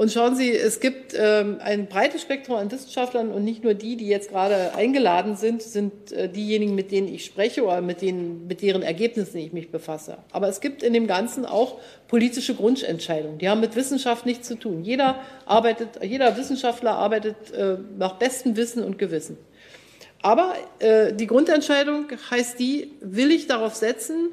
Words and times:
Und 0.00 0.10
schauen 0.10 0.34
Sie, 0.34 0.50
es 0.50 0.80
gibt 0.80 1.12
ähm, 1.14 1.58
ein 1.60 1.86
breites 1.86 2.22
Spektrum 2.22 2.56
an 2.56 2.72
Wissenschaftlern 2.72 3.30
und 3.30 3.44
nicht 3.44 3.62
nur 3.62 3.74
die, 3.74 3.98
die 3.98 4.08
jetzt 4.08 4.30
gerade 4.30 4.74
eingeladen 4.74 5.36
sind, 5.36 5.60
sind 5.60 6.10
äh, 6.12 6.26
diejenigen, 6.26 6.74
mit 6.74 6.90
denen 6.90 7.06
ich 7.06 7.26
spreche 7.26 7.62
oder 7.64 7.82
mit, 7.82 8.00
denen, 8.00 8.46
mit 8.46 8.62
deren 8.62 8.80
Ergebnissen 8.80 9.36
ich 9.36 9.52
mich 9.52 9.70
befasse. 9.70 10.16
Aber 10.32 10.48
es 10.48 10.62
gibt 10.62 10.82
in 10.82 10.94
dem 10.94 11.06
Ganzen 11.06 11.44
auch 11.44 11.80
politische 12.08 12.54
Grundentscheidungen. 12.54 13.36
Die 13.36 13.50
haben 13.50 13.60
mit 13.60 13.76
Wissenschaft 13.76 14.24
nichts 14.24 14.48
zu 14.48 14.54
tun. 14.54 14.84
Jeder 14.84 15.20
arbeitet, 15.44 16.02
jeder 16.02 16.34
Wissenschaftler 16.38 16.92
arbeitet 16.92 17.52
äh, 17.52 17.76
nach 17.98 18.14
bestem 18.14 18.56
Wissen 18.56 18.82
und 18.82 18.96
Gewissen. 18.96 19.36
Aber 20.22 20.54
äh, 20.78 21.12
die 21.12 21.26
Grundentscheidung 21.26 22.06
heißt 22.30 22.58
die, 22.58 22.92
will 23.02 23.30
ich 23.30 23.48
darauf 23.48 23.74
setzen, 23.74 24.30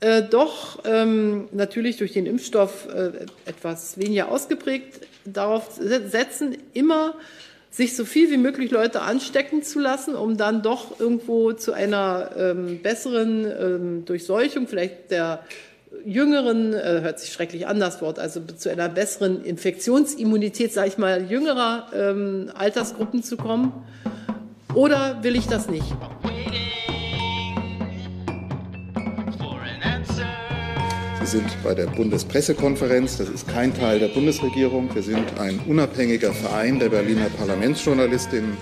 äh, 0.00 0.22
doch 0.22 0.80
ähm, 0.84 1.48
natürlich 1.52 1.96
durch 1.96 2.12
den 2.12 2.26
Impfstoff 2.26 2.86
äh, 2.88 3.10
etwas 3.46 3.98
weniger 3.98 4.30
ausgeprägt 4.30 5.00
darauf 5.24 5.70
setzen, 5.72 6.56
immer 6.72 7.14
sich 7.70 7.96
so 7.96 8.04
viel 8.04 8.30
wie 8.30 8.36
möglich 8.36 8.70
Leute 8.70 9.02
anstecken 9.02 9.62
zu 9.62 9.78
lassen, 9.78 10.14
um 10.14 10.36
dann 10.36 10.62
doch 10.62 10.98
irgendwo 11.00 11.52
zu 11.52 11.72
einer 11.72 12.30
ähm, 12.36 12.80
besseren 12.82 13.44
ähm, 13.44 14.04
Durchseuchung, 14.04 14.66
vielleicht 14.66 15.10
der 15.10 15.44
jüngeren, 16.04 16.72
äh, 16.72 17.00
hört 17.02 17.18
sich 17.18 17.32
schrecklich 17.32 17.66
an 17.66 17.80
das 17.80 18.00
Wort, 18.00 18.18
also 18.18 18.40
zu 18.40 18.70
einer 18.70 18.88
besseren 18.88 19.44
Infektionsimmunität, 19.44 20.72
sage 20.72 20.88
ich 20.88 20.98
mal, 20.98 21.30
jüngerer 21.30 21.88
ähm, 21.94 22.50
Altersgruppen 22.54 23.22
zu 23.22 23.36
kommen. 23.36 23.72
Oder 24.74 25.22
will 25.22 25.36
ich 25.36 25.46
das 25.46 25.68
nicht? 25.68 25.86
Sind 31.28 31.62
bei 31.62 31.74
der 31.74 31.86
Bundespressekonferenz. 31.86 33.18
Das 33.18 33.28
ist 33.28 33.46
kein 33.46 33.74
Teil 33.74 33.98
der 33.98 34.08
Bundesregierung. 34.08 34.88
Wir 34.94 35.02
sind 35.02 35.38
ein 35.38 35.60
unabhängiger 35.66 36.32
Verein 36.32 36.78
der 36.78 36.88
Berliner 36.88 37.28
Parlamentsjournalistinnen 37.28 38.56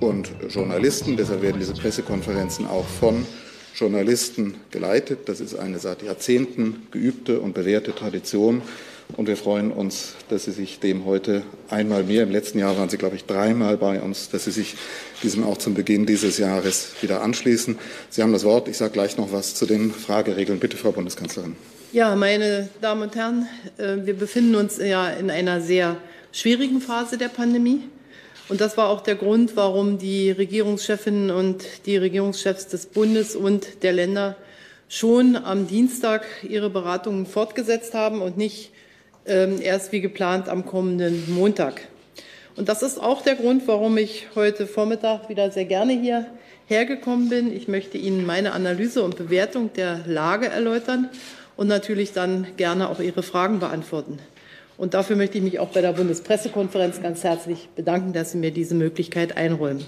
und 0.00 0.32
Journalisten. 0.48 1.16
Deshalb 1.16 1.42
werden 1.42 1.60
diese 1.60 1.74
Pressekonferenzen 1.74 2.66
auch 2.66 2.84
von 2.84 3.24
Journalisten 3.76 4.54
geleitet. 4.72 5.28
Das 5.28 5.40
ist 5.40 5.54
eine 5.54 5.78
seit 5.78 6.02
Jahrzehnten 6.02 6.88
geübte 6.90 7.38
und 7.38 7.54
bewährte 7.54 7.94
Tradition. 7.94 8.60
Und 9.16 9.26
wir 9.26 9.36
freuen 9.36 9.72
uns, 9.72 10.14
dass 10.28 10.44
Sie 10.44 10.52
sich 10.52 10.80
dem 10.80 11.04
heute 11.04 11.42
einmal 11.70 12.04
mehr, 12.04 12.22
im 12.22 12.30
letzten 12.30 12.58
Jahr 12.58 12.76
waren 12.76 12.88
Sie, 12.88 12.98
glaube 12.98 13.16
ich, 13.16 13.24
dreimal 13.24 13.76
bei 13.76 14.00
uns, 14.00 14.28
dass 14.28 14.44
Sie 14.44 14.50
sich 14.50 14.76
diesem 15.22 15.44
auch 15.44 15.56
zum 15.56 15.74
Beginn 15.74 16.06
dieses 16.06 16.38
Jahres 16.38 16.92
wieder 17.00 17.22
anschließen. 17.22 17.78
Sie 18.10 18.22
haben 18.22 18.32
das 18.32 18.44
Wort. 18.44 18.68
Ich 18.68 18.76
sage 18.76 18.92
gleich 18.92 19.16
noch 19.16 19.32
was 19.32 19.54
zu 19.54 19.66
den 19.66 19.90
Frageregeln. 19.90 20.60
Bitte, 20.60 20.76
Frau 20.76 20.92
Bundeskanzlerin. 20.92 21.56
Ja, 21.90 22.14
meine 22.16 22.68
Damen 22.82 23.02
und 23.02 23.16
Herren, 23.16 23.48
äh, 23.78 23.96
wir 24.04 24.14
befinden 24.14 24.54
uns 24.54 24.76
ja 24.76 25.08
in 25.08 25.30
einer 25.30 25.62
sehr 25.62 25.96
schwierigen 26.32 26.80
Phase 26.80 27.16
der 27.16 27.28
Pandemie. 27.28 27.80
Und 28.48 28.60
das 28.60 28.76
war 28.76 28.88
auch 28.88 29.02
der 29.02 29.14
Grund, 29.14 29.56
warum 29.56 29.98
die 29.98 30.30
Regierungschefinnen 30.30 31.30
und 31.30 31.64
die 31.86 31.96
Regierungschefs 31.96 32.68
des 32.68 32.86
Bundes 32.86 33.36
und 33.36 33.82
der 33.82 33.92
Länder 33.92 34.36
schon 34.88 35.36
am 35.36 35.66
Dienstag 35.66 36.24
ihre 36.42 36.70
Beratungen 36.70 37.26
fortgesetzt 37.26 37.94
haben 37.94 38.22
und 38.22 38.38
nicht 38.38 38.70
erst 39.28 39.92
wie 39.92 40.00
geplant 40.00 40.48
am 40.48 40.64
kommenden 40.64 41.32
Montag. 41.32 41.82
Und 42.56 42.68
das 42.68 42.82
ist 42.82 43.00
auch 43.00 43.22
der 43.22 43.36
Grund, 43.36 43.68
warum 43.68 43.96
ich 43.98 44.26
heute 44.34 44.66
Vormittag 44.66 45.28
wieder 45.28 45.50
sehr 45.50 45.64
gerne 45.64 45.92
hier 45.92 46.26
hergekommen 46.66 47.28
bin. 47.28 47.54
Ich 47.54 47.68
möchte 47.68 47.98
Ihnen 47.98 48.26
meine 48.26 48.52
Analyse 48.52 49.02
und 49.02 49.16
Bewertung 49.16 49.72
der 49.74 50.00
Lage 50.06 50.48
erläutern 50.48 51.08
und 51.56 51.68
natürlich 51.68 52.12
dann 52.12 52.46
gerne 52.56 52.88
auch 52.88 53.00
Ihre 53.00 53.22
Fragen 53.22 53.60
beantworten. 53.60 54.18
Und 54.76 54.94
dafür 54.94 55.16
möchte 55.16 55.38
ich 55.38 55.44
mich 55.44 55.58
auch 55.58 55.70
bei 55.70 55.80
der 55.80 55.92
Bundespressekonferenz 55.92 57.02
ganz 57.02 57.24
herzlich 57.24 57.68
bedanken, 57.74 58.12
dass 58.12 58.32
Sie 58.32 58.38
mir 58.38 58.50
diese 58.50 58.74
Möglichkeit 58.74 59.36
einräumen. 59.36 59.84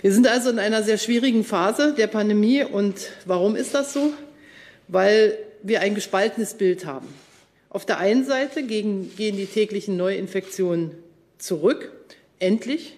Wir 0.00 0.12
sind 0.12 0.28
also 0.28 0.50
in 0.50 0.58
einer 0.58 0.82
sehr 0.82 0.96
schwierigen 0.96 1.44
Phase 1.44 1.94
der 1.94 2.06
Pandemie. 2.06 2.62
Und 2.64 3.10
warum 3.26 3.56
ist 3.56 3.74
das 3.74 3.92
so? 3.92 4.12
Weil 4.86 5.36
wir 5.62 5.80
ein 5.80 5.94
gespaltenes 5.94 6.54
Bild 6.54 6.86
haben. 6.86 7.08
Auf 7.78 7.86
der 7.86 7.98
einen 7.98 8.24
Seite 8.24 8.64
gehen 8.64 9.08
die 9.16 9.46
täglichen 9.46 9.96
Neuinfektionen 9.96 10.90
zurück, 11.38 11.92
endlich. 12.40 12.96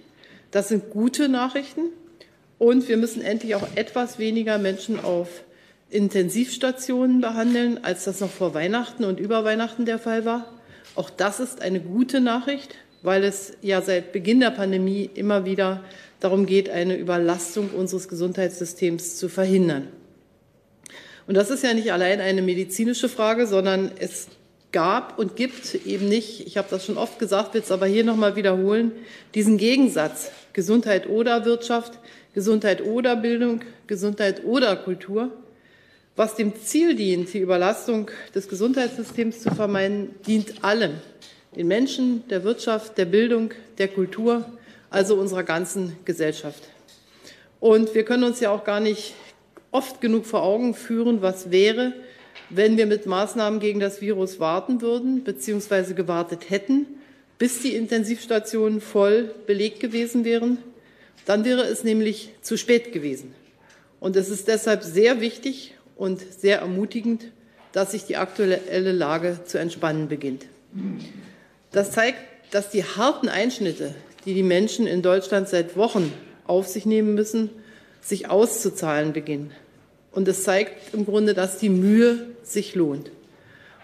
Das 0.53 0.71
sind 0.71 0.89
gute 0.89 1.29
Nachrichten. 1.29 1.91
Und 2.57 2.89
wir 2.89 2.97
müssen 2.97 3.21
endlich 3.21 3.55
auch 3.57 3.69
etwas 3.75 4.19
weniger 4.19 4.57
Menschen 4.57 4.99
auf 4.99 5.45
Intensivstationen 5.91 7.21
behandeln, 7.21 7.85
als 7.85 8.05
das 8.05 8.21
noch 8.21 8.31
vor 8.31 8.55
Weihnachten 8.55 9.05
und 9.05 9.21
über 9.21 9.45
Weihnachten 9.45 9.85
der 9.85 9.99
Fall 9.99 10.25
war. 10.25 10.51
Auch 10.95 11.11
das 11.11 11.41
ist 11.41 11.61
eine 11.61 11.81
gute 11.81 12.23
Nachricht, 12.23 12.75
weil 13.03 13.23
es 13.23 13.53
ja 13.61 13.83
seit 13.83 14.13
Beginn 14.13 14.41
der 14.41 14.51
Pandemie 14.51 15.11
immer 15.13 15.45
wieder 15.45 15.85
darum 16.21 16.47
geht, 16.47 16.71
eine 16.71 16.97
Überlastung 16.97 17.69
unseres 17.69 18.09
Gesundheitssystems 18.09 19.19
zu 19.19 19.29
verhindern. 19.29 19.89
Und 21.27 21.35
das 21.35 21.51
ist 21.51 21.65
ja 21.65 21.75
nicht 21.75 21.93
allein 21.93 22.23
eine 22.23 22.41
medizinische 22.41 23.11
Frage, 23.11 23.47
sondern 23.47 23.91
es 23.99 24.29
gab 24.73 25.19
und 25.19 25.37
gibt 25.37 25.75
eben 25.87 26.09
nicht, 26.09 26.47
ich 26.47 26.57
habe 26.57 26.69
das 26.71 26.85
schon 26.87 26.97
oft 26.97 27.19
gesagt, 27.19 27.55
will 27.55 27.63
es 27.63 27.73
aber 27.73 27.87
hier 27.87 28.05
nochmal 28.05 28.37
wiederholen, 28.37 28.93
diesen 29.35 29.59
Gegensatz 29.59 30.31
Gesundheit 30.53 31.09
oder 31.09 31.45
Wirtschaft, 31.45 31.99
Gesundheit 32.35 32.83
oder 32.83 33.17
Bildung, 33.17 33.63
Gesundheit 33.87 34.45
oder 34.45 34.77
Kultur. 34.77 35.31
Was 36.17 36.35
dem 36.37 36.55
Ziel 36.57 36.95
dient, 36.95 37.33
die 37.33 37.39
Überlastung 37.39 38.11
des 38.35 38.49
Gesundheitssystems 38.49 39.43
zu 39.43 39.51
vermeiden, 39.55 40.15
dient 40.27 40.63
allem. 40.65 40.95
Den 41.57 41.67
Menschen, 41.67 42.27
der 42.29 42.45
Wirtschaft, 42.45 42.99
der 42.99 43.07
Bildung, 43.07 43.53
der 43.79 43.89
Kultur, 43.89 44.45
also 44.91 45.17
unserer 45.17 45.45
ganzen 45.45 45.97
Gesellschaft. 46.05 46.63
Und 47.59 47.95
wir 47.95 48.05
können 48.05 48.25
uns 48.25 48.41
ja 48.41 48.51
auch 48.51 48.65
gar 48.65 48.81
nicht 48.81 49.15
oft 49.71 50.01
genug 50.01 50.27
vor 50.27 50.43
Augen 50.43 50.75
führen, 50.75 51.23
was 51.23 51.51
wäre, 51.51 51.95
wenn 52.51 52.77
wir 52.77 52.87
mit 52.87 53.07
Maßnahmen 53.07 53.61
gegen 53.61 53.81
das 53.81 54.01
Virus 54.01 54.41
warten 54.41 54.81
würden, 54.81 55.25
beziehungsweise 55.25 55.95
gewartet 55.95 56.51
hätten, 56.51 56.87
bis 57.39 57.63
die 57.63 57.75
Intensivstationen 57.75 58.81
voll 58.81 59.35
belegt 59.47 59.81
gewesen 59.81 60.25
wären, 60.25 60.59
dann 61.27 61.45
wäre 61.45 61.63
es 61.63 61.85
nämlich 61.85 62.31
zu 62.43 62.59
spät 62.59 62.93
gewesen. 62.93 63.35
Und 64.01 64.17
es 64.17 64.29
ist 64.29 64.49
deshalb 64.49 64.83
sehr 64.83 65.21
wichtig 65.21 65.75
und 65.97 66.21
sehr 66.21 66.59
ermutigend, 66.59 67.27
dass 67.73 67.93
sich 67.93 68.05
die 68.05 68.17
aktuelle 68.17 68.93
Lage 68.93 69.41
zu 69.45 69.59
entspannen 69.59 70.09
beginnt. 70.09 70.47
Das 71.73 71.93
zeigt, 71.93 72.19
dass 72.51 72.71
die 72.71 72.85
harten 72.85 73.29
Einschnitte, 73.29 73.95
die 74.25 74.35
die 74.35 74.43
Menschen 74.43 74.87
in 74.87 75.03
Deutschland 75.03 75.49
seit 75.49 75.77
Wochen 75.77 76.13
auf 76.47 76.67
sich 76.67 76.85
nehmen 76.85 77.15
müssen, 77.15 77.51
sich 78.01 78.29
auszuzahlen 78.29 79.13
beginnen. 79.13 79.53
Und 80.13 80.29
es 80.29 80.45
zeigt 80.45 80.95
im 80.95 81.05
Grunde, 81.05 81.35
dass 81.35 81.59
die 81.59 81.69
Mühe 81.69 82.27
sich 82.43 82.75
lohnt. 82.75 83.11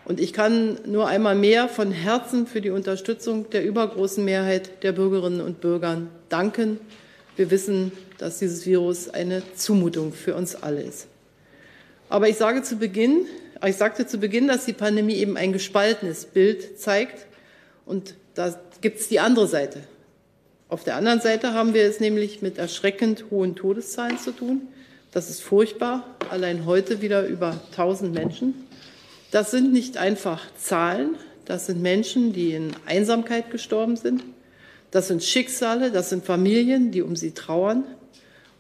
Und 0.05 0.21
ich 0.21 0.33
kann 0.33 0.79
nur 0.87 1.09
einmal 1.09 1.35
mehr 1.35 1.69
von 1.69 1.91
Herzen 1.91 2.47
für 2.47 2.61
die 2.61 2.71
Unterstützung 2.71 3.51
der 3.51 3.65
übergroßen 3.65 4.25
Mehrheit 4.25 4.83
der 4.85 4.93
Bürgerinnen 4.93 5.41
und 5.41 5.61
Bürger 5.61 6.03
danken. 6.29 6.79
Wir 7.35 7.51
wissen, 7.51 7.93
dass 8.19 8.39
dieses 8.39 8.67
Virus 8.67 9.09
eine 9.09 9.43
Zumutung 9.55 10.13
für 10.13 10.37
uns 10.37 10.55
alle 10.55 10.83
ist. 10.83 11.09
Aber 12.09 12.29
ich 12.29 12.37
sage 12.37 12.63
zu 12.63 12.77
Beginn, 12.77 13.27
ich 13.65 13.77
sagte 13.77 14.07
zu 14.07 14.19
Beginn, 14.19 14.47
dass 14.47 14.65
die 14.65 14.73
Pandemie 14.73 15.17
eben 15.17 15.37
ein 15.37 15.53
gespaltenes 15.53 16.27
Bild 16.27 16.79
zeigt. 16.79 17.27
Und 17.85 18.15
da 18.35 18.59
gibt 18.81 19.01
es 19.01 19.09
die 19.09 19.19
andere 19.19 19.49
Seite. 19.49 19.81
Auf 20.69 20.85
der 20.85 20.97
anderen 20.97 21.21
Seite 21.21 21.53
haben 21.53 21.75
wir 21.75 21.85
es 21.85 22.01
nämlich 22.01 22.43
mit 22.43 22.59
erschreckend 22.59 23.27
hohen 23.31 23.57
Todeszahlen 23.57 24.19
zu 24.19 24.33
tun. 24.33 24.69
Das 25.17 25.31
ist 25.31 25.41
furchtbar. 25.41 26.05
Allein 26.29 26.67
heute 26.67 27.01
wieder 27.01 27.27
über 27.27 27.59
1000 27.71 28.13
Menschen. 28.13 28.53
Das 29.31 29.51
sind 29.51 29.73
nicht 29.73 29.97
einfach 29.97 30.43
Zahlen. 30.59 31.17
Das 31.47 31.65
sind 31.65 31.81
Menschen, 31.81 32.35
die 32.35 32.53
in 32.53 32.73
Einsamkeit 32.85 33.51
gestorben 33.51 33.97
sind. 33.97 34.23
Das 34.91 35.09
sind 35.09 35.25
Schicksale, 35.25 35.91
das 35.91 36.11
sind 36.11 36.27
Familien, 36.27 36.91
die 36.91 37.01
um 37.01 37.17
sie 37.17 37.31
trauern. 37.31 37.85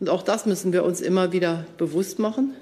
Und 0.00 0.08
auch 0.08 0.22
das 0.22 0.46
müssen 0.46 0.72
wir 0.72 0.84
uns 0.84 1.02
immer 1.02 1.30
wieder 1.30 1.66
bewusst 1.76 2.18
machen. 2.18 2.54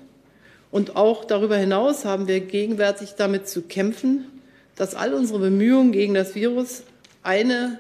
Und 0.73 0.97
auch 0.97 1.25
darüber 1.25 1.57
hinaus 1.57 2.05
haben 2.05 2.27
wir 2.27 2.41
gegenwärtig 2.41 3.15
damit 3.17 3.47
zu 3.47 3.63
kämpfen, 3.63 4.27
dass 4.75 4.97
all 4.97 5.15
unsere 5.15 5.39
Bemühungen 5.39 5.93
gegen 5.93 6.15
das 6.15 6.35
Virus 6.35 6.83
eine 7.23 7.79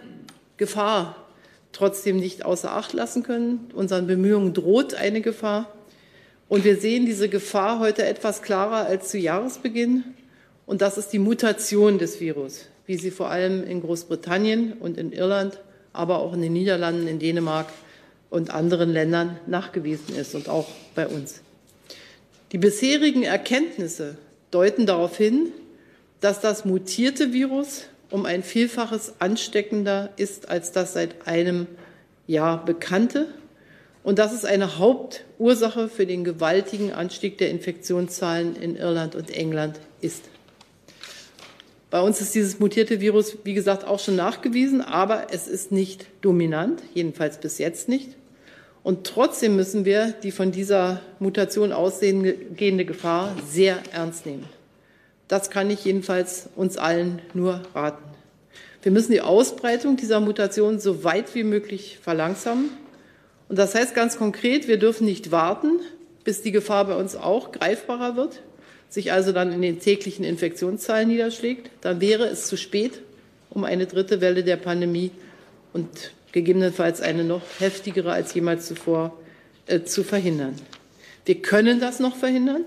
Gefahr 0.58 1.16
trotzdem 1.72 2.18
nicht 2.18 2.44
außer 2.44 2.70
Acht 2.70 2.92
lassen 2.92 3.24
können. 3.24 3.68
Unseren 3.74 4.06
Bemühungen 4.06 4.54
droht 4.54 4.94
eine 4.94 5.20
Gefahr. 5.20 5.72
Und 6.48 6.64
wir 6.64 6.76
sehen 6.76 7.06
diese 7.06 7.28
Gefahr 7.28 7.78
heute 7.78 8.04
etwas 8.04 8.42
klarer 8.42 8.86
als 8.86 9.08
zu 9.08 9.18
Jahresbeginn. 9.18 10.04
Und 10.66 10.82
das 10.82 10.98
ist 10.98 11.08
die 11.08 11.18
Mutation 11.18 11.98
des 11.98 12.20
Virus, 12.20 12.66
wie 12.86 12.96
sie 12.96 13.10
vor 13.10 13.30
allem 13.30 13.64
in 13.64 13.80
Großbritannien 13.80 14.74
und 14.74 14.98
in 14.98 15.12
Irland, 15.12 15.60
aber 15.92 16.18
auch 16.18 16.34
in 16.34 16.42
den 16.42 16.52
Niederlanden, 16.52 17.06
in 17.06 17.18
Dänemark 17.18 17.68
und 18.30 18.50
anderen 18.50 18.90
Ländern 18.90 19.38
nachgewiesen 19.46 20.16
ist 20.16 20.34
und 20.34 20.48
auch 20.48 20.68
bei 20.94 21.06
uns. 21.06 21.40
Die 22.52 22.58
bisherigen 22.58 23.22
Erkenntnisse 23.22 24.16
deuten 24.50 24.86
darauf 24.86 25.16
hin, 25.16 25.52
dass 26.20 26.40
das 26.40 26.64
mutierte 26.64 27.32
Virus 27.32 27.82
um 28.10 28.26
ein 28.26 28.42
Vielfaches 28.42 29.14
ansteckender 29.18 30.12
ist 30.16 30.48
als 30.48 30.72
das 30.72 30.92
seit 30.92 31.26
einem 31.26 31.66
Jahr 32.26 32.64
bekannte. 32.64 33.28
Und 34.04 34.18
das 34.18 34.34
ist 34.34 34.44
eine 34.44 34.78
Hauptursache 34.78 35.88
für 35.88 36.06
den 36.06 36.22
gewaltigen 36.22 36.92
Anstieg 36.92 37.38
der 37.38 37.50
Infektionszahlen 37.50 38.54
in 38.54 38.76
Irland 38.76 39.16
und 39.16 39.30
England 39.30 39.80
ist. 40.02 40.24
Bei 41.90 42.00
uns 42.00 42.20
ist 42.20 42.34
dieses 42.34 42.60
mutierte 42.60 43.00
Virus, 43.00 43.38
wie 43.44 43.54
gesagt, 43.54 43.84
auch 43.84 43.98
schon 43.98 44.16
nachgewiesen, 44.16 44.82
aber 44.82 45.28
es 45.30 45.48
ist 45.48 45.72
nicht 45.72 46.06
dominant, 46.20 46.82
jedenfalls 46.92 47.38
bis 47.38 47.58
jetzt 47.58 47.88
nicht. 47.88 48.10
Und 48.82 49.06
trotzdem 49.06 49.56
müssen 49.56 49.86
wir 49.86 50.12
die 50.22 50.32
von 50.32 50.52
dieser 50.52 51.00
Mutation 51.18 51.72
ausgehende 51.72 52.84
Gefahr 52.84 53.34
sehr 53.48 53.78
ernst 53.92 54.26
nehmen. 54.26 54.44
Das 55.28 55.48
kann 55.48 55.70
ich 55.70 55.84
jedenfalls 55.86 56.50
uns 56.54 56.76
allen 56.76 57.22
nur 57.32 57.62
raten. 57.74 58.04
Wir 58.82 58.92
müssen 58.92 59.12
die 59.12 59.22
Ausbreitung 59.22 59.96
dieser 59.96 60.20
Mutation 60.20 60.78
so 60.78 61.04
weit 61.04 61.34
wie 61.34 61.44
möglich 61.44 61.98
verlangsamen. 62.02 62.68
Und 63.54 63.58
das 63.58 63.76
heißt 63.76 63.94
ganz 63.94 64.18
konkret, 64.18 64.66
wir 64.66 64.78
dürfen 64.78 65.04
nicht 65.04 65.30
warten, 65.30 65.78
bis 66.24 66.42
die 66.42 66.50
Gefahr 66.50 66.86
bei 66.86 66.96
uns 66.96 67.14
auch 67.14 67.52
greifbarer 67.52 68.16
wird 68.16 68.40
sich 68.88 69.12
also 69.12 69.30
dann 69.30 69.52
in 69.52 69.62
den 69.62 69.78
täglichen 69.80 70.24
Infektionszahlen 70.24 71.08
niederschlägt, 71.08 71.70
dann 71.82 72.00
wäre 72.00 72.26
es 72.26 72.46
zu 72.46 72.56
spät, 72.56 73.00
um 73.50 73.64
eine 73.64 73.86
dritte 73.86 74.20
Welle 74.20 74.42
der 74.42 74.56
Pandemie 74.56 75.10
und 75.72 75.88
gegebenenfalls 76.32 77.00
eine 77.00 77.24
noch 77.24 77.42
heftigere 77.58 78.12
als 78.12 78.32
jemals 78.34 78.66
zuvor 78.66 79.16
äh, 79.66 79.82
zu 79.82 80.02
verhindern. 80.04 80.54
Wir 81.26 81.42
können 81.42 81.78
das 81.80 82.00
noch 82.00 82.16
verhindern. 82.16 82.64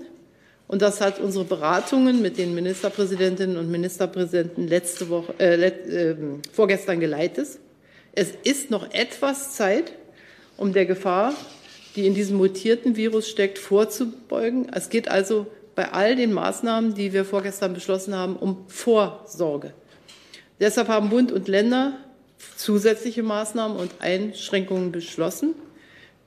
Und 0.66 0.82
das 0.82 1.00
hat 1.00 1.18
unsere 1.18 1.44
Beratungen 1.44 2.20
mit 2.20 2.36
den 2.36 2.54
Ministerpräsidentinnen 2.54 3.56
und 3.56 3.70
Ministerpräsidenten 3.70 4.68
letzte 4.68 5.08
Woche, 5.08 5.34
äh, 5.38 5.66
äh, 5.66 6.16
vorgestern 6.52 7.00
geleitet. 7.00 7.48
Es 8.12 8.32
ist 8.44 8.70
noch 8.70 8.92
etwas 8.92 9.54
Zeit, 9.54 9.92
um 10.58 10.74
der 10.74 10.84
Gefahr, 10.84 11.32
die 11.96 12.06
in 12.06 12.14
diesem 12.14 12.36
mutierten 12.36 12.96
Virus 12.96 13.28
steckt, 13.28 13.58
vorzubeugen. 13.58 14.70
Es 14.74 14.90
geht 14.90 15.08
also 15.08 15.46
bei 15.74 15.92
all 15.92 16.16
den 16.16 16.32
Maßnahmen, 16.32 16.94
die 16.94 17.12
wir 17.12 17.24
vorgestern 17.24 17.72
beschlossen 17.72 18.14
haben, 18.14 18.36
um 18.36 18.64
Vorsorge. 18.68 19.72
Deshalb 20.60 20.88
haben 20.88 21.08
Bund 21.08 21.32
und 21.32 21.48
Länder 21.48 21.96
zusätzliche 22.56 23.22
Maßnahmen 23.22 23.76
und 23.76 23.92
Einschränkungen 24.00 24.92
beschlossen, 24.92 25.54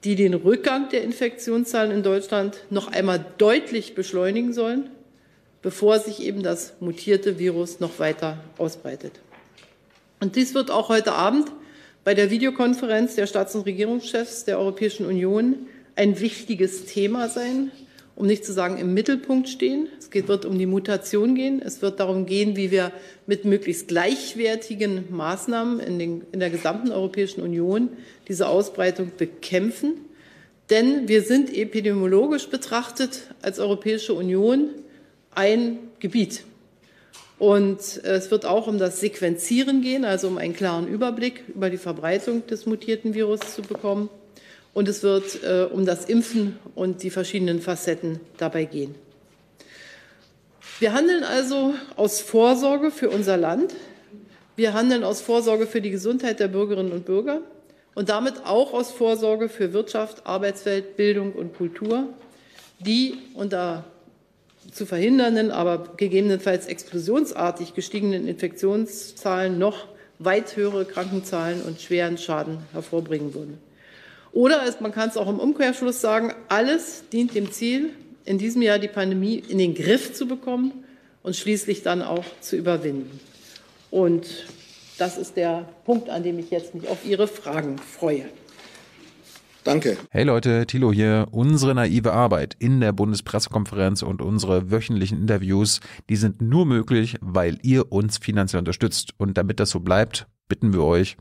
die 0.03 0.15
den 0.15 0.33
Rückgang 0.33 0.89
der 0.89 1.03
Infektionszahlen 1.03 1.91
in 1.91 2.01
Deutschland 2.01 2.57
noch 2.69 2.91
einmal 2.91 3.23
deutlich 3.37 3.93
beschleunigen 3.93 4.53
sollen, 4.53 4.89
bevor 5.61 5.99
sich 5.99 6.21
eben 6.23 6.41
das 6.43 6.73
mutierte 6.79 7.37
Virus 7.37 7.79
noch 7.79 7.99
weiter 7.99 8.37
ausbreitet. 8.57 9.19
Und 10.19 10.35
dies 10.35 10.55
wird 10.55 10.71
auch 10.71 10.89
heute 10.89 11.13
Abend 11.13 11.51
bei 12.03 12.13
der 12.13 12.29
Videokonferenz 12.29 13.15
der 13.15 13.27
Staats- 13.27 13.55
und 13.55 13.65
Regierungschefs 13.65 14.45
der 14.45 14.59
Europäischen 14.59 15.05
Union 15.05 15.67
ein 15.95 16.19
wichtiges 16.19 16.85
Thema 16.85 17.29
sein 17.29 17.71
um 18.15 18.27
nicht 18.27 18.45
zu 18.45 18.53
sagen 18.53 18.77
im 18.77 18.93
Mittelpunkt 18.93 19.49
stehen. 19.49 19.87
Es 19.97 20.13
wird 20.13 20.45
um 20.45 20.57
die 20.59 20.65
Mutation 20.65 21.33
gehen. 21.33 21.59
Es 21.59 21.81
wird 21.81 21.99
darum 21.99 22.25
gehen, 22.25 22.55
wie 22.55 22.69
wir 22.69 22.91
mit 23.25 23.45
möglichst 23.45 23.87
gleichwertigen 23.87 25.05
Maßnahmen 25.09 25.79
in, 25.79 25.97
den, 25.97 26.21
in 26.31 26.39
der 26.39 26.49
gesamten 26.49 26.91
Europäischen 26.91 27.41
Union 27.41 27.89
diese 28.27 28.47
Ausbreitung 28.47 29.11
bekämpfen. 29.17 29.93
Denn 30.69 31.07
wir 31.07 31.23
sind 31.23 31.55
epidemiologisch 31.55 32.47
betrachtet 32.47 33.23
als 33.41 33.59
Europäische 33.59 34.13
Union 34.13 34.69
ein 35.33 35.79
Gebiet. 35.99 36.43
Und 37.41 37.79
es 38.03 38.29
wird 38.29 38.45
auch 38.45 38.67
um 38.67 38.77
das 38.77 38.99
Sequenzieren 38.99 39.81
gehen, 39.81 40.05
also 40.05 40.27
um 40.27 40.37
einen 40.37 40.53
klaren 40.53 40.87
Überblick 40.87 41.43
über 41.47 41.71
die 41.71 41.79
Verbreitung 41.79 42.45
des 42.45 42.67
mutierten 42.67 43.15
Virus 43.15 43.39
zu 43.55 43.63
bekommen. 43.63 44.11
Und 44.75 44.87
es 44.87 45.01
wird 45.01 45.43
äh, 45.43 45.63
um 45.63 45.87
das 45.87 46.05
Impfen 46.05 46.59
und 46.75 47.01
die 47.01 47.09
verschiedenen 47.09 47.59
Facetten 47.59 48.19
dabei 48.37 48.65
gehen. 48.65 48.93
Wir 50.77 50.93
handeln 50.93 51.23
also 51.23 51.73
aus 51.95 52.21
Vorsorge 52.21 52.91
für 52.91 53.09
unser 53.09 53.37
Land. 53.37 53.73
Wir 54.55 54.75
handeln 54.75 55.03
aus 55.03 55.21
Vorsorge 55.21 55.65
für 55.65 55.81
die 55.81 55.89
Gesundheit 55.89 56.39
der 56.39 56.47
Bürgerinnen 56.47 56.91
und 56.91 57.05
Bürger 57.05 57.41
und 57.95 58.09
damit 58.09 58.45
auch 58.45 58.71
aus 58.71 58.91
Vorsorge 58.91 59.49
für 59.49 59.73
Wirtschaft, 59.73 60.27
Arbeitswelt, 60.27 60.95
Bildung 60.95 61.31
und 61.31 61.57
Kultur, 61.57 62.09
die 62.79 63.17
unter 63.33 63.85
zu 64.71 64.85
verhindernden, 64.85 65.51
aber 65.51 65.93
gegebenenfalls 65.97 66.67
explosionsartig 66.67 67.73
gestiegenen 67.73 68.27
Infektionszahlen 68.27 69.57
noch 69.57 69.87
weit 70.19 70.55
höhere 70.55 70.85
Krankenzahlen 70.85 71.61
und 71.63 71.81
schweren 71.81 72.17
Schaden 72.17 72.59
hervorbringen 72.73 73.33
würden. 73.33 73.57
Oder 74.33 74.63
es, 74.67 74.79
man 74.79 74.91
kann 74.91 75.09
es 75.09 75.17
auch 75.17 75.27
im 75.27 75.39
Umkehrschluss 75.39 75.99
sagen, 75.99 76.33
alles 76.47 77.03
dient 77.11 77.35
dem 77.35 77.51
Ziel, 77.51 77.89
in 78.23 78.37
diesem 78.37 78.61
Jahr 78.61 78.79
die 78.79 78.87
Pandemie 78.87 79.43
in 79.47 79.57
den 79.57 79.73
Griff 79.73 80.13
zu 80.13 80.27
bekommen 80.27 80.85
und 81.23 81.35
schließlich 81.35 81.81
dann 81.81 82.01
auch 82.01 82.23
zu 82.39 82.55
überwinden. 82.55 83.19
Und 83.89 84.45
das 84.97 85.17
ist 85.17 85.35
der 85.35 85.67
Punkt, 85.85 86.09
an 86.09 86.23
dem 86.23 86.39
ich 86.39 86.51
jetzt 86.51 86.75
mich 86.75 86.87
auf 86.87 87.05
Ihre 87.05 87.27
Fragen 87.27 87.77
freue. 87.77 88.25
Danke. 89.63 89.97
Hey 90.09 90.23
Leute, 90.23 90.65
Thilo 90.65 90.91
hier. 90.91 91.27
Unsere 91.31 91.75
naive 91.75 92.13
Arbeit 92.13 92.55
in 92.57 92.81
der 92.81 92.93
Bundespressekonferenz 92.93 94.01
und 94.01 94.21
unsere 94.21 94.71
wöchentlichen 94.71 95.19
Interviews, 95.19 95.81
die 96.09 96.15
sind 96.15 96.41
nur 96.41 96.65
möglich, 96.65 97.17
weil 97.21 97.59
ihr 97.61 97.91
uns 97.91 98.17
finanziell 98.17 98.59
unterstützt. 98.59 99.11
Und 99.17 99.37
damit 99.37 99.59
das 99.59 99.69
so 99.69 99.79
bleibt, 99.79 100.25
bitten 100.47 100.73
wir 100.73 100.83
euch, 100.83 101.15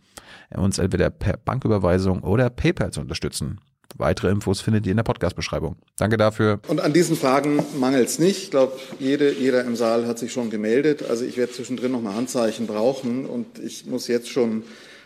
uns 0.57 0.79
entweder 0.79 1.11
per 1.11 1.37
Banküberweisung 1.37 2.23
oder 2.23 2.49
PayPal 2.49 2.93
zu 2.93 3.01
unterstützen. 3.01 3.61
Weitere 3.97 4.31
Infos 4.31 4.61
findet 4.61 4.87
ihr 4.87 4.93
in 4.93 4.97
der 4.97 5.05
Podcast-Beschreibung. 5.05 5.77
Danke 5.99 6.17
dafür. 6.17 6.61
Und 6.69 6.81
an 6.81 6.93
diesen 6.93 7.17
Fragen 7.17 7.63
mangelt 7.79 8.09
es 8.09 8.19
nicht. 8.19 8.45
Ich 8.45 8.51
glaube, 8.51 8.73
jede, 8.99 9.33
jeder 9.33 9.65
im 9.65 9.77
Saal 9.77 10.07
hat 10.07 10.19
sich 10.19 10.33
schon 10.33 10.49
gemeldet. 10.49 11.05
Also 11.09 11.25
ich 11.25 11.37
werde 11.37 11.53
zwischendrin 11.53 11.93
nochmal 11.93 12.15
Handzeichen 12.15 12.67
brauchen 12.67 13.27
und 13.27 13.59
ich 13.59 13.87
muss 13.87 14.09
jetzt 14.09 14.29
schon 14.29 14.63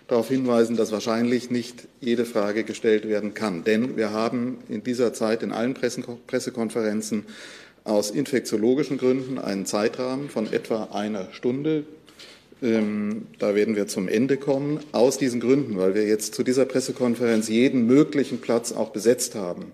darauf 0.09 0.29
hinweisen, 0.29 0.77
dass 0.77 0.93
wahrscheinlich 0.93 1.51
nicht 1.51 1.89
jede 2.01 2.25
Frage 2.25 2.65
gestellt 2.65 3.09
werden 3.09 3.35
kann. 3.35 3.65
Denn 3.65 3.97
wir 3.97 4.11
haben 4.11 4.59
in 4.69 4.83
dieser 4.83 5.12
Zeit 5.12 5.43
in 5.43 5.53
allen 5.53 5.75
Pressekonferenzen 5.75 7.25
aus 7.85 8.11
infektiologischen 8.11 8.99
Gründen 8.99 9.39
einen 9.39 9.67
Zeitrahmen 9.67 10.29
von 10.29 10.53
etwa 10.53 10.85
einer 10.93 11.29
Stunde. 11.33 11.85
Ähm, 12.62 13.27
da 13.39 13.55
werden 13.55 13.77
wir 13.77 13.87
zum 13.87 14.09
Ende 14.09 14.37
kommen. 14.37 14.81
Aus 14.93 15.19
diesen 15.19 15.41
Gründen, 15.41 15.77
weil 15.77 15.94
wir 15.94 16.06
jetzt 16.06 16.34
zu 16.34 16.43
dieser 16.43 16.65
Pressekonferenz 16.65 17.49
jeden 17.49 17.87
möglichen 17.87 18.41
Platz 18.41 18.73
auch 18.73 18.91
besetzt 18.91 19.34
haben, 19.34 19.73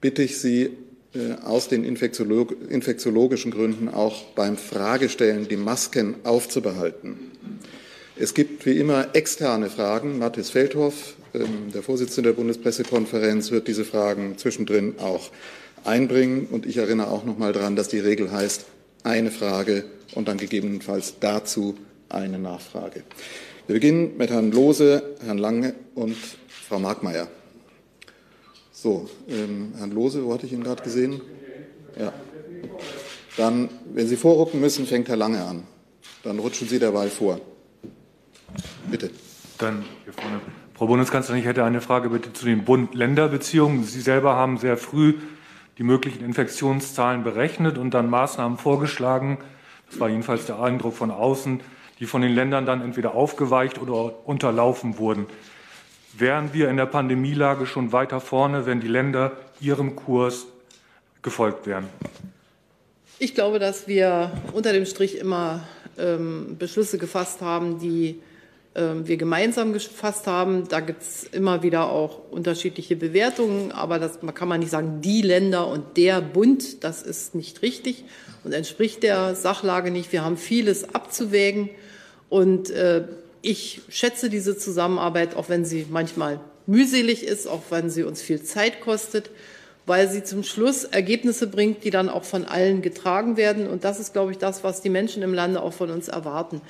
bitte 0.00 0.22
ich 0.22 0.38
Sie 0.38 0.70
äh, 1.14 1.34
aus 1.42 1.68
den 1.68 1.82
Infektiolog 1.82 2.54
infektiologischen 2.68 3.50
Gründen 3.50 3.88
auch 3.88 4.22
beim 4.34 4.56
Fragestellen 4.56 5.48
die 5.48 5.56
Masken 5.56 6.14
aufzubehalten. 6.22 7.32
Es 8.18 8.32
gibt 8.32 8.64
wie 8.64 8.78
immer 8.78 9.14
externe 9.14 9.68
Fragen. 9.68 10.18
Mathis 10.18 10.48
Feldhoff, 10.48 11.16
ähm, 11.34 11.70
der 11.74 11.82
Vorsitzende 11.82 12.30
der 12.30 12.36
Bundespressekonferenz, 12.36 13.50
wird 13.50 13.68
diese 13.68 13.84
Fragen 13.84 14.38
zwischendrin 14.38 14.94
auch 14.98 15.30
einbringen. 15.84 16.46
Und 16.50 16.64
ich 16.64 16.78
erinnere 16.78 17.10
auch 17.10 17.24
noch 17.24 17.36
mal 17.36 17.52
daran, 17.52 17.76
dass 17.76 17.88
die 17.88 17.98
Regel 17.98 18.32
heißt, 18.32 18.64
eine 19.04 19.30
Frage 19.30 19.84
und 20.14 20.28
dann 20.28 20.38
gegebenenfalls 20.38 21.16
dazu 21.20 21.76
eine 22.08 22.38
Nachfrage. 22.38 23.02
Wir 23.66 23.74
beginnen 23.74 24.16
mit 24.16 24.30
Herrn 24.30 24.50
Lose, 24.50 25.16
Herrn 25.22 25.38
Lange 25.38 25.74
und 25.94 26.16
Frau 26.48 26.78
Markmeier. 26.78 27.28
So, 28.72 29.10
ähm, 29.28 29.74
Herrn 29.76 29.90
Lose, 29.90 30.24
wo 30.24 30.32
hatte 30.32 30.46
ich 30.46 30.52
ihn 30.52 30.64
gerade 30.64 30.82
gesehen? 30.82 31.20
Ja. 32.00 32.14
Dann, 33.36 33.68
wenn 33.92 34.08
Sie 34.08 34.16
vorrücken 34.16 34.58
müssen, 34.58 34.86
fängt 34.86 35.08
Herr 35.08 35.16
Lange 35.16 35.44
an. 35.44 35.64
Dann 36.22 36.38
rutschen 36.38 36.66
Sie 36.66 36.78
derweil 36.78 37.10
vor. 37.10 37.40
Bitte. 38.90 39.10
Dann 39.58 39.84
hier 40.04 40.12
vorne. 40.12 40.40
Frau 40.74 40.86
Bundeskanzlerin, 40.86 41.40
ich 41.40 41.46
hätte 41.46 41.64
eine 41.64 41.80
Frage 41.80 42.10
bitte 42.10 42.32
zu 42.32 42.44
den 42.44 42.64
Bund-Länder-Beziehungen. 42.64 43.84
Sie 43.84 44.00
selber 44.00 44.34
haben 44.34 44.58
sehr 44.58 44.76
früh 44.76 45.14
die 45.78 45.82
möglichen 45.82 46.24
Infektionszahlen 46.24 47.22
berechnet 47.22 47.78
und 47.78 47.92
dann 47.92 48.08
Maßnahmen 48.08 48.58
vorgeschlagen. 48.58 49.38
Das 49.90 50.00
war 50.00 50.08
jedenfalls 50.08 50.46
der 50.46 50.60
Eindruck 50.60 50.94
von 50.94 51.10
außen, 51.10 51.60
die 51.98 52.06
von 52.06 52.22
den 52.22 52.34
Ländern 52.34 52.66
dann 52.66 52.82
entweder 52.82 53.14
aufgeweicht 53.14 53.78
oder 53.80 54.26
unterlaufen 54.26 54.98
wurden. 54.98 55.26
Wären 56.16 56.52
wir 56.54 56.70
in 56.70 56.76
der 56.76 56.86
Pandemielage 56.86 57.66
schon 57.66 57.92
weiter 57.92 58.20
vorne, 58.20 58.66
wenn 58.66 58.80
die 58.80 58.88
Länder 58.88 59.32
ihrem 59.60 59.96
Kurs 59.96 60.46
gefolgt 61.22 61.66
wären? 61.66 61.86
Ich 63.18 63.34
glaube, 63.34 63.58
dass 63.58 63.86
wir 63.86 64.30
unter 64.52 64.72
dem 64.72 64.86
Strich 64.86 65.18
immer 65.18 65.66
ähm, 65.98 66.56
Beschlüsse 66.58 66.98
gefasst 66.98 67.40
haben, 67.40 67.78
die 67.78 68.20
wir 68.76 69.16
gemeinsam 69.16 69.72
gefasst 69.72 70.26
haben. 70.26 70.68
Da 70.68 70.80
gibt 70.80 71.02
es 71.02 71.24
immer 71.24 71.62
wieder 71.62 71.90
auch 71.90 72.30
unterschiedliche 72.30 72.96
Bewertungen, 72.96 73.72
aber 73.72 73.98
das 73.98 74.22
man 74.22 74.34
kann 74.34 74.48
man 74.48 74.60
nicht 74.60 74.70
sagen, 74.70 75.00
die 75.00 75.22
Länder 75.22 75.66
und 75.68 75.96
der 75.96 76.20
Bund, 76.20 76.84
das 76.84 77.02
ist 77.02 77.34
nicht 77.34 77.62
richtig 77.62 78.04
und 78.44 78.52
entspricht 78.52 79.02
der 79.02 79.34
Sachlage 79.34 79.90
nicht. 79.90 80.12
Wir 80.12 80.24
haben 80.24 80.36
vieles 80.36 80.94
abzuwägen 80.94 81.70
Und 82.28 82.70
äh, 82.70 83.04
ich 83.42 83.82
schätze 83.88 84.28
diese 84.28 84.56
Zusammenarbeit, 84.56 85.36
auch 85.36 85.48
wenn 85.48 85.64
sie 85.64 85.86
manchmal 85.88 86.40
mühselig 86.66 87.24
ist, 87.24 87.46
auch 87.46 87.62
wenn 87.70 87.90
sie 87.90 88.02
uns 88.02 88.20
viel 88.20 88.42
Zeit 88.42 88.80
kostet, 88.80 89.30
weil 89.86 90.08
sie 90.08 90.24
zum 90.24 90.42
Schluss 90.42 90.82
Ergebnisse 90.82 91.46
bringt, 91.46 91.84
die 91.84 91.90
dann 91.90 92.08
auch 92.08 92.24
von 92.24 92.44
allen 92.44 92.82
getragen 92.82 93.36
werden. 93.36 93.68
Und 93.68 93.84
das 93.84 94.00
ist, 94.00 94.12
glaube 94.12 94.32
ich, 94.32 94.38
das, 94.38 94.64
was 94.64 94.80
die 94.80 94.90
Menschen 94.90 95.22
im 95.22 95.32
Lande 95.32 95.62
auch 95.62 95.72
von 95.72 95.90
uns 95.90 96.08
erwarten. 96.08 96.60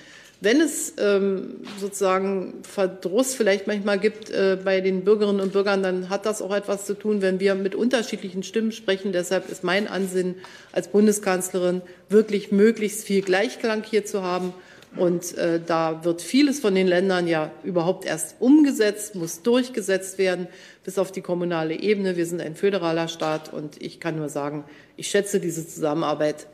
Wenn 0.41 0.61
es 0.61 0.93
ähm, 0.99 1.63
sozusagen 1.81 2.55
Verdruss 2.63 3.35
vielleicht 3.35 3.67
manchmal 3.67 3.99
gibt 3.99 4.29
äh, 4.29 4.59
bei 4.63 4.83
den 4.83 5.03
Bürgerinnen 5.03 5.41
und 5.41 5.53
Bürgern, 5.55 5.83
dann 5.83 6.11
hat 6.11 6.27
das 6.27 6.43
auch 6.43 6.55
etwas 6.55 6.85
zu 6.85 6.93
tun, 6.93 7.23
wenn 7.23 7.41
wir 7.41 7.55
mit 7.55 7.75
unterschiedlichen 7.75 8.43
Stimmen 8.43 8.71
sprechen. 8.71 9.13
Deshalb 9.13 9.49
ist 9.49 9.65
mein 9.65 9.89
Ansinnen 9.89 10.35
als 10.73 10.89
Bundeskanzlerin 10.89 11.81
wirklich 12.11 12.53
möglichst 12.53 13.07
viel 13.07 13.23
Gleichklang 13.23 13.83
hier 13.83 14.05
zu 14.05 14.23
haben. 14.23 14.53
Und 14.97 15.37
äh, 15.39 15.59
da 15.65 16.05
wird 16.05 16.21
vieles 16.21 16.61
von 16.61 16.75
den 16.75 16.87
Ländern 16.87 17.27
ja 17.27 17.51
überhaupt 17.65 18.05
erst 18.05 18.37
umgesetzt, 18.39 19.15
muss 19.15 19.43
durchgesetzt 19.43 20.19
werden, 20.19 20.49
bis 20.85 20.99
auf 20.99 21.13
die 21.13 21.23
kommunale 21.23 21.75
Ebene. 21.75 22.17
Wir 22.17 22.27
sind 22.27 22.43
ein 22.43 22.57
föderaler 22.57 23.09
Staat 23.09 23.53
und 23.53 23.83
ich 23.83 24.01
kann 24.01 24.17
nur 24.17 24.29
sagen, 24.29 24.65
ich 24.99 25.09
schätze 25.09 25.41
diese 25.41 25.67
Zusammenarbeit, 25.67 26.47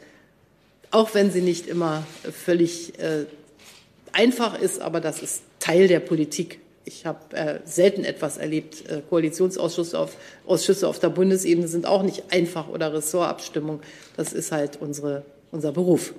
auch 0.92 1.14
wenn 1.14 1.30
sie 1.30 1.40
nicht 1.40 1.66
immer 1.66 2.04
völlig 2.32 2.98
äh, 2.98 3.26
einfach 4.12 4.58
ist, 4.58 4.80
aber 4.80 5.00
das 5.00 5.22
ist 5.22 5.42
Teil 5.58 5.88
der 5.88 6.00
Politik. 6.00 6.60
Ich 6.84 7.06
habe 7.06 7.36
äh, 7.36 7.60
selten 7.64 8.04
etwas 8.04 8.38
erlebt. 8.38 8.88
Äh, 8.90 9.02
Koalitionsausschüsse 9.08 9.98
auf, 9.98 10.16
Ausschüsse 10.46 10.88
auf 10.88 10.98
der 10.98 11.10
Bundesebene 11.10 11.68
sind 11.68 11.86
auch 11.86 12.02
nicht 12.02 12.32
einfach 12.32 12.68
oder 12.68 12.92
Ressortabstimmung. 12.92 13.80
Das 14.16 14.32
ist 14.32 14.50
halt 14.50 14.78
unsere, 14.80 15.24
unser 15.52 15.72
Beruf. 15.72 16.12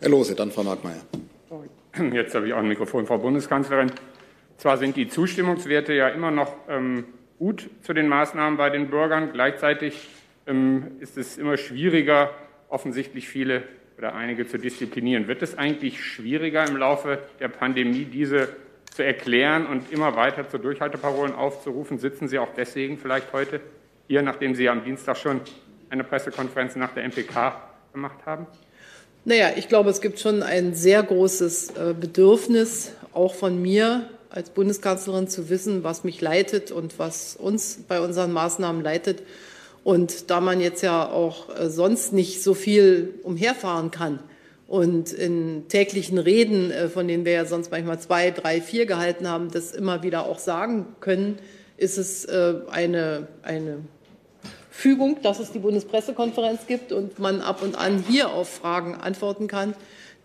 Herr 0.00 0.10
Lose, 0.10 0.34
dann 0.34 0.52
Frau 0.52 0.62
Markmeier. 0.62 1.00
Jetzt 2.12 2.34
habe 2.34 2.46
ich 2.46 2.52
auch 2.52 2.58
ein 2.58 2.68
Mikrofon, 2.68 3.06
Frau 3.06 3.18
Bundeskanzlerin. 3.18 3.90
Zwar 4.58 4.78
sind 4.78 4.96
die 4.96 5.08
Zustimmungswerte 5.08 5.92
ja 5.92 6.08
immer 6.08 6.30
noch 6.30 6.52
ähm, 6.68 7.04
gut 7.38 7.68
zu 7.82 7.92
den 7.92 8.08
Maßnahmen 8.08 8.56
bei 8.56 8.70
den 8.70 8.88
Bürgern, 8.88 9.32
gleichzeitig 9.32 10.08
ähm, 10.46 10.92
ist 11.00 11.16
es 11.16 11.38
immer 11.38 11.56
schwieriger, 11.56 12.30
offensichtlich 12.68 13.28
viele 13.28 13.62
oder 13.98 14.14
einige 14.14 14.46
zu 14.46 14.58
disziplinieren. 14.58 15.28
Wird 15.28 15.42
es 15.42 15.56
eigentlich 15.56 16.02
schwieriger 16.02 16.66
im 16.66 16.76
Laufe 16.76 17.18
der 17.40 17.48
Pandemie, 17.48 18.04
diese 18.04 18.48
zu 18.92 19.04
erklären 19.04 19.66
und 19.66 19.92
immer 19.92 20.16
weiter 20.16 20.48
zu 20.48 20.58
Durchhalteparolen 20.58 21.34
aufzurufen? 21.34 21.98
Sitzen 21.98 22.28
Sie 22.28 22.38
auch 22.38 22.54
deswegen 22.56 22.98
vielleicht 22.98 23.32
heute 23.32 23.60
hier, 24.06 24.22
nachdem 24.22 24.54
Sie 24.54 24.68
am 24.68 24.84
Dienstag 24.84 25.16
schon 25.16 25.40
eine 25.90 26.04
Pressekonferenz 26.04 26.76
nach 26.76 26.92
der 26.92 27.04
MPK 27.04 27.60
gemacht 27.92 28.18
haben? 28.26 28.46
Naja, 29.24 29.52
ich 29.56 29.68
glaube, 29.68 29.90
es 29.90 30.00
gibt 30.00 30.20
schon 30.20 30.42
ein 30.42 30.74
sehr 30.74 31.02
großes 31.02 31.70
äh, 31.70 31.94
Bedürfnis, 31.98 32.92
auch 33.14 33.34
von 33.34 33.60
mir 33.60 34.10
als 34.28 34.50
Bundeskanzlerin 34.50 35.28
zu 35.28 35.48
wissen, 35.48 35.84
was 35.84 36.04
mich 36.04 36.20
leitet 36.20 36.72
und 36.72 36.98
was 36.98 37.36
uns 37.36 37.84
bei 37.88 38.00
unseren 38.00 38.32
Maßnahmen 38.32 38.82
leitet. 38.82 39.22
Und 39.84 40.30
da 40.30 40.40
man 40.40 40.60
jetzt 40.60 40.82
ja 40.82 41.08
auch 41.08 41.54
äh, 41.56 41.68
sonst 41.68 42.14
nicht 42.14 42.42
so 42.42 42.54
viel 42.54 43.14
umherfahren 43.22 43.90
kann 43.90 44.18
und 44.66 45.12
in 45.12 45.68
täglichen 45.68 46.16
Reden, 46.16 46.70
äh, 46.70 46.88
von 46.88 47.06
denen 47.06 47.26
wir 47.26 47.32
ja 47.32 47.44
sonst 47.44 47.70
manchmal 47.70 48.00
zwei, 48.00 48.30
drei, 48.30 48.62
vier 48.62 48.86
gehalten 48.86 49.28
haben, 49.28 49.50
das 49.50 49.72
immer 49.72 50.02
wieder 50.02 50.24
auch 50.26 50.38
sagen 50.38 50.86
können, 51.00 51.38
ist 51.76 51.98
es 51.98 52.24
äh, 52.24 52.54
eine, 52.70 53.28
eine 53.42 53.80
Fügung, 54.70 55.18
dass 55.22 55.38
es 55.38 55.52
die 55.52 55.58
Bundespressekonferenz 55.58 56.66
gibt 56.66 56.90
und 56.90 57.18
man 57.18 57.42
ab 57.42 57.62
und 57.62 57.76
an 57.76 58.02
hier 58.08 58.30
auf 58.30 58.48
Fragen 58.48 58.94
antworten 58.94 59.48
kann, 59.48 59.74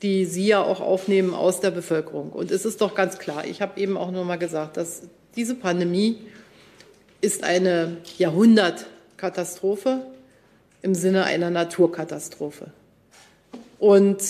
die 0.01 0.23
Sie 0.23 0.47
ja 0.47 0.63
auch 0.63 0.79
aufnehmen 0.79 1.33
aus 1.33 1.59
der 1.59 1.71
Bevölkerung. 1.71 2.31
Und 2.31 2.49
es 2.49 2.63
ist 2.63 2.79
doch 2.79 2.95
ganz 2.95 3.19
klar, 3.19 3.45
ich 3.45 3.61
habe 3.61 3.79
eben 3.79 3.97
auch 3.97 4.11
noch 4.11 4.23
mal 4.23 4.37
gesagt, 4.37 4.77
dass 4.77 5.01
diese 5.35 5.55
Pandemie 5.55 6.19
ist 7.19 7.43
eine 7.43 7.97
Jahrhundert 8.17 8.85
Katastrophe 9.19 10.01
im 10.81 10.95
Sinne 10.95 11.25
einer 11.25 11.49
Naturkatastrophe. 11.49 12.71
Und 13.79 14.21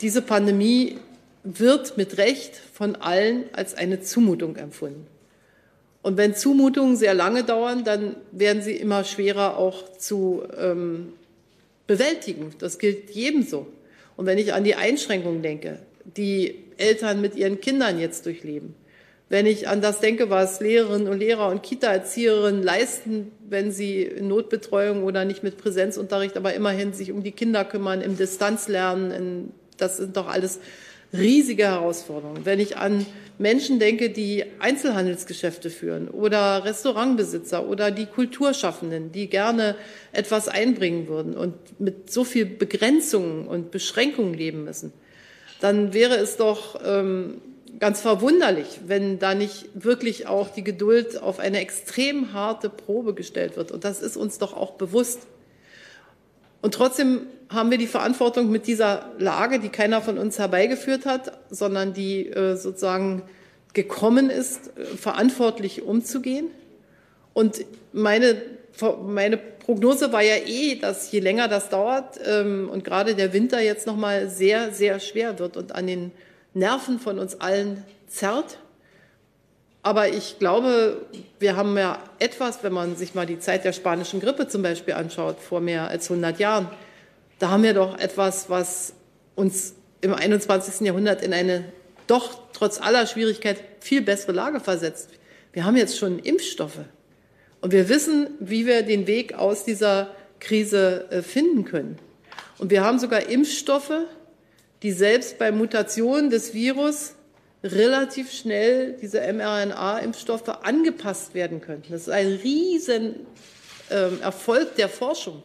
diese 0.00 0.22
Pandemie 0.22 0.98
wird 1.44 1.96
mit 1.96 2.18
Recht 2.18 2.56
von 2.56 2.96
allen 2.96 3.44
als 3.52 3.74
eine 3.74 4.00
Zumutung 4.00 4.56
empfunden. 4.56 5.06
Und 6.02 6.16
wenn 6.16 6.34
Zumutungen 6.34 6.96
sehr 6.96 7.14
lange 7.14 7.44
dauern, 7.44 7.84
dann 7.84 8.16
werden 8.32 8.62
sie 8.62 8.76
immer 8.76 9.04
schwerer 9.04 9.56
auch 9.56 9.96
zu 9.96 10.42
ähm, 10.58 11.12
bewältigen. 11.86 12.52
Das 12.58 12.78
gilt 12.78 13.10
jedem 13.10 13.44
so. 13.44 13.68
Und 14.16 14.26
wenn 14.26 14.38
ich 14.38 14.52
an 14.52 14.64
die 14.64 14.74
Einschränkungen 14.74 15.42
denke, 15.42 15.78
die 16.04 16.64
Eltern 16.76 17.20
mit 17.20 17.36
ihren 17.36 17.60
Kindern 17.60 18.00
jetzt 18.00 18.26
durchleben, 18.26 18.74
wenn 19.32 19.46
ich 19.46 19.66
an 19.66 19.80
das 19.80 20.00
denke, 20.00 20.28
was 20.28 20.60
Lehrerinnen 20.60 21.08
und 21.08 21.18
Lehrer 21.18 21.48
und 21.48 21.62
Kita-Erzieherinnen 21.62 22.62
leisten, 22.62 23.32
wenn 23.48 23.72
sie 23.72 24.02
in 24.02 24.28
Notbetreuung 24.28 25.04
oder 25.04 25.24
nicht 25.24 25.42
mit 25.42 25.56
Präsenzunterricht, 25.56 26.36
aber 26.36 26.52
immerhin 26.52 26.92
sich 26.92 27.12
um 27.12 27.22
die 27.22 27.32
Kinder 27.32 27.64
kümmern, 27.64 28.02
im 28.02 28.18
Distanzlernen, 28.18 29.54
das 29.78 29.96
sind 29.96 30.18
doch 30.18 30.28
alles 30.28 30.60
riesige 31.14 31.64
Herausforderungen. 31.64 32.44
Wenn 32.44 32.60
ich 32.60 32.76
an 32.76 33.06
Menschen 33.38 33.78
denke, 33.78 34.10
die 34.10 34.44
Einzelhandelsgeschäfte 34.58 35.70
führen 35.70 36.08
oder 36.08 36.66
Restaurantbesitzer 36.66 37.66
oder 37.66 37.90
die 37.90 38.04
Kulturschaffenden, 38.04 39.12
die 39.12 39.30
gerne 39.30 39.76
etwas 40.12 40.48
einbringen 40.48 41.08
würden 41.08 41.38
und 41.38 41.54
mit 41.80 42.12
so 42.12 42.24
viel 42.24 42.44
Begrenzungen 42.44 43.46
und 43.46 43.70
Beschränkungen 43.70 44.34
leben 44.34 44.64
müssen, 44.64 44.92
dann 45.62 45.94
wäre 45.94 46.16
es 46.16 46.36
doch 46.36 46.78
ähm, 46.84 47.40
ganz 47.78 48.00
verwunderlich, 48.00 48.80
wenn 48.86 49.18
da 49.18 49.34
nicht 49.34 49.68
wirklich 49.74 50.26
auch 50.26 50.50
die 50.50 50.64
Geduld 50.64 51.20
auf 51.20 51.38
eine 51.38 51.60
extrem 51.60 52.32
harte 52.32 52.68
Probe 52.68 53.14
gestellt 53.14 53.56
wird. 53.56 53.72
Und 53.72 53.84
das 53.84 54.02
ist 54.02 54.16
uns 54.16 54.38
doch 54.38 54.54
auch 54.56 54.72
bewusst. 54.72 55.20
Und 56.60 56.74
trotzdem 56.74 57.26
haben 57.48 57.70
wir 57.70 57.78
die 57.78 57.86
Verantwortung 57.86 58.50
mit 58.50 58.66
dieser 58.66 59.10
Lage, 59.18 59.58
die 59.58 59.68
keiner 59.68 60.00
von 60.00 60.16
uns 60.16 60.38
herbeigeführt 60.38 61.06
hat, 61.06 61.38
sondern 61.50 61.92
die 61.92 62.28
äh, 62.28 62.56
sozusagen 62.56 63.22
gekommen 63.74 64.30
ist, 64.30 64.70
äh, 64.76 64.84
verantwortlich 64.84 65.82
umzugehen. 65.82 66.48
Und 67.34 67.64
meine, 67.92 68.40
meine 69.04 69.36
Prognose 69.36 70.12
war 70.12 70.22
ja 70.22 70.36
eh, 70.46 70.76
dass 70.76 71.10
je 71.10 71.20
länger 71.20 71.48
das 71.48 71.68
dauert 71.68 72.18
ähm, 72.24 72.68
und 72.70 72.84
gerade 72.84 73.14
der 73.14 73.32
Winter 73.32 73.60
jetzt 73.60 73.86
noch 73.86 73.96
mal 73.96 74.28
sehr, 74.28 74.72
sehr 74.72 75.00
schwer 75.00 75.38
wird 75.38 75.56
und 75.56 75.74
an 75.74 75.86
den 75.86 76.12
Nerven 76.54 76.98
von 76.98 77.18
uns 77.18 77.40
allen 77.40 77.84
zerrt. 78.06 78.58
Aber 79.82 80.08
ich 80.08 80.38
glaube, 80.38 81.06
wir 81.40 81.56
haben 81.56 81.76
ja 81.76 81.98
etwas, 82.18 82.62
wenn 82.62 82.72
man 82.72 82.96
sich 82.96 83.14
mal 83.14 83.26
die 83.26 83.40
Zeit 83.40 83.64
der 83.64 83.72
spanischen 83.72 84.20
Grippe 84.20 84.46
zum 84.46 84.62
Beispiel 84.62 84.94
anschaut, 84.94 85.40
vor 85.40 85.60
mehr 85.60 85.88
als 85.88 86.10
100 86.10 86.38
Jahren, 86.38 86.68
da 87.38 87.50
haben 87.50 87.64
wir 87.64 87.74
doch 87.74 87.98
etwas, 87.98 88.48
was 88.48 88.94
uns 89.34 89.74
im 90.00 90.14
21. 90.14 90.86
Jahrhundert 90.86 91.22
in 91.22 91.32
eine 91.32 91.64
doch 92.06 92.38
trotz 92.52 92.80
aller 92.80 93.06
Schwierigkeit 93.06 93.56
viel 93.80 94.02
bessere 94.02 94.32
Lage 94.32 94.60
versetzt. 94.60 95.08
Wir 95.52 95.64
haben 95.64 95.76
jetzt 95.76 95.98
schon 95.98 96.18
Impfstoffe 96.20 96.80
und 97.60 97.72
wir 97.72 97.88
wissen, 97.88 98.28
wie 98.40 98.66
wir 98.66 98.82
den 98.82 99.06
Weg 99.06 99.34
aus 99.34 99.64
dieser 99.64 100.10
Krise 100.40 101.06
äh, 101.10 101.22
finden 101.22 101.64
können. 101.64 101.98
Und 102.58 102.70
wir 102.70 102.84
haben 102.84 102.98
sogar 102.98 103.28
Impfstoffe, 103.28 103.92
die 104.82 104.92
selbst 104.92 105.38
bei 105.38 105.52
Mutationen 105.52 106.30
des 106.30 106.54
Virus 106.54 107.14
relativ 107.62 108.32
schnell 108.32 108.96
diese 109.00 109.20
mRNA-Impfstoffe 109.20 110.48
angepasst 110.48 111.34
werden 111.34 111.60
könnten. 111.60 111.92
Das 111.92 112.02
ist 112.02 112.08
ein 112.10 112.26
riesen 112.26 113.14
ähm, 113.90 114.20
Erfolg 114.20 114.74
der 114.76 114.88
Forschung. 114.88 115.42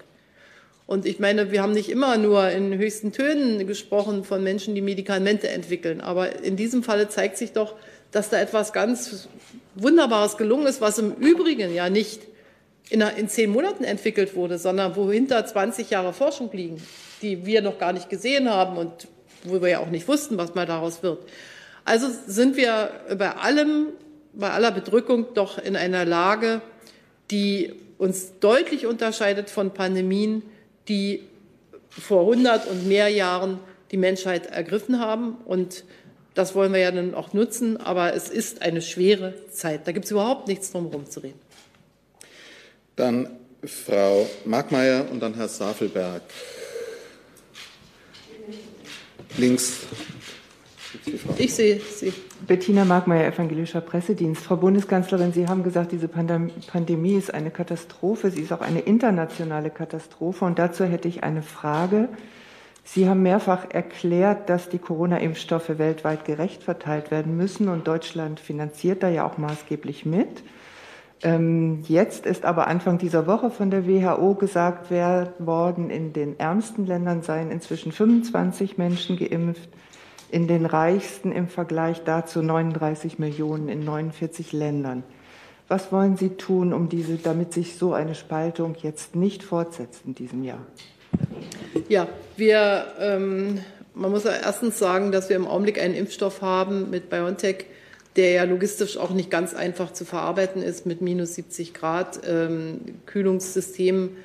Und 0.88 1.06
ich 1.06 1.20
meine, 1.20 1.52
wir 1.52 1.62
haben 1.62 1.74
nicht 1.74 1.90
immer 1.90 2.18
nur 2.18 2.50
in 2.50 2.76
höchsten 2.78 3.12
Tönen 3.12 3.68
gesprochen 3.68 4.24
von 4.24 4.42
Menschen, 4.42 4.74
die 4.74 4.82
Medikamente 4.82 5.50
entwickeln. 5.50 6.02
Aber 6.02 6.44
in 6.44 6.56
diesem 6.56 6.82
Falle 6.82 7.10
zeigt 7.10 7.38
sich 7.38 7.52
doch, 7.52 7.76
dass 8.12 8.30
da 8.30 8.40
etwas 8.40 8.74
ganz 8.74 9.28
Wunderbares 9.76 10.38
gelungen 10.38 10.66
ist, 10.66 10.82
was 10.82 10.98
im 10.98 11.14
Übrigen 11.14 11.76
ja 11.76 11.90
nicht 11.90 12.22
in, 12.90 13.02
in 13.02 13.28
zehn 13.28 13.52
Monaten 13.52 13.84
entwickelt 13.84 14.36
wurde, 14.36 14.58
sondern 14.58 14.96
wo 14.96 15.12
hinter 15.12 15.46
20 15.46 15.90
Jahre 15.90 16.14
Forschung 16.14 16.50
liegen, 16.54 16.82
die 17.22 17.46
wir 17.46 17.62
noch 17.62 17.78
gar 17.78 17.92
nicht 17.92 18.10
gesehen 18.10 18.50
haben 18.50 18.78
und 18.78 19.10
wo 19.44 19.62
wir 19.62 19.70
ja 19.70 19.80
auch 19.80 19.90
nicht 19.90 20.08
wussten, 20.08 20.38
was 20.38 20.56
mal 20.56 20.66
daraus 20.66 21.04
wird. 21.04 21.20
Also 21.86 22.08
sind 22.28 22.58
wir 22.58 22.92
bei 23.18 23.32
allem, 23.32 23.88
bei 24.34 24.50
aller 24.50 24.72
Bedrückung 24.72 25.28
doch 25.34 25.58
in 25.58 25.76
einer 25.76 26.06
Lage, 26.06 26.62
die 27.32 27.74
uns 27.98 28.34
deutlich 28.40 28.86
unterscheidet 28.86 29.50
von 29.50 29.74
Pandemien, 29.74 30.44
die 30.88 31.24
vor 31.90 32.22
100 32.22 32.68
und 32.68 32.88
mehr 32.88 33.10
Jahren 33.10 33.60
die 33.92 33.98
Menschheit 33.98 34.48
ergriffen 34.48 35.00
haben. 35.00 35.38
Und 35.46 35.84
das 36.34 36.56
wollen 36.56 36.74
wir 36.74 36.80
ja 36.80 36.92
dann 36.92 37.16
auch 37.16 37.34
nutzen. 37.34 37.78
Aber 37.78 38.14
es 38.14 38.30
ist 38.30 38.62
eine 38.62 38.82
schwere 38.82 39.34
Zeit. 39.50 39.88
Da 39.88 39.92
gibt 39.92 40.06
es 40.06 40.12
überhaupt 40.12 40.48
nichts 40.48 40.72
drum 40.72 40.90
herum 40.90 41.10
zu 41.10 41.22
reden. 41.22 41.40
Dann 42.96 43.30
Frau 43.64 44.28
Markmeier 44.46 45.06
und 45.12 45.20
dann 45.20 45.34
Herr 45.34 45.48
Safelberg 45.48 46.22
links 49.38 49.86
Ich 51.38 51.54
sehe 51.54 51.80
Sie. 51.80 52.14
Bettina 52.46 52.86
Markmeier, 52.86 53.28
Evangelischer 53.28 53.82
Pressedienst. 53.82 54.44
Frau 54.44 54.56
Bundeskanzlerin, 54.56 55.34
Sie 55.34 55.48
haben 55.48 55.64
gesagt, 55.64 55.92
diese 55.92 56.08
Pandemie 56.08 57.16
ist 57.16 57.34
eine 57.34 57.52
Katastrophe. 57.52 58.32
Sie 58.32 58.42
ist 58.42 58.54
auch 58.54 58.62
eine 58.62 58.80
internationale 58.80 59.70
Katastrophe. 59.70 60.46
Und 60.46 60.60
dazu 60.60 60.86
hätte 60.86 61.08
ich 61.08 61.24
eine 61.24 61.42
Frage. 61.42 62.10
Sie 62.84 63.10
haben 63.10 63.22
mehrfach 63.22 63.70
erklärt, 63.70 64.50
dass 64.50 64.70
die 64.70 64.80
Corona-Impfstoffe 64.80 65.78
weltweit 65.78 66.26
gerecht 66.26 66.64
verteilt 66.64 67.12
werden 67.12 67.36
müssen. 67.36 67.68
Und 67.70 67.88
Deutschland 67.88 68.40
finanziert 68.40 69.04
da 69.04 69.10
ja 69.10 69.26
auch 69.26 69.38
maßgeblich 69.38 70.06
mit. 70.06 70.44
Ähm, 71.24 71.84
jetzt 71.88 72.26
ist 72.26 72.46
aber 72.46 72.68
Anfang 72.68 73.00
dieser 73.00 73.26
Woche 73.26 73.50
von 73.50 73.72
der 73.72 73.88
WHO 73.88 74.36
gesagt 74.36 74.92
worden, 74.92 75.90
in 75.90 76.14
den 76.14 76.40
ärmsten 76.40 76.86
Ländern 76.86 77.24
seien 77.24 77.50
inzwischen 77.50 77.92
25 77.92 78.78
Menschen 78.78 79.18
geimpft, 79.18 79.70
in 80.30 80.48
den 80.48 80.66
reichsten 80.66 81.32
im 81.32 81.48
Vergleich 81.48 82.04
dazu 82.04 82.42
39 82.42 83.18
Millionen 83.18 83.70
in 83.70 83.84
49 83.84 84.54
Ländern. 84.54 85.04
Was 85.68 85.92
wollen 85.92 86.18
Sie 86.18 86.30
tun, 86.30 86.72
um 86.72 86.88
diese, 86.88 87.18
damit 87.18 87.52
sich 87.52 87.76
so 87.76 87.94
eine 87.94 88.16
Spaltung 88.16 88.76
jetzt 88.82 89.16
nicht 89.16 89.44
fortsetzt 89.44 90.04
in 90.06 90.16
diesem 90.16 90.44
Jahr? 90.44 90.66
Ja, 91.90 92.08
wir, 92.38 92.86
ähm, 93.00 93.60
man 93.94 94.12
muss 94.12 94.24
ja 94.24 94.32
erstens 94.32 94.78
sagen, 94.78 95.12
dass 95.12 95.30
wir 95.30 95.36
im 95.36 95.48
Augenblick 95.48 95.82
einen 95.82 95.94
Impfstoff 95.94 96.42
haben 96.42 96.90
mit 96.90 97.10
BioNTech, 97.10 97.66
der 98.18 98.32
ja 98.32 98.44
logistisch 98.44 98.98
auch 98.98 99.12
nicht 99.12 99.30
ganz 99.30 99.54
einfach 99.54 99.94
zu 99.94 100.04
verarbeiten 100.04 100.62
ist 100.62 100.86
mit 100.86 101.02
minus 101.02 101.36
70 101.36 101.74
Grad 101.74 102.22
ähm, 102.28 102.80
Kühlungssystem. 103.06 104.18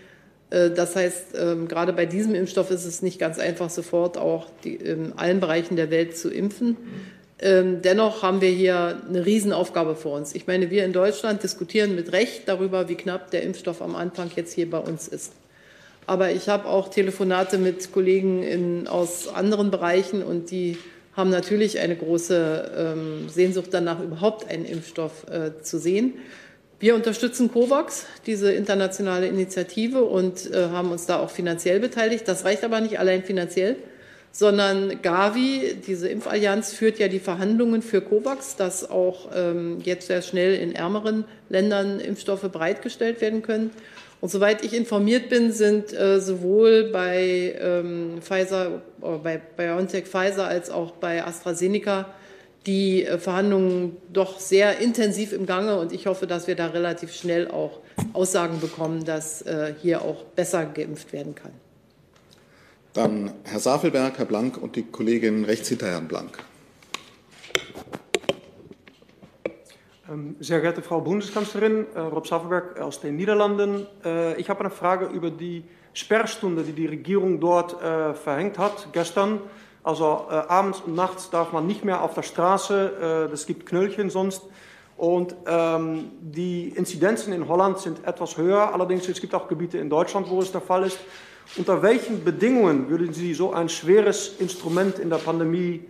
Äh, 0.50 0.70
das 0.70 0.96
heißt, 0.96 1.34
ähm, 1.38 1.68
gerade 1.68 1.92
bei 1.92 2.06
diesem 2.06 2.34
Impfstoff 2.34 2.70
ist 2.70 2.84
es 2.84 3.02
nicht 3.02 3.18
ganz 3.18 3.38
einfach, 3.38 3.70
sofort 3.70 4.18
auch 4.18 4.46
die, 4.64 4.75
in 4.75 5.12
allen 5.16 5.40
Bereichen 5.40 5.76
der 5.76 5.90
Welt 5.90 6.16
zu 6.16 6.30
impfen. 6.30 6.76
Ähm, 7.38 7.82
dennoch 7.82 8.22
haben 8.22 8.40
wir 8.40 8.50
hier 8.50 9.02
eine 9.08 9.26
Riesenaufgabe 9.26 9.96
vor 9.96 10.16
uns. 10.16 10.34
Ich 10.34 10.46
meine, 10.46 10.70
wir 10.70 10.84
in 10.84 10.92
Deutschland 10.92 11.42
diskutieren 11.42 11.94
mit 11.94 12.12
Recht 12.12 12.42
darüber, 12.46 12.88
wie 12.88 12.94
knapp 12.94 13.30
der 13.30 13.42
Impfstoff 13.42 13.82
am 13.82 13.96
Anfang 13.96 14.30
jetzt 14.37 14.52
hier 14.52 14.70
bei 14.70 14.78
uns 14.78 15.08
ist. 15.08 15.32
Aber 16.06 16.30
ich 16.30 16.49
habe 16.49 16.66
auch 16.66 16.88
Telefonate 16.88 17.58
mit 17.58 17.92
Kollegen 17.92 18.42
in, 18.42 18.88
aus 18.88 19.28
anderen 19.28 19.70
Bereichen 19.70 20.22
und 20.22 20.50
die 20.50 20.78
haben 21.14 21.31
natürlich 21.31 21.78
eine 21.78 21.97
große 21.97 22.73
ähm, 22.76 23.28
Sehnsucht 23.28 23.69
danach, 23.73 24.00
überhaupt 24.00 24.49
einen 24.49 24.64
Impfstoff 24.64 25.26
äh, 25.28 25.62
zu 25.62 25.78
sehen. 25.78 26.14
Wir 26.81 26.97
unterstützen 26.97 27.52
COVAX, 27.52 28.07
diese 28.26 28.52
internationale 28.52 29.28
Initiative, 29.28 30.02
und 30.02 30.50
äh, 30.50 30.69
haben 30.71 30.90
uns 30.90 31.07
da 31.07 31.21
auch 31.21 31.31
finanziell 31.31 31.78
beteiligt. 31.78 32.26
Das 32.26 32.45
reicht 32.45 32.64
aber 32.64 32.81
nicht 32.81 32.99
allein 32.99 33.23
finanziell, 33.23 33.76
sondern 34.33 35.00
Gavi, 35.02 35.76
diese 35.87 36.09
Impfallianz, 36.09 36.73
führt 36.73 36.99
ja 36.99 37.07
die 37.07 37.21
Verhandlungen 37.21 37.83
für 37.83 38.00
COVAX, 38.00 38.57
dass 38.57 38.90
auch 38.90 39.28
ähm, 39.33 39.78
jetzt 39.85 40.09
sehr 40.09 40.23
schnell 40.23 40.57
in 40.57 40.75
ärmeren 40.75 41.25
Ländern 41.50 42.00
Impfstoffe 42.00 42.50
bereitgestellt 42.50 43.21
werden 43.21 43.42
können. 43.42 43.71
Und 44.23 44.29
soweit 44.29 44.64
ich 44.64 44.73
informiert 44.73 45.29
bin, 45.31 45.50
sind 45.50 45.93
äh, 45.93 46.21
sowohl 46.21 46.91
bei 46.93 47.57
ähm, 47.61 48.23
Pfizer, 48.23 48.81
äh, 49.02 49.19
bei 49.21 49.38
BioNTech 49.38 50.05
Pfizer 50.05 50.47
als 50.47 50.71
auch 50.71 50.93
bei 50.93 51.26
AstraZeneca 51.26 52.07
die 52.64 53.05
äh, 53.05 53.19
Verhandlungen 53.19 53.97
doch 54.12 54.38
sehr 54.38 54.79
intensiv 54.79 55.33
im 55.33 55.45
Gange. 55.45 55.76
Und 55.76 55.93
ich 55.93 56.07
hoffe, 56.07 56.29
dass 56.29 56.47
wir 56.47 56.55
da 56.55 56.69
relativ 56.69 57.12
schnell 57.12 57.49
auch 57.49 57.81
Aussagen 58.12 58.61
bekommen, 58.61 59.05
dass 59.05 59.43
äh, 59.43 59.75
hier 59.83 60.02
auch 60.02 60.23
besser 60.23 60.67
geimpft 60.67 61.12
werden 61.12 61.35
kann. 61.35 61.50
Dann 62.93 63.33
Herr 63.43 63.59
Safelberg, 63.59 64.19
Herr 64.19 64.26
Blank 64.26 64.57
und 64.57 64.76
die 64.76 64.85
Kollegin 64.85 65.45
rechts 65.45 65.69
hinter 65.69 65.88
Herrn 65.88 66.07
Blank. 66.07 66.38
Sehr 70.40 70.61
geehrte 70.61 70.83
Frau 70.83 71.00
Bundeskanzlerin, 71.00 71.86
äh, 71.95 72.00
Rob 72.00 72.26
Safelberg 72.26 72.78
aus 72.80 73.00
den 73.00 73.17
Niederlanden. 73.17 73.86
Ich 74.36 74.50
habe 74.50 74.60
eine 74.60 74.71
Frage 74.71 75.06
über 75.06 75.30
die 75.30 75.65
Sperrstunde, 75.95 76.65
die 76.65 76.73
die 76.73 76.86
Regierung 76.86 77.41
dort 77.41 77.76
verhängt 78.17 78.58
hat 78.58 78.89
gestern. 78.93 79.41
Also 79.82 80.28
abends 80.28 80.80
und 80.80 80.95
nachts 80.95 81.30
darf 81.30 81.52
man 81.52 81.67
nicht 81.67 81.84
mehr 81.84 82.02
auf 82.02 82.15
der 82.15 82.23
Straße, 82.23 83.28
es 83.32 83.47
gibt 83.47 83.65
Knöllchen 83.67 84.10
sonst. 84.10 84.43
Und 84.97 85.34
ähm, 85.47 86.10
die 86.21 86.69
Inzidenzen 86.69 87.32
in 87.32 87.49
Holland 87.49 87.78
sind 87.78 88.04
etwas 88.04 88.36
höher, 88.36 88.73
allerdings 88.75 89.08
es 89.08 89.21
gibt 89.21 89.34
auch 89.34 89.49
Gebiete 89.49 89.78
in 89.78 89.89
Deutschland, 89.89 90.28
wo 90.28 90.41
es 90.41 90.52
der 90.52 90.60
Fall 90.60 90.84
ist. 90.84 90.99
Unter 91.56 91.82
welchen 91.82 92.25
Bedingungen 92.25 92.89
würden 92.89 93.13
Sie 93.13 93.34
so 93.34 93.52
ein 93.52 93.69
schweres 93.69 94.36
Instrument 94.39 94.99
in 94.99 95.10
der 95.10 95.19
Pandemie 95.19 95.84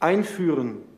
einführen? 0.00 0.89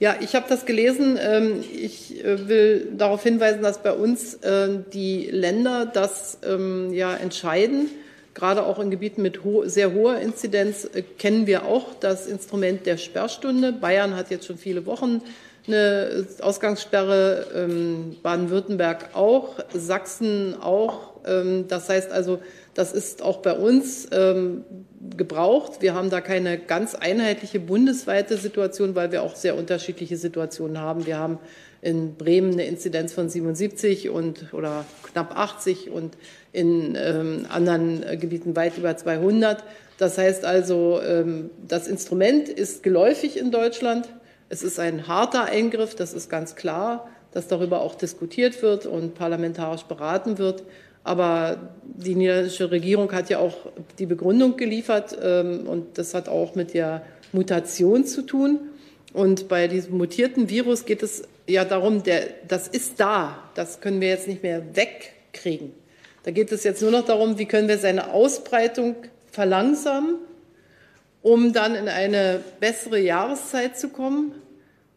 Ja, 0.00 0.16
ich 0.20 0.34
habe 0.34 0.46
das 0.48 0.66
gelesen. 0.66 1.18
Ähm, 1.20 1.62
ich 1.72 2.24
äh, 2.24 2.48
will 2.48 2.92
darauf 2.96 3.22
hinweisen, 3.22 3.62
dass 3.62 3.82
bei 3.82 3.92
uns 3.92 4.34
äh, 4.34 4.68
die 4.92 5.26
Länder 5.30 5.86
das 5.86 6.38
ähm, 6.44 6.92
ja 6.92 7.14
entscheiden. 7.14 7.88
Gerade 8.34 8.66
auch 8.66 8.80
in 8.80 8.90
Gebieten 8.90 9.22
mit 9.22 9.40
sehr 9.66 9.94
hoher 9.94 10.18
Inzidenz 10.18 10.84
äh, 10.92 11.02
kennen 11.02 11.46
wir 11.46 11.64
auch 11.64 11.94
das 12.00 12.26
Instrument 12.26 12.86
der 12.86 12.96
Sperrstunde. 12.96 13.72
Bayern 13.72 14.16
hat 14.16 14.30
jetzt 14.30 14.46
schon 14.46 14.58
viele 14.58 14.84
Wochen 14.86 15.22
eine 15.66 16.26
Ausgangssperre, 16.40 17.46
ähm, 17.54 18.16
Baden-Württemberg 18.22 19.10
auch, 19.14 19.60
Sachsen 19.72 20.60
auch. 20.60 21.13
Das 21.68 21.88
heißt 21.88 22.12
also, 22.12 22.40
das 22.74 22.92
ist 22.92 23.22
auch 23.22 23.38
bei 23.38 23.52
uns 23.54 24.08
ähm, 24.12 24.64
gebraucht. 25.16 25.80
Wir 25.80 25.94
haben 25.94 26.10
da 26.10 26.20
keine 26.20 26.58
ganz 26.58 26.94
einheitliche 26.94 27.60
bundesweite 27.60 28.36
Situation, 28.36 28.94
weil 28.94 29.12
wir 29.12 29.22
auch 29.22 29.36
sehr 29.36 29.56
unterschiedliche 29.56 30.16
Situationen 30.16 30.78
haben. 30.78 31.06
Wir 31.06 31.18
haben 31.18 31.38
in 31.82 32.14
Bremen 32.16 32.52
eine 32.52 32.64
Inzidenz 32.64 33.12
von 33.12 33.28
77 33.28 34.08
und 34.08 34.52
oder 34.52 34.84
knapp 35.02 35.36
80 35.36 35.90
und 35.90 36.16
in 36.52 36.96
ähm, 36.98 37.46
anderen 37.50 38.18
Gebieten 38.18 38.56
weit 38.56 38.78
über 38.78 38.96
200. 38.96 39.62
Das 39.98 40.18
heißt 40.18 40.44
also, 40.44 41.00
ähm, 41.06 41.50
das 41.68 41.86
Instrument 41.86 42.48
ist 42.48 42.82
geläufig 42.82 43.38
in 43.38 43.50
Deutschland. 43.50 44.08
Es 44.48 44.62
ist 44.62 44.80
ein 44.80 45.06
harter 45.06 45.44
Eingriff, 45.44 45.94
das 45.94 46.14
ist 46.14 46.30
ganz 46.30 46.56
klar, 46.56 47.08
dass 47.32 47.48
darüber 47.48 47.82
auch 47.82 47.94
diskutiert 47.94 48.62
wird 48.62 48.86
und 48.86 49.14
parlamentarisch 49.14 49.82
beraten 49.82 50.38
wird. 50.38 50.64
Aber 51.04 51.58
die 51.84 52.14
niederländische 52.14 52.70
Regierung 52.70 53.12
hat 53.12 53.28
ja 53.28 53.38
auch 53.38 53.54
die 53.98 54.06
Begründung 54.06 54.56
geliefert 54.56 55.16
ähm, 55.22 55.66
und 55.68 55.98
das 55.98 56.14
hat 56.14 56.28
auch 56.28 56.54
mit 56.54 56.74
der 56.74 57.02
Mutation 57.32 58.06
zu 58.06 58.22
tun. 58.22 58.58
Und 59.12 59.46
bei 59.48 59.68
diesem 59.68 59.98
mutierten 59.98 60.48
Virus 60.48 60.86
geht 60.86 61.02
es 61.02 61.22
ja 61.46 61.64
darum, 61.64 62.02
der, 62.02 62.22
das 62.48 62.66
ist 62.68 62.98
da, 62.98 63.38
das 63.54 63.80
können 63.80 64.00
wir 64.00 64.08
jetzt 64.08 64.26
nicht 64.26 64.42
mehr 64.42 64.62
wegkriegen. 64.74 65.72
Da 66.24 66.30
geht 66.30 66.50
es 66.50 66.64
jetzt 66.64 66.80
nur 66.80 66.90
noch 66.90 67.04
darum, 67.04 67.38
wie 67.38 67.44
können 67.44 67.68
wir 67.68 67.78
seine 67.78 68.12
Ausbreitung 68.12 68.96
verlangsamen, 69.30 70.16
um 71.22 71.52
dann 71.52 71.74
in 71.74 71.88
eine 71.88 72.40
bessere 72.60 72.98
Jahreszeit 72.98 73.78
zu 73.78 73.90
kommen, 73.90 74.32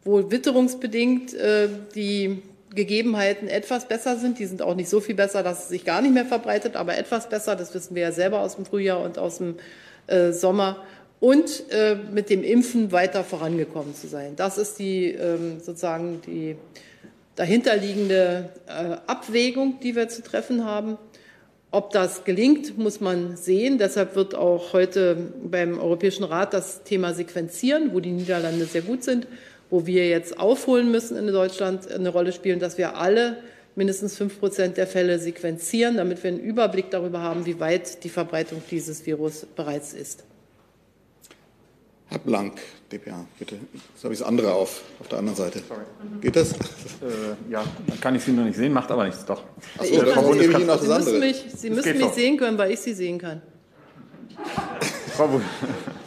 wo 0.05 0.31
witterungsbedingt 0.31 1.33
äh, 1.33 1.67
die 1.95 2.41
Gegebenheiten 2.73 3.47
etwas 3.47 3.88
besser 3.88 4.17
sind. 4.17 4.39
Die 4.39 4.45
sind 4.45 4.62
auch 4.62 4.75
nicht 4.75 4.89
so 4.89 4.99
viel 4.99 5.15
besser, 5.15 5.43
dass 5.43 5.63
es 5.63 5.69
sich 5.69 5.86
gar 5.86 6.01
nicht 6.01 6.13
mehr 6.13 6.25
verbreitet, 6.25 6.75
aber 6.75 6.97
etwas 6.97 7.30
besser. 7.30 7.56
Das 7.56 7.73
wissen 7.73 7.95
wir 7.95 8.03
ja 8.03 8.12
selber 8.12 8.41
aus 8.41 8.56
dem 8.56 8.65
Frühjahr 8.65 9.01
und 9.01 9.17
aus 9.17 9.38
dem 9.38 9.56
äh, 10.08 10.32
Sommer. 10.32 10.84
Und 11.19 11.71
äh, 11.71 11.95
mit 11.95 12.30
dem 12.30 12.43
Impfen 12.43 12.91
weiter 12.91 13.23
vorangekommen 13.23 13.95
zu 13.95 14.08
sein. 14.08 14.36
Das 14.36 14.58
ist 14.60 14.77
die 14.77 15.12
ähm, 15.12 15.60
sozusagen 15.60 16.21
die 16.27 16.56
dahinterliegende 17.36 18.49
äh, 18.67 18.97
Abwägung, 19.08 19.80
die 19.82 19.95
wir 19.95 20.10
zu 20.10 20.21
treffen 20.21 20.65
haben. 20.65 20.97
Ob 21.69 21.91
das 21.91 22.23
gelingt, 22.23 22.77
muss 22.77 23.01
man 23.01 23.36
sehen. 23.36 23.77
Deshalb 23.77 24.15
wird 24.15 24.36
auch 24.36 24.73
heute 24.73 25.17
beim 25.43 25.80
Europäischen 25.80 26.23
Rat 26.23 26.53
das 26.53 26.84
Thema 26.84 27.13
Sequenzieren, 27.13 27.93
wo 27.93 27.99
die 27.99 28.12
Niederlande 28.12 28.65
sehr 28.65 28.82
gut 28.82 29.03
sind, 29.03 29.27
wo 29.69 29.86
wir 29.86 30.08
jetzt 30.08 30.39
aufholen 30.39 30.91
müssen 30.91 31.17
in 31.17 31.27
Deutschland, 31.27 31.91
eine 31.91 32.10
Rolle 32.10 32.32
spielen, 32.32 32.60
dass 32.60 32.77
wir 32.77 32.97
alle 32.97 33.38
mindestens 33.75 34.17
fünf 34.17 34.39
Prozent 34.39 34.77
der 34.77 34.88
Fälle 34.88 35.19
sequenzieren, 35.19 35.97
damit 35.97 36.23
wir 36.23 36.32
einen 36.32 36.39
Überblick 36.39 36.89
darüber 36.89 37.21
haben, 37.21 37.45
wie 37.45 37.60
weit 37.60 38.03
die 38.03 38.10
Verbreitung 38.10 38.62
dieses 38.71 39.06
Virus 39.06 39.45
bereits 39.56 39.93
ist. 39.93 40.23
Herr 42.10 42.19
Blank, 42.19 42.53
DPA, 42.89 43.25
bitte. 43.38 43.56
Jetzt 43.73 44.03
habe 44.03 44.13
ich 44.13 44.19
das 44.19 44.27
andere 44.27 44.53
auf, 44.53 44.82
auf 44.99 45.10
der 45.10 45.19
anderen 45.19 45.36
Seite. 45.36 45.62
Sorry. 45.67 45.82
Geht 46.21 46.38
das? 46.38 46.53
Äh, 46.53 47.51
ja, 47.51 47.65
dann 47.86 47.99
kann 47.99 48.15
ich 48.15 48.23
Sie 48.23 48.32
nur 48.32 48.45
nicht 48.45 48.56
sehen, 48.56 48.71
macht 48.71 48.89
aber 48.91 49.06
nichts, 49.06 49.25
doch. 49.25 49.43
Achso, 49.77 49.93
ich 49.93 50.39
gebe 50.39 50.53
ich 50.53 50.60
Ihnen 50.60 50.67
noch 50.67 50.80
das 50.80 50.89
andere. 50.89 51.03
Sie 51.03 51.12
müssen 51.12 51.19
mich, 51.19 51.45
Sie 51.53 51.69
müssen 51.69 51.97
mich 51.97 52.12
sehen 52.13 52.38
können, 52.38 52.58
weil 52.58 52.71
ich 52.71 52.80
Sie 52.80 52.93
sehen 52.93 53.19
kann. 53.19 53.41
Frau 55.15 55.41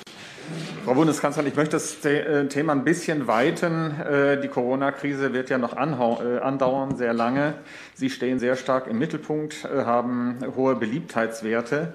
Frau 0.84 0.94
Bundeskanzlerin, 0.94 1.50
ich 1.50 1.56
möchte 1.56 1.72
das 1.72 2.02
äh, 2.06 2.46
Thema 2.46 2.72
ein 2.72 2.84
bisschen 2.84 3.26
weiten. 3.26 4.00
Äh, 4.00 4.40
die 4.40 4.48
Corona-Krise 4.48 5.34
wird 5.34 5.50
ja 5.50 5.58
noch 5.58 5.74
äh, 5.74 6.38
andauern, 6.38 6.96
sehr 6.96 7.12
lange. 7.12 7.54
Sie 7.94 8.08
stehen 8.08 8.38
sehr 8.38 8.56
stark 8.56 8.86
im 8.86 8.98
Mittelpunkt, 8.98 9.64
haben 9.64 10.38
hohe 10.56 10.76
Beliebtheitswerte. 10.76 11.92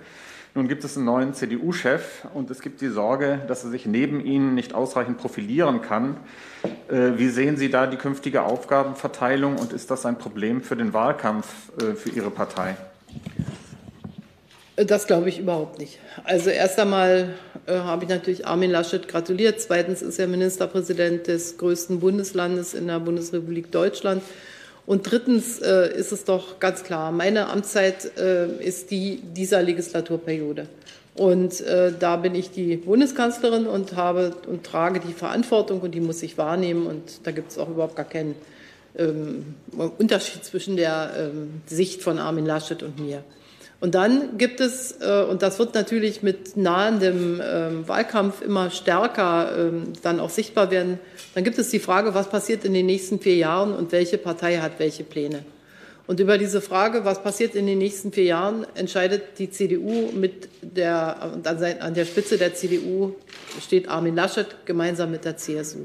Nun 0.54 0.68
gibt 0.68 0.84
es 0.84 0.96
einen 0.98 1.06
neuen 1.06 1.34
CDU-Chef 1.34 2.28
und 2.34 2.52
es 2.52 2.62
gibt 2.62 2.80
die 2.82 2.90
Sorge, 2.90 3.42
dass 3.48 3.64
er 3.64 3.72
sich 3.72 3.88
neben 3.88 4.24
Ihnen 4.24 4.54
nicht 4.54 4.76
ausreichend 4.76 5.18
profilieren 5.18 5.82
kann. 5.82 6.18
Wie 6.88 7.28
sehen 7.28 7.58
Sie 7.58 7.70
da 7.70 7.88
die 7.88 7.98
künftige 7.98 8.44
Aufgabenverteilung 8.44 9.58
und 9.58 9.74
ist 9.74 9.92
das 9.92 10.06
ein 10.06 10.18
Problem 10.18 10.62
für 10.62 10.78
den 10.78 10.94
Wahlkampf 10.94 11.48
für 11.78 12.10
Ihre 12.10 12.30
Partei? 12.30 12.78
Das 14.76 15.08
glaube 15.08 15.30
ich 15.30 15.40
überhaupt 15.40 15.80
nicht. 15.80 16.00
Also 16.26 16.50
erst 16.50 16.78
einmal 16.80 17.30
äh, 17.66 17.76
habe 17.76 18.04
ich 18.04 18.10
natürlich 18.10 18.46
Armin 18.46 18.72
Laschet 18.72 19.08
gratuliert. 19.08 19.62
Zweitens 19.62 20.02
ist 20.02 20.20
er 20.20 20.28
Ministerpräsident 20.28 21.28
des 21.28 21.58
größten 21.58 22.02
Bundeslandes 22.02 22.74
in 22.74 22.88
der 22.88 23.00
Bundesrepublik 23.00 23.72
Deutschland. 23.72 24.22
Und 24.86 25.10
drittens 25.10 25.60
äh, 25.62 25.96
ist 25.96 26.12
es 26.12 26.26
doch 26.26 26.60
ganz 26.60 26.84
klar, 26.84 27.12
meine 27.12 27.48
Amtszeit 27.50 28.18
äh, 28.18 28.48
ist 28.62 28.92
die 28.92 29.22
dieser 29.24 29.64
Legislaturperiode. 29.64 30.68
Und 31.16 31.62
äh, 31.62 31.94
da 31.98 32.18
bin 32.18 32.36
ich 32.36 32.52
die 32.52 32.76
Bundeskanzlerin 32.76 33.68
und 33.68 33.96
habe 33.96 34.36
und 34.48 34.66
trage 34.66 35.00
die 35.00 35.14
Verantwortung 35.14 35.80
und 35.80 35.92
die 35.92 36.02
muss 36.02 36.22
ich 36.22 36.38
wahrnehmen. 36.38 36.86
Und 36.86 37.26
da 37.26 37.32
gibt 37.32 37.52
es 37.52 37.58
auch 37.58 37.70
überhaupt 37.70 37.96
gar 37.96 38.06
keinen 38.06 38.36
ähm, 38.98 39.56
Unterschied 39.98 40.44
zwischen 40.44 40.76
der 40.76 41.12
ähm, 41.18 41.62
Sicht 41.66 42.04
von 42.04 42.20
Armin 42.20 42.46
Laschet 42.46 42.84
und 42.84 43.00
mir. 43.00 43.24
Und 43.86 43.94
dann 43.94 44.40
gibt 44.40 44.62
es, 44.62 45.00
äh, 45.00 45.26
und 45.30 45.44
das 45.44 45.60
wird 45.60 45.76
natürlich 45.76 46.24
mit 46.24 46.58
nahendem 46.58 47.40
ähm, 47.40 47.88
Wahlkampf 47.88 48.42
immer 48.42 48.72
stärker 48.72 49.56
ähm, 49.56 49.94
dann 50.02 50.20
auch 50.20 50.32
sichtbar 50.32 50.72
werden, 50.72 50.98
dann 51.36 51.44
gibt 51.44 51.60
es 51.60 51.70
die 51.70 51.78
Frage, 51.78 52.16
was 52.16 52.28
passiert 52.28 52.66
in 52.66 52.74
den 52.74 52.88
nächsten 52.88 53.20
vier 53.20 53.36
Jahren 53.36 53.76
und 53.76 53.92
welche 53.92 54.18
Partei 54.18 54.58
hat 54.58 54.80
welche 54.80 55.04
Pläne. 55.04 55.46
Und 56.08 56.20
über 56.20 56.40
diese 56.40 56.62
Frage, 56.62 57.06
was 57.06 57.22
passiert 57.22 57.54
in 57.54 57.68
den 57.68 57.78
nächsten 57.78 58.12
vier 58.12 58.24
Jahren, 58.24 58.66
entscheidet 58.74 59.38
die 59.38 59.52
CDU 59.52 60.12
mit 60.14 60.50
der, 60.64 61.22
an 61.80 61.94
der 61.94 62.06
Spitze 62.06 62.40
der 62.40 62.56
CDU 62.56 63.14
steht 63.62 63.88
Armin 63.88 64.16
Laschet 64.16 64.48
gemeinsam 64.66 65.12
mit 65.12 65.26
der 65.26 65.38
CSU. 65.38 65.82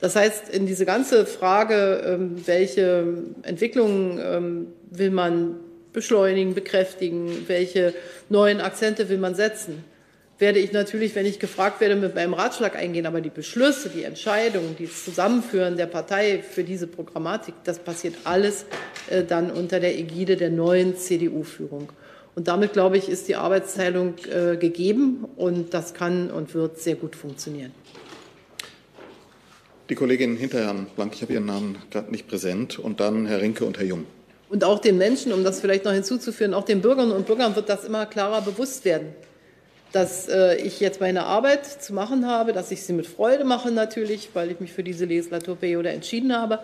Das 0.00 0.16
heißt, 0.16 0.48
in 0.48 0.64
diese 0.66 0.86
ganze 0.86 1.26
Frage, 1.26 2.04
ähm, 2.06 2.36
welche 2.46 3.04
Entwicklungen 3.42 4.72
will 4.90 5.10
man 5.10 5.56
beschleunigen, 5.94 6.52
bekräftigen, 6.52 7.44
welche 7.46 7.94
neuen 8.28 8.60
Akzente 8.60 9.08
will 9.08 9.16
man 9.16 9.34
setzen, 9.34 9.82
werde 10.38 10.58
ich 10.58 10.72
natürlich, 10.72 11.14
wenn 11.14 11.24
ich 11.24 11.38
gefragt 11.38 11.80
werde, 11.80 11.96
mit 11.96 12.14
meinem 12.14 12.34
Ratschlag 12.34 12.76
eingehen. 12.76 13.06
Aber 13.06 13.22
die 13.22 13.30
Beschlüsse, 13.30 13.88
die 13.88 14.02
Entscheidungen, 14.02 14.76
die 14.78 14.90
Zusammenführen 14.90 15.76
der 15.76 15.86
Partei 15.86 16.42
für 16.42 16.64
diese 16.64 16.86
Programmatik, 16.86 17.54
das 17.64 17.78
passiert 17.78 18.16
alles 18.24 18.66
äh, 19.08 19.22
dann 19.22 19.50
unter 19.50 19.80
der 19.80 19.96
Ägide 19.96 20.36
der 20.36 20.50
neuen 20.50 20.96
CDU-Führung. 20.96 21.88
Und 22.34 22.48
damit, 22.48 22.72
glaube 22.72 22.98
ich, 22.98 23.08
ist 23.08 23.28
die 23.28 23.36
Arbeitsteilung 23.36 24.14
äh, 24.28 24.56
gegeben 24.56 25.24
und 25.36 25.72
das 25.72 25.94
kann 25.94 26.32
und 26.32 26.52
wird 26.52 26.80
sehr 26.80 26.96
gut 26.96 27.14
funktionieren. 27.14 27.72
Die 29.88 29.94
Kollegin 29.94 30.36
hinter 30.36 30.64
Herrn 30.64 30.86
Blank, 30.96 31.14
ich 31.14 31.22
habe 31.22 31.34
Ihren 31.34 31.46
Namen 31.46 31.78
gerade 31.90 32.10
nicht 32.10 32.26
präsent, 32.26 32.78
und 32.78 32.98
dann 32.98 33.26
Herr 33.26 33.40
Rinke 33.40 33.64
und 33.64 33.78
Herr 33.78 33.84
Jung. 33.84 34.06
Und 34.48 34.64
auch 34.64 34.78
den 34.78 34.98
Menschen, 34.98 35.32
um 35.32 35.42
das 35.42 35.60
vielleicht 35.60 35.84
noch 35.84 35.92
hinzuzuführen, 35.92 36.54
auch 36.54 36.64
den 36.64 36.80
Bürgerinnen 36.80 37.12
und 37.12 37.26
Bürgern 37.26 37.56
wird 37.56 37.68
das 37.68 37.84
immer 37.84 38.06
klarer 38.06 38.42
bewusst 38.42 38.84
werden, 38.84 39.14
dass 39.92 40.28
äh, 40.28 40.56
ich 40.56 40.80
jetzt 40.80 41.00
meine 41.00 41.24
Arbeit 41.24 41.66
zu 41.66 41.94
machen 41.94 42.26
habe, 42.26 42.52
dass 42.52 42.70
ich 42.70 42.82
sie 42.82 42.92
mit 42.92 43.06
Freude 43.06 43.44
mache 43.44 43.70
natürlich, 43.70 44.30
weil 44.34 44.50
ich 44.50 44.60
mich 44.60 44.72
für 44.72 44.82
diese 44.82 45.04
Legislaturperiode 45.04 45.88
entschieden 45.88 46.36
habe. 46.36 46.58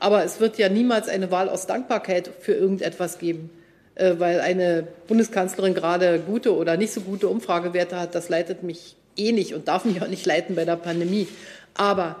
Aber 0.00 0.24
es 0.24 0.38
wird 0.38 0.58
ja 0.58 0.68
niemals 0.68 1.08
eine 1.08 1.30
Wahl 1.30 1.48
aus 1.48 1.66
Dankbarkeit 1.66 2.30
für 2.40 2.52
irgendetwas 2.52 3.18
geben, 3.18 3.50
äh, 3.94 4.14
weil 4.18 4.40
eine 4.40 4.86
Bundeskanzlerin 5.08 5.74
gerade 5.74 6.20
gute 6.20 6.54
oder 6.54 6.76
nicht 6.76 6.92
so 6.92 7.00
gute 7.00 7.28
Umfragewerte 7.28 7.98
hat. 7.98 8.14
Das 8.14 8.28
leitet 8.28 8.62
mich 8.62 8.96
eh 9.16 9.32
nicht 9.32 9.54
und 9.54 9.68
darf 9.68 9.84
mich 9.84 10.02
auch 10.02 10.08
nicht 10.08 10.26
leiten 10.26 10.54
bei 10.54 10.64
der 10.64 10.76
Pandemie. 10.76 11.28
Aber 11.74 12.16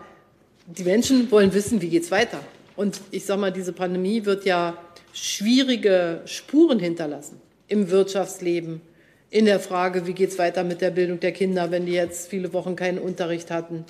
die 0.66 0.84
Menschen 0.84 1.30
wollen 1.30 1.52
wissen, 1.52 1.82
wie 1.82 1.88
geht 1.88 2.04
es 2.04 2.10
weiter. 2.10 2.40
Und 2.76 3.00
ich 3.10 3.24
sage 3.24 3.40
mal, 3.40 3.52
diese 3.52 3.72
Pandemie 3.72 4.24
wird 4.24 4.44
ja 4.44 4.76
schwierige 5.14 6.20
Spuren 6.26 6.78
hinterlassen 6.78 7.40
im 7.68 7.90
Wirtschaftsleben, 7.90 8.82
in 9.30 9.46
der 9.46 9.58
Frage, 9.58 10.06
wie 10.06 10.12
geht 10.12 10.30
es 10.30 10.38
weiter 10.38 10.62
mit 10.62 10.80
der 10.80 10.90
Bildung 10.90 11.18
der 11.18 11.32
Kinder, 11.32 11.70
wenn 11.70 11.86
die 11.86 11.92
jetzt 11.92 12.28
viele 12.28 12.52
Wochen 12.52 12.76
keinen 12.76 12.98
Unterricht 12.98 13.50
hatten, 13.50 13.84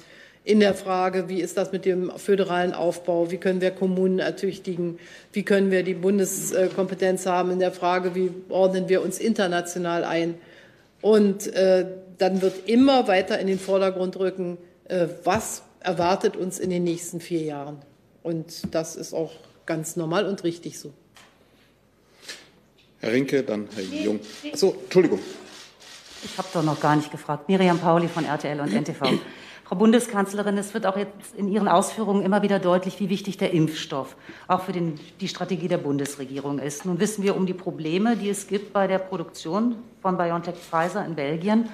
in 0.45 0.61
der 0.61 0.75
Frage, 0.75 1.29
wie 1.29 1.41
ist 1.41 1.57
das 1.57 1.73
mit 1.73 1.87
dem 1.87 2.13
föderalen 2.17 2.75
Aufbau, 2.75 3.31
wie 3.31 3.39
können 3.39 3.63
wir 3.63 3.71
Kommunen 3.71 4.19
ertüchtigen, 4.19 4.99
wie 5.33 5.43
können 5.43 5.71
wir 5.71 5.83
die 5.83 5.95
Bundeskompetenz 5.95 7.25
haben, 7.25 7.51
in 7.51 7.59
der 7.59 7.73
Frage, 7.73 8.15
wie 8.15 8.31
ordnen 8.51 8.91
wir 8.91 9.03
uns 9.03 9.19
international 9.19 10.05
ein. 10.05 10.35
Und 11.01 11.47
äh, 11.55 11.87
dann 12.19 12.43
wird 12.43 12.69
immer 12.69 13.09
weiter 13.09 13.39
in 13.39 13.47
den 13.47 13.59
Vordergrund 13.59 14.19
rücken, 14.19 14.59
äh, 14.85 15.07
was 15.25 15.63
erwartet 15.81 16.37
uns 16.37 16.59
in 16.59 16.69
den 16.69 16.85
nächsten 16.85 17.21
vier 17.21 17.43
Jahren. 17.43 17.79
Und 18.23 18.75
das 18.75 18.97
ist 18.97 19.15
auch 19.15 19.33
ganz 19.65 19.97
normal 19.97 20.27
und 20.27 20.45
richtig 20.45 20.79
so. 20.79 20.93
Herr 23.05 23.13
Rinke, 23.13 23.43
dann 23.43 23.69
Herr 23.75 23.83
Jung. 23.85 24.19
Achso, 24.51 24.77
Entschuldigung. 24.83 25.19
Ich 26.25 26.39
habe 26.39 26.49
doch 26.55 26.63
noch 26.63 26.81
gar 26.81 26.97
nicht 26.97 27.11
gefragt. 27.11 27.51
Miriam 27.51 27.79
Pauli 27.79 28.09
von 28.09 28.25
RTL 28.25 28.59
und 28.61 28.73
NTV. 28.73 29.03
Frau 29.65 29.77
Bundeskanzlerin, 29.77 30.57
es 30.57 30.73
wird 30.73 30.87
auch 30.87 30.97
jetzt 30.97 31.35
in 31.37 31.49
Ihren 31.49 31.69
Ausführungen 31.69 32.23
immer 32.23 32.41
wieder 32.41 32.59
deutlich, 32.59 33.01
wie 33.01 33.11
wichtig 33.11 33.37
der 33.37 33.53
Impfstoff 33.53 34.17
auch 34.49 34.63
für 34.63 34.73
den, 34.73 34.99
die 35.21 35.29
Strategie 35.29 35.69
der 35.69 35.77
Bundesregierung 35.77 36.59
ist. 36.59 36.87
Nun 36.87 36.99
wissen 36.99 37.23
wir 37.23 37.37
um 37.37 37.45
die 37.45 37.53
Probleme, 37.53 38.17
die 38.17 38.31
es 38.31 38.47
gibt 38.47 38.73
bei 38.73 38.87
der 38.87 38.99
Produktion 38.99 39.77
von 40.01 40.17
BioNTech 40.17 40.55
Pfizer 40.55 41.05
in 41.05 41.15
Belgien. 41.15 41.69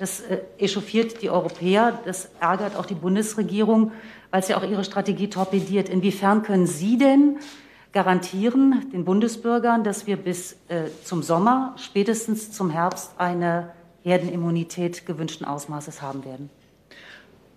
Das 0.00 0.20
äh, 0.22 0.38
echauffiert 0.58 1.22
die 1.22 1.30
Europäer, 1.30 2.00
das 2.04 2.28
ärgert 2.40 2.74
auch 2.74 2.86
die 2.86 2.94
Bundesregierung, 2.94 3.92
weil 4.32 4.42
sie 4.42 4.56
auch 4.56 4.64
ihre 4.64 4.82
Strategie 4.82 5.30
torpediert. 5.30 5.88
Inwiefern 5.88 6.42
können 6.42 6.66
Sie 6.66 6.98
denn 6.98 7.38
garantieren 7.92 8.90
den 8.92 9.04
Bundesbürgern, 9.04 9.84
dass 9.84 10.06
wir 10.06 10.16
bis 10.16 10.52
äh, 10.68 10.84
zum 11.04 11.22
Sommer, 11.22 11.74
spätestens 11.78 12.52
zum 12.52 12.70
Herbst, 12.70 13.10
eine 13.18 13.70
Herdenimmunität 14.02 15.06
gewünschten 15.06 15.46
Ausmaßes 15.46 16.02
haben 16.02 16.24
werden? 16.24 16.50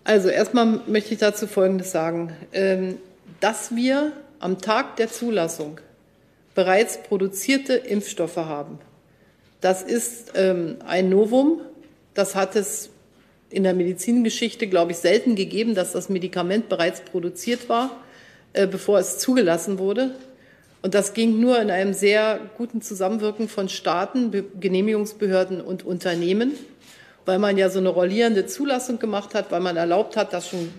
Also 0.03 0.29
erstmal 0.29 0.81
möchte 0.87 1.13
ich 1.13 1.19
dazu 1.19 1.47
Folgendes 1.47 1.91
sagen. 1.91 2.33
Ähm, 2.51 2.97
dass 3.39 3.75
wir 3.75 4.11
am 4.39 4.61
Tag 4.61 4.97
der 4.97 5.11
Zulassung 5.11 5.79
bereits 6.53 7.01
produzierte 7.01 7.73
Impfstoffe 7.73 8.37
haben, 8.37 8.79
das 9.61 9.81
ist 9.81 10.33
ähm, 10.35 10.77
ein 10.85 11.09
Novum. 11.09 11.61
Das 12.13 12.35
hat 12.35 12.55
es 12.55 12.91
in 13.49 13.63
der 13.63 13.73
Medizingeschichte, 13.73 14.67
glaube 14.67 14.91
ich, 14.91 14.97
selten 14.97 15.35
gegeben, 15.35 15.73
dass 15.73 15.93
das 15.93 16.07
Medikament 16.07 16.69
bereits 16.69 17.01
produziert 17.01 17.67
war. 17.67 17.89
Äh, 18.55 18.67
bevor 18.67 18.99
es 18.99 19.17
zugelassen 19.17 19.79
wurde. 19.79 20.11
Und 20.81 20.93
das 20.95 21.13
ging 21.13 21.41
nur 21.41 21.59
in 21.59 21.69
einem 21.69 21.93
sehr 21.93 22.39
guten 22.57 22.81
Zusammenwirken 22.81 23.49
von 23.49 23.67
Staaten, 23.67 24.31
Genehmigungsbehörden 24.61 25.59
und 25.59 25.83
Unternehmen, 25.83 26.53
weil 27.25 27.37
man 27.37 27.57
ja 27.57 27.69
so 27.69 27.79
eine 27.79 27.89
rollierende 27.89 28.45
Zulassung 28.45 28.97
gemacht 28.97 29.35
hat, 29.35 29.51
weil 29.51 29.59
man 29.59 29.75
erlaubt 29.75 30.15
hat, 30.15 30.31
dass 30.31 30.47
schon 30.47 30.71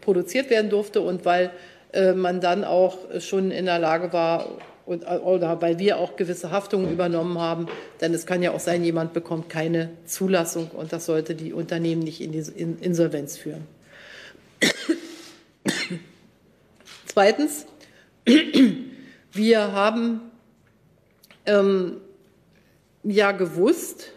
produziert 0.00 0.48
werden 0.48 0.70
durfte 0.70 1.00
und 1.00 1.24
weil 1.24 1.50
äh, 1.92 2.12
man 2.12 2.40
dann 2.40 2.62
auch 2.62 2.98
schon 3.18 3.50
in 3.50 3.64
der 3.64 3.80
Lage 3.80 4.12
war, 4.12 4.46
und, 4.84 5.04
oder 5.04 5.60
weil 5.60 5.80
wir 5.80 5.98
auch 5.98 6.14
gewisse 6.14 6.52
Haftungen 6.52 6.92
übernommen 6.92 7.40
haben. 7.40 7.66
Denn 8.00 8.14
es 8.14 8.26
kann 8.26 8.44
ja 8.44 8.52
auch 8.52 8.60
sein, 8.60 8.84
jemand 8.84 9.12
bekommt 9.12 9.48
keine 9.48 9.90
Zulassung 10.04 10.70
und 10.70 10.92
das 10.92 11.06
sollte 11.06 11.34
die 11.34 11.52
Unternehmen 11.52 12.02
nicht 12.02 12.20
in 12.20 12.30
die 12.30 12.44
Insolvenz 12.80 13.36
führen. 13.36 13.66
Zweitens, 17.18 17.64
wir 19.32 19.72
haben 19.72 20.20
ähm, 21.46 22.02
ja 23.04 23.32
gewusst, 23.32 24.08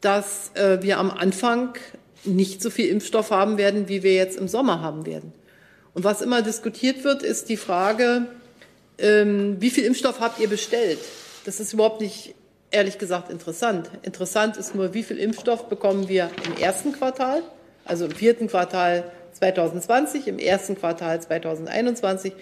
dass 0.00 0.50
äh, 0.54 0.82
wir 0.82 0.98
am 0.98 1.12
Anfang 1.12 1.74
nicht 2.24 2.60
so 2.60 2.70
viel 2.70 2.88
Impfstoff 2.88 3.30
haben 3.30 3.56
werden, 3.56 3.88
wie 3.88 4.02
wir 4.02 4.14
jetzt 4.14 4.36
im 4.36 4.48
Sommer 4.48 4.80
haben 4.80 5.06
werden. 5.06 5.32
Und 5.94 6.02
was 6.02 6.22
immer 6.22 6.42
diskutiert 6.42 7.04
wird, 7.04 7.22
ist 7.22 7.48
die 7.48 7.56
Frage, 7.56 8.26
ähm, 8.98 9.58
wie 9.60 9.70
viel 9.70 9.84
Impfstoff 9.84 10.18
habt 10.18 10.40
ihr 10.40 10.48
bestellt? 10.48 10.98
Das 11.44 11.60
ist 11.60 11.72
überhaupt 11.72 12.00
nicht, 12.00 12.34
ehrlich 12.72 12.98
gesagt, 12.98 13.30
interessant. 13.30 13.92
Interessant 14.02 14.56
ist 14.56 14.74
nur, 14.74 14.92
wie 14.92 15.04
viel 15.04 15.18
Impfstoff 15.18 15.68
bekommen 15.68 16.08
wir 16.08 16.32
im 16.46 16.60
ersten 16.60 16.94
Quartal, 16.94 17.44
also 17.84 18.06
im 18.06 18.10
vierten 18.10 18.48
Quartal 18.48 19.04
2020, 19.42 20.28
im 20.28 20.38
ersten 20.38 20.76
Quartal 20.76 21.20
2021, 21.20 22.32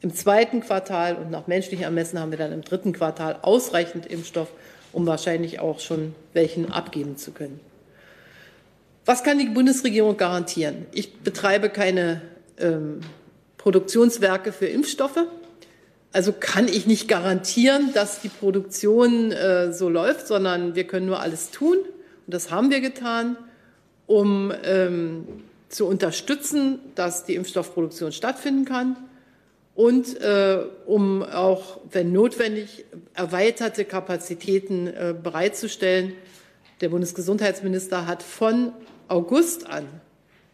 im 0.00 0.12
zweiten 0.12 0.60
Quartal 0.60 1.14
und 1.14 1.30
nach 1.30 1.46
menschlichem 1.46 1.84
Ermessen 1.84 2.18
haben 2.18 2.32
wir 2.32 2.38
dann 2.38 2.52
im 2.52 2.62
dritten 2.62 2.92
Quartal 2.92 3.38
ausreichend 3.42 4.06
Impfstoff, 4.06 4.48
um 4.92 5.06
wahrscheinlich 5.06 5.60
auch 5.60 5.78
schon 5.78 6.12
welchen 6.32 6.72
abgeben 6.72 7.16
zu 7.16 7.30
können. 7.30 7.60
Was 9.04 9.22
kann 9.22 9.38
die 9.38 9.46
Bundesregierung 9.46 10.16
garantieren? 10.16 10.86
Ich 10.90 11.20
betreibe 11.20 11.70
keine 11.70 12.20
ähm, 12.58 13.00
Produktionswerke 13.56 14.50
für 14.52 14.66
Impfstoffe. 14.66 15.24
Also 16.12 16.32
kann 16.32 16.66
ich 16.66 16.88
nicht 16.88 17.06
garantieren, 17.06 17.92
dass 17.94 18.22
die 18.22 18.28
Produktion 18.28 19.30
äh, 19.30 19.72
so 19.72 19.88
läuft, 19.88 20.26
sondern 20.26 20.74
wir 20.74 20.84
können 20.84 21.06
nur 21.06 21.20
alles 21.20 21.52
tun. 21.52 21.76
Und 21.76 22.34
das 22.34 22.50
haben 22.50 22.70
wir 22.70 22.80
getan, 22.80 23.36
um 24.08 24.52
ähm, 24.64 25.44
zu 25.70 25.86
unterstützen, 25.86 26.80
dass 26.96 27.24
die 27.24 27.36
Impfstoffproduktion 27.36 28.12
stattfinden 28.12 28.64
kann 28.66 28.96
und 29.74 30.20
äh, 30.20 30.58
um 30.84 31.22
auch, 31.22 31.78
wenn 31.90 32.12
notwendig, 32.12 32.84
erweiterte 33.14 33.84
Kapazitäten 33.84 34.88
äh, 34.88 35.14
bereitzustellen. 35.20 36.12
Der 36.80 36.88
Bundesgesundheitsminister 36.88 38.06
hat 38.06 38.22
von 38.22 38.72
August 39.08 39.66
an 39.66 39.86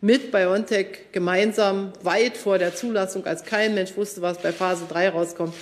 mit 0.03 0.31
BioNTech 0.31 1.13
gemeinsam 1.13 1.93
weit 2.03 2.37
vor 2.37 2.59
der 2.59 2.75
Zulassung, 2.75 3.25
als 3.25 3.45
kein 3.45 3.75
Mensch 3.75 3.97
wusste, 3.97 4.21
was 4.23 4.39
bei 4.39 4.53
Phase 4.53 4.85
3 4.89 5.09
rauskommt, 5.09 5.55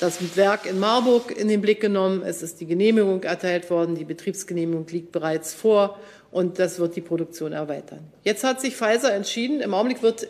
das 0.00 0.36
Werk 0.36 0.66
in 0.66 0.78
Marburg 0.78 1.36
in 1.36 1.48
den 1.48 1.60
Blick 1.60 1.80
genommen. 1.80 2.22
Es 2.22 2.42
ist 2.42 2.60
die 2.60 2.66
Genehmigung 2.66 3.22
erteilt 3.22 3.70
worden, 3.70 3.94
die 3.94 4.04
Betriebsgenehmigung 4.04 4.86
liegt 4.88 5.12
bereits 5.12 5.54
vor 5.54 5.98
und 6.30 6.58
das 6.58 6.78
wird 6.78 6.96
die 6.96 7.00
Produktion 7.00 7.52
erweitern. 7.52 8.00
Jetzt 8.24 8.44
hat 8.44 8.60
sich 8.60 8.76
Pfizer 8.76 9.12
entschieden, 9.12 9.60
im 9.60 9.74
Augenblick 9.74 10.02
wird 10.02 10.28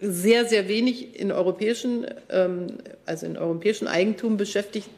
sehr, 0.00 0.44
sehr 0.44 0.68
wenig 0.68 1.18
in 1.18 1.32
europäischen, 1.32 2.06
ähm, 2.28 2.78
also 3.06 3.26
in 3.26 3.36
europäischen 3.36 3.88
Eigentum 3.88 4.36
beschäftigt 4.36 4.90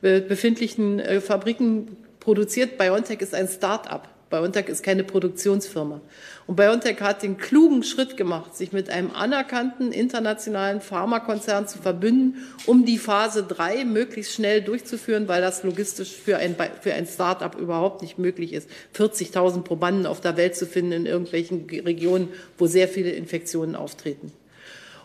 befindlichen 0.00 0.98
äh, 1.00 1.20
Fabriken 1.20 1.96
produziert. 2.20 2.78
BioNTech 2.78 3.20
ist 3.20 3.34
ein 3.34 3.48
Start-up. 3.48 4.08
BioNTech 4.30 4.68
ist 4.68 4.84
keine 4.84 5.02
Produktionsfirma. 5.02 6.00
Und 6.46 6.56
BioNTech 6.56 7.00
hat 7.00 7.24
den 7.24 7.36
klugen 7.36 7.82
Schritt 7.82 8.16
gemacht, 8.16 8.56
sich 8.56 8.72
mit 8.72 8.88
einem 8.88 9.10
anerkannten 9.10 9.90
internationalen 9.90 10.80
Pharmakonzern 10.80 11.66
zu 11.66 11.78
verbünden, 11.78 12.46
um 12.66 12.84
die 12.84 12.98
Phase 12.98 13.42
3 13.42 13.84
möglichst 13.84 14.32
schnell 14.32 14.62
durchzuführen, 14.62 15.26
weil 15.26 15.42
das 15.42 15.64
logistisch 15.64 16.12
für 16.12 16.36
ein, 16.38 16.54
für 16.80 16.94
ein 16.94 17.06
Start-up 17.06 17.58
überhaupt 17.58 18.02
nicht 18.02 18.18
möglich 18.18 18.52
ist, 18.52 18.70
40.000 18.96 19.62
Probanden 19.62 20.06
auf 20.06 20.20
der 20.20 20.36
Welt 20.36 20.54
zu 20.54 20.66
finden 20.66 20.92
in 20.92 21.06
irgendwelchen 21.06 21.66
Regionen, 21.68 22.28
wo 22.56 22.66
sehr 22.66 22.86
viele 22.86 23.10
Infektionen 23.10 23.74
auftreten. 23.74 24.32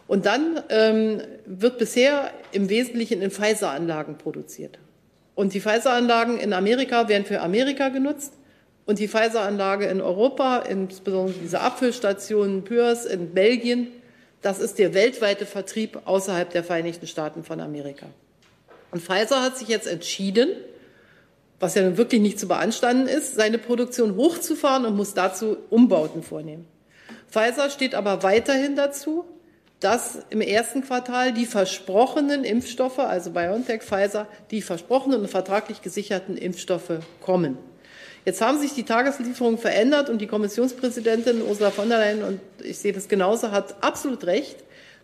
Und 0.08 0.28
dann 0.28 0.62
ähm, 0.70 1.22
wird 1.48 1.80
bisher 1.80 2.32
im 2.52 2.70
Wesentlichen 2.70 3.24
in 3.24 3.32
Pfizer-Anlagen 3.32 4.20
produziert. 4.20 4.78
Und 5.34 5.54
die 5.56 5.62
Pfizer-Anlagen 5.62 6.38
in 6.38 6.54
Amerika 6.54 7.10
werden 7.10 7.26
für 7.26 7.42
Amerika 7.42 7.90
genutzt. 7.90 8.34
Und 8.86 9.00
die 9.00 9.08
Pfizer-Anlage 9.08 9.86
in 9.86 10.00
Europa, 10.00 10.60
insbesondere 10.60 11.40
diese 11.42 11.60
Abfüllstation 11.62 12.64
Pürs 12.64 13.06
in 13.06 13.34
Belgien, 13.34 13.88
das 14.42 14.60
ist 14.60 14.78
der 14.78 14.94
weltweite 14.94 15.46
Vertrieb 15.48 16.00
außerhalb 16.06 16.52
der 16.52 16.64
Vereinigten 16.64 17.08
Staaten 17.08 17.44
von 17.44 17.60
Amerika. 17.60 18.06
Und 18.92 19.02
Pfizer 19.02 19.42
hat 19.42 19.58
sich 19.58 19.68
jetzt 19.68 19.88
entschieden, 19.88 20.50
was 21.60 21.74
ja 21.74 21.82
nun 21.82 21.98
wirklich 21.98 22.22
nicht 22.22 22.40
zu 22.40 22.48
beanstanden 22.48 23.08
ist, 23.08 23.36
seine 23.36 23.58
Produktion 23.58 24.16
hochzufahren 24.16 24.86
und 24.86 24.96
muss 24.96 25.16
dazu 25.16 25.58
Umbauten 25.70 26.22
vornehmen. 26.22 26.68
Pfizer 27.28 27.72
steht 27.72 27.96
aber 27.96 28.22
weiterhin 28.22 28.76
dazu, 28.76 29.26
dass 29.80 30.20
im 30.30 30.42
ersten 30.42 30.84
Quartal 30.84 31.34
die 31.34 31.46
versprochenen 31.46 32.44
Impfstoffe, 32.44 33.00
also 33.00 33.32
BioNTech, 33.32 33.82
Pfizer, 33.82 34.28
die 34.52 34.62
versprochenen 34.62 35.22
und 35.22 35.28
vertraglich 35.28 35.82
gesicherten 35.82 36.38
Impfstoffe 36.38 37.00
kommen. 37.22 37.58
Jetzt 38.26 38.42
haben 38.42 38.60
sich 38.60 38.74
die 38.74 38.84
Tageslieferungen 38.84 39.60
verändert 39.60 40.10
und 40.10 40.20
die 40.20 40.28
Kommissionspräsidentin 40.28 41.44
Ursula 41.44 41.70
von 41.70 41.90
der 41.90 42.00
Leyen, 42.00 42.24
und 42.24 42.40
ich 42.64 42.80
sehe 42.80 42.92
das 42.92 43.08
genauso, 43.08 43.52
hat 43.52 43.76
absolut 43.84 44.26
recht, 44.26 44.58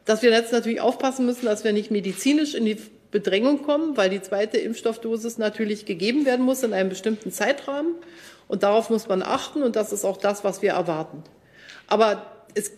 dass 0.05 0.23
wir 0.23 0.31
jetzt 0.31 0.51
natürlich 0.51 0.81
aufpassen 0.81 1.27
müssen, 1.27 1.45
dass 1.45 1.63
wir 1.63 1.71
nicht 1.71 1.91
medizinisch 1.91 2.55
in 2.55 2.65
die 2.65 2.77
Bedrängung 3.11 3.61
kommen, 3.61 3.95
weil 3.95 4.09
die 4.09 4.21
zweite 4.21 4.57
Impfstoffdosis 4.57 5.37
natürlich 5.37 5.85
gegeben 5.85 6.25
werden 6.25 6.43
muss 6.43 6.63
in 6.63 6.73
einem 6.73 6.89
bestimmten 6.89 7.31
Zeitrahmen. 7.31 7.93
Und 8.47 8.63
darauf 8.63 8.89
muss 8.89 9.07
man 9.07 9.21
achten 9.21 9.61
und 9.61 9.75
das 9.75 9.93
ist 9.93 10.03
auch 10.03 10.17
das, 10.17 10.43
was 10.43 10.61
wir 10.63 10.71
erwarten. 10.71 11.23
Aber 11.87 12.25
es 12.55 12.71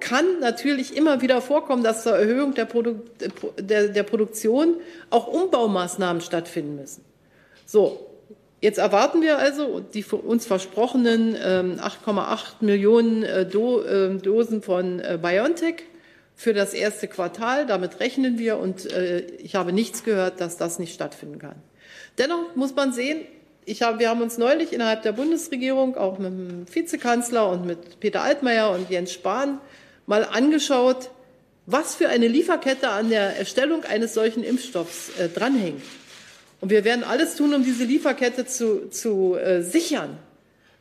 kann 0.00 0.40
natürlich 0.40 0.96
immer 0.96 1.22
wieder 1.22 1.40
vorkommen, 1.40 1.84
dass 1.84 2.02
zur 2.02 2.16
Erhöhung 2.16 2.54
der, 2.54 2.64
Produ 2.64 2.96
der, 3.58 3.88
der 3.88 4.02
Produktion 4.02 4.76
auch 5.10 5.28
Umbaumaßnahmen 5.28 6.20
stattfinden 6.20 6.76
müssen. 6.76 7.04
So, 7.64 8.13
Jetzt 8.64 8.78
erwarten 8.78 9.20
wir 9.20 9.36
also 9.36 9.80
die 9.80 10.02
uns 10.02 10.46
versprochenen 10.46 11.36
8,8 11.36 12.06
ähm, 12.62 12.66
Millionen 12.66 13.22
äh, 13.22 13.42
ähm, 13.42 14.22
Dosen 14.22 14.62
von 14.62 15.00
äh, 15.00 15.18
BioNTech 15.20 15.82
für 16.34 16.54
das 16.54 16.72
erste 16.72 17.06
Quartal. 17.06 17.66
Damit 17.66 18.00
rechnen 18.00 18.38
wir 18.38 18.56
und 18.56 18.90
äh, 18.90 19.20
ich 19.36 19.54
habe 19.54 19.74
nichts 19.74 20.02
gehört, 20.02 20.40
dass 20.40 20.56
das 20.56 20.78
nicht 20.78 20.94
stattfinden 20.94 21.38
kann. 21.38 21.56
Dennoch 22.16 22.56
muss 22.56 22.74
man 22.74 22.94
sehen, 22.94 23.26
habe, 23.82 23.98
wir 23.98 24.08
haben 24.08 24.22
uns 24.22 24.38
neulich 24.38 24.72
innerhalb 24.72 25.02
der 25.02 25.12
Bundesregierung 25.12 25.98
auch 25.98 26.18
mit 26.18 26.32
dem 26.32 26.74
Vizekanzler 26.74 27.50
und 27.50 27.66
mit 27.66 28.00
Peter 28.00 28.22
Altmaier 28.22 28.70
und 28.70 28.88
Jens 28.88 29.12
Spahn 29.12 29.60
mal 30.06 30.24
angeschaut, 30.24 31.10
was 31.66 31.96
für 31.96 32.08
eine 32.08 32.28
Lieferkette 32.28 32.88
an 32.88 33.10
der 33.10 33.36
Erstellung 33.36 33.84
eines 33.84 34.14
solchen 34.14 34.42
Impfstoffs 34.42 35.10
dranhängt. 35.34 35.82
Und 36.64 36.70
wir 36.70 36.86
werden 36.86 37.04
alles 37.04 37.34
tun, 37.34 37.52
um 37.52 37.62
diese 37.62 37.84
Lieferkette 37.84 38.46
zu, 38.46 38.88
zu 38.88 39.34
äh, 39.34 39.60
sichern. 39.60 40.16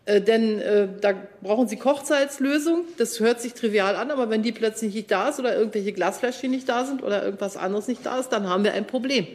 Äh, 0.06 0.22
denn 0.22 0.62
äh, 0.62 0.88
da 1.02 1.14
brauchen 1.42 1.68
Sie 1.68 1.76
Kochsalzlösung. 1.76 2.86
Das 2.98 3.20
hört 3.20 3.42
sich 3.42 3.54
trivial 3.54 3.98
an, 3.98 4.10
aber 4.10 4.30
wenn 4.30 4.44
die 4.44 4.54
plötzlich 4.54 4.96
nicht 4.96 5.12
da 5.12 5.28
ist 5.28 5.40
oder 5.42 5.58
irgendwelche 5.58 5.92
Glasfläschchen 5.92 6.52
nicht 6.52 6.70
da 6.70 6.86
sind 6.86 7.04
oder 7.04 7.26
irgendwas 7.26 7.58
anderes 7.58 7.90
nicht 7.90 8.06
da 8.06 8.18
ist, 8.18 8.30
dann 8.30 8.48
haben 8.48 8.64
wir 8.64 8.72
ein 8.72 8.88
Problem. 8.88 9.28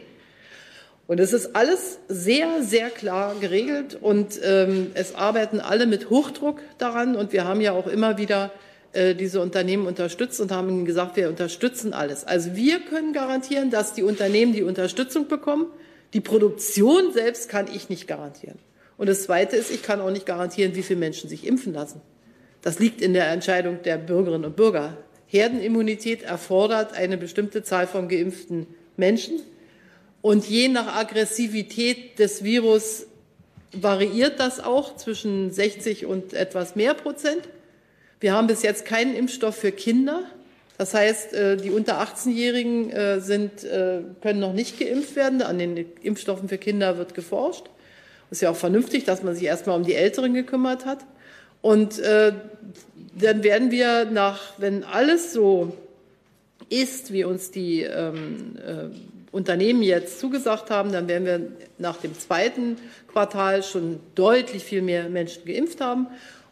Und 1.05 1.19
es 1.19 1.33
ist 1.33 1.55
alles 1.55 1.99
sehr, 2.07 2.63
sehr 2.63 2.89
klar 2.89 3.35
geregelt 3.39 3.95
und 4.01 4.39
ähm, 4.43 4.89
es 4.95 5.13
arbeiten 5.13 5.59
alle 5.59 5.85
mit 5.85 6.09
Hochdruck 6.09 6.61
daran. 6.79 7.15
Und 7.15 7.31
wir 7.31 7.45
haben 7.45 7.61
ja 7.61 7.73
auch 7.73 7.85
immer 7.85 8.17
wieder 8.17 8.49
äh, 8.93 9.13
diese 9.13 9.39
Unternehmen 9.39 9.85
unterstützt 9.85 10.41
und 10.41 10.51
haben 10.51 10.69
ihnen 10.69 10.85
gesagt, 10.85 11.15
wir 11.15 11.29
unterstützen 11.29 11.93
alles. 11.93 12.25
Also 12.25 12.55
wir 12.55 12.79
können 12.79 13.13
garantieren, 13.13 13.69
dass 13.69 13.93
die 13.93 14.01
Unternehmen 14.01 14.51
die 14.51 14.63
Unterstützung 14.63 15.27
bekommen. 15.27 15.67
Die 16.13 16.21
Produktion 16.21 17.13
selbst 17.13 17.49
kann 17.49 17.67
ich 17.73 17.89
nicht 17.89 18.07
garantieren. 18.07 18.57
Und 18.97 19.07
das 19.07 19.23
Zweite 19.23 19.55
ist, 19.55 19.71
ich 19.71 19.83
kann 19.83 20.01
auch 20.01 20.11
nicht 20.11 20.25
garantieren, 20.25 20.75
wie 20.75 20.83
viele 20.83 20.99
Menschen 20.99 21.29
sich 21.29 21.45
impfen 21.45 21.73
lassen. 21.73 22.01
Das 22.61 22.79
liegt 22.79 23.01
in 23.01 23.13
der 23.13 23.29
Entscheidung 23.29 23.81
der 23.83 23.97
Bürgerinnen 23.97 24.45
und 24.45 24.55
Bürger. 24.55 24.97
Herdenimmunität 25.27 26.23
erfordert 26.23 26.93
eine 26.93 27.17
bestimmte 27.17 27.63
Zahl 27.63 27.87
von 27.87 28.09
geimpften 28.09 28.67
Menschen. 28.97 29.39
Und 30.21 30.45
je 30.45 30.67
nach 30.67 30.97
Aggressivität 30.97 32.19
des 32.19 32.43
Virus 32.43 33.05
variiert 33.71 34.39
das 34.39 34.59
auch 34.59 34.95
zwischen 34.95 35.51
60 35.51 36.05
und 36.05 36.33
etwas 36.33 36.75
mehr 36.75 36.93
Prozent. 36.93 37.47
Wir 38.19 38.33
haben 38.33 38.47
bis 38.47 38.63
jetzt 38.63 38.83
keinen 38.83 39.15
Impfstoff 39.15 39.55
für 39.55 39.71
Kinder. 39.71 40.23
Das 40.79 40.93
heißt, 40.93 41.33
äh, 41.33 41.57
die 41.57 41.71
unter 41.71 42.01
18-Jährigen 42.01 42.89
äh, 42.89 43.19
sind, 43.19 43.65
äh, 43.65 43.99
können 44.21 44.39
noch 44.39 44.53
nicht 44.53 44.79
geimpft 44.79 45.17
werden. 45.17 45.41
An 45.41 45.59
den 45.59 45.75
Impfstoffen 46.01 46.47
für 46.47 46.57
Kinder 46.57 46.97
wird 46.97 47.13
geforscht. 47.15 47.65
Ist 48.31 48.41
ja 48.41 48.49
auch 48.49 48.55
vernünftig, 48.55 49.03
dass 49.03 49.21
man 49.21 49.35
sich 49.35 49.43
erstmal 49.43 49.75
um 49.75 49.83
die 49.83 49.93
Älteren 49.93 50.33
gekümmert 50.33 50.85
hat. 50.85 50.99
Und 51.61 51.99
dann 52.01 53.43
werden 53.43 53.71
wir 53.71 54.05
nach, 54.05 54.53
wenn 54.59 54.85
alles 54.85 55.33
so 55.33 55.75
ist, 56.69 57.11
wie 57.11 57.25
uns 57.25 57.51
die 57.51 57.81
ähm, 57.81 58.55
Unternehmen 59.31 59.81
jetzt 59.81 60.19
zugesagt 60.19 60.69
haben, 60.69 60.93
dann 60.93 61.09
werden 61.09 61.25
wir 61.25 61.51
nach 61.79 61.97
dem 61.97 62.17
zweiten 62.17 62.77
Quartal 63.11 63.63
schon 63.63 63.99
deutlich 64.15 64.63
viel 64.63 64.83
mehr 64.83 65.09
Menschen 65.09 65.43
geimpft 65.43 65.81
haben. 65.81 66.07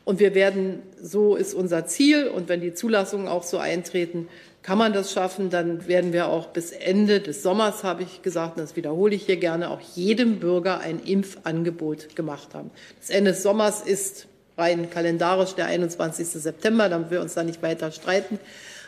Und 0.08 0.22
wir 0.22 0.34
werden, 0.34 0.84
so 1.02 1.36
ist 1.36 1.54
unser 1.54 1.86
Ziel, 1.86 2.30
und 2.30 2.48
wenn 2.48 2.62
die 2.62 2.74
Zulassungen 2.74 3.28
auch 3.28 3.44
so 3.44 3.58
eintreten, 3.58 4.30
kann 4.64 4.78
man 4.78 4.94
das 4.94 5.12
schaffen, 5.12 5.50
dann 5.50 5.86
werden 5.86 6.14
wir 6.14 6.30
auch 6.30 6.48
bis 6.48 6.72
Ende 6.72 7.20
des 7.20 7.44
Sommers, 7.44 7.84
habe 7.84 8.04
ich 8.04 8.22
gesagt, 8.22 8.56
und 8.56 8.64
das 8.64 8.78
wiederhole 8.78 9.14
ich 9.16 9.26
hier 9.26 9.36
gerne, 9.36 9.70
auch 9.70 9.82
jedem 9.96 10.40
Bürger 10.40 10.80
ein 10.80 11.02
Impfangebot 11.04 12.16
gemacht 12.16 12.54
haben. 12.54 12.72
Das 13.02 13.10
Ende 13.10 13.32
des 13.32 13.44
Sommers 13.44 13.82
ist 13.82 14.28
rein 14.58 14.90
kalendarisch 14.90 15.56
der 15.56 15.66
21. 15.66 16.26
September, 16.26 16.88
damit 16.88 17.12
wir 17.12 17.20
uns 17.20 17.34
da 17.34 17.44
nicht 17.44 17.62
weiter 17.62 17.92
streiten. 17.92 18.40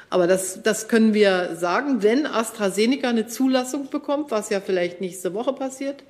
Aber 0.09 0.25
das, 0.25 0.63
das 0.63 0.87
können 0.87 1.13
wir 1.13 1.57
sagen, 1.57 2.01
wenn 2.01 2.27
AstraZeneca 2.27 3.09
eine 3.09 3.27
Zulassung 3.27 3.89
bekommt, 3.89 4.31
was 4.31 4.49
ja 4.51 4.61
vielleicht 4.61 5.01
nächste 5.01 5.33
Woche 5.33 5.51
passiert. 5.51 6.01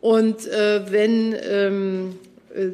Und 0.00 0.46
äh, 0.46 0.88
wenn 0.92 1.34
ähm, 1.42 2.18
äh, 2.54 2.70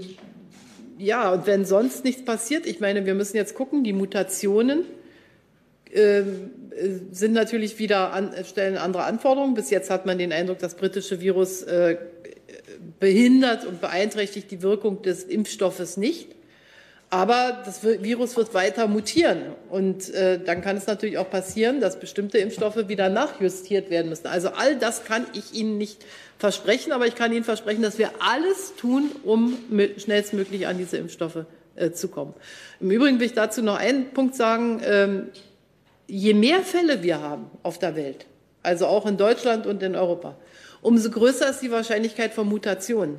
ja, 0.99 1.33
und 1.33 1.47
wenn 1.47 1.65
sonst 1.65 2.05
nichts 2.05 2.25
passiert, 2.25 2.67
ich 2.67 2.81
meine, 2.81 3.07
wir 3.07 3.15
müssen 3.15 3.37
jetzt 3.37 3.55
gucken, 3.55 3.85
die 3.85 3.93
Mutationen 3.93 4.85
äh, 5.91 6.23
sind 7.11 7.33
natürlich 7.33 7.79
wieder 7.79 8.13
an, 8.13 8.33
stellen 8.45 8.77
andere 8.77 9.05
Anforderungen. 9.05 9.55
Bis 9.55 9.71
jetzt 9.71 9.91
hat 9.91 10.07
man 10.07 10.19
den 10.19 10.33
Eindruck, 10.33 10.59
das 10.59 10.75
britische 10.75 11.21
Virus 11.21 11.63
äh, 11.63 11.97
behindert 13.01 13.67
und 13.67 13.81
beeinträchtigt 13.81 14.51
die 14.51 14.63
Wirkung 14.63 15.03
des 15.03 15.25
Impfstoffes 15.25 15.97
nicht. 15.97 16.36
Aber 17.09 17.62
das 17.64 17.85
Virus 17.85 18.37
wird 18.37 18.53
weiter 18.53 18.88
mutieren. 18.88 19.38
Und 19.71 20.12
äh, 20.12 20.40
dann 20.45 20.61
kann 20.61 20.77
es 20.77 20.88
natürlich 20.88 21.19
auch 21.19 21.31
passieren, 21.31 21.81
dass 21.81 22.01
bestimmte 22.01 22.38
Impfstoffe 22.38 22.88
wieder 22.88 23.09
nachjustiert 23.09 23.90
werden 23.90 24.09
müssen. 24.09 24.27
Also 24.27 24.49
all 24.49 24.77
das 24.77 25.05
kann 25.05 25.25
ich 25.33 25.55
Ihnen 25.55 25.79
nicht 25.79 26.05
versprechen, 26.38 26.92
aber 26.92 27.07
ich 27.07 27.14
kann 27.14 27.33
Ihnen 27.33 27.45
versprechen, 27.45 27.83
dass 27.83 27.99
wir 27.99 28.11
alles 28.19 28.75
tun, 28.77 29.11
um 29.23 29.57
schnellstmöglich 29.99 30.66
an 30.66 30.79
diese 30.79 30.97
Impfstoffe 30.97 31.45
äh, 31.77 31.92
zu 31.92 32.09
kommen. 32.09 32.35
Im 32.81 32.90
Übrigen 32.90 33.21
will 33.21 33.27
ich 33.27 33.35
dazu 33.35 33.62
noch 33.62 33.79
einen 33.79 34.11
Punkt 34.11 34.35
sagen. 34.35 34.81
Ähm, 34.85 35.29
je 36.09 36.35
mehr 36.35 36.61
Fälle 36.61 37.03
wir 37.05 37.21
haben 37.21 37.51
auf 37.62 37.79
der 37.79 37.95
Welt, 37.95 38.27
also 38.62 38.87
auch 38.87 39.07
in 39.07 39.16
Deutschland 39.16 39.66
und 39.66 39.83
in 39.83 39.95
Europa, 39.95 40.37
umso 40.83 41.11
größer 41.11 41.51
ist 41.51 41.61
die 41.61 41.71
Wahrscheinlichkeit 41.71 42.35
von 42.35 42.49
Mutationen. 42.49 43.16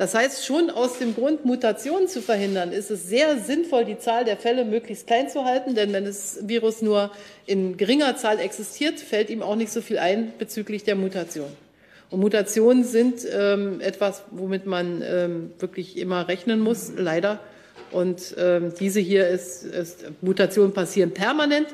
Das 0.00 0.14
heißt, 0.14 0.46
schon 0.46 0.70
aus 0.70 0.98
dem 0.98 1.14
Grund, 1.14 1.44
Mutationen 1.44 2.08
zu 2.08 2.22
verhindern, 2.22 2.72
ist 2.72 2.90
es 2.90 3.06
sehr 3.06 3.38
sinnvoll, 3.38 3.84
die 3.84 3.98
Zahl 3.98 4.24
der 4.24 4.38
Fälle 4.38 4.64
möglichst 4.64 5.06
klein 5.06 5.28
zu 5.28 5.44
halten, 5.44 5.74
denn 5.74 5.92
wenn 5.92 6.06
das 6.06 6.38
Virus 6.48 6.80
nur 6.80 7.10
in 7.44 7.76
geringer 7.76 8.16
Zahl 8.16 8.40
existiert, 8.40 8.98
fällt 8.98 9.28
ihm 9.28 9.42
auch 9.42 9.56
nicht 9.56 9.70
so 9.70 9.82
viel 9.82 9.98
ein 9.98 10.32
bezüglich 10.38 10.84
der 10.84 10.94
Mutation. 10.94 11.50
Und 12.08 12.20
Mutationen 12.20 12.82
sind 12.82 13.26
ähm, 13.30 13.82
etwas, 13.82 14.22
womit 14.30 14.64
man 14.64 15.04
ähm, 15.06 15.50
wirklich 15.58 15.98
immer 15.98 16.28
rechnen 16.28 16.60
muss, 16.60 16.92
leider. 16.96 17.38
Und 17.90 18.34
ähm, 18.38 18.72
diese 18.80 19.00
hier 19.00 19.28
ist, 19.28 19.66
ist, 19.66 20.06
Mutationen 20.22 20.72
passieren 20.72 21.10
permanent, 21.10 21.68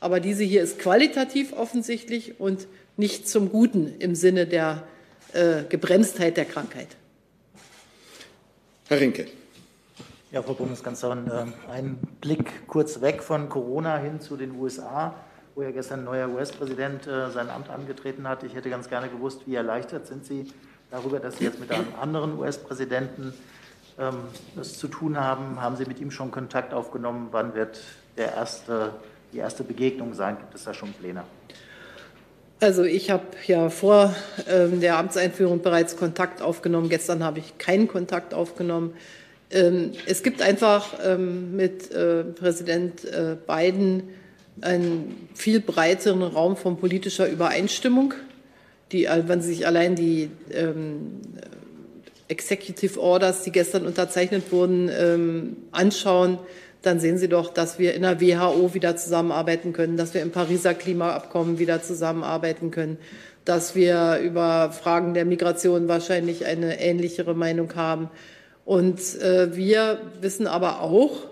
aber 0.00 0.20
diese 0.20 0.44
hier 0.44 0.62
ist 0.62 0.80
qualitativ 0.80 1.54
offensichtlich 1.54 2.40
und 2.40 2.66
nicht 2.98 3.26
zum 3.26 3.48
Guten 3.48 3.94
im 4.00 4.14
Sinne 4.14 4.44
der 4.46 4.82
äh, 5.32 5.62
Gebremstheit 5.66 6.36
der 6.36 6.44
Krankheit. 6.44 6.88
Herr 8.90 8.98
Rinke. 8.98 9.28
Ja, 10.32 10.42
Frau 10.42 10.54
Bundeskanzlerin, 10.54 11.28
äh, 11.28 11.70
ein 11.70 11.96
Blick 12.20 12.66
kurz 12.66 13.00
weg 13.00 13.22
von 13.22 13.48
Corona 13.48 13.98
hin 13.98 14.20
zu 14.20 14.36
den 14.36 14.58
USA, 14.58 15.14
wo 15.54 15.62
ja 15.62 15.70
gestern 15.70 16.00
ein 16.00 16.06
neuer 16.06 16.28
US-Präsident 16.28 17.06
äh, 17.06 17.30
sein 17.30 17.50
Amt 17.50 17.70
angetreten 17.70 18.26
hat. 18.26 18.42
Ich 18.42 18.56
hätte 18.56 18.68
ganz 18.68 18.88
gerne 18.88 19.08
gewusst, 19.08 19.42
wie 19.46 19.54
erleichtert 19.54 20.08
sind 20.08 20.26
Sie 20.26 20.52
darüber, 20.90 21.20
dass 21.20 21.38
Sie 21.38 21.44
jetzt 21.44 21.60
mit 21.60 21.70
einem 21.70 21.86
anderen 22.00 22.36
US-Präsidenten 22.36 23.32
ähm, 23.96 24.16
das 24.56 24.76
zu 24.76 24.88
tun 24.88 25.20
haben. 25.20 25.62
Haben 25.62 25.76
Sie 25.76 25.84
mit 25.84 26.00
ihm 26.00 26.10
schon 26.10 26.32
Kontakt 26.32 26.74
aufgenommen? 26.74 27.28
Wann 27.30 27.54
wird 27.54 27.80
der 28.16 28.34
erste, 28.34 28.92
die 29.32 29.38
erste 29.38 29.62
Begegnung 29.62 30.14
sein? 30.14 30.36
Gibt 30.36 30.56
es 30.56 30.64
da 30.64 30.74
schon 30.74 30.92
Pläne? 30.94 31.22
Also 32.60 32.84
ich 32.84 33.08
habe 33.08 33.24
ja 33.46 33.70
vor 33.70 34.14
ähm, 34.46 34.80
der 34.80 34.98
Amtseinführung 34.98 35.62
bereits 35.62 35.96
Kontakt 35.96 36.42
aufgenommen. 36.42 36.90
Gestern 36.90 37.24
habe 37.24 37.38
ich 37.38 37.56
keinen 37.56 37.88
Kontakt 37.88 38.34
aufgenommen. 38.34 38.92
Ähm, 39.50 39.92
es 40.06 40.22
gibt 40.22 40.42
einfach 40.42 40.92
ähm, 41.02 41.56
mit 41.56 41.90
äh, 41.90 42.22
Präsident 42.22 43.06
äh, 43.06 43.36
Biden 43.46 44.10
einen 44.60 45.28
viel 45.34 45.60
breiteren 45.60 46.22
Raum 46.22 46.54
von 46.58 46.76
politischer 46.76 47.26
Übereinstimmung, 47.28 48.12
die, 48.92 49.06
äh, 49.06 49.22
wenn 49.26 49.40
Sie 49.40 49.54
sich 49.54 49.66
allein 49.66 49.96
die 49.96 50.30
ähm, 50.52 51.22
Executive 52.28 53.00
Orders, 53.00 53.42
die 53.42 53.52
gestern 53.52 53.86
unterzeichnet 53.86 54.52
wurden, 54.52 54.90
ähm, 54.92 55.56
anschauen, 55.72 56.38
dann 56.82 57.00
sehen 57.00 57.18
Sie 57.18 57.28
doch, 57.28 57.52
dass 57.52 57.78
wir 57.78 57.94
in 57.94 58.02
der 58.02 58.20
WHO 58.20 58.74
wieder 58.74 58.96
zusammenarbeiten 58.96 59.72
können, 59.72 59.96
dass 59.96 60.14
wir 60.14 60.22
im 60.22 60.30
Pariser 60.30 60.74
Klimaabkommen 60.74 61.58
wieder 61.58 61.82
zusammenarbeiten 61.82 62.70
können, 62.70 62.98
dass 63.44 63.74
wir 63.74 64.18
über 64.22 64.70
Fragen 64.72 65.14
der 65.14 65.24
Migration 65.24 65.88
wahrscheinlich 65.88 66.46
eine 66.46 66.80
ähnlichere 66.80 67.34
Meinung 67.34 67.74
haben. 67.74 68.10
Und 68.64 69.00
äh, 69.20 69.54
wir 69.56 69.98
wissen 70.20 70.46
aber 70.46 70.80
auch, 70.80 71.26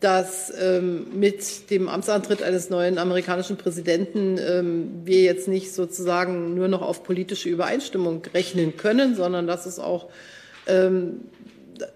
dass 0.00 0.52
ähm, 0.60 1.06
mit 1.18 1.70
dem 1.70 1.88
Amtsantritt 1.88 2.42
eines 2.42 2.70
neuen 2.70 2.98
amerikanischen 2.98 3.56
Präsidenten 3.56 4.38
ähm, 4.38 4.90
wir 5.04 5.22
jetzt 5.22 5.48
nicht 5.48 5.74
sozusagen 5.74 6.54
nur 6.54 6.68
noch 6.68 6.82
auf 6.82 7.02
politische 7.02 7.48
Übereinstimmung 7.48 8.22
rechnen 8.32 8.76
können, 8.76 9.16
sondern 9.16 9.46
dass 9.46 9.66
es 9.66 9.80
auch 9.80 10.08
ähm, 10.68 11.22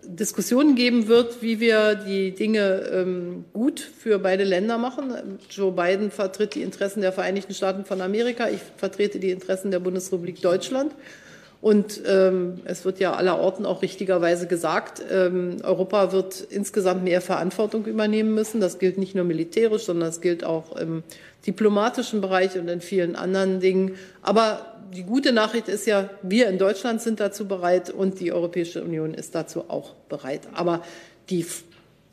Diskussionen 0.05 0.75
geben 0.75 1.09
wird, 1.09 1.43
wie 1.43 1.61
wir 1.61 1.95
die 1.95 2.33
Dinge 2.33 2.89
ähm, 2.93 3.45
gut 3.53 3.81
für 3.81 4.19
beide 4.19 4.45
Länder 4.45 4.79
machen. 4.79 5.13
Joe 5.51 5.73
Biden 5.73 6.11
vertritt 6.11 6.55
die 6.55 6.63
Interessen 6.63 7.01
der 7.01 7.13
Vereinigten 7.13 7.55
Staaten 7.55 7.85
von 7.85 8.01
Amerika, 8.01 8.49
ich 8.49 8.61
vertrete 8.77 9.19
die 9.19 9.31
Interessen 9.31 9.71
der 9.71 9.81
Bundesrepublik 9.81 10.41
Deutschland. 10.41 10.93
Und 11.63 12.01
ähm, 12.09 12.61
es 12.65 12.85
wird 12.85 12.99
ja 12.99 13.13
allerorten 13.13 13.67
auch 13.67 13.83
richtigerweise 13.83 14.49
gesagt, 14.49 15.01
ähm, 15.13 15.59
Europa 15.63 16.11
wird 16.11 16.41
insgesamt 16.41 17.05
mehr 17.05 17.21
Verantwortung 17.21 17.85
übernehmen 17.85 18.35
müssen. 18.35 18.61
Das 18.61 18.81
gilt 18.81 18.99
nicht 18.99 19.15
nur 19.15 19.25
militärisch, 19.25 19.85
sondern 19.85 20.09
das 20.09 20.21
gilt 20.21 20.43
auch 20.43 20.75
im 20.75 21.05
diplomatischen 21.47 22.21
Bereich 22.21 22.59
und 22.59 22.67
in 22.67 22.81
vielen 22.81 23.15
anderen 23.15 23.61
Dingen. 23.61 23.95
Aber 24.23 24.72
die 24.93 25.05
gute 25.05 25.33
Nachricht 25.33 25.69
ist 25.69 25.87
ja, 25.87 26.11
wir 26.23 26.49
in 26.49 26.59
Deutschland 26.59 27.01
sind 27.01 27.19
dazu 27.19 27.49
bereit 27.49 27.91
und 27.91 28.21
die 28.21 28.33
Europäische 28.33 28.83
Union 28.83 29.15
ist 29.15 29.35
dazu 29.35 29.69
auch 29.69 29.95
bereit. 30.09 30.49
Aber 30.53 30.83
die 31.31 31.47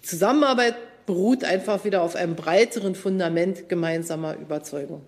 Zusammenarbeit 0.01 0.75
beruht 1.05 1.43
einfach 1.43 1.83
wieder 1.83 2.01
auf 2.01 2.15
einem 2.15 2.35
breiteren 2.35 2.95
Fundament 2.95 3.67
gemeinsamer 3.67 4.37
Überzeugung. 4.37 5.01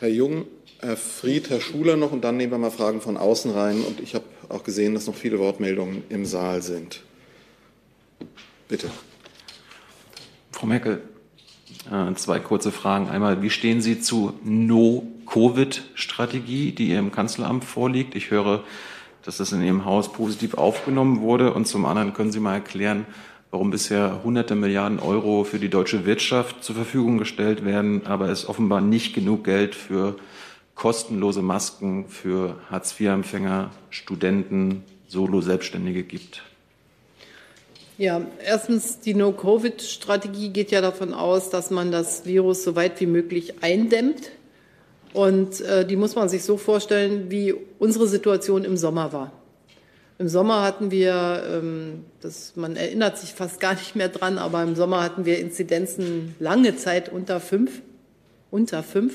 Herr 0.00 0.08
Jung, 0.08 0.46
Herr 0.80 0.96
Fried, 0.96 1.48
Herr 1.48 1.60
Schuler 1.60 1.96
noch 1.96 2.12
und 2.12 2.22
dann 2.22 2.36
nehmen 2.36 2.52
wir 2.52 2.58
mal 2.58 2.70
Fragen 2.70 3.00
von 3.00 3.16
außen 3.16 3.50
rein. 3.52 3.80
Und 3.80 4.00
ich 4.00 4.14
habe 4.14 4.24
auch 4.50 4.62
gesehen, 4.62 4.92
dass 4.92 5.06
noch 5.06 5.14
viele 5.14 5.38
Wortmeldungen 5.38 6.04
im 6.10 6.26
Saal 6.26 6.60
sind. 6.60 7.00
Bitte. 8.68 8.90
Frau 10.52 10.66
Merkel, 10.66 11.00
äh, 11.90 12.14
zwei 12.14 12.40
kurze 12.40 12.72
Fragen. 12.72 13.08
Einmal, 13.08 13.40
wie 13.40 13.50
stehen 13.50 13.80
Sie 13.80 14.00
zu 14.00 14.34
No-Covid-Strategie, 15.26 16.72
die 16.72 16.90
Ihrem 16.90 17.10
Kanzleramt 17.10 17.64
vorliegt? 17.64 18.14
Ich 18.14 18.30
höre, 18.30 18.62
dass 19.24 19.38
das 19.38 19.52
in 19.52 19.62
Ihrem 19.62 19.84
Haus 19.84 20.12
positiv 20.12 20.54
aufgenommen 20.54 21.20
wurde. 21.20 21.52
Und 21.52 21.66
zum 21.66 21.84
anderen 21.84 22.14
können 22.14 22.32
Sie 22.32 22.40
mal 22.40 22.54
erklären, 22.54 23.06
warum 23.50 23.70
bisher 23.70 24.22
hunderte 24.22 24.54
Milliarden 24.54 25.00
Euro 25.00 25.44
für 25.44 25.58
die 25.58 25.68
deutsche 25.68 26.06
Wirtschaft 26.06 26.62
zur 26.62 26.76
Verfügung 26.76 27.18
gestellt 27.18 27.64
werden, 27.64 28.06
aber 28.06 28.28
es 28.28 28.48
offenbar 28.48 28.80
nicht 28.80 29.14
genug 29.14 29.44
Geld 29.44 29.74
für 29.74 30.16
kostenlose 30.74 31.42
Masken 31.42 32.08
für 32.08 32.56
Hartz-IV-Empfänger, 32.70 33.70
Studenten, 33.90 34.84
Solo-Selbstständige 35.08 36.02
gibt. 36.02 36.42
Ja, 37.98 38.20
erstens, 38.44 39.00
die 39.00 39.14
No-Covid-Strategie 39.14 40.50
geht 40.50 40.70
ja 40.70 40.82
davon 40.82 41.14
aus, 41.14 41.48
dass 41.48 41.70
man 41.70 41.90
das 41.90 42.26
Virus 42.26 42.62
so 42.62 42.76
weit 42.76 43.00
wie 43.00 43.06
möglich 43.06 43.62
eindämmt. 43.62 44.32
Und 45.16 45.60
äh, 45.62 45.86
die 45.86 45.96
muss 45.96 46.14
man 46.14 46.28
sich 46.28 46.44
so 46.44 46.56
vorstellen, 46.56 47.30
wie 47.30 47.54
unsere 47.78 48.06
Situation 48.06 48.64
im 48.64 48.76
Sommer 48.76 49.12
war. 49.12 49.32
Im 50.18 50.28
Sommer 50.28 50.62
hatten 50.62 50.90
wir, 50.90 51.42
ähm, 51.50 52.04
das, 52.20 52.54
man 52.56 52.76
erinnert 52.76 53.18
sich 53.18 53.32
fast 53.32 53.58
gar 53.58 53.74
nicht 53.74 53.96
mehr 53.96 54.08
dran, 54.08 54.38
aber 54.38 54.62
im 54.62 54.76
Sommer 54.76 55.02
hatten 55.02 55.24
wir 55.24 55.38
Inzidenzen 55.38 56.34
lange 56.38 56.76
Zeit 56.76 57.10
unter 57.10 57.40
fünf. 57.40 57.82
Unter 58.50 58.82
fünf. 58.82 59.14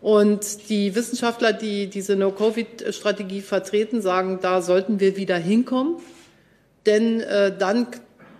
Und 0.00 0.68
die 0.70 0.94
Wissenschaftler, 0.94 1.52
die 1.52 1.88
diese 1.88 2.16
No-Covid-Strategie 2.16 3.40
vertreten, 3.40 4.00
sagen, 4.02 4.38
da 4.40 4.62
sollten 4.62 5.00
wir 5.00 5.16
wieder 5.16 5.36
hinkommen 5.36 5.96
denn 6.86 7.20
äh, 7.20 7.56
dann 7.56 7.88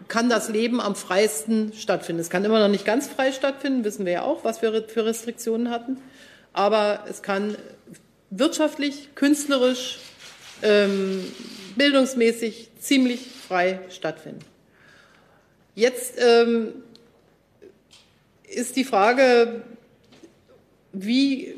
kann 0.08 0.28
das 0.28 0.48
Leben 0.48 0.80
am 0.80 0.96
freiesten 0.96 1.72
stattfinden. 1.72 2.20
Es 2.20 2.30
kann 2.30 2.44
immer 2.44 2.58
noch 2.58 2.68
nicht 2.68 2.84
ganz 2.84 3.06
frei 3.06 3.32
stattfinden, 3.32 3.84
wissen 3.84 4.04
wir 4.04 4.12
ja 4.12 4.22
auch, 4.22 4.44
was 4.44 4.60
wir 4.62 4.82
für 4.88 5.04
Restriktionen 5.04 5.70
hatten. 5.70 5.98
Aber 6.52 7.04
es 7.08 7.22
kann 7.22 7.56
wirtschaftlich, 8.30 9.14
künstlerisch, 9.14 9.98
ähm, 10.62 11.24
bildungsmäßig 11.76 12.70
ziemlich 12.80 13.20
frei 13.48 13.80
stattfinden. 13.90 14.44
Jetzt 15.74 16.14
ähm, 16.18 16.72
ist 18.48 18.76
die 18.76 18.84
Frage, 18.84 19.62
wie 20.92 21.54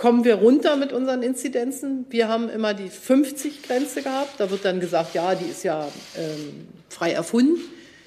kommen 0.00 0.24
wir 0.24 0.36
runter 0.36 0.76
mit 0.76 0.94
unseren 0.94 1.22
Inzidenzen. 1.22 2.06
Wir 2.08 2.28
haben 2.28 2.48
immer 2.48 2.72
die 2.72 2.88
50-Grenze 2.88 4.02
gehabt. 4.02 4.40
Da 4.40 4.50
wird 4.50 4.64
dann 4.64 4.80
gesagt, 4.80 5.14
ja, 5.14 5.34
die 5.34 5.50
ist 5.50 5.62
ja 5.62 5.86
ähm, 6.16 6.68
frei 6.88 7.12
erfunden. 7.12 7.60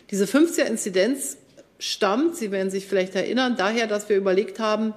Diese 0.10 0.26
50er-Inzidenz 0.26 1.38
stammt, 1.78 2.36
Sie 2.36 2.50
werden 2.50 2.72
sich 2.72 2.88
vielleicht 2.88 3.14
erinnern, 3.14 3.56
daher, 3.58 3.86
dass 3.86 4.10
wir 4.10 4.18
überlegt 4.18 4.58
haben, 4.60 4.96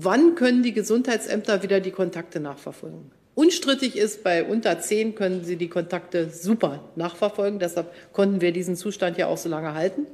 wann 0.00 0.36
können 0.36 0.62
die 0.62 0.72
Gesundheitsämter 0.72 1.62
wieder 1.62 1.80
die 1.80 1.90
Kontakte 1.90 2.38
nachverfolgen. 2.38 3.10
Unstrittig 3.34 3.96
ist, 3.96 4.22
bei 4.22 4.44
unter 4.44 4.78
10 4.80 5.14
können 5.14 5.44
sie 5.44 5.56
die 5.56 5.68
Kontakte 5.68 6.30
super 6.30 6.84
nachverfolgen. 6.96 7.58
Deshalb 7.58 7.92
konnten 8.12 8.40
wir 8.40 8.52
diesen 8.52 8.76
Zustand 8.76 9.18
ja 9.18 9.26
auch 9.26 9.38
so 9.38 9.48
lange 9.48 9.74
halten. 9.74 10.06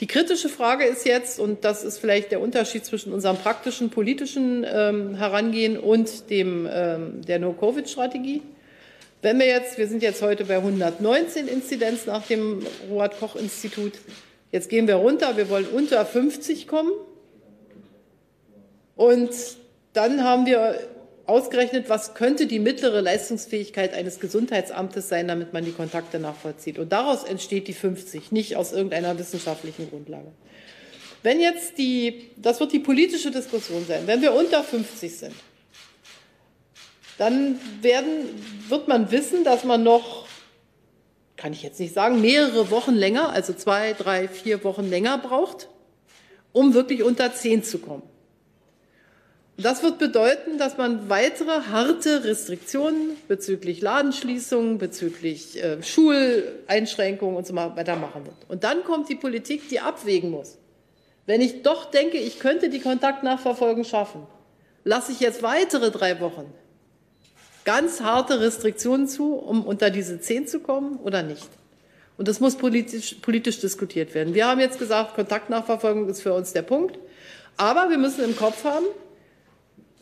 Die 0.00 0.06
kritische 0.06 0.48
Frage 0.48 0.84
ist 0.84 1.04
jetzt, 1.04 1.38
und 1.38 1.64
das 1.64 1.84
ist 1.84 1.98
vielleicht 1.98 2.32
der 2.32 2.40
Unterschied 2.40 2.86
zwischen 2.86 3.12
unserem 3.12 3.36
praktischen 3.36 3.90
politischen 3.90 4.64
ähm, 4.66 5.14
Herangehen 5.14 5.78
und 5.78 6.30
dem, 6.30 6.66
ähm, 6.70 7.20
der 7.26 7.38
No-Covid-Strategie, 7.38 8.40
Wenn 9.20 9.38
wir 9.38 9.46
jetzt, 9.46 9.76
wir 9.76 9.86
sind 9.86 10.02
jetzt 10.02 10.22
heute 10.22 10.46
bei 10.46 10.56
119 10.56 11.46
Inzidenz 11.46 12.06
nach 12.06 12.26
dem 12.26 12.64
Robert-Koch-Institut. 12.88 13.92
Jetzt 14.50 14.70
gehen 14.70 14.86
wir 14.88 14.94
runter, 14.94 15.36
wir 15.36 15.50
wollen 15.50 15.66
unter 15.66 16.06
50 16.06 16.66
kommen. 16.66 16.90
Und 19.00 19.30
dann 19.94 20.24
haben 20.24 20.44
wir 20.44 20.78
ausgerechnet, 21.24 21.88
was 21.88 22.12
könnte 22.12 22.46
die 22.46 22.58
mittlere 22.58 23.00
Leistungsfähigkeit 23.00 23.94
eines 23.94 24.20
Gesundheitsamtes 24.20 25.08
sein, 25.08 25.26
damit 25.26 25.54
man 25.54 25.64
die 25.64 25.72
Kontakte 25.72 26.18
nachvollzieht. 26.18 26.78
Und 26.78 26.92
daraus 26.92 27.24
entsteht 27.24 27.66
die 27.66 27.72
50, 27.72 28.30
nicht 28.30 28.56
aus 28.56 28.72
irgendeiner 28.72 29.18
wissenschaftlichen 29.18 29.88
Grundlage. 29.88 30.30
Wenn 31.22 31.40
jetzt 31.40 31.78
die, 31.78 32.30
das 32.36 32.60
wird 32.60 32.74
die 32.74 32.78
politische 32.78 33.30
Diskussion 33.30 33.86
sein, 33.86 34.02
wenn 34.04 34.20
wir 34.20 34.34
unter 34.34 34.62
50 34.62 35.16
sind, 35.16 35.34
dann 37.16 37.58
werden, 37.80 38.26
wird 38.68 38.86
man 38.86 39.10
wissen, 39.10 39.44
dass 39.44 39.64
man 39.64 39.82
noch, 39.82 40.26
kann 41.38 41.54
ich 41.54 41.62
jetzt 41.62 41.80
nicht 41.80 41.94
sagen, 41.94 42.20
mehrere 42.20 42.70
Wochen 42.70 42.96
länger, 42.96 43.30
also 43.30 43.54
zwei, 43.54 43.94
drei, 43.94 44.28
vier 44.28 44.62
Wochen 44.62 44.90
länger 44.90 45.16
braucht, 45.16 45.70
um 46.52 46.74
wirklich 46.74 47.02
unter 47.02 47.32
10 47.32 47.64
zu 47.64 47.78
kommen. 47.78 48.09
Das 49.62 49.82
wird 49.82 49.98
bedeuten, 49.98 50.58
dass 50.58 50.78
man 50.78 51.10
weitere 51.10 51.62
harte 51.70 52.24
Restriktionen 52.24 53.16
bezüglich 53.28 53.80
Ladenschließungen, 53.82 54.78
bezüglich 54.78 55.62
äh, 55.62 55.82
Schuleinschränkungen 55.82 57.36
und 57.36 57.46
so 57.46 57.54
weiter 57.54 57.96
machen 57.96 58.24
wird. 58.24 58.36
Und 58.48 58.64
dann 58.64 58.84
kommt 58.84 59.08
die 59.08 59.16
Politik, 59.16 59.68
die 59.68 59.80
abwägen 59.80 60.30
muss. 60.30 60.56
Wenn 61.26 61.40
ich 61.40 61.62
doch 61.62 61.90
denke, 61.90 62.16
ich 62.16 62.38
könnte 62.38 62.70
die 62.70 62.80
Kontaktnachverfolgung 62.80 63.84
schaffen, 63.84 64.26
lasse 64.84 65.12
ich 65.12 65.20
jetzt 65.20 65.42
weitere 65.42 65.90
drei 65.90 66.20
Wochen 66.20 66.52
ganz 67.64 68.00
harte 68.00 68.40
Restriktionen 68.40 69.06
zu, 69.08 69.34
um 69.34 69.64
unter 69.64 69.90
diese 69.90 70.20
zehn 70.20 70.46
zu 70.46 70.60
kommen 70.60 70.96
oder 70.98 71.22
nicht? 71.22 71.48
Und 72.16 72.28
das 72.28 72.40
muss 72.40 72.56
politisch, 72.56 73.14
politisch 73.22 73.60
diskutiert 73.60 74.14
werden. 74.14 74.34
Wir 74.34 74.46
haben 74.46 74.60
jetzt 74.60 74.78
gesagt, 74.78 75.14
Kontaktnachverfolgung 75.14 76.08
ist 76.08 76.22
für 76.22 76.34
uns 76.34 76.52
der 76.52 76.62
Punkt. 76.62 76.98
Aber 77.56 77.90
wir 77.90 77.98
müssen 77.98 78.24
im 78.24 78.36
Kopf 78.36 78.64
haben, 78.64 78.86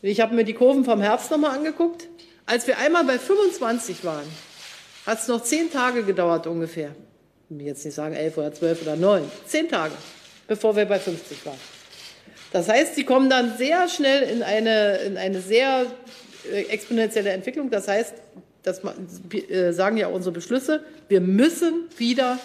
ich 0.02 0.20
habe 0.20 0.34
mir 0.34 0.44
die 0.44 0.54
Kurven 0.54 0.84
vom 0.84 1.00
Herbst 1.00 1.30
nochmal 1.30 1.56
angeguckt. 1.56 2.08
Als 2.46 2.66
wir 2.66 2.78
einmal 2.78 3.04
bei 3.04 3.18
25 3.18 4.04
waren, 4.04 4.26
hat 5.06 5.20
es 5.20 5.28
noch 5.28 5.42
zehn 5.42 5.70
Tage 5.70 6.02
gedauert 6.02 6.46
ungefähr. 6.46 6.94
Ich 7.50 7.58
will 7.58 7.66
jetzt 7.66 7.84
nicht 7.84 7.94
sagen 7.94 8.14
elf 8.14 8.36
oder 8.36 8.52
zwölf 8.52 8.82
oder 8.82 8.96
neun. 8.96 9.30
Zehn 9.46 9.68
Tage, 9.68 9.94
bevor 10.46 10.76
wir 10.76 10.84
bei 10.84 10.98
50 10.98 11.44
waren. 11.46 11.58
Das 12.52 12.68
heißt, 12.68 12.94
sie 12.94 13.04
kommen 13.04 13.28
dann 13.28 13.56
sehr 13.58 13.88
schnell 13.88 14.22
in 14.22 14.42
eine, 14.42 14.98
in 14.98 15.16
eine 15.16 15.40
sehr 15.40 15.86
äh, 16.50 16.62
exponentielle 16.62 17.30
Entwicklung. 17.30 17.70
Das 17.70 17.88
heißt, 17.88 18.14
das 18.62 18.82
äh, 19.32 19.72
sagen 19.72 19.96
ja 19.96 20.08
unsere 20.08 20.32
Beschlüsse, 20.32 20.84
wir 21.08 21.20
müssen 21.20 21.88
wieder 21.96 22.38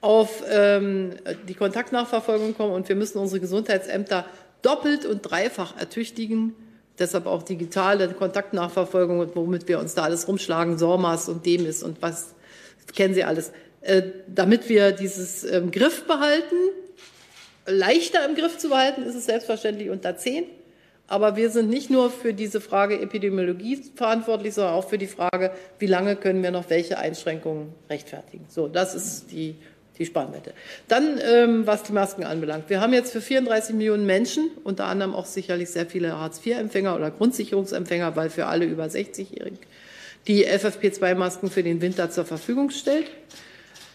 auf 0.00 0.42
ähm, 0.50 1.14
die 1.48 1.54
Kontaktnachverfolgung 1.54 2.54
kommen 2.54 2.72
und 2.72 2.88
wir 2.88 2.96
müssen 2.96 3.18
unsere 3.18 3.40
Gesundheitsämter 3.40 4.26
doppelt 4.64 5.06
und 5.06 5.22
dreifach 5.22 5.78
ertüchtigen. 5.78 6.54
Deshalb 6.98 7.26
auch 7.26 7.42
digitale 7.42 8.08
Kontaktnachverfolgung, 8.08 9.34
womit 9.34 9.68
wir 9.68 9.80
uns 9.80 9.94
da 9.94 10.04
alles 10.04 10.28
rumschlagen, 10.28 10.78
SORMAS 10.78 11.28
und 11.28 11.44
DEMIS 11.44 11.82
und 11.82 12.00
was 12.02 12.34
kennen 12.94 13.14
Sie 13.14 13.24
alles, 13.24 13.52
äh, 13.80 14.02
damit 14.28 14.68
wir 14.68 14.92
dieses 14.92 15.44
ähm, 15.44 15.70
Griff 15.70 16.04
behalten. 16.04 16.56
Leichter 17.66 18.24
im 18.28 18.34
Griff 18.34 18.58
zu 18.58 18.68
behalten 18.68 19.02
ist 19.02 19.14
es 19.14 19.24
selbstverständlich 19.26 19.90
unter 19.90 20.16
10. 20.16 20.44
Aber 21.06 21.36
wir 21.36 21.50
sind 21.50 21.68
nicht 21.68 21.90
nur 21.90 22.10
für 22.10 22.32
diese 22.32 22.60
Frage 22.60 22.98
Epidemiologie 22.98 23.82
verantwortlich, 23.94 24.54
sondern 24.54 24.74
auch 24.74 24.88
für 24.88 24.96
die 24.96 25.06
Frage, 25.06 25.50
wie 25.78 25.86
lange 25.86 26.16
können 26.16 26.42
wir 26.42 26.50
noch 26.50 26.70
welche 26.70 26.98
Einschränkungen 26.98 27.74
rechtfertigen. 27.90 28.46
So, 28.48 28.68
das 28.68 28.94
ist 28.94 29.30
die 29.30 29.56
die 29.98 30.06
Spannweite. 30.06 30.52
Dann, 30.88 31.20
ähm, 31.22 31.66
was 31.66 31.84
die 31.84 31.92
Masken 31.92 32.24
anbelangt. 32.24 32.68
Wir 32.68 32.80
haben 32.80 32.92
jetzt 32.92 33.12
für 33.12 33.20
34 33.20 33.74
Millionen 33.74 34.06
Menschen, 34.06 34.50
unter 34.64 34.86
anderem 34.86 35.14
auch 35.14 35.26
sicherlich 35.26 35.70
sehr 35.70 35.86
viele 35.86 36.18
Hartz-IV-Empfänger 36.18 36.96
oder 36.96 37.10
Grundsicherungsempfänger, 37.10 38.16
weil 38.16 38.30
für 38.30 38.46
alle 38.46 38.64
über 38.64 38.84
60-Jährigen, 38.84 39.58
die 40.26 40.46
FFP2-Masken 40.48 41.50
für 41.50 41.62
den 41.62 41.80
Winter 41.80 42.10
zur 42.10 42.24
Verfügung 42.24 42.70
stellt. 42.70 43.06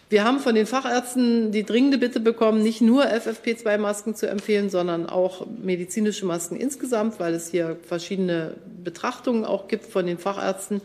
Wir 0.08 0.24
haben 0.24 0.40
von 0.40 0.56
den 0.56 0.66
Fachärzten 0.66 1.52
die 1.52 1.64
dringende 1.64 1.96
Bitte 1.96 2.18
bekommen, 2.18 2.62
nicht 2.62 2.80
nur 2.80 3.04
FFP2-Masken 3.04 4.16
zu 4.16 4.28
empfehlen, 4.28 4.68
sondern 4.68 5.08
auch 5.08 5.46
medizinische 5.46 6.26
Masken 6.26 6.56
insgesamt, 6.56 7.20
weil 7.20 7.32
es 7.34 7.48
hier 7.48 7.76
verschiedene 7.86 8.54
Betrachtungen 8.82 9.44
auch 9.44 9.68
gibt 9.68 9.86
von 9.86 10.06
den 10.06 10.18
Fachärzten 10.18 10.80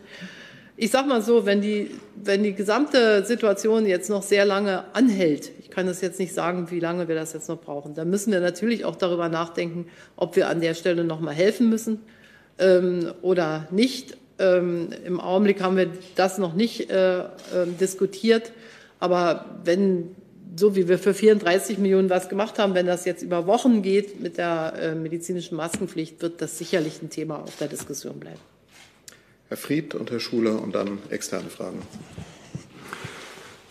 ich 0.78 0.91
sage 0.91 1.07
mal 1.07 1.21
so, 1.21 1.45
wenn 1.45 1.61
die, 1.61 1.91
wenn 2.15 2.43
die 2.43 2.53
gesamte 2.53 3.26
Situation 3.26 3.86
jetzt 3.86 4.09
noch 4.09 4.23
sehr 4.23 4.45
lange 4.45 4.84
anhält, 4.93 5.51
ich 5.59 5.69
kann 5.69 5.88
das 5.88 6.01
jetzt 6.01 6.19
nicht 6.19 6.34
sagen, 6.34 6.69
wie 6.69 6.80
lange 6.80 7.07
wir 7.07 7.15
das 7.15 7.34
jetzt 7.34 7.47
noch 7.47 7.61
brauchen, 7.61 7.93
dann 7.93 8.09
müssen 8.09 8.32
wir 8.34 8.41
natürlich 8.41 8.84
auch 8.84 8.95
darüber 8.95 9.30
nachdenken, 9.30 9.88
ob 10.15 10.36
wir 10.36 10.49
an 10.49 10.59
der 10.59 10.73
Stelle 10.73 11.03
noch 11.03 11.21
mal 11.21 11.34
helfen 11.34 11.69
müssen 11.69 12.01
ähm, 12.59 13.13
oder 13.21 13.67
nicht. 13.71 14.17
Ähm, 14.38 14.89
Im 15.05 15.21
Augenblick 15.21 15.61
haben 15.61 15.78
wir 15.78 15.89
das 16.15 16.38
noch 16.38 16.53
nicht 16.53 16.89
äh, 16.89 17.19
äh, 17.19 17.23
diskutiert, 17.80 18.51
aber 18.99 19.45
wenn 19.63 20.15
so 20.57 20.76
wie 20.76 20.88
wir 20.88 20.97
für 20.97 21.13
34 21.13 21.80
Millionen 21.80 22.09
was 22.09 22.30
gemacht 22.30 22.59
haben, 22.59 22.76
wenn 22.76 22.86
das 22.86 23.03
jetzt 23.03 23.21
über 23.21 23.45
Wochen 23.45 23.82
geht 23.82 24.21
mit 24.21 24.38
der 24.38 24.73
äh, 24.80 24.95
medizinischen 24.95 25.57
Maskenpflicht, 25.57 26.21
wird 26.21 26.41
das 26.41 26.57
sicherlich 26.57 27.01
ein 27.01 27.09
Thema 27.09 27.43
auf 27.43 27.57
der 27.57 27.67
Diskussion 27.67 28.19
bleiben. 28.19 28.39
Herr 29.48 29.58
Fried 29.58 29.93
und 29.93 30.10
Herr 30.10 30.20
Schuler 30.20 30.62
und 30.62 30.74
dann 30.74 30.98
externe 31.10 31.50
Fragen. 31.50 31.80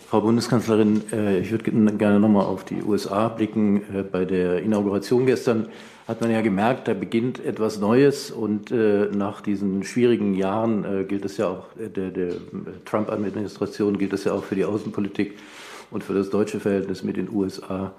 Frau 0.07 0.21
Bundeskanzlerin, 0.21 1.01
äh, 1.11 1.39
ich 1.39 1.51
würde 1.51 1.69
gerne 1.97 2.21
noch 2.21 2.29
mal 2.29 2.43
auf 2.45 2.63
die 2.63 2.81
USA 2.83 3.27
blicken. 3.27 3.81
Äh, 3.93 4.03
bei 4.03 4.23
der 4.23 4.61
Inauguration 4.61 5.25
gestern 5.25 5.67
hat 6.07 6.21
man 6.21 6.31
ja 6.31 6.39
gemerkt, 6.39 6.87
da 6.87 6.93
beginnt 6.93 7.43
etwas 7.43 7.79
Neues 7.79 8.31
und 8.31 8.71
äh, 8.71 9.09
nach 9.11 9.41
diesen 9.41 9.83
schwierigen 9.83 10.33
Jahren 10.35 11.07
gilt 11.09 11.25
es 11.25 11.35
ja 11.35 11.47
auch, 11.47 11.65
der, 11.77 12.11
der 12.11 12.35
Trump-Administration 12.85 13.97
gilt 13.97 14.13
es 14.13 14.23
ja 14.23 14.31
auch 14.31 14.43
für 14.45 14.55
die 14.55 14.63
Außenpolitik 14.63 15.33
und 15.91 16.03
für 16.03 16.13
das 16.13 16.29
deutsche 16.29 16.61
Verhältnis 16.61 17.03
mit 17.03 17.17
den 17.17 17.29
USA. 17.29 17.91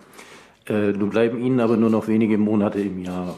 Nun 0.69 1.11
bleiben 1.11 1.39
Ihnen 1.45 1.61
aber 1.61 1.77
nur 1.77 1.91
noch 1.91 2.09
wenige 2.09 2.39
Monate 2.39 2.81
im 2.81 3.01
Jahr. 3.05 3.37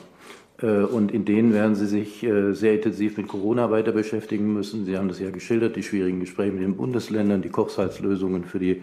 Äh, 0.61 0.67
und 0.67 1.13
in 1.13 1.25
denen 1.25 1.53
werden 1.53 1.75
Sie 1.75 1.87
sich 1.87 2.23
äh, 2.23 2.53
sehr 2.53 2.75
intensiv 2.75 3.17
mit 3.17 3.29
Corona 3.29 3.71
weiter 3.71 3.93
beschäftigen 3.93 4.53
müssen. 4.53 4.85
Sie 4.85 4.97
haben 4.97 5.09
das 5.09 5.21
ja 5.21 5.31
geschildert, 5.31 5.77
die 5.77 5.83
schwierigen 5.83 6.21
Gespräche 6.21 6.53
mit 6.53 6.63
den 6.63 6.77
Bundesländern, 6.77 7.43
die 7.43 7.49
Kochsalzlösungen 7.49 8.45
für 8.45 8.59
die, 8.59 8.83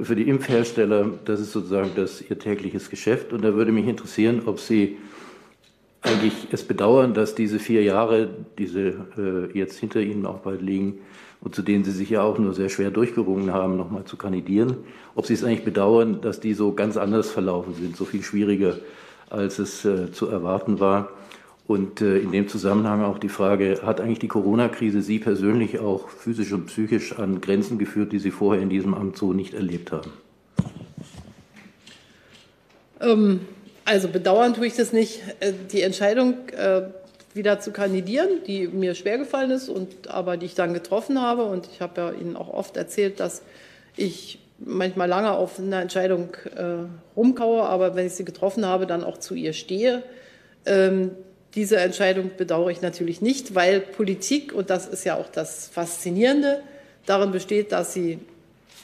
für 0.00 0.16
die 0.16 0.28
Impfhersteller. 0.28 1.10
Das 1.24 1.40
ist 1.40 1.52
sozusagen 1.52 1.90
das 1.96 2.22
Ihr 2.28 2.38
tägliches 2.38 2.90
Geschäft. 2.90 3.32
Und 3.32 3.42
da 3.42 3.54
würde 3.54 3.72
mich 3.72 3.86
interessieren, 3.86 4.42
ob 4.46 4.60
Sie 4.60 4.96
eigentlich 6.02 6.48
es 6.50 6.64
bedauern, 6.64 7.14
dass 7.14 7.34
diese 7.34 7.58
vier 7.58 7.82
Jahre, 7.82 8.28
diese 8.58 9.06
äh, 9.16 9.56
jetzt 9.56 9.78
hinter 9.78 10.00
Ihnen 10.00 10.26
auch 10.26 10.38
bald 10.38 10.60
liegen 10.60 10.98
und 11.40 11.54
zu 11.54 11.62
denen 11.62 11.84
Sie 11.84 11.92
sich 11.92 12.10
ja 12.10 12.22
auch 12.22 12.38
nur 12.38 12.54
sehr 12.54 12.68
schwer 12.68 12.90
durchgerungen 12.90 13.52
haben, 13.52 13.76
nochmal 13.76 14.04
zu 14.04 14.16
kandidieren, 14.16 14.78
ob 15.14 15.26
Sie 15.26 15.34
es 15.34 15.44
eigentlich 15.44 15.64
bedauern, 15.64 16.20
dass 16.20 16.40
die 16.40 16.54
so 16.54 16.72
ganz 16.72 16.96
anders 16.96 17.30
verlaufen 17.30 17.74
sind, 17.74 17.96
so 17.96 18.04
viel 18.04 18.22
schwieriger 18.22 18.76
als 19.32 19.58
es 19.58 19.84
äh, 19.84 20.12
zu 20.12 20.28
erwarten 20.28 20.80
war. 20.80 21.10
Und 21.66 22.00
äh, 22.00 22.18
in 22.18 22.32
dem 22.32 22.48
Zusammenhang 22.48 23.02
auch 23.02 23.18
die 23.18 23.28
Frage, 23.28 23.80
hat 23.84 24.00
eigentlich 24.00 24.18
die 24.18 24.28
Corona-Krise 24.28 25.00
Sie 25.00 25.18
persönlich 25.18 25.78
auch 25.78 26.08
physisch 26.08 26.52
und 26.52 26.66
psychisch 26.66 27.18
an 27.18 27.40
Grenzen 27.40 27.78
geführt, 27.78 28.12
die 28.12 28.18
Sie 28.18 28.30
vorher 28.30 28.62
in 28.62 28.68
diesem 28.68 28.94
Amt 28.94 29.16
so 29.16 29.32
nicht 29.32 29.54
erlebt 29.54 29.92
haben? 29.92 30.10
Ähm, 33.00 33.40
also 33.84 34.08
bedauern 34.08 34.54
tue 34.54 34.66
ich 34.66 34.76
das 34.76 34.92
nicht. 34.92 35.22
Äh, 35.40 35.52
die 35.70 35.82
Entscheidung, 35.82 36.48
äh, 36.50 36.82
wieder 37.34 37.60
zu 37.60 37.70
kandidieren, 37.70 38.28
die 38.46 38.68
mir 38.68 38.94
schwer 38.94 39.18
gefallen 39.18 39.50
ist, 39.50 39.68
und 39.68 40.08
aber 40.08 40.36
die 40.36 40.46
ich 40.46 40.54
dann 40.54 40.74
getroffen 40.74 41.20
habe. 41.20 41.44
Und 41.44 41.68
ich 41.72 41.80
habe 41.80 42.00
ja 42.00 42.10
Ihnen 42.12 42.36
auch 42.36 42.52
oft 42.52 42.76
erzählt, 42.76 43.20
dass 43.20 43.42
ich 43.96 44.38
manchmal 44.64 45.08
lange 45.08 45.32
auf 45.32 45.58
eine 45.58 45.80
Entscheidung 45.80 46.28
äh, 46.56 46.86
rumkaue, 47.16 47.62
aber 47.62 47.94
wenn 47.94 48.06
ich 48.06 48.14
sie 48.14 48.24
getroffen 48.24 48.66
habe, 48.66 48.86
dann 48.86 49.04
auch 49.04 49.18
zu 49.18 49.34
ihr 49.34 49.52
stehe. 49.52 50.02
Ähm, 50.66 51.12
diese 51.54 51.76
Entscheidung 51.76 52.30
bedauere 52.36 52.70
ich 52.70 52.80
natürlich 52.80 53.20
nicht, 53.20 53.54
weil 53.54 53.80
Politik, 53.80 54.52
und 54.52 54.70
das 54.70 54.86
ist 54.86 55.04
ja 55.04 55.16
auch 55.16 55.28
das 55.28 55.68
Faszinierende, 55.68 56.62
darin 57.06 57.32
besteht, 57.32 57.72
dass 57.72 57.92
sie 57.92 58.18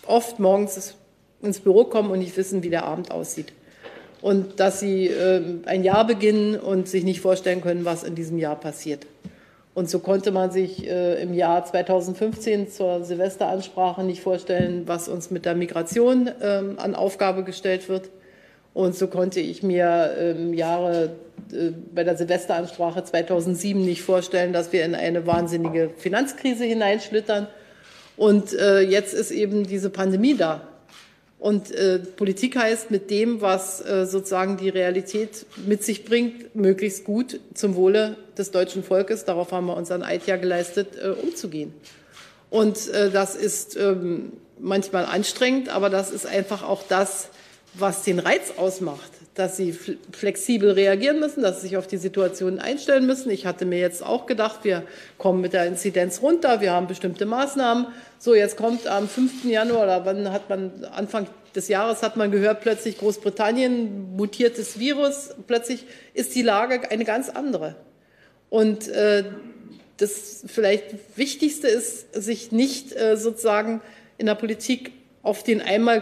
oft 0.06 0.38
morgens 0.38 0.94
ins 1.40 1.60
Büro 1.60 1.84
kommen 1.84 2.10
und 2.10 2.18
nicht 2.18 2.36
wissen, 2.36 2.62
wie 2.62 2.70
der 2.70 2.84
Abend 2.84 3.10
aussieht. 3.10 3.52
Und 4.20 4.58
dass 4.58 4.80
sie 4.80 5.06
äh, 5.06 5.40
ein 5.64 5.84
Jahr 5.84 6.06
beginnen 6.06 6.58
und 6.58 6.88
sich 6.88 7.04
nicht 7.04 7.20
vorstellen 7.20 7.60
können, 7.60 7.84
was 7.84 8.02
in 8.02 8.16
diesem 8.16 8.38
Jahr 8.38 8.56
passiert. 8.56 9.06
Und 9.78 9.88
so 9.88 10.00
konnte 10.00 10.32
man 10.32 10.50
sich 10.50 10.88
äh, 10.88 11.22
im 11.22 11.32
Jahr 11.32 11.64
2015 11.64 12.68
zur 12.68 13.04
Silvesteransprache 13.04 14.02
nicht 14.02 14.20
vorstellen, 14.20 14.82
was 14.86 15.06
uns 15.06 15.30
mit 15.30 15.44
der 15.44 15.54
Migration 15.54 16.26
äh, 16.26 16.62
an 16.78 16.96
Aufgabe 16.96 17.44
gestellt 17.44 17.88
wird. 17.88 18.10
Und 18.74 18.96
so 18.96 19.06
konnte 19.06 19.38
ich 19.38 19.62
mir 19.62 20.34
im 20.36 20.52
Jahre 20.52 21.12
äh, 21.52 21.70
bei 21.94 22.02
der 22.02 22.16
Silvesteransprache 22.16 23.04
2007 23.04 23.80
nicht 23.80 24.02
vorstellen, 24.02 24.52
dass 24.52 24.72
wir 24.72 24.84
in 24.84 24.96
eine 24.96 25.28
wahnsinnige 25.28 25.90
Finanzkrise 25.96 26.64
hineinschlittern. 26.64 27.46
Und 28.16 28.54
äh, 28.54 28.80
jetzt 28.80 29.14
ist 29.14 29.30
eben 29.30 29.62
diese 29.62 29.90
Pandemie 29.90 30.36
da. 30.36 30.60
Und 31.38 31.70
äh, 31.70 32.00
Politik 32.00 32.56
heißt 32.56 32.90
mit 32.90 33.10
dem, 33.10 33.40
was 33.40 33.80
äh, 33.80 34.06
sozusagen 34.06 34.56
die 34.56 34.68
Realität 34.68 35.46
mit 35.66 35.84
sich 35.84 36.04
bringt, 36.04 36.56
möglichst 36.56 37.04
gut 37.04 37.38
zum 37.54 37.76
Wohle 37.76 38.16
des 38.36 38.50
deutschen 38.50 38.82
Volkes, 38.82 39.24
darauf 39.24 39.52
haben 39.52 39.66
wir 39.66 39.76
unseren 39.76 40.02
Eid 40.02 40.26
ja 40.26 40.36
geleistet, 40.36 40.96
äh, 41.00 41.10
umzugehen. 41.10 41.72
Und 42.50 42.88
äh, 42.88 43.10
das 43.10 43.36
ist 43.36 43.76
ähm, 43.76 44.32
manchmal 44.58 45.04
anstrengend, 45.06 45.68
aber 45.68 45.90
das 45.90 46.10
ist 46.10 46.26
einfach 46.26 46.62
auch 46.62 46.82
das, 46.88 47.28
was 47.74 48.02
den 48.02 48.18
Reiz 48.18 48.54
ausmacht, 48.56 49.10
dass 49.38 49.56
sie 49.56 49.72
flexibel 49.72 50.72
reagieren 50.72 51.20
müssen, 51.20 51.44
dass 51.44 51.60
sie 51.60 51.68
sich 51.68 51.76
auf 51.76 51.86
die 51.86 51.96
Situation 51.96 52.58
einstellen 52.58 53.06
müssen. 53.06 53.30
Ich 53.30 53.46
hatte 53.46 53.66
mir 53.66 53.78
jetzt 53.78 54.04
auch 54.04 54.26
gedacht, 54.26 54.64
wir 54.64 54.82
kommen 55.16 55.40
mit 55.40 55.52
der 55.52 55.66
Inzidenz 55.66 56.22
runter, 56.22 56.60
wir 56.60 56.72
haben 56.72 56.88
bestimmte 56.88 57.24
Maßnahmen. 57.24 57.86
So, 58.18 58.34
jetzt 58.34 58.56
kommt 58.56 58.88
am 58.88 59.08
5. 59.08 59.44
Januar 59.44 59.84
oder 59.84 60.04
wann 60.04 60.32
hat 60.32 60.48
man, 60.48 60.84
Anfang 60.86 61.28
des 61.54 61.68
Jahres 61.68 62.02
hat 62.02 62.16
man 62.16 62.32
gehört, 62.32 62.62
plötzlich 62.62 62.98
Großbritannien, 62.98 64.16
mutiertes 64.16 64.80
Virus, 64.80 65.30
plötzlich 65.46 65.84
ist 66.14 66.34
die 66.34 66.42
Lage 66.42 66.90
eine 66.90 67.04
ganz 67.04 67.28
andere. 67.28 67.76
Und 68.50 68.88
äh, 68.88 69.22
das 69.98 70.42
vielleicht 70.46 71.16
Wichtigste 71.16 71.68
ist, 71.68 72.12
sich 72.12 72.50
nicht 72.50 72.92
äh, 72.96 73.16
sozusagen 73.16 73.82
in 74.16 74.26
der 74.26 74.34
Politik 74.34 74.90
auf 75.22 75.44
den 75.44 75.60
einmal 75.60 76.00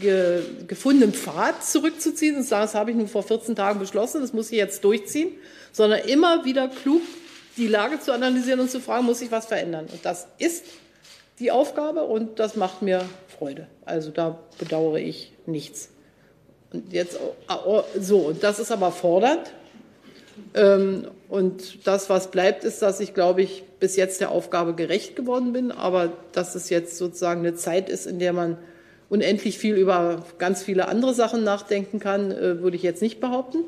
ge 0.00 0.42
gefundenen 0.66 1.12
Pfad 1.12 1.64
zurückzuziehen 1.64 2.36
und 2.36 2.42
zu 2.42 2.48
sagen, 2.48 2.62
das 2.62 2.74
habe 2.74 2.90
ich 2.90 2.96
nur 2.96 3.08
vor 3.08 3.22
14 3.22 3.56
Tagen 3.56 3.78
beschlossen, 3.78 4.20
das 4.20 4.32
muss 4.32 4.50
ich 4.50 4.58
jetzt 4.58 4.84
durchziehen, 4.84 5.32
sondern 5.72 6.00
immer 6.00 6.44
wieder 6.44 6.68
klug 6.68 7.02
die 7.56 7.66
Lage 7.66 7.98
zu 8.00 8.12
analysieren 8.12 8.60
und 8.60 8.70
zu 8.70 8.80
fragen, 8.80 9.04
muss 9.04 9.20
ich 9.20 9.32
was 9.32 9.46
verändern? 9.46 9.86
Und 9.90 10.04
das 10.04 10.28
ist 10.38 10.64
die 11.40 11.50
Aufgabe 11.50 12.04
und 12.04 12.38
das 12.38 12.56
macht 12.56 12.82
mir 12.82 13.04
Freude. 13.38 13.66
Also 13.84 14.10
da 14.10 14.38
bedauere 14.58 14.98
ich 14.98 15.32
nichts. 15.46 15.90
Und 16.72 16.92
jetzt 16.92 17.18
so, 17.98 18.18
und 18.18 18.42
das 18.42 18.58
ist 18.58 18.70
aber 18.70 18.92
fordernd. 18.92 19.52
Ähm, 20.54 21.08
und 21.28 21.86
das, 21.86 22.08
was 22.08 22.30
bleibt, 22.30 22.64
ist, 22.64 22.80
dass 22.82 23.00
ich, 23.00 23.14
glaube 23.14 23.42
ich, 23.42 23.64
bis 23.80 23.96
jetzt 23.96 24.20
der 24.20 24.30
Aufgabe 24.30 24.74
gerecht 24.74 25.16
geworden 25.16 25.52
bin, 25.52 25.72
aber 25.72 26.12
dass 26.32 26.54
es 26.54 26.70
jetzt 26.70 26.96
sozusagen 26.96 27.40
eine 27.40 27.54
Zeit 27.54 27.88
ist, 27.88 28.06
in 28.06 28.18
der 28.18 28.32
man 28.32 28.58
unendlich 29.08 29.58
viel 29.58 29.76
über 29.76 30.24
ganz 30.38 30.62
viele 30.62 30.88
andere 30.88 31.14
Sachen 31.14 31.44
nachdenken 31.44 31.98
kann, 31.98 32.30
äh, 32.30 32.60
würde 32.60 32.76
ich 32.76 32.82
jetzt 32.82 33.02
nicht 33.02 33.20
behaupten. 33.20 33.64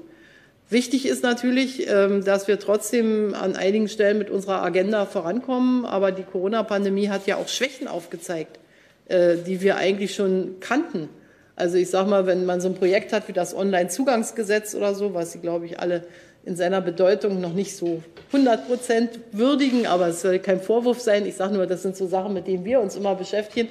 Wichtig 0.68 1.06
ist 1.06 1.24
natürlich, 1.24 1.90
ähm, 1.90 2.24
dass 2.24 2.46
wir 2.46 2.60
trotzdem 2.60 3.34
an 3.34 3.56
einigen 3.56 3.88
Stellen 3.88 4.18
mit 4.18 4.30
unserer 4.30 4.62
Agenda 4.62 5.04
vorankommen. 5.04 5.84
Aber 5.84 6.12
die 6.12 6.22
Corona-Pandemie 6.22 7.08
hat 7.08 7.26
ja 7.26 7.36
auch 7.36 7.48
Schwächen 7.48 7.88
aufgezeigt, 7.88 8.60
äh, 9.08 9.36
die 9.36 9.60
wir 9.62 9.76
eigentlich 9.76 10.14
schon 10.14 10.60
kannten. 10.60 11.08
Also 11.56 11.76
ich 11.76 11.90
sage 11.90 12.08
mal, 12.08 12.26
wenn 12.26 12.46
man 12.46 12.60
so 12.60 12.68
ein 12.68 12.74
Projekt 12.74 13.12
hat 13.12 13.26
wie 13.26 13.32
das 13.32 13.54
Online-Zugangsgesetz 13.54 14.74
oder 14.76 14.94
so, 14.94 15.12
was 15.12 15.32
Sie, 15.32 15.40
glaube 15.40 15.66
ich, 15.66 15.80
alle 15.80 16.04
in 16.44 16.56
seiner 16.56 16.80
Bedeutung 16.80 17.40
noch 17.40 17.52
nicht 17.52 17.76
so 17.76 18.02
100 18.32 18.66
Prozent 18.66 19.10
würdigen, 19.32 19.86
aber 19.86 20.08
es 20.08 20.22
soll 20.22 20.38
kein 20.38 20.60
Vorwurf 20.60 21.00
sein. 21.00 21.26
Ich 21.26 21.34
sage 21.34 21.52
nur, 21.52 21.66
das 21.66 21.82
sind 21.82 21.96
so 21.96 22.06
Sachen, 22.06 22.32
mit 22.32 22.46
denen 22.46 22.64
wir 22.64 22.80
uns 22.80 22.96
immer 22.96 23.14
beschäftigen, 23.14 23.68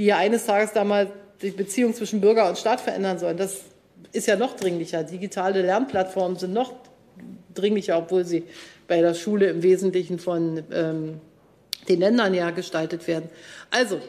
die 0.00 0.06
ja 0.06 0.16
eines 0.16 0.46
Tages 0.46 0.72
da 0.72 0.82
mal 0.82 1.12
die 1.42 1.50
Beziehung 1.50 1.92
zwischen 1.92 2.22
Bürger 2.22 2.48
und 2.48 2.56
Staat 2.56 2.80
verändern 2.80 3.18
sollen. 3.18 3.36
Das 3.36 3.60
ist 4.12 4.26
ja 4.26 4.34
noch 4.34 4.56
dringlicher. 4.56 5.04
Digitale 5.04 5.60
Lernplattformen 5.60 6.38
sind 6.38 6.54
noch 6.54 6.72
dringlicher, 7.52 7.98
obwohl 7.98 8.24
sie 8.24 8.44
bei 8.88 9.02
der 9.02 9.12
Schule 9.12 9.50
im 9.50 9.62
Wesentlichen 9.62 10.18
von 10.18 10.64
ähm, 10.72 11.20
den 11.86 12.00
Ländern 12.00 12.32
ja 12.32 12.50
gestaltet 12.50 13.06
werden. 13.08 13.28
Also, 13.70 14.00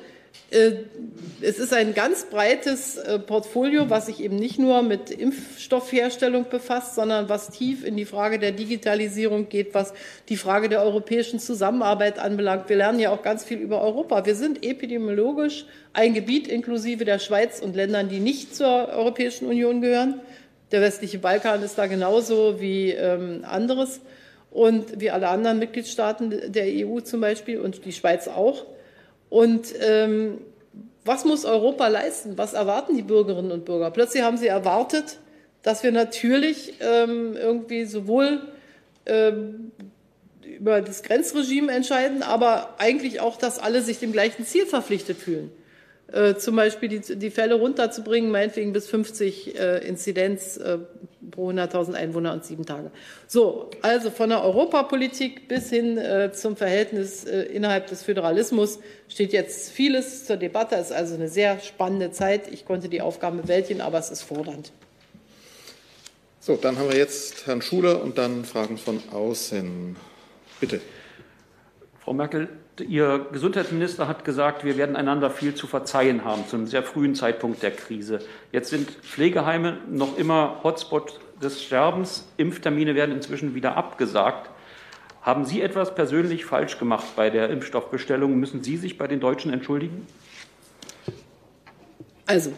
es 0.51 1.59
ist 1.59 1.73
ein 1.73 1.93
ganz 1.93 2.25
breites 2.25 2.97
äh, 2.97 3.19
Portfolio, 3.19 3.89
was 3.89 4.07
sich 4.07 4.21
eben 4.21 4.35
nicht 4.35 4.59
nur 4.59 4.81
mit 4.81 5.09
Impfstoffherstellung 5.09 6.49
befasst, 6.49 6.95
sondern 6.95 7.29
was 7.29 7.49
tief 7.49 7.85
in 7.85 7.95
die 7.95 8.03
Frage 8.03 8.37
der 8.37 8.51
Digitalisierung 8.51 9.47
geht, 9.47 9.73
was 9.73 9.93
die 10.27 10.35
Frage 10.35 10.67
der 10.67 10.83
europäischen 10.83 11.39
Zusammenarbeit 11.39 12.19
anbelangt. 12.19 12.67
Wir 12.67 12.75
lernen 12.75 12.99
ja 12.99 13.11
auch 13.11 13.21
ganz 13.21 13.45
viel 13.45 13.59
über 13.59 13.81
Europa. 13.81 14.25
Wir 14.25 14.35
sind 14.35 14.65
epidemiologisch 14.65 15.65
ein 15.93 16.13
Gebiet 16.13 16.49
inklusive 16.49 17.05
der 17.05 17.19
Schweiz 17.19 17.61
und 17.61 17.75
Ländern, 17.75 18.09
die 18.09 18.19
nicht 18.19 18.53
zur 18.53 18.89
Europäischen 18.89 19.47
Union 19.47 19.79
gehören. 19.79 20.19
Der 20.73 20.81
westliche 20.81 21.19
Balkan 21.19 21.63
ist 21.63 21.77
da 21.77 21.87
genauso 21.87 22.59
wie 22.59 22.91
ähm, 22.91 23.45
anderes 23.45 24.01
und 24.51 24.99
wie 24.99 25.11
alle 25.11 25.29
anderen 25.29 25.59
Mitgliedstaaten 25.59 26.51
der 26.51 26.65
EU 26.65 26.99
zum 26.99 27.21
Beispiel 27.21 27.59
und 27.61 27.85
die 27.85 27.93
Schweiz 27.93 28.27
auch. 28.27 28.65
Und 29.31 29.73
ähm, 29.79 30.39
was 31.05 31.23
muss 31.23 31.45
Europa 31.45 31.87
leisten? 31.87 32.37
Was 32.37 32.53
erwarten 32.53 32.97
die 32.97 33.01
Bürgerinnen 33.01 33.51
und 33.51 33.63
Bürger? 33.63 33.89
Plötzlich 33.89 34.23
haben 34.23 34.37
sie 34.37 34.47
erwartet, 34.47 35.19
dass 35.63 35.83
wir 35.83 35.93
natürlich 35.93 36.73
ähm, 36.81 37.37
irgendwie 37.37 37.85
sowohl 37.85 38.41
ähm, 39.05 39.71
über 40.43 40.81
das 40.81 41.01
Grenzregime 41.01 41.71
entscheiden, 41.71 42.23
aber 42.23 42.75
eigentlich 42.77 43.21
auch, 43.21 43.37
dass 43.37 43.57
alle 43.57 43.81
sich 43.81 43.99
dem 43.99 44.11
gleichen 44.11 44.45
Ziel 44.45 44.65
verpflichtet 44.65 45.17
fühlen. 45.17 45.49
Äh, 46.11 46.35
zum 46.35 46.57
Beispiel 46.57 46.89
die, 46.89 47.17
die 47.17 47.31
Fälle 47.31 47.55
runterzubringen, 47.55 48.31
meinetwegen 48.31 48.73
bis 48.73 48.87
50 48.87 49.57
äh, 49.57 49.77
Inzidenz 49.87 50.57
äh, 50.57 50.79
pro 51.29 51.51
100.000 51.51 51.93
Einwohner 51.93 52.33
und 52.33 52.43
sieben 52.43 52.65
Tage. 52.65 52.91
So, 53.27 53.69
also 53.81 54.11
von 54.11 54.29
der 54.29 54.43
Europapolitik 54.43 55.47
bis 55.47 55.69
hin 55.69 55.97
äh, 55.97 56.31
zum 56.33 56.57
Verhältnis 56.57 57.23
äh, 57.23 57.43
innerhalb 57.43 57.87
des 57.87 58.03
Föderalismus 58.03 58.79
steht 59.07 59.31
jetzt 59.31 59.71
vieles 59.71 60.25
zur 60.25 60.35
Debatte. 60.35 60.75
Es 60.75 60.87
ist 60.87 60.95
also 60.95 61.15
eine 61.15 61.29
sehr 61.29 61.59
spannende 61.59 62.11
Zeit. 62.11 62.51
Ich 62.51 62.65
konnte 62.65 62.89
die 62.89 63.01
Aufgaben 63.01 63.41
bewältigen, 63.41 63.79
aber 63.79 63.97
es 63.97 64.11
ist 64.11 64.23
fordernd. 64.23 64.73
So, 66.41 66.57
dann 66.57 66.77
haben 66.77 66.89
wir 66.89 66.97
jetzt 66.97 67.47
Herrn 67.47 67.61
Schuler 67.61 68.01
und 68.01 68.17
dann 68.17 68.43
Fragen 68.43 68.77
von 68.77 69.01
außen. 69.11 69.95
Bitte. 70.59 70.81
Frau 72.03 72.13
Merkel, 72.13 72.49
Ihr 72.87 73.27
Gesundheitsminister 73.31 74.07
hat 74.07 74.25
gesagt, 74.25 74.63
wir 74.63 74.77
werden 74.77 74.95
einander 74.95 75.29
viel 75.29 75.55
zu 75.55 75.67
verzeihen 75.67 76.23
haben 76.23 76.47
zu 76.47 76.55
einem 76.55 76.67
sehr 76.67 76.83
frühen 76.83 77.15
Zeitpunkt 77.15 77.63
der 77.63 77.71
Krise. 77.71 78.19
Jetzt 78.51 78.69
sind 78.69 78.89
Pflegeheime 78.89 79.77
noch 79.89 80.17
immer 80.17 80.59
Hotspot 80.63 81.19
des 81.41 81.63
Sterbens. 81.63 82.25
Impftermine 82.37 82.95
werden 82.95 83.15
inzwischen 83.15 83.55
wieder 83.55 83.77
abgesagt. 83.77 84.49
Haben 85.21 85.45
Sie 85.45 85.61
etwas 85.61 85.93
persönlich 85.93 86.45
falsch 86.45 86.79
gemacht 86.79 87.05
bei 87.15 87.29
der 87.29 87.49
Impfstoffbestellung? 87.49 88.39
Müssen 88.39 88.63
Sie 88.63 88.77
sich 88.77 88.97
bei 88.97 89.07
den 89.07 89.19
Deutschen 89.19 89.53
entschuldigen? 89.53 90.07
Also, 92.25 92.53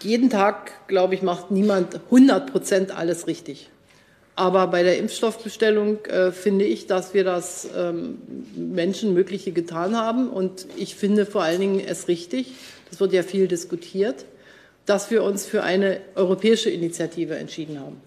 jeden 0.00 0.30
Tag, 0.30 0.72
glaube 0.88 1.14
ich, 1.14 1.22
macht 1.22 1.50
niemand 1.50 2.00
100 2.06 2.50
Prozent 2.50 2.96
alles 2.96 3.26
richtig. 3.26 3.70
Aber 4.34 4.66
bei 4.68 4.82
der 4.82 4.98
Impfstoffbestellung 4.98 6.04
äh, 6.06 6.32
finde 6.32 6.64
ich, 6.64 6.86
dass 6.86 7.12
wir 7.12 7.22
das 7.22 7.68
ähm, 7.76 8.18
Menschenmögliche 8.56 9.52
getan 9.52 9.96
haben. 9.96 10.28
Und 10.30 10.66
ich 10.76 10.94
finde 10.94 11.26
vor 11.26 11.42
allen 11.42 11.60
Dingen 11.60 11.80
es 11.80 12.08
richtig, 12.08 12.54
das 12.90 12.98
wird 12.98 13.12
ja 13.12 13.22
viel 13.22 13.46
diskutiert, 13.46 14.24
dass 14.86 15.10
wir 15.10 15.22
uns 15.22 15.44
für 15.46 15.62
eine 15.62 16.00
europäische 16.14 16.70
Initiative 16.70 17.36
entschieden 17.36 17.78
haben. 17.78 18.00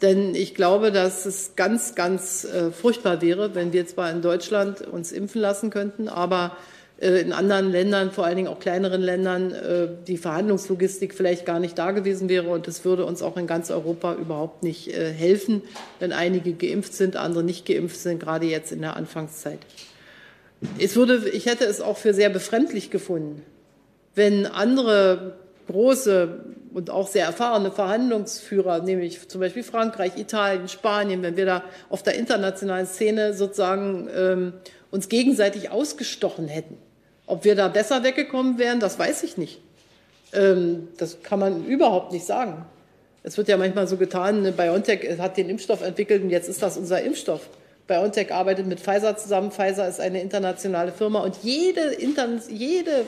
Denn 0.00 0.34
ich 0.34 0.54
glaube, 0.54 0.90
dass 0.90 1.26
es 1.26 1.54
ganz, 1.54 1.94
ganz 1.94 2.44
äh, 2.44 2.72
furchtbar 2.72 3.22
wäre, 3.22 3.54
wenn 3.54 3.72
wir 3.72 3.86
zwar 3.86 4.10
in 4.10 4.20
Deutschland 4.20 4.80
uns 4.80 5.12
impfen 5.12 5.40
lassen 5.40 5.70
könnten, 5.70 6.08
aber 6.08 6.56
in 7.02 7.32
anderen 7.32 7.72
Ländern, 7.72 8.12
vor 8.12 8.24
allen 8.24 8.36
Dingen 8.36 8.48
auch 8.48 8.60
kleineren 8.60 9.02
Ländern, 9.02 9.52
äh, 9.52 9.88
die 10.06 10.16
Verhandlungslogistik 10.16 11.14
vielleicht 11.14 11.44
gar 11.44 11.58
nicht 11.58 11.76
da 11.76 11.90
gewesen 11.90 12.28
wäre. 12.28 12.48
Und 12.48 12.68
es 12.68 12.84
würde 12.84 13.04
uns 13.04 13.22
auch 13.22 13.36
in 13.36 13.48
ganz 13.48 13.70
Europa 13.70 14.14
überhaupt 14.14 14.62
nicht 14.62 14.88
äh, 14.88 15.12
helfen, 15.12 15.62
wenn 15.98 16.12
einige 16.12 16.52
geimpft 16.52 16.94
sind, 16.94 17.16
andere 17.16 17.42
nicht 17.42 17.66
geimpft 17.66 17.98
sind, 17.98 18.20
gerade 18.20 18.46
jetzt 18.46 18.70
in 18.70 18.80
der 18.82 18.96
Anfangszeit. 18.96 19.58
Es 20.78 20.94
würde, 20.94 21.28
ich 21.28 21.46
hätte 21.46 21.64
es 21.64 21.80
auch 21.80 21.96
für 21.96 22.14
sehr 22.14 22.30
befremdlich 22.30 22.90
gefunden, 22.90 23.42
wenn 24.14 24.46
andere 24.46 25.34
große 25.66 26.44
und 26.72 26.88
auch 26.90 27.08
sehr 27.08 27.26
erfahrene 27.26 27.72
Verhandlungsführer, 27.72 28.80
nämlich 28.82 29.28
zum 29.28 29.40
Beispiel 29.40 29.64
Frankreich, 29.64 30.16
Italien, 30.16 30.68
Spanien, 30.68 31.22
wenn 31.22 31.36
wir 31.36 31.46
da 31.46 31.64
auf 31.90 32.04
der 32.04 32.14
internationalen 32.14 32.86
Szene 32.86 33.34
sozusagen 33.34 34.08
ähm, 34.14 34.52
uns 34.92 35.08
gegenseitig 35.08 35.70
ausgestochen 35.70 36.46
hätten. 36.46 36.76
Ob 37.26 37.44
wir 37.44 37.54
da 37.54 37.68
besser 37.68 38.02
weggekommen 38.02 38.58
wären, 38.58 38.80
das 38.80 38.98
weiß 38.98 39.22
ich 39.22 39.36
nicht. 39.36 39.60
Ähm, 40.32 40.88
das 40.96 41.22
kann 41.22 41.38
man 41.38 41.64
überhaupt 41.66 42.12
nicht 42.12 42.24
sagen. 42.24 42.64
Es 43.22 43.36
wird 43.38 43.48
ja 43.48 43.56
manchmal 43.56 43.86
so 43.86 43.96
getan, 43.96 44.42
ne, 44.42 44.52
BioNTech 44.52 45.18
hat 45.18 45.36
den 45.36 45.48
Impfstoff 45.48 45.82
entwickelt 45.82 46.22
und 46.22 46.30
jetzt 46.30 46.48
ist 46.48 46.62
das 46.62 46.76
unser 46.76 47.02
Impfstoff. 47.02 47.48
BioNTech 47.86 48.32
arbeitet 48.32 48.66
mit 48.66 48.80
Pfizer 48.80 49.16
zusammen. 49.16 49.52
Pfizer 49.52 49.86
ist 49.88 50.00
eine 50.00 50.20
internationale 50.20 50.92
Firma 50.92 51.20
und 51.20 51.36
jede, 51.42 51.96
jede 52.48 53.06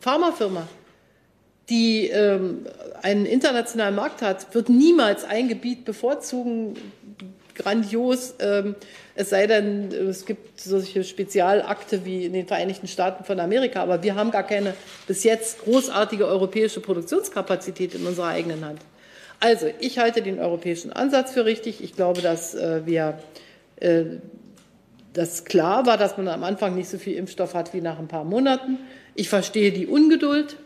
Pharmafirma, 0.00 0.68
die 1.68 2.08
ähm, 2.08 2.66
einen 3.02 3.26
internationalen 3.26 3.94
Markt 3.94 4.22
hat, 4.22 4.54
wird 4.54 4.68
niemals 4.68 5.24
ein 5.24 5.48
Gebiet 5.48 5.84
bevorzugen, 5.84 6.74
grandios, 7.62 8.34
ähm, 8.40 8.74
es 9.14 9.30
sei 9.30 9.46
denn, 9.46 9.92
es 9.92 10.24
gibt 10.24 10.60
solche 10.60 11.04
Spezialakte 11.04 12.04
wie 12.04 12.24
in 12.24 12.32
den 12.32 12.46
Vereinigten 12.46 12.86
Staaten 12.86 13.24
von 13.24 13.38
Amerika, 13.40 13.82
aber 13.82 14.02
wir 14.02 14.14
haben 14.14 14.30
gar 14.30 14.46
keine 14.46 14.74
bis 15.06 15.24
jetzt 15.24 15.60
großartige 15.64 16.26
europäische 16.26 16.80
Produktionskapazität 16.80 17.94
in 17.94 18.06
unserer 18.06 18.28
eigenen 18.28 18.64
Hand. 18.64 18.80
Also, 19.40 19.66
ich 19.80 19.98
halte 19.98 20.22
den 20.22 20.38
europäischen 20.38 20.92
Ansatz 20.92 21.32
für 21.32 21.44
richtig. 21.44 21.82
Ich 21.82 21.94
glaube, 21.94 22.20
dass 22.20 22.54
äh, 22.54 22.82
wir 22.84 23.18
äh, 23.76 24.04
dass 25.12 25.44
klar 25.44 25.86
war, 25.86 25.98
dass 25.98 26.16
man 26.16 26.28
am 26.28 26.44
Anfang 26.44 26.74
nicht 26.74 26.88
so 26.88 26.98
viel 26.98 27.16
Impfstoff 27.16 27.54
hat 27.54 27.74
wie 27.74 27.80
nach 27.80 27.98
ein 27.98 28.08
paar 28.08 28.24
Monaten. 28.24 28.78
Ich 29.14 29.28
verstehe 29.28 29.72
die 29.72 29.86
Ungeduld. 29.86 30.56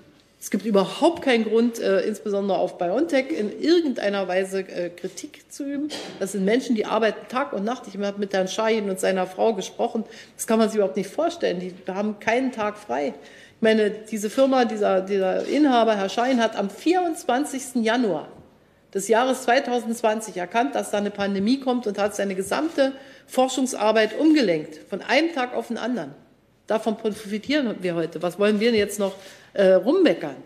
Es 0.44 0.50
gibt 0.50 0.66
überhaupt 0.66 1.22
keinen 1.22 1.44
Grund, 1.44 1.80
äh, 1.80 2.02
insbesondere 2.02 2.58
auf 2.58 2.76
BioNTech, 2.76 3.30
in 3.30 3.62
irgendeiner 3.62 4.28
Weise 4.28 4.58
äh, 4.60 4.90
Kritik 4.90 5.50
zu 5.50 5.64
üben. 5.64 5.88
Das 6.20 6.32
sind 6.32 6.44
Menschen, 6.44 6.76
die 6.76 6.84
arbeiten 6.84 7.26
Tag 7.28 7.54
und 7.54 7.64
Nacht. 7.64 7.84
Ich 7.88 7.96
habe 7.96 8.18
mit 8.18 8.34
Herrn 8.34 8.46
Schahin 8.46 8.90
und 8.90 9.00
seiner 9.00 9.26
Frau 9.26 9.54
gesprochen. 9.54 10.04
Das 10.36 10.46
kann 10.46 10.58
man 10.58 10.68
sich 10.68 10.76
überhaupt 10.76 10.98
nicht 10.98 11.08
vorstellen. 11.08 11.60
Die 11.60 11.74
haben 11.90 12.20
keinen 12.20 12.52
Tag 12.52 12.76
frei. 12.76 13.14
Ich 13.56 13.62
meine, 13.62 13.88
diese 13.88 14.28
Firma, 14.28 14.66
dieser, 14.66 15.00
dieser 15.00 15.48
Inhaber, 15.48 15.96
Herr 15.96 16.10
Schein, 16.10 16.42
hat 16.42 16.56
am 16.56 16.68
24. 16.68 17.82
Januar 17.82 18.28
des 18.92 19.08
Jahres 19.08 19.44
2020 19.44 20.36
erkannt, 20.36 20.74
dass 20.74 20.90
da 20.90 20.98
eine 20.98 21.10
Pandemie 21.10 21.58
kommt 21.58 21.86
und 21.86 21.96
hat 21.96 22.14
seine 22.14 22.34
gesamte 22.34 22.92
Forschungsarbeit 23.26 24.18
umgelenkt, 24.18 24.78
von 24.90 25.00
einem 25.00 25.32
Tag 25.32 25.54
auf 25.54 25.68
den 25.68 25.78
anderen. 25.78 26.14
Davon 26.66 26.96
profitieren 26.96 27.74
wir 27.80 27.94
heute. 27.94 28.22
Was 28.22 28.38
wollen 28.38 28.60
wir 28.60 28.72
jetzt 28.72 28.98
noch 28.98 29.14
äh, 29.52 29.72
rummeckern? 29.72 30.36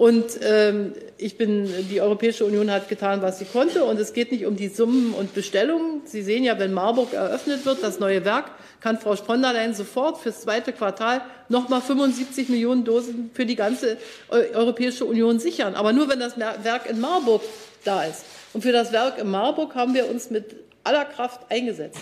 Und 0.00 0.40
ähm, 0.42 0.94
ich 1.18 1.36
bin, 1.36 1.68
die 1.90 2.00
Europäische 2.00 2.46
Union 2.46 2.70
hat 2.70 2.88
getan, 2.88 3.20
was 3.20 3.38
sie 3.38 3.44
konnte. 3.44 3.84
Und 3.84 4.00
es 4.00 4.14
geht 4.14 4.32
nicht 4.32 4.46
um 4.46 4.56
die 4.56 4.68
Summen 4.68 5.12
und 5.12 5.34
Bestellungen. 5.34 6.00
Sie 6.06 6.22
sehen 6.22 6.42
ja, 6.42 6.58
wenn 6.58 6.72
Marburg 6.72 7.12
eröffnet 7.12 7.66
wird, 7.66 7.82
das 7.82 8.00
neue 8.00 8.24
Werk, 8.24 8.46
kann 8.80 8.98
Frau 8.98 9.14
von 9.14 9.42
der 9.42 9.52
Leyen 9.52 9.74
sofort 9.74 10.16
fürs 10.16 10.40
zweite 10.40 10.72
Quartal 10.72 11.20
nochmal 11.50 11.82
75 11.82 12.48
Millionen 12.48 12.84
Dosen 12.84 13.30
für 13.34 13.44
die 13.44 13.56
ganze 13.56 13.98
Europäische 14.30 15.04
Union 15.04 15.38
sichern. 15.38 15.74
Aber 15.74 15.92
nur, 15.92 16.08
wenn 16.08 16.20
das 16.20 16.38
Werk 16.38 16.88
in 16.88 16.98
Marburg 16.98 17.42
da 17.84 18.04
ist. 18.04 18.24
Und 18.54 18.62
für 18.62 18.72
das 18.72 18.92
Werk 18.92 19.18
in 19.18 19.30
Marburg 19.30 19.74
haben 19.74 19.92
wir 19.92 20.08
uns 20.08 20.30
mit 20.30 20.56
aller 20.82 21.04
Kraft 21.04 21.40
eingesetzt. 21.50 22.00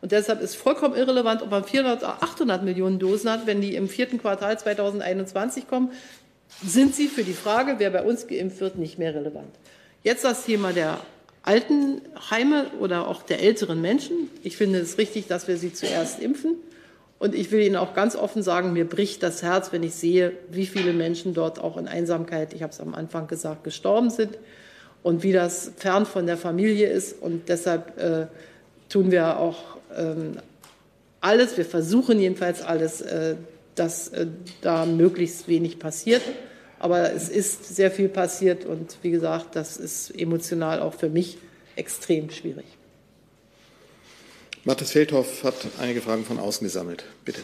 Und 0.00 0.12
deshalb 0.12 0.40
ist 0.40 0.56
vollkommen 0.56 0.94
irrelevant, 0.94 1.42
ob 1.42 1.50
man 1.50 1.64
400 1.64 2.02
oder 2.02 2.22
800 2.22 2.62
Millionen 2.62 2.98
Dosen 2.98 3.30
hat, 3.30 3.46
wenn 3.46 3.60
die 3.60 3.74
im 3.74 3.88
vierten 3.88 4.18
Quartal 4.18 4.58
2021 4.58 5.68
kommen, 5.68 5.92
sind 6.64 6.94
sie 6.94 7.08
für 7.08 7.22
die 7.22 7.32
Frage, 7.32 7.74
wer 7.78 7.90
bei 7.90 8.02
uns 8.02 8.26
geimpft 8.26 8.60
wird, 8.60 8.76
nicht 8.76 8.98
mehr 8.98 9.14
relevant. 9.14 9.54
Jetzt 10.02 10.24
das 10.24 10.44
Thema 10.44 10.72
der 10.72 10.98
Altenheime 11.42 12.66
oder 12.80 13.08
auch 13.08 13.22
der 13.22 13.40
älteren 13.40 13.80
Menschen. 13.80 14.30
Ich 14.42 14.56
finde 14.56 14.78
es 14.78 14.98
richtig, 14.98 15.26
dass 15.26 15.48
wir 15.48 15.56
sie 15.56 15.72
zuerst 15.72 16.20
impfen. 16.20 16.56
Und 17.18 17.34
ich 17.34 17.50
will 17.50 17.60
Ihnen 17.60 17.76
auch 17.76 17.92
ganz 17.92 18.16
offen 18.16 18.42
sagen, 18.42 18.72
mir 18.72 18.88
bricht 18.88 19.22
das 19.22 19.42
Herz, 19.42 19.72
wenn 19.72 19.82
ich 19.82 19.94
sehe, 19.94 20.32
wie 20.50 20.64
viele 20.64 20.94
Menschen 20.94 21.34
dort 21.34 21.58
auch 21.58 21.76
in 21.76 21.86
Einsamkeit, 21.86 22.54
ich 22.54 22.62
habe 22.62 22.72
es 22.72 22.80
am 22.80 22.94
Anfang 22.94 23.26
gesagt, 23.26 23.62
gestorben 23.62 24.08
sind 24.08 24.38
und 25.02 25.22
wie 25.22 25.32
das 25.32 25.72
fern 25.76 26.06
von 26.06 26.26
der 26.26 26.38
Familie 26.38 26.88
ist. 26.88 27.20
Und 27.20 27.50
deshalb 27.50 27.98
äh, 27.98 28.26
tun 28.88 29.10
wir 29.10 29.38
auch 29.38 29.76
alles, 31.20 31.56
wir 31.56 31.64
versuchen 31.64 32.18
jedenfalls 32.18 32.62
alles, 32.62 33.00
äh, 33.00 33.36
dass 33.74 34.08
äh, 34.08 34.26
da 34.62 34.86
möglichst 34.86 35.48
wenig 35.48 35.78
passiert. 35.78 36.22
Aber 36.78 37.12
es 37.12 37.28
ist 37.28 37.76
sehr 37.76 37.90
viel 37.90 38.08
passiert 38.08 38.64
und 38.64 38.96
wie 39.02 39.10
gesagt, 39.10 39.54
das 39.54 39.76
ist 39.76 40.10
emotional 40.18 40.80
auch 40.80 40.94
für 40.94 41.10
mich 41.10 41.36
extrem 41.76 42.30
schwierig. 42.30 42.64
Mathis 44.64 44.92
Feldhoff 44.92 45.44
hat 45.44 45.54
einige 45.78 46.00
Fragen 46.00 46.24
von 46.24 46.38
außen 46.38 46.64
gesammelt. 46.64 47.04
Bitte. 47.24 47.42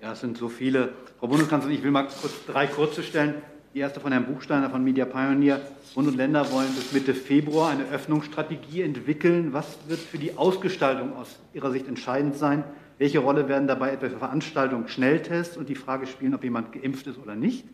Ja, 0.00 0.12
es 0.12 0.20
sind 0.20 0.38
so 0.38 0.48
viele. 0.48 0.92
Frau 1.18 1.28
Bundeskanzlerin, 1.28 1.76
ich 1.76 1.84
will 1.84 1.90
mal 1.92 2.04
kurz 2.04 2.32
drei 2.46 2.66
kurze 2.66 3.02
stellen. 3.02 3.34
Die 3.74 3.78
erste 3.78 4.00
von 4.00 4.12
Herrn 4.12 4.26
Buchsteiner 4.26 4.68
von 4.68 4.84
Media 4.84 5.06
Pioneer. 5.06 5.58
Bund 5.94 6.06
und 6.06 6.18
Länder 6.18 6.52
wollen 6.52 6.68
bis 6.74 6.92
Mitte 6.92 7.14
Februar 7.14 7.70
eine 7.70 7.88
Öffnungsstrategie 7.88 8.82
entwickeln. 8.82 9.54
Was 9.54 9.78
wird 9.88 10.00
für 10.00 10.18
die 10.18 10.36
Ausgestaltung 10.36 11.16
aus 11.16 11.38
Ihrer 11.54 11.70
Sicht 11.70 11.88
entscheidend 11.88 12.36
sein? 12.36 12.64
Welche 12.98 13.20
Rolle 13.20 13.48
werden 13.48 13.66
dabei 13.68 13.92
etwa 13.92 14.10
für 14.10 14.18
Veranstaltungen, 14.18 14.88
Schnelltests 14.88 15.56
und 15.56 15.70
die 15.70 15.74
Frage 15.74 16.06
spielen, 16.06 16.34
ob 16.34 16.44
jemand 16.44 16.72
geimpft 16.72 17.06
ist 17.06 17.18
oder 17.18 17.34
nicht? 17.34 17.64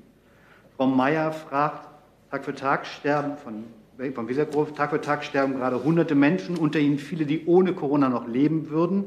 Frau 0.77 0.87
Mayer 0.87 1.33
fragt, 1.33 1.89
Tag 2.31 2.45
für 2.45 2.55
Tag 2.55 2.87
sterben 2.87 3.37
von, 3.37 3.65
von 4.15 4.29
Wiesergrove, 4.29 4.73
Tag 4.75 4.91
für 4.91 5.01
Tag 5.01 5.25
sterben 5.25 5.57
gerade 5.57 5.83
hunderte 5.83 6.15
Menschen, 6.15 6.57
unter 6.57 6.79
ihnen 6.79 6.99
viele, 6.99 7.27
die 7.27 7.45
ohne 7.47 7.73
Corona 7.73 8.09
noch 8.09 8.29
leben 8.29 8.71
würden. 8.71 9.07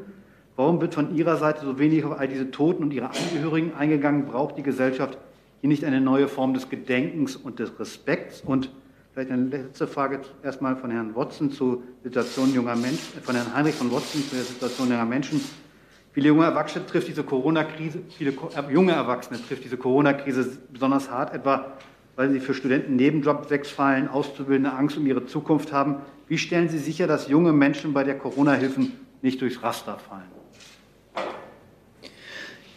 Warum 0.58 0.82
wird 0.82 0.94
von 0.94 1.16
Ihrer 1.16 1.38
Seite 1.38 1.64
so 1.64 1.80
wenig 1.80 2.04
auf 2.04 2.20
all 2.20 2.28
diese 2.28 2.52
Toten 2.52 2.84
und 2.84 2.92
ihre 2.92 3.12
Angehörigen 3.12 3.76
eingegangen? 3.76 4.26
Braucht 4.26 4.58
die 4.58 4.64
Gesellschaft 4.64 5.18
hier 5.62 5.70
nicht 5.70 5.86
eine 5.86 6.02
neue 6.02 6.28
Form 6.28 6.54
des 6.54 6.70
Gedenkens 6.70 7.36
und 7.36 7.60
des 7.60 7.80
Respekts? 7.80 8.42
Und 8.42 8.70
vielleicht 9.14 9.32
eine 9.32 9.46
letzte 9.46 9.88
Frage 9.88 10.22
erstmal 10.44 10.76
von 10.76 10.92
Herrn 10.92 11.16
Watson 11.16 11.52
zur 11.52 11.84
Situation 12.04 12.54
junger 12.54 12.76
Menschen, 12.76 13.22
von 13.22 13.36
Herrn 13.36 13.54
Heinrich 13.56 13.76
von 13.76 13.92
Watson 13.92 14.22
zur 14.30 14.40
Situation 14.40 14.90
junger 14.90 15.06
Menschen. 15.06 15.42
Viele 16.14 16.28
junge 16.28 16.44
Erwachsene 16.44 16.86
trifft 16.86 17.08
diese 17.08 17.24
Corona-Krise, 17.24 18.00
viele 18.18 18.32
äh, 18.32 18.74
junge 18.74 18.92
Erwachsene 18.92 19.40
trifft 19.42 19.64
diese 19.64 19.78
Corona-Krise 19.78 20.58
besonders 20.70 21.10
hart, 21.10 21.34
etwa 21.34 21.78
weil 22.18 22.32
sie 22.32 22.40
für 22.40 22.54
Studenten 22.54 22.98
Nebenjobs 22.98 23.50
wegfallen, 23.50 24.10
Auszubildende 24.10 24.74
Angst 24.74 24.98
um 24.98 25.08
ihre 25.08 25.26
Zukunft 25.26 25.72
haben. 25.72 25.98
Wie 26.28 26.38
stellen 26.38 26.70
Sie 26.70 26.78
sicher, 26.78 27.08
dass 27.08 27.30
junge 27.30 27.54
Menschen 27.54 27.94
bei 27.94 28.04
der 28.04 28.18
Corona-Hilfen 28.18 28.94
nicht 29.22 29.42
durchs 29.42 29.64
Raster 29.64 29.98
fallen? 29.98 30.30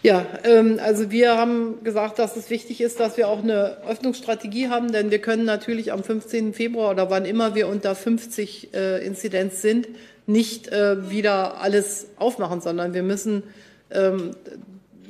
Ja, 0.05 0.27
ähm, 0.45 0.79
also 0.83 1.11
wir 1.11 1.39
haben 1.39 1.83
gesagt, 1.83 2.19
dass 2.19 2.37
es 2.37 2.51
wichtig 2.51 2.83
ist, 2.83 3.01
dass 3.01 3.17
wir 3.17 3.27
auch 3.27 3.43
eine 3.43 3.79
Öffnungsstrategie 3.89 4.69
haben, 4.69 4.93
denn 4.93 5.11
wir 5.11 5.19
können 5.19 5.47
natürlich 5.47 5.93
am 5.93 6.05
15. 6.05 6.53
Februar 6.53 6.91
oder 6.91 7.09
wann 7.09 7.25
immer 7.25 7.55
wir 7.55 7.69
unter 7.69 7.95
50 7.95 8.75
äh, 8.75 9.03
Inzidenz 9.03 9.63
sind, 9.63 9.89
nicht 10.27 10.69
äh, 10.69 11.09
wieder 11.11 11.57
alles 11.57 12.09
aufmachen, 12.17 12.61
sondern 12.61 12.93
wir 12.93 13.03
müssen 13.03 13.45
ähm, 13.91 14.33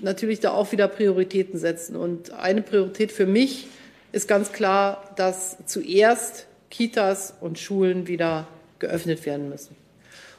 natürlich 0.01 0.39
da 0.39 0.53
auch 0.53 0.71
wieder 0.71 0.87
Prioritäten 0.87 1.59
setzen. 1.59 1.97
Und 1.97 2.33
eine 2.33 2.63
Priorität 2.63 3.11
für 3.11 3.27
mich 3.27 3.67
ist 4.13 4.29
ganz 4.29 4.53
klar, 4.53 5.13
dass 5.17 5.57
zuerst 5.67 6.47
Kitas 6.71 7.35
und 7.41 7.59
Schulen 7.59 8.07
wieder 8.07 8.47
geöffnet 8.79 9.27
werden 9.27 9.49
müssen. 9.49 9.75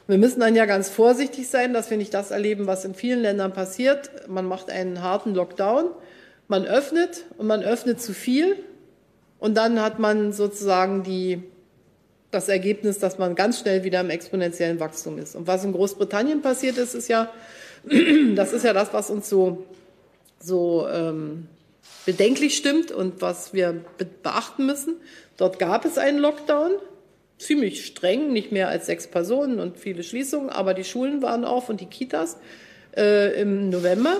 Wir 0.08 0.18
müssen 0.18 0.38
dann 0.38 0.54
ja 0.54 0.66
ganz 0.66 0.88
vorsichtig 0.88 1.48
sein, 1.48 1.72
dass 1.72 1.90
wir 1.90 1.96
nicht 1.96 2.14
das 2.14 2.30
erleben, 2.30 2.68
was 2.68 2.84
in 2.84 2.94
vielen 2.94 3.20
Ländern 3.20 3.52
passiert. 3.52 4.10
Man 4.28 4.46
macht 4.46 4.70
einen 4.70 5.02
harten 5.02 5.34
Lockdown, 5.34 5.90
man 6.46 6.64
öffnet 6.64 7.24
und 7.38 7.48
man 7.48 7.64
öffnet 7.64 8.00
zu 8.00 8.12
viel 8.12 8.56
und 9.40 9.56
dann 9.56 9.82
hat 9.82 9.98
man 9.98 10.32
sozusagen 10.32 11.02
die, 11.02 11.42
das 12.30 12.48
Ergebnis, 12.48 13.00
dass 13.00 13.18
man 13.18 13.34
ganz 13.34 13.58
schnell 13.58 13.82
wieder 13.82 14.00
im 14.00 14.10
exponentiellen 14.10 14.78
Wachstum 14.78 15.18
ist. 15.18 15.34
Und 15.34 15.48
was 15.48 15.64
in 15.64 15.72
Großbritannien 15.72 16.40
passiert 16.40 16.78
ist, 16.78 16.94
ist 16.94 17.08
ja, 17.08 17.32
das 18.36 18.52
ist 18.52 18.64
ja 18.64 18.72
das, 18.72 18.92
was 18.92 19.10
uns 19.10 19.28
so, 19.28 19.66
so 20.38 20.86
ähm, 20.88 21.48
bedenklich 22.04 22.56
stimmt 22.56 22.92
und 22.92 23.22
was 23.22 23.52
wir 23.52 23.84
beachten 24.22 24.66
müssen. 24.66 24.94
Dort 25.36 25.58
gab 25.58 25.84
es 25.84 25.98
einen 25.98 26.18
Lockdown 26.18 26.70
ziemlich 27.38 27.84
streng, 27.84 28.32
nicht 28.32 28.52
mehr 28.52 28.68
als 28.68 28.86
sechs 28.86 29.06
Personen 29.06 29.60
und 29.60 29.78
viele 29.78 30.02
Schließungen, 30.02 30.50
aber 30.50 30.74
die 30.74 30.84
Schulen 30.84 31.22
waren 31.22 31.44
auf 31.44 31.68
und 31.68 31.80
die 31.80 31.86
Kitas 31.86 32.38
äh, 32.96 33.40
im 33.40 33.68
November 33.68 34.16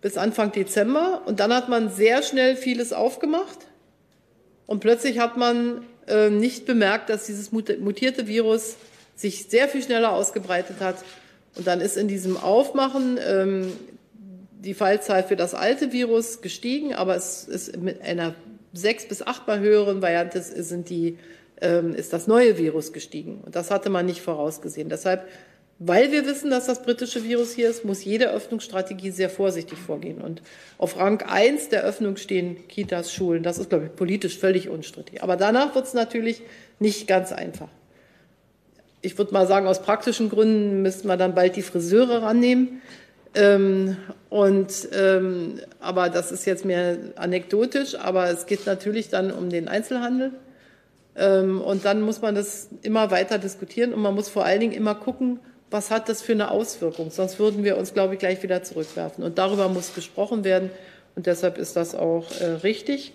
bis 0.00 0.18
Anfang 0.18 0.52
Dezember. 0.52 1.22
Und 1.24 1.40
dann 1.40 1.52
hat 1.54 1.68
man 1.68 1.90
sehr 1.90 2.22
schnell 2.22 2.56
vieles 2.56 2.92
aufgemacht 2.92 3.58
und 4.66 4.80
plötzlich 4.80 5.18
hat 5.18 5.36
man 5.36 5.84
äh, 6.06 6.30
nicht 6.30 6.66
bemerkt, 6.66 7.08
dass 7.08 7.26
dieses 7.26 7.52
mutierte 7.52 8.26
Virus 8.26 8.76
sich 9.16 9.46
sehr 9.48 9.68
viel 9.68 9.82
schneller 9.82 10.12
ausgebreitet 10.12 10.80
hat. 10.80 10.96
Und 11.56 11.66
dann 11.66 11.80
ist 11.80 11.96
in 11.96 12.08
diesem 12.08 12.36
Aufmachen 12.36 13.18
ähm, 13.24 13.72
die 14.64 14.74
Fallzahl 14.74 15.22
für 15.22 15.36
das 15.36 15.54
alte 15.54 15.92
Virus 15.92 16.40
gestiegen, 16.40 16.94
aber 16.94 17.14
es 17.14 17.44
ist 17.44 17.76
mit 17.76 18.02
einer 18.02 18.34
sechs 18.72 19.06
bis 19.06 19.22
achtmal 19.22 19.60
höheren 19.60 20.02
Variante 20.02 20.42
sind 20.42 20.88
die 20.88 21.18
ist 21.60 22.12
das 22.12 22.26
neue 22.26 22.58
Virus 22.58 22.92
gestiegen. 22.92 23.40
Und 23.44 23.56
das 23.56 23.70
hatte 23.70 23.88
man 23.88 24.06
nicht 24.06 24.20
vorausgesehen. 24.20 24.88
Deshalb, 24.88 25.26
weil 25.78 26.12
wir 26.12 26.26
wissen, 26.26 26.50
dass 26.50 26.66
das 26.66 26.82
britische 26.82 27.24
Virus 27.24 27.52
hier 27.52 27.68
ist, 27.68 27.84
muss 27.84 28.04
jede 28.04 28.30
Öffnungsstrategie 28.30 29.10
sehr 29.10 29.30
vorsichtig 29.30 29.78
vorgehen. 29.78 30.20
Und 30.20 30.42
auf 30.78 30.96
Rang 30.96 31.22
1 31.22 31.68
der 31.68 31.82
Öffnung 31.82 32.16
stehen 32.16 32.68
Kitas, 32.68 33.12
Schulen. 33.12 33.42
Das 33.42 33.58
ist, 33.58 33.70
glaube 33.70 33.86
ich, 33.86 33.96
politisch 33.96 34.38
völlig 34.38 34.68
unstrittig. 34.68 35.22
Aber 35.22 35.36
danach 35.36 35.74
wird 35.74 35.86
es 35.86 35.94
natürlich 35.94 36.42
nicht 36.78 37.06
ganz 37.06 37.32
einfach. 37.32 37.68
Ich 39.00 39.18
würde 39.18 39.32
mal 39.32 39.46
sagen, 39.46 39.66
aus 39.66 39.82
praktischen 39.82 40.30
Gründen 40.30 40.82
müssten 40.82 41.08
wir 41.08 41.16
dann 41.16 41.34
bald 41.34 41.56
die 41.56 41.62
Friseure 41.62 42.22
rannehmen. 42.22 42.80
Ähm, 43.34 43.96
und, 44.30 44.88
ähm, 44.92 45.60
aber 45.80 46.08
das 46.08 46.30
ist 46.30 46.44
jetzt 46.44 46.64
mehr 46.64 46.96
anekdotisch, 47.16 47.96
aber 47.96 48.30
es 48.30 48.46
geht 48.46 48.64
natürlich 48.64 49.08
dann 49.08 49.32
um 49.32 49.50
den 49.50 49.68
Einzelhandel. 49.68 50.32
Ähm, 51.16 51.60
und 51.60 51.84
dann 51.84 52.02
muss 52.02 52.20
man 52.22 52.34
das 52.34 52.68
immer 52.82 53.10
weiter 53.10 53.38
diskutieren 53.38 53.92
und 53.92 54.00
man 54.00 54.14
muss 54.14 54.28
vor 54.28 54.44
allen 54.44 54.60
Dingen 54.60 54.72
immer 54.72 54.94
gucken, 54.94 55.38
was 55.70 55.90
hat 55.90 56.08
das 56.08 56.22
für 56.22 56.32
eine 56.32 56.50
Auswirkung? 56.50 57.10
Sonst 57.10 57.38
würden 57.38 57.64
wir 57.64 57.76
uns, 57.76 57.94
glaube 57.94 58.14
ich, 58.14 58.20
gleich 58.20 58.42
wieder 58.42 58.62
zurückwerfen. 58.62 59.24
Und 59.24 59.38
darüber 59.38 59.68
muss 59.68 59.94
gesprochen 59.94 60.44
werden. 60.44 60.70
Und 61.16 61.26
deshalb 61.26 61.58
ist 61.58 61.74
das 61.76 61.94
auch 61.94 62.26
äh, 62.40 62.44
richtig. 62.62 63.12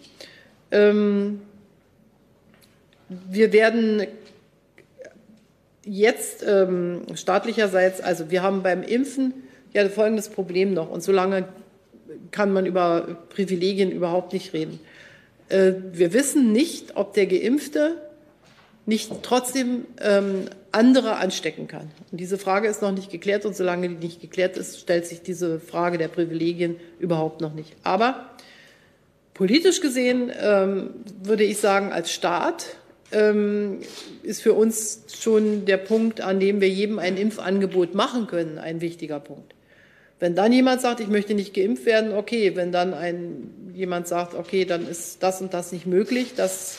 Ähm, 0.71 1.41
wir 3.07 3.53
werden 3.53 4.05
jetzt 5.85 6.43
ähm, 6.47 7.03
staatlicherseits, 7.15 8.01
also 8.01 8.29
wir 8.29 8.43
haben 8.43 8.61
beim 8.61 8.83
Impfen 8.83 9.33
ja 9.73 9.87
folgendes 9.89 10.29
Problem 10.29 10.73
noch. 10.73 10.89
Und 10.89 11.01
solange 11.01 11.47
kann 12.31 12.51
man 12.51 12.65
über 12.65 13.17
Privilegien 13.29 13.91
überhaupt 13.91 14.33
nicht 14.33 14.53
reden. 14.53 14.79
Äh, 15.49 15.73
wir 15.91 16.13
wissen 16.13 16.51
nicht, 16.51 16.95
ob 16.95 17.13
der 17.13 17.27
Geimpfte 17.27 17.97
nicht 18.85 19.11
trotzdem 19.21 19.85
ähm, 20.01 20.45
andere 20.71 21.17
anstecken 21.17 21.67
kann. 21.67 21.91
Und 22.11 22.19
diese 22.19 22.37
Frage 22.37 22.67
ist 22.67 22.81
noch 22.81 22.91
nicht 22.91 23.11
geklärt 23.11 23.45
und 23.45 23.55
solange 23.55 23.89
die 23.89 23.95
nicht 23.95 24.21
geklärt 24.21 24.57
ist, 24.57 24.79
stellt 24.79 25.05
sich 25.05 25.21
diese 25.21 25.59
Frage 25.59 25.97
der 25.97 26.07
Privilegien 26.07 26.77
überhaupt 26.99 27.41
noch 27.41 27.53
nicht. 27.53 27.75
Aber 27.83 28.29
politisch 29.33 29.81
gesehen 29.81 30.31
ähm, 30.39 30.91
würde 31.23 31.43
ich 31.43 31.57
sagen, 31.57 31.91
als 31.91 32.11
Staat 32.11 32.77
ähm, 33.11 33.79
ist 34.23 34.41
für 34.41 34.53
uns 34.53 35.03
schon 35.19 35.65
der 35.65 35.77
Punkt, 35.77 36.21
an 36.21 36.39
dem 36.39 36.61
wir 36.61 36.69
jedem 36.69 36.99
ein 36.99 37.17
Impfangebot 37.17 37.95
machen 37.95 38.27
können, 38.27 38.57
ein 38.57 38.81
wichtiger 38.81 39.19
Punkt. 39.19 39.53
Wenn 40.19 40.35
dann 40.35 40.51
jemand 40.51 40.81
sagt, 40.81 40.99
ich 40.99 41.07
möchte 41.07 41.33
nicht 41.33 41.53
geimpft 41.53 41.85
werden, 41.85 42.13
okay. 42.13 42.55
Wenn 42.55 42.71
dann 42.71 42.93
ein, 42.93 43.71
jemand 43.73 44.07
sagt, 44.07 44.35
okay, 44.35 44.65
dann 44.65 44.87
ist 44.87 45.23
das 45.23 45.41
und 45.41 45.53
das 45.53 45.71
nicht 45.71 45.85
möglich, 45.85 46.33
das 46.35 46.77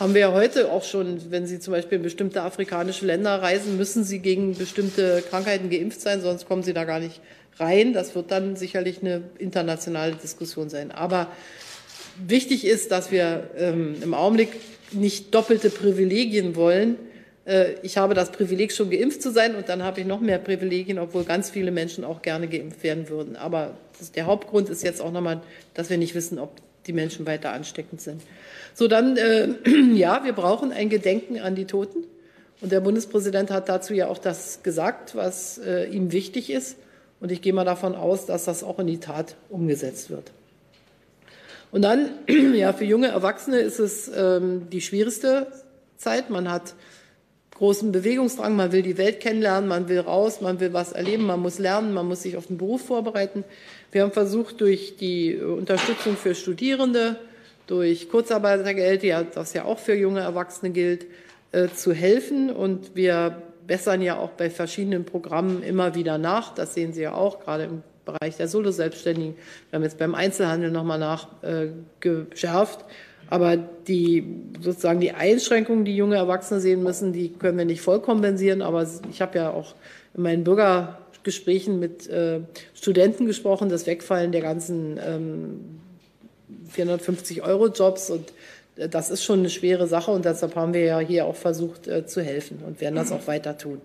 haben 0.00 0.14
wir 0.14 0.20
ja 0.20 0.32
heute 0.32 0.70
auch 0.70 0.84
schon, 0.84 1.30
wenn 1.30 1.46
Sie 1.46 1.60
zum 1.60 1.72
Beispiel 1.72 1.96
in 1.96 2.02
bestimmte 2.02 2.42
afrikanische 2.42 3.04
Länder 3.06 3.42
reisen, 3.42 3.76
müssen 3.76 4.04
Sie 4.04 4.20
gegen 4.20 4.54
bestimmte 4.54 5.22
Krankheiten 5.28 5.70
geimpft 5.70 6.00
sein, 6.00 6.20
sonst 6.20 6.46
kommen 6.46 6.62
Sie 6.62 6.72
da 6.72 6.84
gar 6.84 7.00
nicht 7.00 7.20
rein. 7.58 7.92
Das 7.92 8.14
wird 8.14 8.30
dann 8.30 8.56
sicherlich 8.56 9.00
eine 9.00 9.22
internationale 9.38 10.14
Diskussion 10.14 10.68
sein. 10.68 10.90
Aber 10.90 11.28
wichtig 12.26 12.64
ist, 12.66 12.90
dass 12.90 13.10
wir 13.10 13.50
ähm, 13.56 13.96
im 14.02 14.14
Augenblick 14.14 14.50
nicht 14.92 15.34
doppelte 15.34 15.70
Privilegien 15.70 16.56
wollen. 16.56 16.96
Äh, 17.48 17.74
ich 17.82 17.96
habe 17.96 18.14
das 18.14 18.30
Privileg, 18.30 18.72
schon 18.72 18.90
geimpft 18.90 19.22
zu 19.22 19.30
sein 19.30 19.56
und 19.56 19.68
dann 19.68 19.82
habe 19.82 20.00
ich 20.00 20.06
noch 20.06 20.20
mehr 20.20 20.38
Privilegien, 20.38 20.98
obwohl 20.98 21.24
ganz 21.24 21.50
viele 21.50 21.70
Menschen 21.70 22.04
auch 22.04 22.22
gerne 22.22 22.46
geimpft 22.46 22.82
werden 22.82 23.08
würden. 23.08 23.36
Aber 23.36 23.72
der 24.14 24.26
Hauptgrund 24.26 24.68
ist 24.68 24.82
jetzt 24.82 25.00
auch 25.00 25.10
nochmal, 25.10 25.40
dass 25.74 25.90
wir 25.90 25.98
nicht 25.98 26.14
wissen, 26.14 26.38
ob 26.38 26.52
die 26.86 26.92
Menschen 26.92 27.26
weiter 27.26 27.52
ansteckend 27.52 28.00
sind. 28.00 28.22
So, 28.74 28.86
dann, 28.86 29.16
äh, 29.16 29.48
ja, 29.94 30.24
wir 30.24 30.32
brauchen 30.32 30.72
ein 30.72 30.88
Gedenken 30.88 31.38
an 31.40 31.54
die 31.54 31.64
Toten. 31.64 32.04
Und 32.60 32.72
der 32.72 32.80
Bundespräsident 32.80 33.50
hat 33.50 33.68
dazu 33.68 33.94
ja 33.94 34.08
auch 34.08 34.18
das 34.18 34.62
gesagt, 34.62 35.14
was 35.14 35.58
äh, 35.58 35.84
ihm 35.84 36.12
wichtig 36.12 36.50
ist. 36.50 36.76
Und 37.20 37.32
ich 37.32 37.40
gehe 37.40 37.52
mal 37.52 37.64
davon 37.64 37.94
aus, 37.94 38.26
dass 38.26 38.44
das 38.44 38.62
auch 38.62 38.78
in 38.78 38.86
die 38.86 38.98
Tat 38.98 39.36
umgesetzt 39.48 40.10
wird. 40.10 40.32
Und 41.70 41.82
dann, 41.82 42.10
ja, 42.54 42.72
für 42.72 42.84
junge 42.84 43.08
Erwachsene 43.08 43.58
ist 43.58 43.78
es 43.78 44.10
ähm, 44.14 44.68
die 44.70 44.80
schwierigste 44.80 45.46
Zeit. 45.96 46.30
Man 46.30 46.50
hat 46.50 46.74
großen 47.58 47.92
Bewegungsdrang, 47.92 48.54
man 48.54 48.72
will 48.72 48.82
die 48.82 48.98
Welt 48.98 49.20
kennenlernen, 49.20 49.68
man 49.68 49.88
will 49.88 50.00
raus, 50.00 50.40
man 50.40 50.60
will 50.60 50.72
was 50.72 50.92
erleben, 50.92 51.24
man 51.26 51.40
muss 51.40 51.58
lernen, 51.58 51.92
man 51.92 52.06
muss 52.06 52.22
sich 52.22 52.36
auf 52.36 52.46
den 52.46 52.56
Beruf 52.56 52.86
vorbereiten. 52.86 53.44
Wir 53.90 54.02
haben 54.02 54.12
versucht, 54.12 54.60
durch 54.60 54.96
die 54.96 55.36
Unterstützung 55.36 56.16
für 56.16 56.34
Studierende, 56.34 57.16
durch 57.66 58.08
Kurzarbeitergeld, 58.08 59.02
ja, 59.02 59.24
das 59.24 59.54
ja 59.54 59.64
auch 59.64 59.78
für 59.78 59.94
junge 59.94 60.20
Erwachsene 60.20 60.70
gilt, 60.70 61.06
äh, 61.52 61.68
zu 61.68 61.92
helfen. 61.92 62.50
Und 62.50 62.94
wir 62.94 63.42
bessern 63.66 64.02
ja 64.02 64.18
auch 64.18 64.30
bei 64.30 64.50
verschiedenen 64.50 65.04
Programmen 65.04 65.62
immer 65.62 65.94
wieder 65.94 66.16
nach. 66.16 66.54
Das 66.54 66.74
sehen 66.74 66.92
Sie 66.92 67.02
ja 67.02 67.14
auch, 67.14 67.40
gerade 67.40 67.64
im 67.64 67.82
Bereich 68.04 68.36
der 68.36 68.48
Solo-Selbstständigen. 68.48 69.34
Wir 69.70 69.76
haben 69.76 69.82
jetzt 69.82 69.98
beim 69.98 70.14
Einzelhandel 70.14 70.70
nochmal 70.70 70.98
nachgeschärft. 70.98 72.80
Äh, 72.80 72.84
Aber 73.30 73.56
die, 73.56 74.24
sozusagen 74.60 75.00
die 75.00 75.12
Einschränkungen, 75.12 75.84
die 75.84 75.96
junge 75.96 76.16
Erwachsene 76.16 76.60
sehen 76.60 76.82
müssen, 76.82 77.12
die 77.12 77.30
können 77.30 77.58
wir 77.58 77.64
nicht 77.64 77.82
voll 77.82 78.00
kompensieren. 78.00 78.62
Aber 78.62 78.86
ich 79.10 79.20
habe 79.20 79.38
ja 79.38 79.50
auch 79.50 79.74
in 80.14 80.22
meinen 80.22 80.44
Bürgergesprächen 80.44 81.78
mit 81.78 82.08
äh, 82.08 82.40
Studenten 82.74 83.26
gesprochen, 83.26 83.68
das 83.68 83.86
Wegfallen 83.86 84.32
der 84.32 84.40
ganzen 84.40 84.98
ähm, 85.04 85.80
450 86.68 87.42
Euro 87.42 87.68
Jobs 87.68 88.10
und 88.10 88.32
äh, 88.76 88.88
das 88.88 89.10
ist 89.10 89.24
schon 89.24 89.40
eine 89.40 89.50
schwere 89.50 89.86
Sache 89.86 90.10
und 90.10 90.24
deshalb 90.24 90.54
haben 90.56 90.74
wir 90.74 90.84
ja 90.84 90.98
hier 90.98 91.26
auch 91.26 91.36
versucht 91.36 91.86
äh, 91.86 92.06
zu 92.06 92.22
helfen 92.22 92.60
und 92.66 92.80
werden 92.80 92.94
das 92.94 93.12
auch 93.12 93.26
weiter 93.26 93.56
tun. 93.58 93.80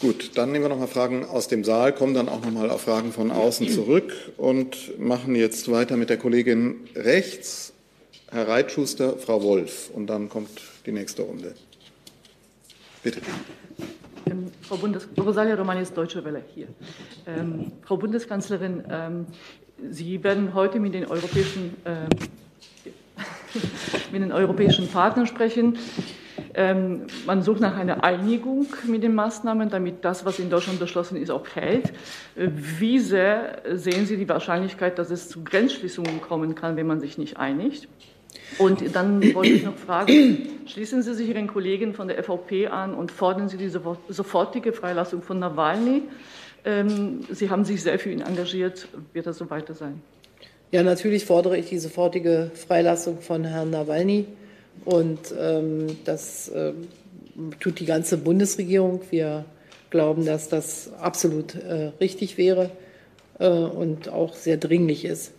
Gut, 0.00 0.30
dann 0.38 0.50
nehmen 0.50 0.64
wir 0.64 0.70
noch 0.70 0.78
mal 0.78 0.86
Fragen 0.86 1.26
aus 1.26 1.48
dem 1.48 1.62
Saal, 1.62 1.94
kommen 1.94 2.14
dann 2.14 2.30
auch 2.30 2.40
noch 2.40 2.50
mal 2.50 2.70
auf 2.70 2.80
Fragen 2.80 3.12
von 3.12 3.30
außen 3.30 3.68
zurück 3.68 4.14
und 4.38 4.98
machen 4.98 5.34
jetzt 5.34 5.70
weiter 5.70 5.98
mit 5.98 6.08
der 6.08 6.16
Kollegin 6.16 6.88
rechts, 6.96 7.74
Herr 8.30 8.48
Reitschuster, 8.48 9.18
Frau 9.18 9.42
Wolf. 9.42 9.90
Und 9.92 10.06
dann 10.06 10.30
kommt 10.30 10.62
die 10.86 10.92
nächste 10.92 11.20
Runde. 11.20 11.54
Bitte. 13.02 13.20
Ähm, 14.24 14.46
Frau 14.62 14.76
Bundes 14.76 15.06
Rosalia 15.18 15.54
Romanis, 15.54 15.92
Deutsche 15.92 16.24
Welle 16.24 16.42
hier. 16.54 16.68
Ähm, 17.26 17.72
Frau 17.82 17.98
Bundeskanzlerin, 17.98 18.84
ähm, 18.90 19.26
Sie 19.90 20.24
werden 20.24 20.54
heute 20.54 20.80
mit 20.80 20.94
den 20.94 21.04
europäischen, 21.04 21.76
äh, 21.84 22.06
mit 24.12 24.22
den 24.22 24.32
europäischen 24.32 24.88
Partnern 24.88 25.26
sprechen. 25.26 25.78
Ähm, 26.54 27.06
man 27.26 27.42
sucht 27.42 27.60
nach 27.60 27.76
einer 27.76 28.02
Einigung 28.02 28.66
mit 28.86 29.02
den 29.02 29.14
Maßnahmen, 29.14 29.70
damit 29.70 30.04
das, 30.04 30.24
was 30.24 30.38
in 30.38 30.50
Deutschland 30.50 30.80
beschlossen 30.80 31.16
ist, 31.16 31.30
auch 31.30 31.46
hält. 31.54 31.90
Äh, 32.36 32.48
wie 32.54 32.98
sehr 32.98 33.62
sehen 33.74 34.06
Sie 34.06 34.16
die 34.16 34.28
Wahrscheinlichkeit, 34.28 34.98
dass 34.98 35.10
es 35.10 35.28
zu 35.28 35.44
Grenzschließungen 35.44 36.20
kommen 36.20 36.54
kann, 36.54 36.76
wenn 36.76 36.86
man 36.86 37.00
sich 37.00 37.18
nicht 37.18 37.36
einigt? 37.36 37.88
Und 38.58 38.94
dann 38.94 39.34
wollte 39.34 39.52
ich 39.52 39.64
noch 39.64 39.76
fragen, 39.76 40.48
schließen 40.66 41.02
Sie 41.02 41.14
sich 41.14 41.28
Ihren 41.28 41.46
Kollegen 41.46 41.94
von 41.94 42.08
der 42.08 42.18
EVP 42.18 42.66
an 42.66 42.94
und 42.94 43.10
fordern 43.10 43.48
Sie 43.48 43.56
die 43.56 43.68
sofortige 43.68 44.72
Freilassung 44.72 45.22
von 45.22 45.38
Nawalny? 45.38 46.02
Ähm, 46.64 47.20
Sie 47.30 47.48
haben 47.48 47.64
sich 47.64 47.82
sehr 47.82 47.98
für 47.98 48.10
ihn 48.10 48.20
engagiert. 48.20 48.88
Wird 49.12 49.26
das 49.26 49.38
so 49.38 49.48
weiter 49.50 49.74
sein? 49.74 50.02
Ja, 50.72 50.82
natürlich 50.82 51.24
fordere 51.24 51.56
ich 51.56 51.68
die 51.68 51.78
sofortige 51.78 52.50
Freilassung 52.54 53.20
von 53.20 53.44
Herrn 53.44 53.70
Nawalny. 53.70 54.26
Und 54.84 55.34
ähm, 55.38 55.98
das 56.04 56.48
äh, 56.48 56.72
tut 57.60 57.80
die 57.80 57.86
ganze 57.86 58.16
Bundesregierung. 58.16 59.00
Wir 59.10 59.44
glauben, 59.90 60.24
dass 60.24 60.48
das 60.48 60.92
absolut 60.94 61.54
äh, 61.54 61.92
richtig 62.00 62.38
wäre 62.38 62.70
äh, 63.38 63.48
und 63.48 64.08
auch 64.08 64.34
sehr 64.34 64.56
dringlich 64.56 65.04
ist. 65.04 65.32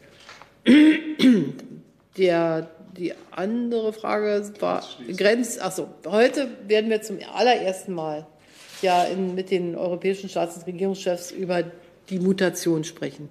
Der, 2.18 2.70
die 2.98 3.14
andere 3.32 3.94
Frage 3.94 4.52
war 4.60 4.84
Grenz. 5.16 5.58
Achso, 5.60 5.88
heute 6.06 6.50
werden 6.68 6.90
wir 6.90 7.02
zum 7.02 7.18
allerersten 7.34 7.94
Mal 7.94 8.28
ja 8.82 9.04
in, 9.06 9.34
mit 9.34 9.50
den 9.50 9.76
europäischen 9.76 10.30
Staats- 10.30 10.58
und 10.58 10.68
Regierungschefs 10.68 11.32
über 11.32 11.64
die 12.10 12.20
Mutation 12.20 12.84
sprechen. 12.84 13.30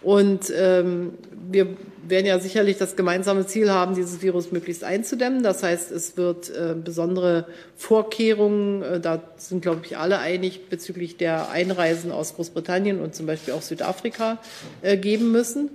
Und 0.00 0.52
ähm, 0.56 1.14
wir 1.50 1.66
werden 2.06 2.26
ja 2.26 2.38
sicherlich 2.38 2.78
das 2.78 2.96
gemeinsame 2.96 3.46
Ziel 3.46 3.70
haben, 3.70 3.94
dieses 3.94 4.22
Virus 4.22 4.52
möglichst 4.52 4.84
einzudämmen. 4.84 5.42
Das 5.42 5.62
heißt, 5.62 5.90
es 5.90 6.16
wird 6.16 6.50
äh, 6.50 6.74
besondere 6.74 7.46
Vorkehrungen, 7.76 8.82
äh, 8.82 9.00
da 9.00 9.22
sind, 9.36 9.62
glaube 9.62 9.80
ich, 9.84 9.96
alle 9.96 10.18
einig, 10.18 10.68
bezüglich 10.68 11.16
der 11.16 11.50
Einreisen 11.50 12.12
aus 12.12 12.34
Großbritannien 12.36 13.00
und 13.00 13.14
zum 13.14 13.26
Beispiel 13.26 13.54
auch 13.54 13.62
Südafrika 13.62 14.38
äh, 14.82 14.96
geben 14.96 15.32
müssen. 15.32 15.70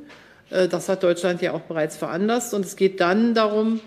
Äh, 0.50 0.68
das 0.68 0.90
hat 0.90 1.04
Deutschland 1.04 1.42
ja 1.42 1.54
auch 1.54 1.62
bereits 1.62 1.98
veranlasst. 1.98 2.54
Und 2.54 2.66
es 2.66 2.76
geht 2.76 3.02
dann 3.02 3.34
darum, 3.34 3.82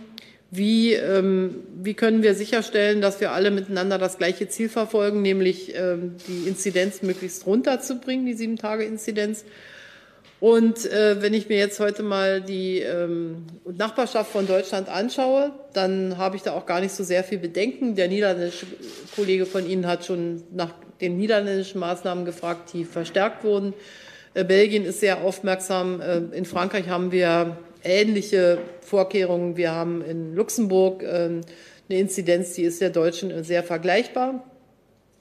wie, 0.51 0.93
ähm, 0.93 1.57
wie 1.83 1.95
können 1.95 2.23
wir 2.23 2.35
sicherstellen, 2.35 3.01
dass 3.01 3.21
wir 3.21 3.33
alle 3.33 3.51
miteinander 3.51 3.99
das 3.99 4.19
gleiche 4.19 4.49
Ziel 4.49 4.69
verfolgen, 4.69 5.23
nämlich 5.23 5.75
ähm, 5.75 6.15
die 6.29 6.49
Inzidenz 6.49 7.03
möglichst 7.03 7.47
runterzubringen, 7.47 8.27
die 8.27 8.35
Sieben-Tage-Inzidenz 8.35 9.45
und 10.39 10.85
äh, 10.85 11.23
wenn 11.23 11.33
ich 11.33 11.49
mir 11.49 11.57
jetzt 11.57 11.81
heute 11.81 12.03
mal 12.03 12.43
die 12.43 12.81
ähm, 12.81 13.47
Nachbarschaft 13.65 14.31
von 14.31 14.47
Deutschland 14.47 14.89
anschaue, 14.89 15.53
dann 15.73 16.19
habe 16.19 16.37
ich 16.37 16.43
da 16.43 16.53
auch 16.53 16.67
gar 16.67 16.81
nicht 16.81 16.93
so 16.93 17.05
sehr 17.05 17.25
viel 17.25 17.39
Bedenken. 17.39 17.95
Der 17.95 18.09
niederländische 18.09 18.67
Kollege 19.15 19.47
von 19.47 19.69
Ihnen 19.69 19.87
hat 19.87 20.05
schon 20.05 20.43
nach 20.53 20.75
den 21.01 21.17
niederländischen 21.17 21.81
Maßnahmen 21.81 22.27
gefragt, 22.27 22.73
die 22.75 22.85
verstärkt 22.85 23.45
wurden. 23.45 23.73
Äh, 24.35 24.45
Belgien 24.45 24.85
ist 24.85 25.01
sehr 25.01 25.23
aufmerksam. 25.23 26.03
Äh, 26.03 26.19
in 26.37 26.45
Frankreich 26.45 26.89
haben 26.89 27.13
wir 27.13 27.57
ähnliche 27.83 28.59
Vorkehrungen. 28.83 29.57
Wir 29.57 29.73
haben 29.73 30.03
in 30.03 30.35
Luxemburg 30.35 31.03
äh, 31.03 31.07
eine 31.07 31.43
Inzidenz, 31.89 32.53
die 32.53 32.63
ist 32.63 32.83
der 32.83 32.91
deutschen 32.91 33.43
sehr 33.43 33.63
vergleichbar. 33.63 34.45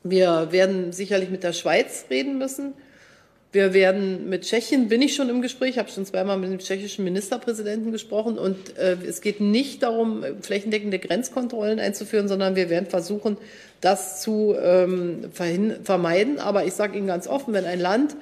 Wir 0.04 0.52
werden 0.52 0.92
sicherlich 0.92 1.30
mit 1.30 1.44
der 1.44 1.54
Schweiz 1.54 2.06
reden 2.10 2.38
müssen. 2.38 2.74
Wir 3.52 3.74
werden 3.74 4.28
mit 4.30 4.44
Tschechien, 4.44 4.90
bin 4.90 5.02
ich 5.02 5.16
schon 5.16 5.30
im 5.30 5.42
Gespräch, 5.42 5.78
habe 5.78 5.90
schon 5.90 6.06
zweimal 6.06 6.38
mit 6.38 6.52
dem 6.52 6.60
tschechischen 6.60 7.06
Ministerpräsidenten 7.06 7.92
gesprochen. 7.92 8.38
Und 8.38 8.78
äh, 8.78 8.98
es 9.08 9.22
geht 9.22 9.40
nicht 9.40 9.84
darum, 9.84 10.26
flächendeckende 10.42 11.00
Grenzkontrollen 11.00 11.80
einzuführen, 11.80 12.28
sondern 12.28 12.56
wir 12.56 12.70
werden 12.70 12.88
versuchen, 12.88 13.38
das 13.80 14.22
zu 14.22 14.56
ähm, 14.62 15.30
vermeiden. 15.32 16.40
Aber 16.40 16.66
ich 16.66 16.74
sage 16.74 16.98
Ihnen 16.98 17.08
ganz 17.08 17.28
offen, 17.28 17.54
wenn 17.54 17.66
ein 17.66 17.80
Land 17.80 18.18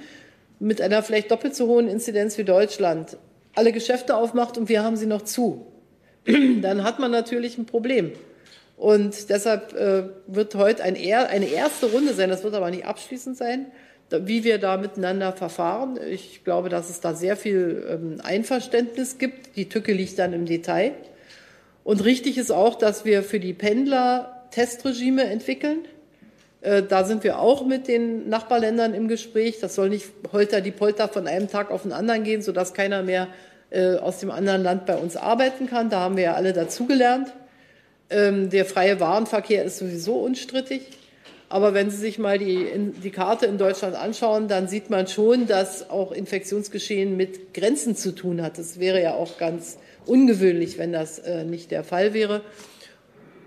mit 0.59 0.81
einer 0.81 1.01
vielleicht 1.03 1.31
doppelt 1.31 1.55
so 1.55 1.67
hohen 1.67 1.87
Inzidenz 1.87 2.37
wie 2.37 2.43
Deutschland 2.43 3.17
alle 3.55 3.71
Geschäfte 3.71 4.15
aufmacht 4.15 4.57
und 4.57 4.69
wir 4.69 4.83
haben 4.83 4.95
sie 4.95 5.05
noch 5.05 5.23
zu, 5.23 5.67
dann 6.25 6.83
hat 6.83 6.99
man 6.99 7.11
natürlich 7.11 7.57
ein 7.57 7.65
Problem. 7.65 8.11
Und 8.77 9.29
deshalb 9.29 9.73
äh, 9.73 10.03
wird 10.27 10.55
heute 10.55 10.83
ein, 10.83 10.95
eine 10.95 11.47
erste 11.47 11.87
Runde 11.87 12.13
sein, 12.13 12.29
das 12.29 12.43
wird 12.43 12.55
aber 12.55 12.71
nicht 12.71 12.85
abschließend 12.85 13.37
sein, 13.37 13.67
wie 14.23 14.43
wir 14.43 14.57
da 14.57 14.77
miteinander 14.77 15.33
verfahren. 15.33 15.99
Ich 16.09 16.43
glaube, 16.43 16.69
dass 16.69 16.89
es 16.89 16.99
da 16.99 17.13
sehr 17.13 17.35
viel 17.35 17.85
ähm, 17.89 18.21
Einverständnis 18.23 19.17
gibt. 19.17 19.55
Die 19.55 19.69
Tücke 19.69 19.93
liegt 19.93 20.19
dann 20.19 20.33
im 20.33 20.45
Detail. 20.45 20.91
Und 21.83 22.03
richtig 22.03 22.37
ist 22.37 22.51
auch, 22.51 22.75
dass 22.75 23.05
wir 23.05 23.23
für 23.23 23.39
die 23.39 23.53
Pendler 23.53 24.43
Testregime 24.51 25.23
entwickeln. 25.23 25.79
Äh, 26.61 26.83
da 26.83 27.03
sind 27.03 27.23
wir 27.23 27.39
auch 27.39 27.65
mit 27.65 27.87
den 27.87 28.29
Nachbarländern 28.29 28.93
im 28.93 29.07
Gespräch. 29.07 29.59
Das 29.59 29.75
soll 29.75 29.89
nicht 29.89 30.07
holter 30.31 30.61
die 30.61 30.71
Polter 30.71 31.09
von 31.09 31.27
einem 31.27 31.49
Tag 31.49 31.71
auf 31.71 31.83
den 31.83 31.91
anderen 31.91 32.23
gehen, 32.23 32.41
sodass 32.41 32.73
keiner 32.73 33.03
mehr 33.03 33.27
äh, 33.69 33.95
aus 33.95 34.19
dem 34.19 34.31
anderen 34.31 34.63
Land 34.63 34.85
bei 34.85 34.95
uns 34.95 35.17
arbeiten 35.17 35.67
kann. 35.67 35.89
Da 35.89 35.99
haben 35.99 36.15
wir 36.15 36.23
ja 36.23 36.33
alle 36.35 36.53
dazugelernt. 36.53 37.33
Ähm, 38.09 38.49
der 38.49 38.65
freie 38.65 38.99
Warenverkehr 38.99 39.63
ist 39.63 39.79
sowieso 39.79 40.15
unstrittig. 40.15 40.83
Aber 41.53 41.75
wenn 41.75 41.91
Sie 41.91 41.97
sich 41.97 42.17
mal 42.17 42.39
die, 42.39 42.67
die 43.03 43.11
Karte 43.11 43.45
in 43.45 43.59
Deutschland 43.59 43.95
anschauen, 43.95 44.47
dann 44.47 44.67
sieht 44.67 44.89
man 44.89 45.05
schon, 45.05 45.45
dass 45.45 45.87
auch 45.91 46.11
Infektionsgeschehen 46.11 47.15
mit 47.15 47.53
Grenzen 47.53 47.95
zu 47.95 48.15
tun 48.15 48.41
hat. 48.41 48.57
Das 48.57 48.79
wäre 48.79 48.99
ja 48.99 49.13
auch 49.13 49.37
ganz 49.37 49.77
ungewöhnlich, 50.07 50.79
wenn 50.79 50.91
das 50.91 51.19
äh, 51.19 51.43
nicht 51.43 51.69
der 51.69 51.83
Fall 51.83 52.15
wäre. 52.15 52.41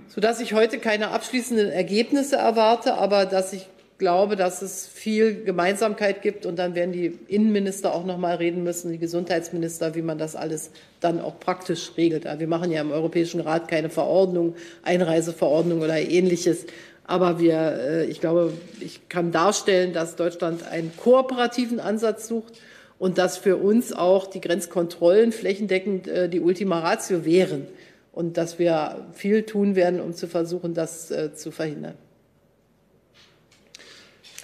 Sodass 0.07 0.39
ich 0.39 0.55
heute 0.55 0.79
keine 0.79 1.09
abschließenden 1.09 1.69
Ergebnisse 1.69 2.37
erwarte, 2.37 2.95
aber 2.95 3.27
dass 3.27 3.53
ich 3.53 3.67
glaube, 3.99 4.37
dass 4.37 4.63
es 4.63 4.87
viel 4.87 5.43
Gemeinsamkeit 5.43 6.23
gibt 6.23 6.47
und 6.47 6.61
dann 6.61 6.75
werden 6.75 6.93
die 6.93 7.19
Innenminister 7.27 7.93
auch 7.93 8.05
noch 8.05 8.19
mal 8.19 8.37
reden 8.37 8.63
müssen, 8.63 8.93
die 8.93 8.99
Gesundheitsminister, 8.99 9.97
wie 9.97 10.03
man 10.03 10.19
das 10.19 10.37
alles 10.37 10.71
dann 11.01 11.21
auch 11.21 11.41
praktisch 11.41 11.93
regelt. 11.97 12.25
Wir 12.39 12.47
machen 12.47 12.71
ja 12.71 12.83
im 12.83 12.93
Europäischen 12.93 13.41
Rat 13.41 13.69
keine 13.69 13.91
Verordnung, 13.91 14.55
Einreiseverordnung 14.83 15.81
oder 15.81 15.99
ähnliches. 15.99 16.67
Aber 17.07 17.39
wir, 17.39 17.55
äh, 17.55 18.05
ich 18.07 18.21
glaube, 18.21 18.53
ich 18.81 19.09
kann 19.09 19.31
darstellen, 19.31 19.93
dass 19.93 20.17
Deutschland 20.17 20.67
einen 20.67 20.93
kooperativen 20.97 21.79
Ansatz 21.79 22.27
sucht 22.27 22.55
und 22.99 23.17
dass 23.17 23.37
für 23.37 23.57
uns 23.57 23.93
auch 23.93 24.27
die 24.27 24.41
Grenzkontrollen 24.41 25.31
flächendeckend 25.31 26.09
äh, 26.09 26.29
die 26.29 26.41
Ultima 26.41 26.81
Ratio 26.81 27.25
wären 27.25 27.69
und 28.13 28.37
dass 28.37 28.59
wir 28.59 29.07
viel 29.13 29.45
tun 29.45 29.77
werden, 29.77 30.01
um 30.01 30.15
zu 30.15 30.27
versuchen, 30.27 30.75
das 30.75 31.11
äh, 31.13 31.33
zu 31.35 31.53
verhindern. 31.53 31.95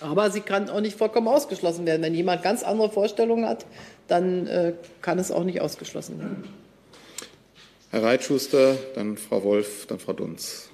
Aber 0.00 0.30
sie 0.30 0.40
kann 0.40 0.68
auch 0.70 0.80
nicht 0.80 0.96
vollkommen 0.96 1.28
ausgeschlossen 1.28 1.86
werden. 1.86 2.02
Wenn 2.02 2.14
jemand 2.14 2.42
ganz 2.42 2.62
andere 2.64 2.90
Vorstellungen 2.90 3.48
hat, 3.48 3.66
dann 4.08 4.74
kann 5.00 5.20
es 5.20 5.30
auch 5.30 5.44
nicht 5.44 5.60
ausgeschlossen 5.60 6.18
werden. 6.18 6.42
Herr 7.92 8.02
Reitschuster, 8.02 8.76
dann 8.96 9.16
Frau 9.16 9.44
Wolf, 9.44 9.86
dann 9.86 10.00
Frau 10.00 10.12
Dunz. 10.12 10.71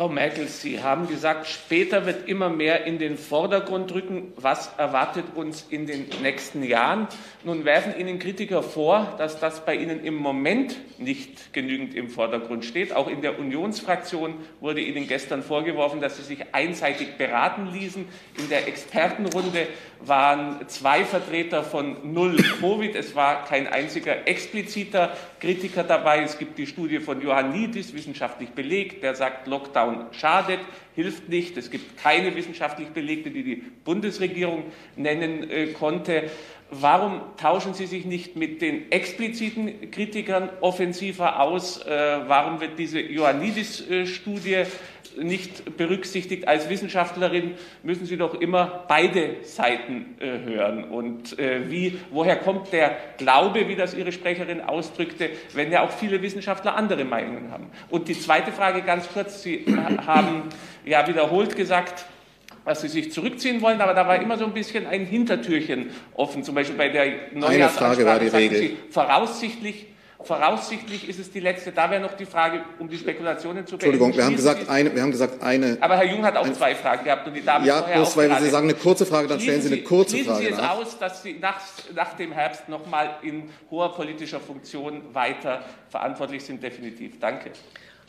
Frau 0.00 0.08
Merkel, 0.08 0.48
Sie 0.48 0.82
haben 0.82 1.08
gesagt, 1.08 1.46
später 1.46 2.06
wird 2.06 2.26
immer 2.26 2.48
mehr 2.48 2.86
in 2.86 2.98
den 2.98 3.18
Vordergrund 3.18 3.92
rücken. 3.92 4.32
Was 4.36 4.72
erwartet 4.78 5.26
uns 5.34 5.66
in 5.68 5.86
den 5.86 6.06
nächsten 6.22 6.62
Jahren? 6.62 7.06
Nun 7.44 7.66
werfen 7.66 7.94
Ihnen 7.98 8.18
Kritiker 8.18 8.62
vor, 8.62 9.14
dass 9.18 9.38
das 9.40 9.66
bei 9.66 9.74
Ihnen 9.74 10.02
im 10.02 10.14
Moment 10.14 10.74
nicht 10.98 11.52
genügend 11.52 11.94
im 11.94 12.08
Vordergrund 12.08 12.64
steht. 12.64 12.94
Auch 12.94 13.08
in 13.08 13.20
der 13.20 13.38
Unionsfraktion 13.38 14.36
wurde 14.60 14.80
Ihnen 14.80 15.06
gestern 15.06 15.42
vorgeworfen, 15.42 16.00
dass 16.00 16.16
Sie 16.16 16.22
sich 16.22 16.54
einseitig 16.54 17.18
beraten 17.18 17.66
ließen. 17.70 18.06
In 18.38 18.48
der 18.48 18.68
Expertenrunde 18.68 19.66
waren 20.00 20.66
zwei 20.68 21.04
Vertreter 21.04 21.62
von 21.62 22.14
Null 22.14 22.36
Covid. 22.60 22.96
Es 22.96 23.14
war 23.14 23.44
kein 23.44 23.66
einziger 23.66 24.26
expliziter 24.26 25.14
Kritiker 25.40 25.84
dabei. 25.84 26.22
Es 26.22 26.38
gibt 26.38 26.56
die 26.56 26.66
Studie 26.66 27.00
von 27.00 27.20
Johannidis, 27.20 27.92
wissenschaftlich 27.92 28.50
belegt, 28.50 29.02
der 29.02 29.14
sagt, 29.14 29.46
Lockdown 29.46 29.89
schadet, 30.12 30.60
hilft 30.94 31.28
nicht. 31.28 31.56
Es 31.56 31.70
gibt 31.70 31.96
keine 31.96 32.34
wissenschaftlich 32.34 32.88
belegte, 32.88 33.30
die 33.30 33.42
die 33.42 33.56
Bundesregierung 33.56 34.64
nennen 34.96 35.48
äh, 35.50 35.68
konnte. 35.68 36.30
Warum 36.72 37.20
tauschen 37.36 37.74
Sie 37.74 37.86
sich 37.86 38.04
nicht 38.04 38.36
mit 38.36 38.62
den 38.62 38.92
expliziten 38.92 39.90
Kritikern 39.90 40.50
offensiver 40.60 41.40
aus? 41.40 41.84
Äh, 41.84 42.18
warum 42.28 42.60
wird 42.60 42.78
diese 42.78 43.00
Ioannidis-Studie 43.00 44.64
nicht 45.20 45.76
berücksichtigt? 45.76 46.46
Als 46.46 46.68
Wissenschaftlerin 46.68 47.54
müssen 47.82 48.06
Sie 48.06 48.16
doch 48.16 48.34
immer 48.40 48.84
beide 48.86 49.42
Seiten 49.42 50.14
äh, 50.20 50.38
hören. 50.44 50.84
Und 50.84 51.36
äh, 51.40 51.68
wie, 51.68 51.98
woher 52.10 52.36
kommt 52.36 52.72
der 52.72 52.96
Glaube, 53.18 53.66
wie 53.66 53.74
das 53.74 53.94
Ihre 53.94 54.12
Sprecherin 54.12 54.60
ausdrückte, 54.60 55.30
wenn 55.54 55.72
ja 55.72 55.82
auch 55.82 55.90
viele 55.90 56.22
Wissenschaftler 56.22 56.76
andere 56.76 57.04
Meinungen 57.04 57.50
haben? 57.50 57.66
Und 57.88 58.06
die 58.06 58.18
zweite 58.18 58.52
Frage 58.52 58.82
ganz 58.82 59.08
kurz. 59.12 59.42
Sie 59.42 59.64
haben 60.06 60.44
ja 60.84 61.08
wiederholt 61.08 61.56
gesagt, 61.56 62.06
dass 62.64 62.82
sie 62.82 62.88
sich 62.88 63.12
zurückziehen 63.12 63.60
wollen, 63.60 63.80
aber 63.80 63.94
da 63.94 64.06
war 64.06 64.20
immer 64.20 64.36
so 64.38 64.44
ein 64.44 64.52
bisschen 64.54 64.86
ein 64.86 65.06
Hintertürchen 65.06 65.90
offen. 66.14 66.44
Zum 66.44 66.54
Beispiel 66.54 66.76
bei 66.76 66.88
der 66.88 67.06
Neujahrsansprache 67.34 68.30
sagten 68.30 68.54
Sie, 68.54 68.76
voraussichtlich, 68.90 69.86
voraussichtlich 70.22 71.08
ist 71.08 71.18
es 71.18 71.30
die 71.30 71.40
letzte. 71.40 71.72
Da 71.72 71.90
wäre 71.90 72.02
noch 72.02 72.12
die 72.14 72.26
Frage, 72.26 72.62
um 72.78 72.88
die 72.88 72.98
Spekulationen 72.98 73.66
zu 73.66 73.78
beenden. 73.78 73.94
Entschuldigung, 73.94 74.16
wir 74.16 74.24
haben, 74.24 74.36
gesagt, 74.36 74.68
eine, 74.68 74.94
wir 74.94 75.02
haben 75.02 75.10
gesagt 75.10 75.42
eine. 75.42 75.78
Aber 75.80 75.96
Herr 75.96 76.04
Jung 76.04 76.24
hat 76.24 76.36
auch 76.36 76.44
ein, 76.44 76.54
zwei 76.54 76.74
Fragen 76.74 77.04
gehabt 77.04 77.26
und 77.26 77.34
die 77.34 77.44
Dame 77.44 77.66
Ja, 77.66 77.80
bloß 77.80 78.16
weil 78.16 78.38
Sie 78.40 78.50
sagen 78.50 78.68
eine 78.68 78.78
kurze 78.78 79.06
Frage, 79.06 79.28
dann 79.28 79.40
stellen 79.40 79.62
Sie 79.62 79.72
eine 79.72 79.82
kurze 79.82 80.16
schließen 80.16 80.32
Frage 80.32 80.46
Sie 80.46 80.52
es 80.52 80.58
nach. 80.58 80.76
aus, 80.76 80.98
dass 80.98 81.22
Sie 81.22 81.38
nach, 81.40 81.60
nach 81.94 82.12
dem 82.14 82.32
Herbst 82.32 82.68
noch 82.68 82.86
mal 82.86 83.16
in 83.22 83.48
hoher 83.70 83.94
politischer 83.94 84.40
Funktion 84.40 85.02
weiter 85.14 85.62
verantwortlich 85.88 86.44
sind, 86.44 86.62
definitiv. 86.62 87.18
Danke. 87.18 87.50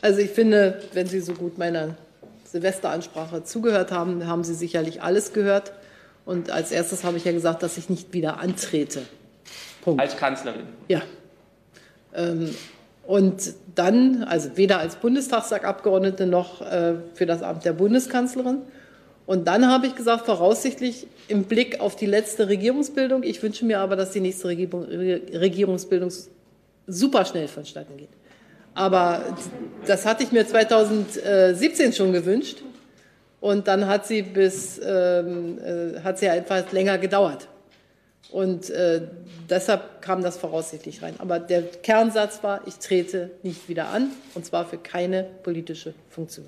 Also 0.02 0.20
ich 0.20 0.30
finde, 0.30 0.82
wenn 0.92 1.06
Sie 1.06 1.20
so 1.20 1.32
gut 1.32 1.56
meiner 1.58 1.96
Silvesteransprache 2.52 3.44
zugehört 3.44 3.90
haben, 3.92 4.26
haben 4.26 4.44
Sie 4.44 4.54
sicherlich 4.54 5.02
alles 5.02 5.32
gehört. 5.32 5.72
Und 6.26 6.50
als 6.50 6.70
erstes 6.70 7.02
habe 7.02 7.16
ich 7.16 7.24
ja 7.24 7.32
gesagt, 7.32 7.62
dass 7.62 7.78
ich 7.78 7.88
nicht 7.88 8.12
wieder 8.12 8.38
antrete. 8.38 9.02
Punkt. 9.80 10.00
Als 10.00 10.16
Kanzlerin? 10.16 10.66
Ja. 10.86 11.00
Ähm, 12.14 12.54
und 13.06 13.54
dann, 13.74 14.22
also 14.24 14.50
weder 14.56 14.78
als 14.78 14.96
Bundestagsabgeordnete 14.96 16.26
noch 16.26 16.60
äh, 16.60 16.94
für 17.14 17.26
das 17.26 17.42
Amt 17.42 17.64
der 17.64 17.72
Bundeskanzlerin. 17.72 18.58
Und 19.24 19.48
dann 19.48 19.66
habe 19.66 19.86
ich 19.86 19.94
gesagt, 19.94 20.26
voraussichtlich 20.26 21.06
im 21.28 21.44
Blick 21.44 21.80
auf 21.80 21.96
die 21.96 22.06
letzte 22.06 22.48
Regierungsbildung, 22.48 23.22
ich 23.22 23.42
wünsche 23.42 23.64
mir 23.64 23.80
aber, 23.80 23.96
dass 23.96 24.10
die 24.10 24.20
nächste 24.20 24.48
Regierungsbildung 24.48 26.10
super 26.86 27.24
schnell 27.24 27.48
vonstatten 27.48 27.96
geht. 27.96 28.08
Aber 28.74 29.36
das 29.86 30.06
hatte 30.06 30.22
ich 30.22 30.32
mir 30.32 30.46
2017 30.46 31.92
schon 31.92 32.12
gewünscht. 32.12 32.62
Und 33.40 33.66
dann 33.66 33.86
hat 33.88 34.06
sie 34.06 34.22
bis, 34.22 34.80
ähm, 34.84 35.58
äh, 35.58 36.00
hat 36.00 36.18
sie 36.18 36.28
einfach 36.28 36.70
länger 36.70 36.96
gedauert. 36.98 37.48
Und 38.30 38.70
äh, 38.70 39.02
deshalb 39.50 40.00
kam 40.00 40.22
das 40.22 40.38
voraussichtlich 40.38 41.02
rein. 41.02 41.14
Aber 41.18 41.40
der 41.40 41.62
Kernsatz 41.62 42.42
war, 42.42 42.60
ich 42.66 42.76
trete 42.76 43.30
nicht 43.42 43.68
wieder 43.68 43.88
an, 43.88 44.10
und 44.34 44.46
zwar 44.46 44.64
für 44.64 44.78
keine 44.78 45.24
politische 45.42 45.92
Funktion. 46.08 46.46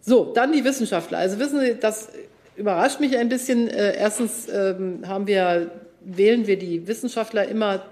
So, 0.00 0.32
dann 0.32 0.52
die 0.52 0.64
Wissenschaftler. 0.64 1.18
Also 1.18 1.38
wissen 1.38 1.60
Sie, 1.60 1.74
das 1.78 2.08
überrascht 2.56 3.00
mich 3.00 3.16
ein 3.16 3.28
bisschen. 3.28 3.68
Äh, 3.68 3.96
erstens 3.96 4.48
ähm, 4.48 5.02
haben 5.06 5.26
wir, 5.26 5.70
wählen 6.00 6.46
wir 6.46 6.58
die 6.58 6.86
Wissenschaftler 6.86 7.46
immer 7.46 7.82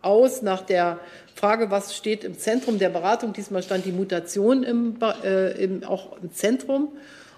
aus 0.00 0.42
nach 0.42 0.62
der 0.62 1.00
Frage, 1.38 1.70
was 1.70 1.96
steht 1.96 2.24
im 2.24 2.36
Zentrum 2.36 2.78
der 2.78 2.88
Beratung. 2.88 3.32
Diesmal 3.32 3.62
stand 3.62 3.84
die 3.84 3.92
Mutation 3.92 4.64
im, 4.64 4.96
äh, 5.24 5.62
im, 5.62 5.84
auch 5.84 6.20
im 6.20 6.32
Zentrum. 6.32 6.88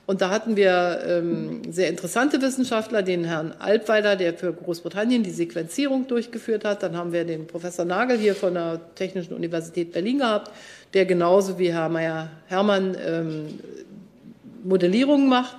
Und 0.06 0.22
da 0.22 0.30
hatten 0.30 0.56
wir 0.56 1.02
ähm, 1.06 1.60
sehr 1.70 1.88
interessante 1.88 2.40
Wissenschaftler, 2.40 3.02
den 3.02 3.24
Herrn 3.24 3.54
Altweiler, 3.58 4.16
der 4.16 4.34
für 4.34 4.52
Großbritannien 4.52 5.22
die 5.22 5.30
Sequenzierung 5.30 6.08
durchgeführt 6.08 6.64
hat. 6.64 6.82
Dann 6.82 6.96
haben 6.96 7.12
wir 7.12 7.24
den 7.24 7.46
Professor 7.46 7.84
Nagel 7.84 8.16
hier 8.16 8.34
von 8.34 8.54
der 8.54 8.80
Technischen 8.94 9.34
Universität 9.34 9.92
Berlin 9.92 10.18
gehabt, 10.18 10.50
der 10.94 11.04
genauso 11.04 11.58
wie 11.58 11.72
Herr 11.72 11.90
Meyer-Hermann 11.90 12.96
ähm, 13.06 13.60
Modellierungen 14.64 15.28
macht. 15.28 15.56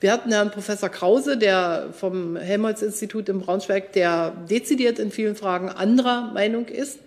Wir 0.00 0.12
hatten 0.12 0.30
Herrn 0.30 0.50
Professor 0.50 0.88
Krause, 0.88 1.38
der 1.38 1.86
vom 1.92 2.36
Helmholtz-Institut 2.36 3.28
in 3.28 3.40
Braunschweig, 3.40 3.92
der 3.92 4.32
dezidiert 4.50 4.98
in 4.98 5.10
vielen 5.10 5.36
Fragen 5.36 5.70
anderer 5.70 6.32
Meinung 6.32 6.66
ist. 6.66 6.98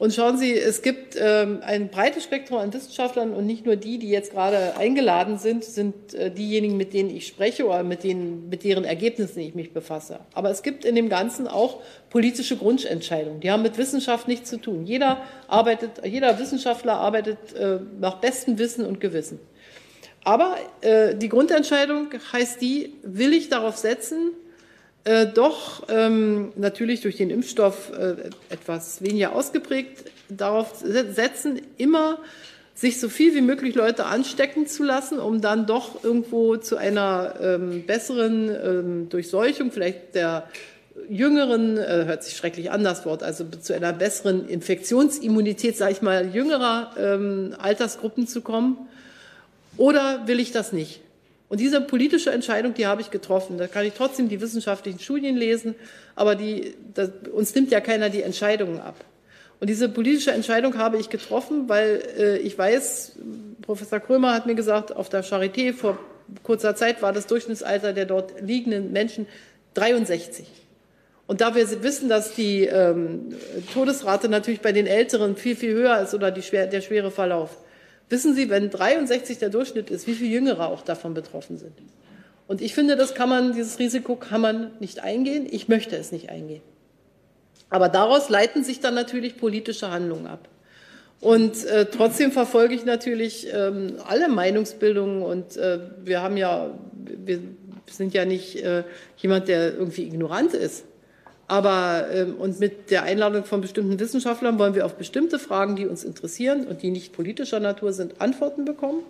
Und 0.00 0.14
schauen 0.14 0.38
Sie, 0.38 0.54
es 0.54 0.80
gibt 0.80 1.14
ähm, 1.20 1.58
ein 1.62 1.90
breites 1.90 2.24
Spektrum 2.24 2.56
an 2.56 2.72
Wissenschaftlern 2.72 3.34
und 3.34 3.44
nicht 3.44 3.66
nur 3.66 3.76
die, 3.76 3.98
die 3.98 4.08
jetzt 4.08 4.32
gerade 4.32 4.74
eingeladen 4.78 5.36
sind, 5.36 5.62
sind 5.62 6.14
äh, 6.14 6.30
diejenigen, 6.30 6.78
mit 6.78 6.94
denen 6.94 7.14
ich 7.14 7.26
spreche 7.26 7.66
oder 7.66 7.82
mit, 7.82 8.02
denen, 8.02 8.48
mit 8.48 8.64
deren 8.64 8.84
Ergebnissen 8.84 9.40
ich 9.40 9.54
mich 9.54 9.74
befasse. 9.74 10.20
Aber 10.32 10.48
es 10.48 10.62
gibt 10.62 10.86
in 10.86 10.94
dem 10.94 11.10
Ganzen 11.10 11.46
auch 11.46 11.82
politische 12.08 12.56
Grundentscheidungen. 12.56 13.40
Die 13.40 13.50
haben 13.50 13.62
mit 13.62 13.76
Wissenschaft 13.76 14.26
nichts 14.26 14.48
zu 14.48 14.56
tun. 14.56 14.86
Jeder, 14.86 15.20
arbeitet, 15.48 16.02
jeder 16.02 16.38
Wissenschaftler 16.38 16.94
arbeitet 16.94 17.52
äh, 17.52 17.80
nach 18.00 18.22
bestem 18.22 18.58
Wissen 18.58 18.86
und 18.86 19.00
Gewissen. 19.00 19.38
Aber 20.24 20.56
äh, 20.80 21.14
die 21.14 21.28
Grundentscheidung 21.28 22.08
heißt 22.32 22.62
die, 22.62 22.94
will 23.02 23.34
ich 23.34 23.50
darauf 23.50 23.76
setzen, 23.76 24.30
äh, 25.04 25.26
doch 25.26 25.84
ähm, 25.88 26.52
natürlich 26.56 27.00
durch 27.00 27.16
den 27.16 27.30
Impfstoff 27.30 27.90
äh, 27.92 28.14
etwas 28.50 29.02
weniger 29.02 29.34
ausgeprägt 29.34 30.04
darauf 30.28 30.74
setzen, 30.74 31.60
immer 31.78 32.18
sich 32.74 33.00
so 33.00 33.08
viel 33.08 33.34
wie 33.34 33.40
möglich 33.40 33.74
Leute 33.74 34.06
anstecken 34.06 34.66
zu 34.66 34.84
lassen, 34.84 35.18
um 35.18 35.40
dann 35.40 35.66
doch 35.66 36.02
irgendwo 36.02 36.56
zu 36.56 36.76
einer 36.76 37.34
ähm, 37.40 37.84
besseren 37.86 38.48
ähm, 38.48 39.08
Durchseuchung, 39.10 39.70
vielleicht 39.70 40.14
der 40.14 40.48
jüngeren, 41.08 41.76
äh, 41.76 42.04
hört 42.06 42.24
sich 42.24 42.36
schrecklich 42.36 42.70
an 42.70 42.84
das 42.84 43.04
Wort, 43.04 43.22
also 43.22 43.44
zu 43.44 43.74
einer 43.74 43.92
besseren 43.92 44.48
Infektionsimmunität, 44.48 45.76
sage 45.76 45.92
ich 45.92 46.02
mal, 46.02 46.34
jüngerer 46.34 46.94
ähm, 46.98 47.54
Altersgruppen 47.58 48.26
zu 48.26 48.40
kommen. 48.40 48.76
Oder 49.76 50.26
will 50.26 50.40
ich 50.40 50.52
das 50.52 50.72
nicht? 50.72 51.00
Und 51.50 51.58
diese 51.58 51.80
politische 51.80 52.30
Entscheidung, 52.30 52.74
die 52.74 52.86
habe 52.86 53.02
ich 53.02 53.10
getroffen. 53.10 53.58
Da 53.58 53.66
kann 53.66 53.84
ich 53.84 53.94
trotzdem 53.94 54.28
die 54.28 54.40
wissenschaftlichen 54.40 55.00
Studien 55.00 55.36
lesen, 55.36 55.74
aber 56.14 56.36
die, 56.36 56.74
das, 56.94 57.10
uns 57.32 57.52
nimmt 57.56 57.72
ja 57.72 57.80
keiner 57.80 58.08
die 58.08 58.22
Entscheidungen 58.22 58.80
ab. 58.80 58.94
Und 59.58 59.68
diese 59.68 59.88
politische 59.88 60.30
Entscheidung 60.30 60.78
habe 60.78 60.96
ich 60.96 61.10
getroffen, 61.10 61.68
weil 61.68 62.02
äh, 62.16 62.38
ich 62.38 62.56
weiß, 62.56 63.16
Professor 63.62 63.98
Krömer 63.98 64.32
hat 64.32 64.46
mir 64.46 64.54
gesagt, 64.54 64.94
auf 64.94 65.08
der 65.08 65.24
Charité 65.24 65.74
vor 65.74 65.98
kurzer 66.44 66.76
Zeit 66.76 67.02
war 67.02 67.12
das 67.12 67.26
Durchschnittsalter 67.26 67.92
der 67.92 68.06
dort 68.06 68.40
liegenden 68.40 68.92
Menschen 68.92 69.26
63. 69.74 70.46
Und 71.26 71.40
da 71.40 71.56
wir 71.56 71.82
wissen, 71.82 72.08
dass 72.08 72.34
die 72.34 72.64
ähm, 72.64 73.34
Todesrate 73.74 74.28
natürlich 74.28 74.60
bei 74.60 74.70
den 74.70 74.86
Älteren 74.86 75.34
viel, 75.34 75.56
viel 75.56 75.74
höher 75.74 76.00
ist 76.00 76.14
oder 76.14 76.30
die 76.30 76.42
schwer, 76.42 76.68
der 76.68 76.80
schwere 76.80 77.10
Verlauf, 77.10 77.56
Wissen 78.10 78.34
Sie, 78.34 78.50
wenn 78.50 78.70
63 78.70 79.38
der 79.38 79.48
Durchschnitt 79.48 79.88
ist, 79.88 80.06
wie 80.06 80.14
viele 80.14 80.30
Jüngere 80.30 80.68
auch 80.68 80.82
davon 80.82 81.14
betroffen 81.14 81.56
sind? 81.56 81.72
Und 82.48 82.60
ich 82.60 82.74
finde, 82.74 82.96
das 82.96 83.14
kann 83.14 83.28
man, 83.28 83.52
dieses 83.52 83.78
Risiko 83.78 84.16
kann 84.16 84.40
man 84.40 84.72
nicht 84.80 85.04
eingehen. 85.04 85.46
Ich 85.48 85.68
möchte 85.68 85.96
es 85.96 86.10
nicht 86.10 86.28
eingehen. 86.28 86.62
Aber 87.70 87.88
daraus 87.88 88.28
leiten 88.28 88.64
sich 88.64 88.80
dann 88.80 88.94
natürlich 88.94 89.36
politische 89.36 89.92
Handlungen 89.92 90.26
ab. 90.26 90.48
Und 91.20 91.64
äh, 91.66 91.86
trotzdem 91.86 92.32
verfolge 92.32 92.74
ich 92.74 92.84
natürlich 92.84 93.46
ähm, 93.52 93.94
alle 94.08 94.28
Meinungsbildungen 94.28 95.22
und 95.22 95.56
äh, 95.56 95.78
wir 96.02 96.22
haben 96.22 96.36
ja, 96.36 96.70
wir 96.94 97.40
sind 97.88 98.14
ja 98.14 98.24
nicht 98.24 98.56
äh, 98.56 98.84
jemand, 99.18 99.46
der 99.46 99.74
irgendwie 99.74 100.04
ignorant 100.04 100.54
ist. 100.54 100.84
Aber 101.50 102.06
ähm, 102.12 102.36
und 102.36 102.60
mit 102.60 102.92
der 102.92 103.02
Einladung 103.02 103.44
von 103.44 103.60
bestimmten 103.60 103.98
Wissenschaftlern 103.98 104.56
wollen 104.60 104.76
wir 104.76 104.86
auf 104.86 104.94
bestimmte 104.94 105.40
Fragen, 105.40 105.74
die 105.74 105.84
uns 105.84 106.04
interessieren 106.04 106.64
und 106.64 106.80
die 106.82 106.92
nicht 106.92 107.12
politischer 107.12 107.58
Natur 107.58 107.92
sind, 107.92 108.20
Antworten 108.20 108.64
bekommen. 108.64 109.02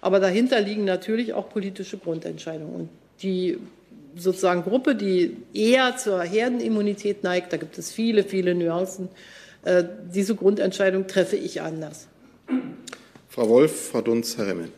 Aber 0.00 0.18
dahinter 0.18 0.58
liegen 0.62 0.86
natürlich 0.86 1.34
auch 1.34 1.50
politische 1.50 1.98
Grundentscheidungen. 1.98 2.74
Und 2.74 2.88
die 3.20 3.58
sozusagen 4.16 4.62
Gruppe, 4.62 4.94
die 4.94 5.36
eher 5.52 5.98
zur 5.98 6.22
Herdenimmunität 6.22 7.24
neigt, 7.24 7.52
da 7.52 7.58
gibt 7.58 7.76
es 7.76 7.92
viele, 7.92 8.24
viele 8.24 8.54
Nuancen. 8.54 9.10
Äh, 9.62 9.84
diese 10.14 10.34
Grundentscheidung 10.34 11.06
treffe 11.06 11.36
ich 11.36 11.60
anders. 11.60 12.08
Frau 13.28 13.50
Wolf, 13.50 13.90
Frau 13.90 14.00
Dunz, 14.00 14.38
Herr 14.38 14.46
Remmel. 14.46 14.70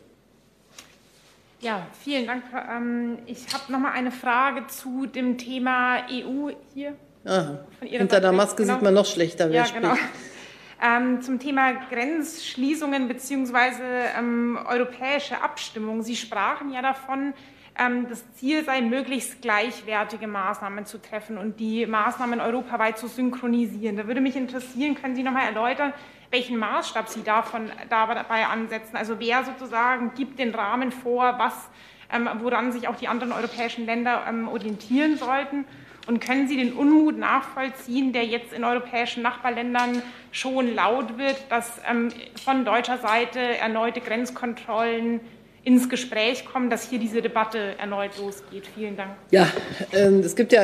Ja, 1.60 1.86
vielen 2.02 2.26
Dank. 2.26 2.42
Ähm, 2.52 3.18
ich 3.26 3.54
habe 3.54 3.70
noch 3.70 3.78
mal 3.78 3.92
eine 3.92 4.10
Frage 4.10 4.66
zu 4.66 5.06
dem 5.06 5.38
Thema 5.38 6.06
EU 6.10 6.50
hier. 6.74 6.96
Aha. 7.25 7.59
Hinter 7.81 8.20
der 8.20 8.33
Maske 8.33 8.62
genau. 8.62 8.75
sieht 8.75 8.83
man 8.83 8.95
noch 8.95 9.07
schlechter, 9.07 9.51
wer 9.51 9.64
ja, 9.64 9.70
genau. 9.72 9.95
Ähm, 10.83 11.22
zum 11.22 11.39
Thema 11.39 11.72
Grenzschließungen 11.89 13.09
bzw. 13.09 13.81
Ähm, 14.18 14.59
europäische 14.66 15.41
Abstimmung. 15.41 16.03
Sie 16.03 16.16
sprachen 16.16 16.72
ja 16.72 16.83
davon, 16.83 17.33
ähm, 17.79 18.07
das 18.09 18.31
Ziel 18.35 18.64
sei, 18.64 18.83
möglichst 18.83 19.41
gleichwertige 19.41 20.27
Maßnahmen 20.27 20.85
zu 20.85 21.01
treffen 21.01 21.39
und 21.39 21.59
die 21.59 21.87
Maßnahmen 21.87 22.41
europaweit 22.41 22.99
zu 22.99 23.07
synchronisieren. 23.07 23.97
Da 23.97 24.07
würde 24.07 24.20
mich 24.20 24.37
interessieren, 24.37 24.95
können 24.95 25.14
Sie 25.14 25.22
noch 25.22 25.33
mal 25.33 25.47
erläutern, 25.47 25.95
welchen 26.31 26.59
Maßstab 26.59 27.09
Sie 27.09 27.22
davon, 27.22 27.70
dabei 27.89 28.47
ansetzen. 28.47 28.97
Also 28.97 29.18
wer 29.18 29.45
sozusagen 29.45 30.12
gibt 30.14 30.39
den 30.39 30.55
Rahmen 30.55 30.93
vor, 30.93 31.39
was, 31.39 31.70
ähm, 32.12 32.29
woran 32.43 32.72
sich 32.72 32.89
auch 32.89 32.97
die 32.97 33.09
anderen 33.09 33.33
europäischen 33.33 33.87
Länder 33.87 34.25
ähm, 34.29 34.49
orientieren 34.49 35.16
sollten. 35.16 35.64
Und 36.07 36.20
können 36.20 36.48
Sie 36.48 36.57
den 36.57 36.74
Unmut 36.74 37.18
nachvollziehen, 37.18 38.12
der 38.12 38.24
jetzt 38.24 38.52
in 38.52 38.62
europäischen 38.62 39.22
Nachbarländern 39.22 40.02
schon 40.32 40.74
laut 40.74 41.16
wird, 41.16 41.36
dass 41.48 41.80
ähm, 41.90 42.11
von 42.44 42.64
deutscher 42.64 42.98
Seite 42.98 43.40
erneute 43.40 44.00
Grenzkontrollen 44.00 45.20
ins 45.64 45.88
Gespräch 45.88 46.44
kommen, 46.44 46.68
dass 46.68 46.90
hier 46.90 46.98
diese 46.98 47.22
Debatte 47.22 47.78
erneut 47.78 48.18
losgeht? 48.18 48.64
Vielen 48.74 48.96
Dank. 48.96 49.12
Ja, 49.30 49.48
ähm, 49.92 50.20
es 50.20 50.36
gibt 50.36 50.52
ja 50.52 50.62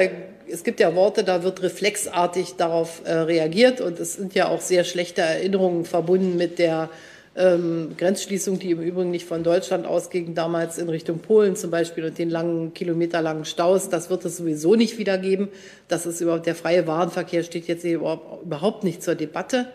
es 0.53 0.65
gibt 0.65 0.81
ja 0.81 0.95
Worte, 0.95 1.25
da 1.25 1.43
wird 1.43 1.63
reflexartig 1.63 2.57
darauf 2.57 3.03
äh, 3.05 3.13
reagiert 3.13 3.81
und 3.81 3.99
es 3.99 4.15
sind 4.15 4.35
ja 4.35 4.49
auch 4.49 4.61
sehr 4.61 4.85
schlechte 4.85 5.23
Erinnerungen 5.23 5.85
verbunden 5.85 6.37
mit 6.37 6.59
der 6.59 6.91
ähm, 7.37 7.95
Grenzschließung, 7.97 8.59
die 8.59 8.73
im 8.73 8.81
Übrigen 8.81 9.11
nicht 9.11 9.27
von 9.27 9.45
Deutschland 9.45 9.87
ausging, 9.87 10.35
damals 10.35 10.79
in 10.79 10.89
Richtung 10.89 11.21
Polen 11.21 11.55
zum 11.55 11.71
Beispiel 11.71 12.05
und 12.05 12.19
den 12.19 12.29
langen, 12.29 12.75
kilometerlangen 12.75 13.45
Staus. 13.45 13.89
Das 13.89 14.11
wird 14.11 14.25
es 14.25 14.37
sowieso 14.37 14.75
nicht 14.75 14.99
wieder 14.99 15.17
geben. 15.17 15.49
Das 15.89 16.07
ist 16.07 16.21
überhaupt, 16.21 16.47
der 16.47 16.57
freie 16.57 16.87
Warenverkehr 16.87 17.45
steht 17.45 17.69
jetzt 17.69 17.85
überhaupt 17.85 18.85
nicht 18.85 19.03
zur 19.03 19.15
Debatte, 19.15 19.67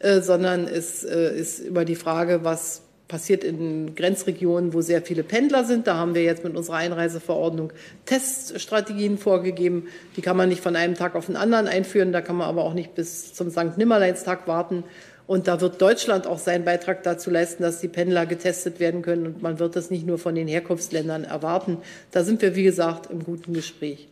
äh, 0.00 0.20
sondern 0.20 0.66
es 0.66 1.04
äh, 1.04 1.38
ist 1.38 1.60
über 1.60 1.84
die 1.84 1.96
Frage, 1.96 2.40
was 2.42 2.82
passiert 3.06 3.42
in 3.42 3.94
Grenzregionen, 3.94 4.74
wo 4.74 4.82
sehr 4.82 5.00
viele 5.00 5.22
Pendler 5.22 5.64
sind. 5.64 5.86
Da 5.86 5.96
haben 5.96 6.14
wir 6.14 6.22
jetzt 6.22 6.44
mit 6.44 6.54
unserer 6.54 6.76
Einreiseverordnung 6.76 7.72
Teststrategien 8.04 9.16
vorgegeben. 9.16 9.88
Die 10.16 10.20
kann 10.20 10.36
man 10.36 10.50
nicht 10.50 10.62
von 10.62 10.76
einem 10.76 10.94
Tag 10.94 11.14
auf 11.14 11.26
den 11.26 11.36
anderen 11.36 11.66
einführen. 11.68 12.12
Da 12.12 12.20
kann 12.20 12.36
man 12.36 12.48
aber 12.48 12.64
auch 12.64 12.74
nicht 12.74 12.94
bis 12.94 13.32
zum 13.32 13.50
St. 13.50 13.78
Nimmerleinstag 13.78 14.46
warten. 14.46 14.84
Und 15.28 15.46
da 15.46 15.60
wird 15.60 15.82
Deutschland 15.82 16.26
auch 16.26 16.38
seinen 16.38 16.64
Beitrag 16.64 17.02
dazu 17.02 17.28
leisten, 17.30 17.62
dass 17.62 17.80
die 17.80 17.88
Pendler 17.88 18.24
getestet 18.24 18.80
werden 18.80 19.02
können. 19.02 19.26
Und 19.26 19.42
man 19.42 19.58
wird 19.58 19.76
das 19.76 19.90
nicht 19.90 20.06
nur 20.06 20.18
von 20.18 20.34
den 20.34 20.48
Herkunftsländern 20.48 21.24
erwarten. 21.24 21.76
Da 22.12 22.24
sind 22.24 22.40
wir, 22.40 22.56
wie 22.56 22.62
gesagt, 22.62 23.10
im 23.10 23.22
guten 23.22 23.52
Gespräch. 23.52 24.08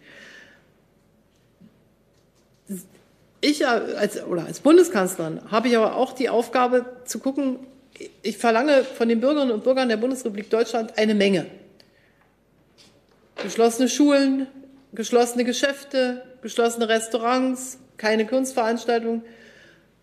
Ich 3.41 3.67
als, 3.67 4.23
oder 4.25 4.45
als 4.45 4.61
Bundeskanzlerin 4.61 5.41
habe 5.51 5.69
ich 5.69 5.77
aber 5.79 5.97
auch 5.97 6.13
die 6.13 6.29
Aufgabe 6.29 6.85
zu 7.07 7.19
gucken, 7.19 7.61
ich 8.23 8.37
verlange 8.37 8.85
von 8.85 9.09
den 9.09 9.21
Bürgerinnen 9.21 9.53
und 9.53 9.65
Bürgern 9.65 9.89
der 9.89 9.97
Bundesrepublik 9.97 10.51
Deutschland 10.51 10.99
eine 10.99 11.15
Menge. 11.15 11.47
Geschlossene 13.43 13.89
Schulen, 13.89 14.49
geschlossene 14.93 15.45
Geschäfte, 15.45 16.21
geschlossene 16.43 16.91
Restaurants, 16.91 17.79
keine 17.97 18.27
Kunstveranstaltungen. 18.27 19.23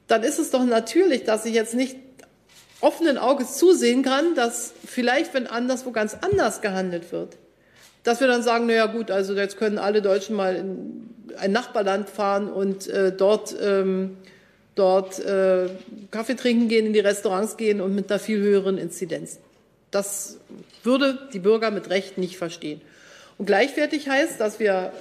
Dann 0.07 0.23
ist 0.23 0.39
es 0.39 0.51
doch 0.51 0.63
natürlich, 0.63 1.23
dass 1.23 1.45
ich 1.45 1.53
jetzt 1.53 1.73
nicht 1.73 1.97
offenen 2.81 3.17
Auges 3.17 3.57
zusehen 3.57 4.03
kann, 4.03 4.35
dass 4.35 4.73
vielleicht, 4.85 5.33
wenn 5.33 5.47
anderswo 5.47 5.91
ganz 5.91 6.17
anders 6.19 6.61
gehandelt 6.61 7.11
wird, 7.11 7.37
dass 8.03 8.19
wir 8.19 8.27
dann 8.27 8.43
sagen, 8.43 8.65
naja 8.65 8.87
gut, 8.87 9.09
also 9.09 9.33
jetzt 9.33 9.57
können 9.57 9.77
alle 9.77 10.01
Deutschen 10.01 10.35
mal 10.35 10.55
in 10.55 11.09
ein 11.37 11.51
Nachbarland 11.53 12.09
fahren 12.09 12.51
und 12.51 12.87
äh, 12.87 13.13
dort 13.15 13.55
ähm, 13.61 14.17
dort 14.75 15.19
äh, 15.19 15.69
Kaffee 16.11 16.35
trinken 16.35 16.67
gehen, 16.67 16.85
in 16.85 16.93
die 16.93 16.99
Restaurants 16.99 17.57
gehen 17.57 17.81
und 17.81 17.93
mit 17.95 18.11
einer 18.11 18.19
viel 18.19 18.39
höheren 18.39 18.77
Inzidenz. 18.77 19.39
Das 19.91 20.39
würde 20.83 21.19
die 21.33 21.39
Bürger 21.39 21.71
mit 21.71 21.89
Recht 21.89 22.17
nicht 22.17 22.37
verstehen. 22.37 22.81
Und 23.37 23.45
gleichwertig 23.45 24.09
heißt, 24.09 24.39
dass 24.39 24.59
wir 24.59 24.91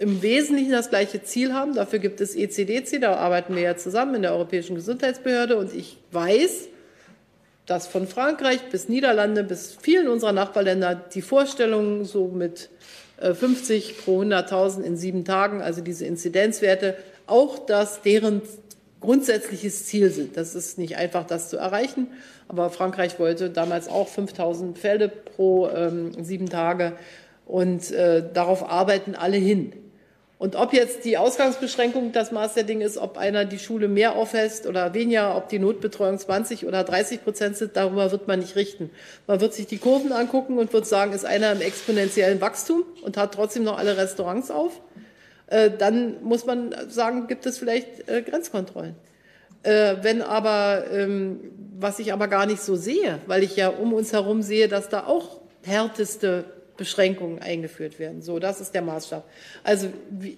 im 0.00 0.22
Wesentlichen 0.22 0.72
das 0.72 0.88
gleiche 0.88 1.22
Ziel 1.22 1.52
haben. 1.52 1.74
Dafür 1.74 1.98
gibt 1.98 2.22
es 2.22 2.34
ECDC, 2.34 3.02
da 3.02 3.16
arbeiten 3.16 3.54
wir 3.54 3.62
ja 3.62 3.76
zusammen 3.76 4.14
in 4.14 4.22
der 4.22 4.32
Europäischen 4.32 4.74
Gesundheitsbehörde. 4.74 5.58
Und 5.58 5.74
ich 5.74 5.98
weiß, 6.10 6.68
dass 7.66 7.86
von 7.86 8.08
Frankreich 8.08 8.62
bis 8.70 8.88
Niederlande 8.88 9.44
bis 9.44 9.76
vielen 9.78 10.08
unserer 10.08 10.32
Nachbarländer 10.32 10.94
die 10.94 11.20
Vorstellungen 11.20 12.06
so 12.06 12.28
mit 12.28 12.70
50 13.20 13.90
äh, 13.90 13.92
pro 13.92 14.22
100.000 14.22 14.80
in 14.84 14.96
sieben 14.96 15.26
Tagen, 15.26 15.60
also 15.60 15.82
diese 15.82 16.06
Inzidenzwerte, 16.06 16.96
auch 17.26 17.58
das 17.58 18.00
deren 18.00 18.40
grundsätzliches 19.00 19.84
Ziel 19.84 20.10
sind. 20.10 20.38
Das 20.38 20.54
ist 20.54 20.78
nicht 20.78 20.96
einfach, 20.96 21.26
das 21.26 21.50
zu 21.50 21.58
erreichen. 21.58 22.06
Aber 22.48 22.70
Frankreich 22.70 23.18
wollte 23.18 23.50
damals 23.50 23.86
auch 23.86 24.08
5000 24.08 24.78
Fälle 24.78 25.10
pro 25.10 25.68
ähm, 25.68 26.12
sieben 26.24 26.48
Tage. 26.48 26.94
Und 27.44 27.90
äh, 27.90 28.24
darauf 28.32 28.66
arbeiten 28.66 29.14
alle 29.14 29.36
hin. 29.36 29.74
Und 30.40 30.56
ob 30.56 30.72
jetzt 30.72 31.04
die 31.04 31.18
Ausgangsbeschränkung 31.18 32.12
das 32.12 32.32
Maß 32.32 32.54
der 32.54 32.62
Dinge 32.62 32.86
ist, 32.86 32.96
ob 32.96 33.18
einer 33.18 33.44
die 33.44 33.58
Schule 33.58 33.88
mehr 33.88 34.16
aufhält 34.16 34.66
oder 34.66 34.94
weniger, 34.94 35.36
ob 35.36 35.50
die 35.50 35.58
Notbetreuung 35.58 36.18
20 36.18 36.66
oder 36.66 36.82
30 36.82 37.22
Prozent 37.22 37.58
sind, 37.58 37.76
darüber 37.76 38.10
wird 38.10 38.26
man 38.26 38.38
nicht 38.38 38.56
richten. 38.56 38.88
Man 39.26 39.42
wird 39.42 39.52
sich 39.52 39.66
die 39.66 39.76
Kurven 39.76 40.12
angucken 40.12 40.56
und 40.56 40.72
wird 40.72 40.86
sagen, 40.86 41.12
ist 41.12 41.26
einer 41.26 41.52
im 41.52 41.60
exponentiellen 41.60 42.40
Wachstum 42.40 42.84
und 43.02 43.18
hat 43.18 43.34
trotzdem 43.34 43.64
noch 43.64 43.76
alle 43.76 43.98
Restaurants 43.98 44.50
auf. 44.50 44.80
Äh, 45.48 45.72
dann 45.76 46.24
muss 46.24 46.46
man 46.46 46.74
sagen, 46.88 47.26
gibt 47.26 47.44
es 47.44 47.58
vielleicht 47.58 48.08
äh, 48.08 48.22
Grenzkontrollen. 48.22 48.94
Äh, 49.62 49.96
wenn 50.00 50.22
aber, 50.22 50.84
ähm, 50.90 51.50
was 51.78 51.98
ich 51.98 52.14
aber 52.14 52.28
gar 52.28 52.46
nicht 52.46 52.62
so 52.62 52.76
sehe, 52.76 53.18
weil 53.26 53.42
ich 53.42 53.56
ja 53.56 53.68
um 53.68 53.92
uns 53.92 54.14
herum 54.14 54.40
sehe, 54.40 54.68
dass 54.68 54.88
da 54.88 55.04
auch 55.04 55.42
härteste 55.66 56.46
Beschränkungen 56.80 57.40
eingeführt 57.40 57.98
werden. 57.98 58.22
So, 58.22 58.38
das 58.38 58.62
ist 58.62 58.74
der 58.74 58.80
Maßstab. 58.80 59.28
Also 59.64 59.88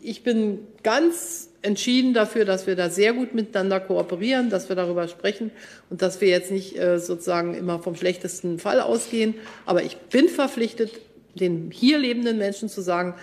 ich 0.02 0.24
bin 0.24 0.66
ganz 0.82 1.50
entschieden 1.62 2.14
dafür, 2.14 2.44
dass 2.44 2.66
wir 2.66 2.74
da 2.74 2.90
sehr 2.90 3.12
gut 3.12 3.32
miteinander 3.32 3.78
kooperieren, 3.78 4.50
dass 4.50 4.68
wir 4.68 4.74
darüber 4.74 5.06
sprechen 5.06 5.52
und 5.88 6.02
dass 6.02 6.20
wir 6.20 6.26
jetzt 6.26 6.50
nicht 6.50 6.76
äh, 6.76 6.98
sozusagen 6.98 7.54
immer 7.54 7.78
vom 7.78 7.94
schlechtesten 7.94 8.58
Fall 8.58 8.80
ausgehen. 8.80 9.36
Aber 9.66 9.84
ich 9.84 9.96
bin 9.96 10.28
verpflichtet, 10.28 10.90
den 11.36 11.70
hier 11.70 11.98
lebenden 11.98 12.38
Menschen 12.38 12.68
zu 12.68 12.80
sagen, 12.80 13.14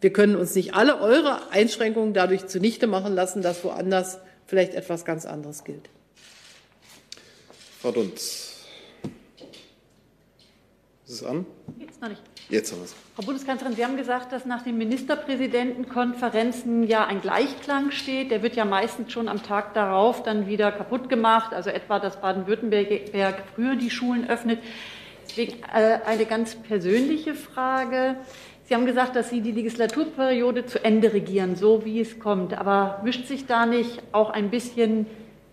wir 0.00 0.12
können 0.12 0.36
uns 0.36 0.54
nicht 0.54 0.72
alle 0.74 1.00
eure 1.00 1.50
Einschränkungen 1.50 2.14
dadurch 2.14 2.46
zunichte 2.46 2.86
machen 2.86 3.16
lassen, 3.16 3.42
dass 3.42 3.64
woanders 3.64 4.18
vielleicht 4.46 4.74
etwas 4.74 5.04
ganz 5.04 5.26
anderes 5.26 5.64
gilt. 5.64 5.88
Frau 7.82 7.90
Dunz. 7.90 8.49
Ist 11.10 11.22
es 11.22 11.26
an? 11.26 11.44
Jetzt 11.76 12.00
noch 12.00 12.08
nicht. 12.08 12.22
Jetzt 12.50 12.70
haben 12.70 12.78
wir 12.78 12.84
es. 12.84 12.94
Frau 13.16 13.24
Bundeskanzlerin, 13.24 13.74
Sie 13.74 13.84
haben 13.84 13.96
gesagt, 13.96 14.30
dass 14.30 14.46
nach 14.46 14.62
den 14.62 14.78
Ministerpräsidentenkonferenzen 14.78 16.84
ja 16.84 17.04
ein 17.04 17.20
Gleichklang 17.20 17.90
steht. 17.90 18.30
Der 18.30 18.44
wird 18.44 18.54
ja 18.54 18.64
meistens 18.64 19.10
schon 19.10 19.26
am 19.26 19.42
Tag 19.42 19.74
darauf 19.74 20.22
dann 20.22 20.46
wieder 20.46 20.70
kaputt 20.70 21.08
gemacht. 21.08 21.52
Also 21.52 21.70
etwa, 21.70 21.98
dass 21.98 22.20
Baden-Württemberg 22.20 23.42
früher 23.56 23.74
die 23.74 23.90
Schulen 23.90 24.30
öffnet. 24.30 24.60
Deswegen 25.28 25.54
äh, 25.74 25.98
eine 26.06 26.26
ganz 26.26 26.54
persönliche 26.54 27.34
Frage. 27.34 28.14
Sie 28.66 28.76
haben 28.76 28.86
gesagt, 28.86 29.16
dass 29.16 29.30
Sie 29.30 29.40
die 29.40 29.50
Legislaturperiode 29.50 30.66
zu 30.66 30.84
Ende 30.84 31.12
regieren, 31.12 31.56
so 31.56 31.84
wie 31.84 32.00
es 32.00 32.20
kommt. 32.20 32.56
Aber 32.56 33.00
mischt 33.02 33.26
sich 33.26 33.46
da 33.46 33.66
nicht 33.66 34.00
auch 34.12 34.30
ein 34.30 34.50
bisschen 34.50 35.06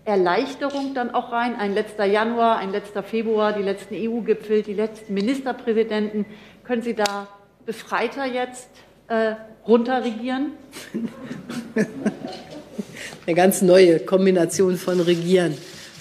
Erleichterung 0.08 0.94
dann 0.94 1.14
auch 1.14 1.34
rein? 1.34 1.56
Ein 1.58 1.74
letzter 1.74 2.06
Januar, 2.06 2.58
ein 2.60 2.72
letzter 2.72 3.04
Februar, 3.04 3.52
die 3.52 3.62
letzten 3.62 3.94
EU-Gipfel, 3.94 4.64
die 4.64 4.74
letzten 4.74 5.14
Ministerpräsidenten. 5.14 6.26
Können 6.64 6.82
Sie 6.82 6.94
da 6.94 7.28
befreiter 7.66 8.26
jetzt 8.26 8.70
äh, 9.10 9.34
runterregieren? 9.68 10.54
Eine 13.26 13.36
ganz 13.36 13.62
neue 13.62 14.00
Kombination 14.00 14.78
von 14.78 15.02
Regieren. 15.02 15.58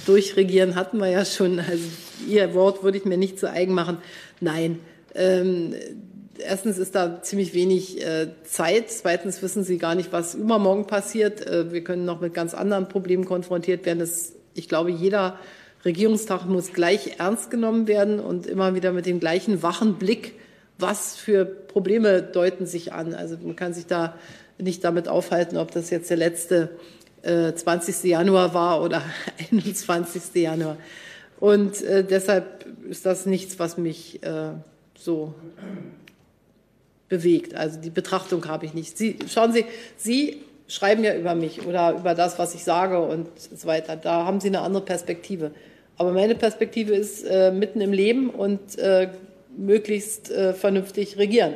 Durchregieren 0.06 0.76
hatten 0.76 0.98
wir 0.98 1.08
ja 1.08 1.24
schon. 1.24 1.58
Also 1.58 1.84
Ihr 2.28 2.54
Wort 2.54 2.84
würde 2.84 2.98
ich 2.98 3.04
mir 3.04 3.18
nicht 3.18 3.40
zu 3.40 3.50
eigen 3.50 3.74
machen. 3.74 3.98
Nein. 4.38 4.78
Ähm, 5.16 5.74
erstens 6.38 6.78
ist 6.78 6.94
da 6.94 7.22
ziemlich 7.22 7.54
wenig 7.54 8.04
äh, 8.04 8.28
Zeit. 8.44 8.90
Zweitens 8.90 9.42
wissen 9.42 9.64
Sie 9.64 9.78
gar 9.78 9.94
nicht, 9.94 10.12
was 10.12 10.34
übermorgen 10.34 10.86
passiert. 10.86 11.46
Äh, 11.46 11.72
wir 11.72 11.84
können 11.84 12.04
noch 12.04 12.20
mit 12.20 12.34
ganz 12.34 12.54
anderen 12.54 12.88
Problemen 12.88 13.24
konfrontiert 13.24 13.86
werden. 13.86 13.98
Das, 13.98 14.32
ich 14.54 14.68
glaube, 14.68 14.90
jeder 14.90 15.38
Regierungstag 15.84 16.46
muss 16.46 16.72
gleich 16.72 17.18
ernst 17.18 17.50
genommen 17.50 17.86
werden 17.86 18.20
und 18.20 18.46
immer 18.46 18.74
wieder 18.74 18.92
mit 18.92 19.06
dem 19.06 19.20
gleichen 19.20 19.62
wachen 19.62 19.94
Blick, 19.94 20.34
was 20.78 21.16
für 21.16 21.44
Probleme 21.44 22.22
deuten 22.22 22.66
sich 22.66 22.92
an. 22.92 23.14
Also 23.14 23.36
man 23.42 23.56
kann 23.56 23.72
sich 23.72 23.86
da 23.86 24.16
nicht 24.58 24.82
damit 24.84 25.08
aufhalten, 25.08 25.56
ob 25.56 25.70
das 25.70 25.90
jetzt 25.90 26.10
der 26.10 26.16
letzte 26.16 26.70
äh, 27.22 27.52
20. 27.52 28.04
Januar 28.04 28.54
war 28.54 28.82
oder 28.82 29.02
21. 29.52 30.34
Januar. 30.34 30.76
Und 31.38 31.82
äh, 31.82 32.04
deshalb 32.04 32.66
ist 32.88 33.06
das 33.06 33.26
nichts, 33.26 33.58
was 33.58 33.76
mich 33.76 34.22
äh, 34.22 34.50
so 34.96 35.34
bewegt. 37.08 37.54
Also 37.54 37.80
die 37.80 37.90
Betrachtung 37.90 38.46
habe 38.48 38.66
ich 38.66 38.74
nicht. 38.74 38.96
Sie, 38.98 39.16
schauen 39.28 39.52
Sie, 39.52 39.64
Sie 39.96 40.42
schreiben 40.68 41.04
ja 41.04 41.14
über 41.14 41.34
mich 41.34 41.64
oder 41.64 41.92
über 41.92 42.14
das, 42.14 42.38
was 42.38 42.54
ich 42.54 42.64
sage 42.64 42.98
und 42.98 43.28
so 43.38 43.66
weiter. 43.66 43.96
Da 43.96 44.24
haben 44.24 44.40
Sie 44.40 44.48
eine 44.48 44.60
andere 44.60 44.84
Perspektive. 44.84 45.52
Aber 45.98 46.12
meine 46.12 46.34
Perspektive 46.34 46.94
ist 46.94 47.22
äh, 47.24 47.50
mitten 47.52 47.80
im 47.80 47.92
Leben 47.92 48.30
und 48.30 48.78
äh, 48.78 49.08
möglichst 49.56 50.30
äh, 50.30 50.52
vernünftig 50.52 51.16
regieren. 51.16 51.54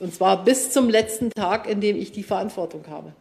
Und 0.00 0.14
zwar 0.14 0.44
bis 0.44 0.70
zum 0.72 0.88
letzten 0.88 1.30
Tag, 1.30 1.68
in 1.68 1.80
dem 1.80 1.96
ich 1.96 2.10
die 2.10 2.22
Verantwortung 2.22 2.84
habe. 2.88 3.12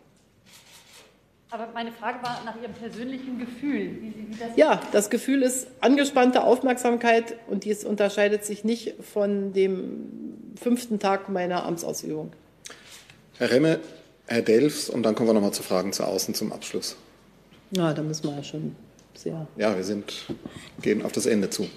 Aber 1.50 1.70
meine 1.74 1.92
Frage 1.94 2.22
war 2.22 2.42
nach 2.44 2.56
Ihrem 2.62 2.74
persönlichen 2.74 3.40
Gefühl. 3.40 3.98
Wie, 4.02 4.14
wie 4.32 4.36
das 4.38 4.50
ja, 4.58 4.82
das 4.92 5.10
Gefühl 5.10 5.44
ist 5.44 5.68
angespannte 5.80 6.44
Aufmerksamkeit 6.44 7.36
und 7.48 7.64
dies 7.64 7.86
unterscheidet 7.86 8.44
sich 8.44 8.66
nicht 8.66 8.96
von 9.02 9.54
dem 9.54 10.54
fünften 10.62 11.00
Tag 11.00 11.30
meiner 11.30 11.66
Amtsausübung. 11.66 12.34
Herr 13.38 13.52
Remme, 13.52 13.80
Herr 14.26 14.42
Delfs 14.42 14.90
und 14.90 15.04
dann 15.04 15.16
kommen 15.16 15.30
wir 15.30 15.34
noch 15.34 15.42
mal 15.42 15.54
zu 15.54 15.64
Fragen 15.64 15.94
zu 15.94 16.04
Außen 16.04 16.34
zum 16.34 16.52
Abschluss. 16.52 16.98
Ja, 17.72 17.94
da 17.94 18.02
müssen 18.02 18.26
wir 18.26 18.36
ja 18.36 18.44
schon 18.44 18.76
sehr. 19.14 19.48
Ja, 19.56 19.76
wir 19.76 19.84
sind, 19.84 20.26
gehen 20.82 21.02
auf 21.04 21.14
das 21.14 21.26
Ende 21.26 21.50
zu. 21.50 21.70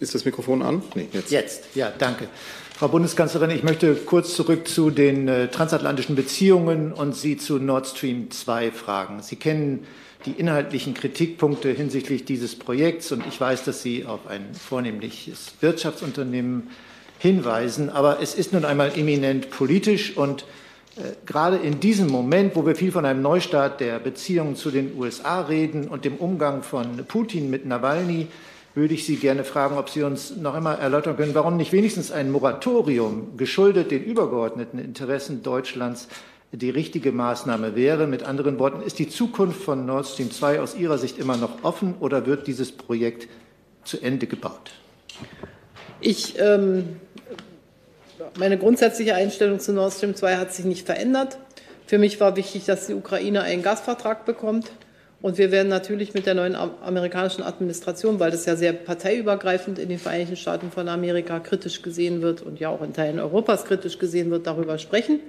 Ist 0.00 0.14
das 0.14 0.24
Mikrofon 0.24 0.62
an? 0.62 0.82
Nee, 0.94 1.08
jetzt. 1.12 1.30
Jetzt, 1.30 1.64
ja, 1.74 1.92
danke. 1.96 2.28
Frau 2.82 2.88
Bundeskanzlerin, 2.88 3.50
ich 3.50 3.62
möchte 3.62 3.94
kurz 3.94 4.34
zurück 4.34 4.66
zu 4.66 4.90
den 4.90 5.28
äh, 5.28 5.46
transatlantischen 5.46 6.16
Beziehungen 6.16 6.92
und 6.92 7.14
Sie 7.14 7.36
zu 7.36 7.60
Nord 7.60 7.86
Stream 7.86 8.32
2 8.32 8.72
fragen. 8.72 9.22
Sie 9.22 9.36
kennen 9.36 9.86
die 10.26 10.32
inhaltlichen 10.32 10.92
Kritikpunkte 10.92 11.70
hinsichtlich 11.70 12.24
dieses 12.24 12.58
Projekts 12.58 13.12
und 13.12 13.24
ich 13.24 13.40
weiß, 13.40 13.62
dass 13.62 13.82
Sie 13.82 14.04
auf 14.04 14.26
ein 14.26 14.52
vornehmliches 14.52 15.52
Wirtschaftsunternehmen 15.60 16.70
hinweisen. 17.20 17.88
Aber 17.88 18.20
es 18.20 18.34
ist 18.34 18.52
nun 18.52 18.64
einmal 18.64 18.98
eminent 18.98 19.50
politisch 19.50 20.16
und 20.16 20.44
äh, 20.96 21.02
gerade 21.24 21.58
in 21.58 21.78
diesem 21.78 22.08
Moment, 22.08 22.56
wo 22.56 22.66
wir 22.66 22.74
viel 22.74 22.90
von 22.90 23.04
einem 23.04 23.22
Neustart 23.22 23.78
der 23.78 24.00
Beziehungen 24.00 24.56
zu 24.56 24.72
den 24.72 24.98
USA 24.98 25.42
reden 25.42 25.86
und 25.86 26.04
dem 26.04 26.16
Umgang 26.16 26.64
von 26.64 27.04
Putin 27.06 27.48
mit 27.48 27.64
Nawalny, 27.64 28.26
würde 28.74 28.94
ich 28.94 29.04
Sie 29.04 29.16
gerne 29.16 29.44
fragen, 29.44 29.76
ob 29.76 29.90
Sie 29.90 30.02
uns 30.02 30.36
noch 30.36 30.54
einmal 30.54 30.78
erläutern 30.78 31.16
können, 31.16 31.34
warum 31.34 31.56
nicht 31.56 31.72
wenigstens 31.72 32.10
ein 32.10 32.30
Moratorium, 32.30 33.36
geschuldet 33.36 33.90
den 33.90 34.02
übergeordneten 34.02 34.78
Interessen 34.78 35.42
Deutschlands, 35.42 36.08
die 36.52 36.70
richtige 36.70 37.12
Maßnahme 37.12 37.74
wäre. 37.76 38.06
Mit 38.06 38.22
anderen 38.22 38.58
Worten, 38.58 38.82
ist 38.82 38.98
die 38.98 39.08
Zukunft 39.08 39.62
von 39.62 39.86
Nord 39.86 40.06
Stream 40.06 40.30
2 40.30 40.60
aus 40.60 40.74
Ihrer 40.74 40.98
Sicht 40.98 41.18
immer 41.18 41.36
noch 41.36 41.64
offen 41.64 41.94
oder 42.00 42.26
wird 42.26 42.46
dieses 42.46 42.72
Projekt 42.72 43.28
zu 43.84 44.00
Ende 44.00 44.26
gebaut? 44.26 44.72
Ich, 46.00 46.38
ähm, 46.38 46.96
meine 48.38 48.58
grundsätzliche 48.58 49.14
Einstellung 49.14 49.60
zu 49.60 49.72
Nord 49.72 49.92
Stream 49.92 50.14
2 50.14 50.36
hat 50.36 50.52
sich 50.52 50.64
nicht 50.64 50.86
verändert. 50.86 51.38
Für 51.86 51.98
mich 51.98 52.20
war 52.20 52.36
wichtig, 52.36 52.64
dass 52.64 52.86
die 52.86 52.94
Ukraine 52.94 53.42
einen 53.42 53.62
Gasvertrag 53.62 54.24
bekommt. 54.24 54.70
Und 55.22 55.38
wir 55.38 55.52
werden 55.52 55.68
natürlich 55.68 56.14
mit 56.14 56.26
der 56.26 56.34
neuen 56.34 56.56
amerikanischen 56.56 57.44
Administration, 57.44 58.18
weil 58.18 58.32
das 58.32 58.44
ja 58.44 58.56
sehr 58.56 58.72
parteiübergreifend 58.72 59.78
in 59.78 59.88
den 59.88 59.98
Vereinigten 59.98 60.34
Staaten 60.34 60.72
von 60.72 60.88
Amerika 60.88 61.38
kritisch 61.38 61.80
gesehen 61.80 62.22
wird 62.22 62.42
und 62.42 62.58
ja 62.58 62.70
auch 62.70 62.82
in 62.82 62.92
Teilen 62.92 63.20
Europas 63.20 63.64
kritisch 63.64 64.00
gesehen 64.00 64.32
wird, 64.32 64.48
darüber 64.48 64.78
sprechen. 64.78 65.20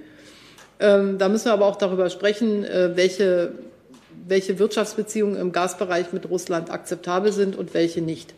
Ähm, 0.79 1.19
da 1.19 1.29
müssen 1.29 1.45
wir 1.45 1.53
aber 1.53 1.67
auch 1.67 1.75
darüber 1.75 2.09
sprechen, 2.09 2.65
äh, 2.65 2.97
welche, 2.97 3.51
welche 4.27 4.57
Wirtschaftsbeziehungen 4.57 5.39
im 5.39 5.51
Gasbereich 5.51 6.11
mit 6.11 6.27
Russland 6.27 6.71
akzeptabel 6.71 7.31
sind 7.31 7.55
und 7.55 7.75
welche 7.75 8.01
nicht. 8.01 8.33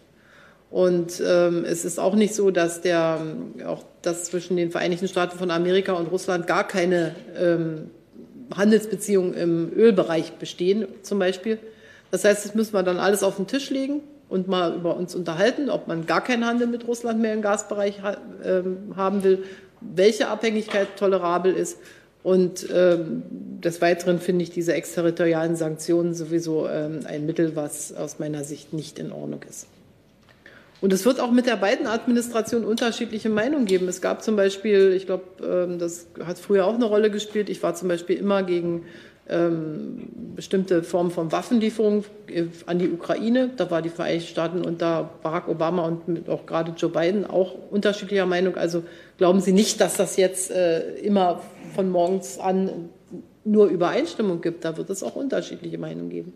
Und 0.70 1.24
ähm, 1.26 1.64
es 1.64 1.86
ist 1.86 2.00
auch 2.00 2.16
nicht 2.16 2.36
so, 2.36 2.52
dass 2.52 2.82
der 2.82 3.22
auch 3.66 3.86
dass 4.02 4.26
zwischen 4.26 4.58
den 4.58 4.72
Vereinigten 4.72 5.08
Staaten 5.08 5.38
von 5.38 5.52
Amerika 5.52 5.94
und 5.94 6.08
Russland 6.08 6.48
gar 6.48 6.68
keine 6.68 7.16
ähm, 7.40 7.92
Handelsbeziehungen 8.54 9.34
im 9.34 9.72
Ölbereich 9.74 10.34
bestehen 10.34 10.88
zum 11.02 11.20
Beispiel. 11.20 11.60
Das 12.12 12.24
heißt, 12.24 12.46
das 12.46 12.56
müssen 12.56 12.74
wir 12.74 12.84
dann 12.84 12.98
alles 12.98 13.24
auf 13.24 13.38
den 13.38 13.48
Tisch 13.48 13.70
legen 13.70 14.02
und 14.30 14.48
mal 14.48 14.76
über 14.76 14.96
uns 14.96 15.16
unterhalten, 15.16 15.70
ob 15.70 15.88
man 15.88 16.06
gar 16.06 16.24
keinen 16.24 16.46
Handel 16.46 16.68
mit 16.68 16.88
Russland 16.88 17.22
mehr 17.22 17.34
im 17.34 17.42
Gasbereich 17.42 18.02
ähm, 18.44 18.94
haben 18.96 19.24
will, 19.24 19.44
welche 19.82 20.28
Abhängigkeit 20.28 20.98
tolerabel 20.98 21.54
ist. 21.54 21.78
Und 22.24 22.68
ähm, 22.74 23.22
des 23.62 23.82
Weiteren 23.82 24.20
finde 24.20 24.44
ich 24.44 24.50
diese 24.50 24.74
exterritorialen 24.74 25.56
Sanktionen 25.56 26.16
sowieso 26.16 26.68
ähm, 26.68 27.02
ein 27.06 27.28
Mittel, 27.28 27.56
was 27.56 27.94
aus 27.94 28.18
meiner 28.18 28.44
Sicht 28.44 28.74
nicht 28.74 28.98
in 28.98 29.12
Ordnung 29.12 29.42
ist. 29.48 29.68
Und 30.86 30.94
es 30.94 31.04
wird 31.04 31.20
auch 31.20 31.32
mit 31.32 31.48
der 31.48 31.56
beiden 31.56 31.88
Administration 31.88 32.64
unterschiedliche 32.64 33.28
Meinungen 33.28 33.66
geben. 33.66 33.88
Es 33.88 34.02
gab 34.02 34.22
zum 34.22 34.36
Beispiel, 34.36 34.94
ich 34.96 35.08
glaube, 35.08 35.24
ähm, 35.44 35.80
das 35.80 36.06
hat 36.24 36.38
früher 36.38 36.68
auch 36.68 36.76
eine 36.76 36.86
Rolle 36.86 37.10
gespielt. 37.10 37.50
Ich 37.50 37.64
war 37.64 37.74
zum 37.74 37.88
Beispiel 37.88 38.18
immer 38.18 38.44
gegen 38.44 38.86
ähm, 39.28 40.10
bestimmte 40.36 40.84
Formen 40.84 41.10
von 41.10 41.32
Waffenlieferungen 41.32 42.06
äh, 42.28 42.44
an 42.68 42.78
die 42.78 42.92
Ukraine. 42.92 43.50
Da 43.58 43.72
war 43.72 43.82
die 43.82 43.90
Vereinigten 43.90 44.28
Staaten 44.28 44.62
unter 44.64 45.10
Barack 45.24 45.48
Obama 45.48 45.88
und 45.88 46.30
auch 46.30 46.46
gerade 46.46 46.74
Joe 46.78 46.92
Biden 46.92 47.26
auch 47.26 47.56
unterschiedlicher 47.72 48.28
Meinung. 48.28 48.56
Also 48.56 48.84
glauben 49.18 49.40
Sie 49.40 49.54
nicht, 49.54 49.82
dass 49.82 49.98
das 49.98 50.18
jetzt 50.18 50.52
äh, 50.52 50.98
immer 50.98 51.42
von 51.74 51.90
morgens 51.90 52.38
an 52.38 52.90
nur 53.44 53.70
Übereinstimmung 53.70 54.40
gibt. 54.40 54.64
Da 54.64 54.78
wird 54.78 54.92
es 54.92 55.02
auch 55.02 55.16
unterschiedliche 55.16 55.80
Meinungen 55.80 56.12
geben. 56.12 56.34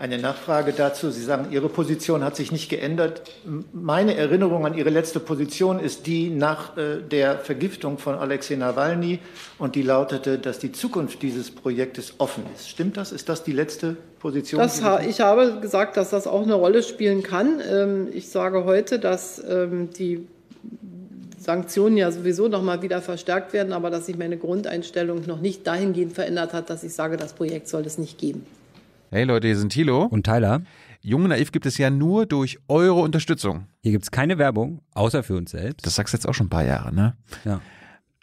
Eine 0.00 0.18
Nachfrage 0.18 0.72
dazu. 0.72 1.10
Sie 1.10 1.24
sagen, 1.24 1.48
Ihre 1.50 1.68
Position 1.68 2.22
hat 2.22 2.36
sich 2.36 2.52
nicht 2.52 2.68
geändert. 2.68 3.22
Meine 3.72 4.16
Erinnerung 4.16 4.64
an 4.64 4.74
Ihre 4.74 4.90
letzte 4.90 5.18
Position 5.18 5.80
ist 5.80 6.06
die 6.06 6.30
nach 6.30 6.76
äh, 6.76 7.02
der 7.02 7.40
Vergiftung 7.40 7.98
von 7.98 8.14
Alexei 8.14 8.54
Nawalny 8.54 9.18
und 9.58 9.74
die 9.74 9.82
lautete, 9.82 10.38
dass 10.38 10.60
die 10.60 10.70
Zukunft 10.70 11.20
dieses 11.22 11.50
Projektes 11.50 12.14
offen 12.18 12.44
ist. 12.54 12.68
Stimmt 12.68 12.96
das? 12.96 13.10
Ist 13.10 13.28
das 13.28 13.42
die 13.42 13.50
letzte 13.50 13.96
Position? 14.20 14.60
Das, 14.60 14.80
ich 15.04 15.20
habe 15.20 15.58
gesagt, 15.60 15.96
dass 15.96 16.10
das 16.10 16.28
auch 16.28 16.44
eine 16.44 16.54
Rolle 16.54 16.84
spielen 16.84 17.24
kann. 17.24 17.60
Ähm, 17.68 18.06
ich 18.12 18.28
sage 18.28 18.62
heute, 18.62 19.00
dass 19.00 19.42
ähm, 19.48 19.90
die 19.90 20.28
Sanktionen 21.40 21.96
ja 21.96 22.12
sowieso 22.12 22.46
noch 22.46 22.62
mal 22.62 22.82
wieder 22.82 23.02
verstärkt 23.02 23.52
werden, 23.52 23.72
aber 23.72 23.90
dass 23.90 24.06
sich 24.06 24.16
meine 24.16 24.36
Grundeinstellung 24.36 25.26
noch 25.26 25.40
nicht 25.40 25.66
dahingehend 25.66 26.12
verändert 26.12 26.52
hat, 26.52 26.70
dass 26.70 26.84
ich 26.84 26.94
sage, 26.94 27.16
das 27.16 27.32
Projekt 27.32 27.66
soll 27.66 27.84
es 27.84 27.98
nicht 27.98 28.16
geben. 28.16 28.46
Hey 29.10 29.24
Leute, 29.24 29.46
hier 29.46 29.56
sind 29.56 29.70
Thilo. 29.70 30.02
Und 30.02 30.24
Tyler. 30.24 30.60
Jung 31.00 31.22
und 31.22 31.30
Naiv 31.30 31.50
gibt 31.50 31.64
es 31.64 31.78
ja 31.78 31.88
nur 31.88 32.26
durch 32.26 32.58
eure 32.68 33.00
Unterstützung. 33.00 33.66
Hier 33.80 33.92
gibt 33.92 34.04
es 34.04 34.10
keine 34.10 34.36
Werbung, 34.36 34.82
außer 34.92 35.22
für 35.22 35.34
uns 35.34 35.52
selbst. 35.52 35.86
Das 35.86 35.94
sagst 35.94 36.12
du 36.12 36.18
jetzt 36.18 36.28
auch 36.28 36.34
schon 36.34 36.48
ein 36.48 36.50
paar 36.50 36.64
Jahre, 36.64 36.94
ne? 36.94 37.16
Ja. 37.46 37.62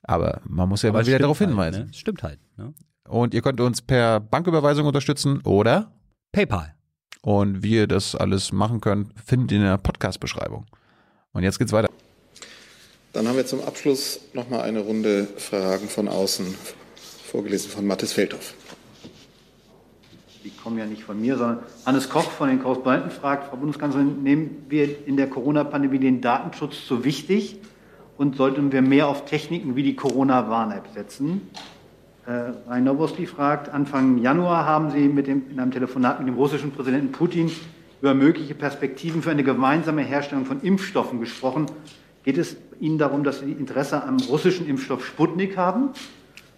Aber 0.03 0.41
man 0.47 0.69
muss 0.69 0.83
ja 0.83 0.89
Aber 0.89 0.99
mal 0.99 1.07
wieder 1.07 1.17
darauf 1.17 1.39
hinweisen. 1.39 1.75
Halt, 1.77 1.87
ne? 1.87 1.93
Stimmt 1.95 2.21
halt. 2.21 2.39
Ne? 2.57 2.75
Und 3.07 3.33
ihr 3.33 3.41
könnt 3.41 3.59
uns 3.61 3.81
per 3.81 4.19
Banküberweisung 4.19 4.85
unterstützen 4.85 5.41
oder 5.41 5.91
PayPal. 6.31 6.75
Und 7.23 7.63
wie 7.63 7.77
ihr 7.77 7.87
das 7.87 8.13
alles 8.13 8.51
machen 8.51 8.79
könnt, 8.79 9.11
findet 9.19 9.53
ihr 9.53 9.57
in 9.57 9.63
der 9.63 9.79
Podcast-Beschreibung. 9.79 10.67
Und 11.31 11.41
jetzt 11.41 11.57
geht's 11.57 11.71
weiter. 11.71 11.89
Dann 13.11 13.27
haben 13.27 13.37
wir 13.37 13.47
zum 13.47 13.61
Abschluss 13.63 14.19
nochmal 14.33 14.61
eine 14.61 14.81
Runde 14.81 15.25
Fragen 15.37 15.89
von 15.89 16.07
außen, 16.07 16.45
vorgelesen 17.31 17.71
von 17.71 17.87
Mathis 17.87 18.13
Feldhoff 18.13 18.53
die 20.45 20.51
kommen 20.51 20.77
ja 20.77 20.85
nicht 20.85 21.03
von 21.03 21.19
mir, 21.19 21.37
sondern 21.37 21.59
Hannes 21.85 22.07
Koch 22.09 22.29
von 22.29 22.47
den 22.47 22.61
Korrespondenten 22.61 23.09
fragt, 23.09 23.49
Frau 23.49 23.57
Bundeskanzlerin, 23.57 24.21
nehmen 24.21 24.65
wir 24.69 25.07
in 25.07 25.17
der 25.17 25.27
Corona-Pandemie 25.27 25.97
den 25.97 26.21
Datenschutz 26.21 26.87
so 26.87 27.03
wichtig 27.03 27.59
und 28.17 28.35
sollten 28.35 28.71
wir 28.71 28.83
mehr 28.83 29.07
auf 29.07 29.25
Techniken 29.25 29.75
wie 29.75 29.81
die 29.81 29.95
Corona-Warn-App 29.95 30.87
setzen? 30.93 31.49
Äh, 32.27 32.51
Rain 32.69 32.83
Nowosti 32.83 33.25
fragt, 33.25 33.69
Anfang 33.69 34.19
Januar 34.19 34.65
haben 34.65 34.91
Sie 34.91 35.07
mit 35.07 35.25
dem, 35.25 35.49
in 35.49 35.59
einem 35.59 35.71
Telefonat 35.71 36.19
mit 36.19 36.27
dem 36.27 36.35
russischen 36.35 36.71
Präsidenten 36.71 37.11
Putin 37.11 37.51
über 38.01 38.13
mögliche 38.13 38.53
Perspektiven 38.53 39.23
für 39.23 39.31
eine 39.31 39.43
gemeinsame 39.43 40.03
Herstellung 40.03 40.45
von 40.45 40.61
Impfstoffen 40.61 41.19
gesprochen. 41.19 41.65
Geht 42.23 42.37
es 42.37 42.55
Ihnen 42.79 42.99
darum, 42.99 43.23
dass 43.23 43.39
Sie 43.39 43.51
Interesse 43.51 44.03
am 44.03 44.17
russischen 44.29 44.67
Impfstoff 44.67 45.03
Sputnik 45.05 45.57
haben? 45.57 45.89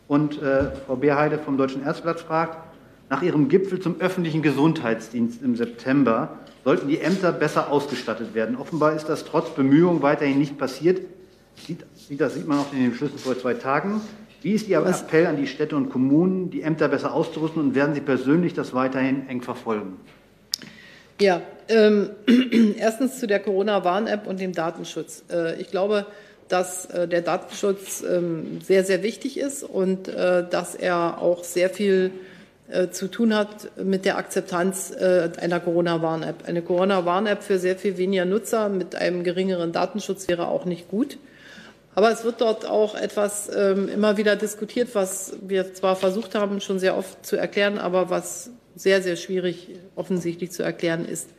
Und 0.10 0.42
äh, 0.42 0.72
Frau 0.86 0.98
Beerheide 0.98 1.38
vom 1.38 1.58
Deutschen 1.58 1.84
Erstblatt 1.84 2.20
fragt, 2.20 2.67
nach 3.10 3.22
ihrem 3.22 3.48
Gipfel 3.48 3.80
zum 3.80 4.00
öffentlichen 4.00 4.42
Gesundheitsdienst 4.42 5.42
im 5.42 5.56
September 5.56 6.40
sollten 6.64 6.90
die 6.90 7.00
Ämter 7.00 7.32
besser 7.32 7.72
ausgestattet 7.72 8.34
werden. 8.34 8.58
Offenbar 8.58 8.94
ist 8.94 9.06
das 9.06 9.24
trotz 9.24 9.52
Bemühungen 9.52 10.02
weiterhin 10.02 10.38
nicht 10.38 10.58
passiert. 10.58 11.02
Das 12.10 12.34
sieht 12.34 12.48
man 12.48 12.60
auch 12.60 12.74
in 12.74 12.80
den 12.80 12.92
Beschlüssen 12.92 13.18
vor 13.18 13.40
zwei 13.40 13.54
Tagen. 13.54 14.02
Wie 14.42 14.52
ist 14.52 14.68
Ihr 14.68 14.86
Appell 14.86 15.26
an 15.26 15.38
die 15.38 15.48
Städte 15.48 15.76
und 15.76 15.90
Kommunen, 15.90 16.50
die 16.50 16.62
Ämter 16.62 16.90
besser 16.90 17.14
auszurüsten 17.14 17.62
und 17.62 17.76
werden 17.76 17.96
Sie 17.96 18.02
persönlich 18.02 18.54
das 18.54 18.74
weiterhin 18.74 19.28
eng 19.30 19.42
verfolgen? 19.42 19.98
Ja, 21.20 21.42
ähm, 21.70 22.10
erstens 22.78 23.20
zu 23.20 23.28
der 23.28 23.40
Corona-Warn-App 23.40 24.28
und 24.28 24.40
dem 24.40 24.52
Datenschutz. 24.52 25.24
Äh, 25.32 25.60
ich 25.60 25.72
glaube, 25.72 26.06
dass 26.50 26.86
äh, 26.86 27.08
der 27.08 27.22
Datenschutz 27.22 28.04
ähm, 28.08 28.60
sehr, 28.62 28.84
sehr 28.84 29.02
wichtig 29.02 29.40
ist 29.40 29.64
und 29.64 30.08
äh, 30.08 30.48
dass 30.48 30.76
er 30.76 31.20
auch 31.20 31.44
sehr 31.44 31.70
viel 31.70 32.12
äh, 32.14 32.37
zu 32.92 33.08
tun 33.08 33.34
hat 33.34 33.78
mit 33.78 34.06
der 34.06 34.18
Akzeptanz 34.18 34.92
äh, 34.92 35.30
einer 35.40 35.60
Corona-Warn-App. 35.60 36.48
Eine 36.48 36.62
Corona-Warn-App 36.62 37.44
für 37.44 37.60
sehr 37.60 37.78
viel 37.78 37.98
weniger 37.98 38.26
Nutzer 38.26 38.70
mit 38.70 38.96
einem 38.96 39.24
geringeren 39.24 39.72
Datenschutz 39.72 40.28
wäre 40.28 40.48
auch 40.48 40.66
nicht 40.66 40.90
gut. 40.90 41.18
Aber 41.96 42.12
es 42.12 42.24
wird 42.24 42.42
dort 42.42 42.66
auch 42.66 42.94
etwas 42.94 43.50
ähm, 43.56 43.90
immer 43.90 44.18
wieder 44.18 44.36
diskutiert, 44.36 44.90
was 44.94 45.34
wir 45.42 45.74
zwar 45.74 45.96
versucht 45.96 46.36
haben, 46.36 46.62
schon 46.62 46.78
sehr 46.78 46.96
oft 46.96 47.26
zu 47.26 47.38
erklären, 47.38 47.80
aber 47.80 48.10
was 48.10 48.52
sehr, 48.76 49.02
sehr 49.02 49.16
schwierig 49.16 49.70
offensichtlich 49.96 50.52
zu 50.52 50.62
erklären 50.62 51.06
ist. 51.06 51.30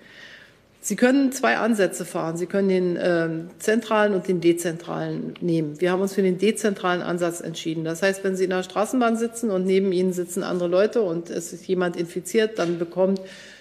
Sie 0.89 0.97
können 0.97 1.33
zwei 1.33 1.59
Ansätze 1.59 2.07
fahren. 2.07 2.39
Sie 2.39 2.47
können 2.47 2.71
den 2.71 2.97
äh, 2.97 3.29
zentralen 3.59 4.15
und 4.15 4.27
den 4.27 4.41
dezentralen 4.41 5.35
nehmen. 5.43 5.79
Wir 5.83 5.93
haben 5.93 6.01
uns 6.01 6.15
für 6.15 6.23
den 6.23 6.39
dezentralen 6.39 7.03
Ansatz 7.03 7.43
entschieden. 7.43 7.85
Das 7.85 8.01
heißt, 8.01 8.25
wenn 8.25 8.37
Sie 8.37 8.45
in 8.45 8.51
der 8.51 8.63
Straßenbahn 8.63 9.19
sitzen 9.19 9.51
und 9.51 9.67
neben 9.67 9.93
Ihnen 9.93 10.15
sitzen 10.15 10.43
andere 10.43 10.67
Leute 10.71 11.03
und 11.03 11.29
es 11.29 11.53
ist 11.53 11.69
jemand 11.69 11.97
infiziert, 11.97 12.59
dann 12.59 12.79
bekommt, 12.79 13.21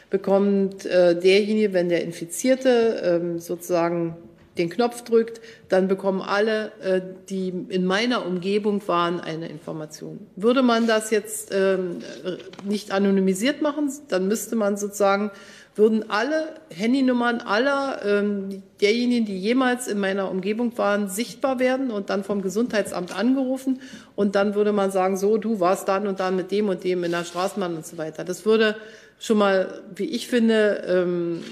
bekommt 0.09 0.85
äh, 0.85 1.19
derjenige, 1.19 1.73
wenn 1.73 1.89
der 1.89 2.01
Infizierte 2.05 3.01
äh, 3.35 3.39
sozusagen 3.41 4.15
den 4.57 4.69
Knopf 4.69 5.03
drückt, 5.03 5.41
dann 5.67 5.89
bekommen 5.89 6.21
alle, 6.21 6.71
äh, 6.81 7.01
die 7.29 7.49
in 7.67 7.85
meiner 7.85 8.25
Umgebung 8.25 8.81
waren, 8.87 9.19
eine 9.19 9.49
Information. 9.49 10.27
Würde 10.37 10.63
man 10.63 10.87
das 10.87 11.11
jetzt 11.11 11.51
ähm, 11.53 11.99
nicht 12.63 12.91
anonymisiert 12.91 13.61
machen, 13.61 13.91
dann 14.07 14.29
müsste 14.29 14.55
man 14.55 14.77
sozusagen 14.77 15.31
würden 15.77 16.09
alle 16.09 16.55
Handynummern 16.69 17.41
aller 17.41 18.01
ähm, 18.03 18.63
derjenigen, 18.81 19.25
die 19.25 19.37
jemals 19.37 19.87
in 19.87 19.99
meiner 19.99 20.31
Umgebung 20.31 20.77
waren, 20.77 21.07
sichtbar 21.07 21.59
werden 21.59 21.91
und 21.91 22.09
dann 22.09 22.23
vom 22.23 22.41
Gesundheitsamt 22.41 23.17
angerufen. 23.17 23.81
Und 24.15 24.35
dann 24.35 24.55
würde 24.55 24.73
man 24.73 24.91
sagen, 24.91 25.17
so, 25.17 25.37
du 25.37 25.59
warst 25.59 25.87
dann 25.87 26.07
und 26.07 26.19
dann 26.19 26.35
mit 26.35 26.51
dem 26.51 26.69
und 26.69 26.83
dem 26.83 27.03
in 27.03 27.11
der 27.11 27.23
Straßenbahn 27.23 27.75
und 27.75 27.85
so 27.85 27.97
weiter. 27.97 28.23
Das 28.23 28.45
würde 28.45 28.75
schon 29.19 29.37
mal, 29.37 29.81
wie 29.95 30.05
ich 30.05 30.27
finde, 30.27 30.83
ähm, 30.87 31.43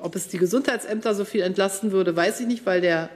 ob 0.00 0.14
es 0.14 0.28
die 0.28 0.38
Gesundheitsämter 0.38 1.14
so 1.14 1.24
viel 1.24 1.40
entlasten 1.40 1.92
würde, 1.92 2.14
weiß 2.14 2.40
ich 2.40 2.46
nicht, 2.46 2.66
weil 2.66 2.80
der 2.80 3.08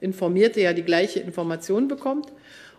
Informierte 0.00 0.60
ja 0.60 0.72
die 0.72 0.82
gleiche 0.82 1.20
Information 1.20 1.88
bekommt. 1.88 2.32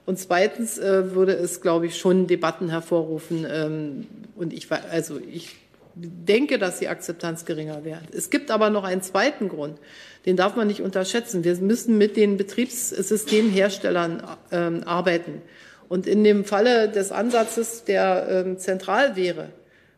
Und 0.05 0.17
zweitens 0.17 0.77
äh, 0.79 1.13
würde 1.13 1.33
es, 1.33 1.61
glaube 1.61 1.85
ich, 1.85 1.97
schon 1.97 2.27
Debatten 2.27 2.69
hervorrufen. 2.69 3.45
Ähm, 3.49 4.07
und 4.35 4.53
ich, 4.53 4.71
also 4.71 5.19
ich 5.19 5.55
denke, 5.99 6.57
dass 6.59 6.79
die 6.79 6.87
Akzeptanz 6.87 7.45
geringer 7.45 7.83
wäre. 7.83 8.01
Es 8.11 8.29
gibt 8.29 8.51
aber 8.51 8.69
noch 8.69 8.83
einen 8.83 9.01
zweiten 9.01 9.49
Grund, 9.49 9.79
den 10.25 10.35
darf 10.35 10.55
man 10.55 10.67
nicht 10.67 10.81
unterschätzen. 10.81 11.43
Wir 11.43 11.55
müssen 11.55 11.97
mit 11.97 12.17
den 12.17 12.37
Betriebssystemherstellern 12.37 14.23
ähm, 14.51 14.83
arbeiten. 14.85 15.41
Und 15.89 16.05
in 16.05 16.23
dem 16.23 16.45
Falle 16.45 16.89
des 16.89 17.11
Ansatzes, 17.11 17.83
der 17.85 18.27
ähm, 18.29 18.57
zentral 18.57 19.15
wäre, 19.15 19.49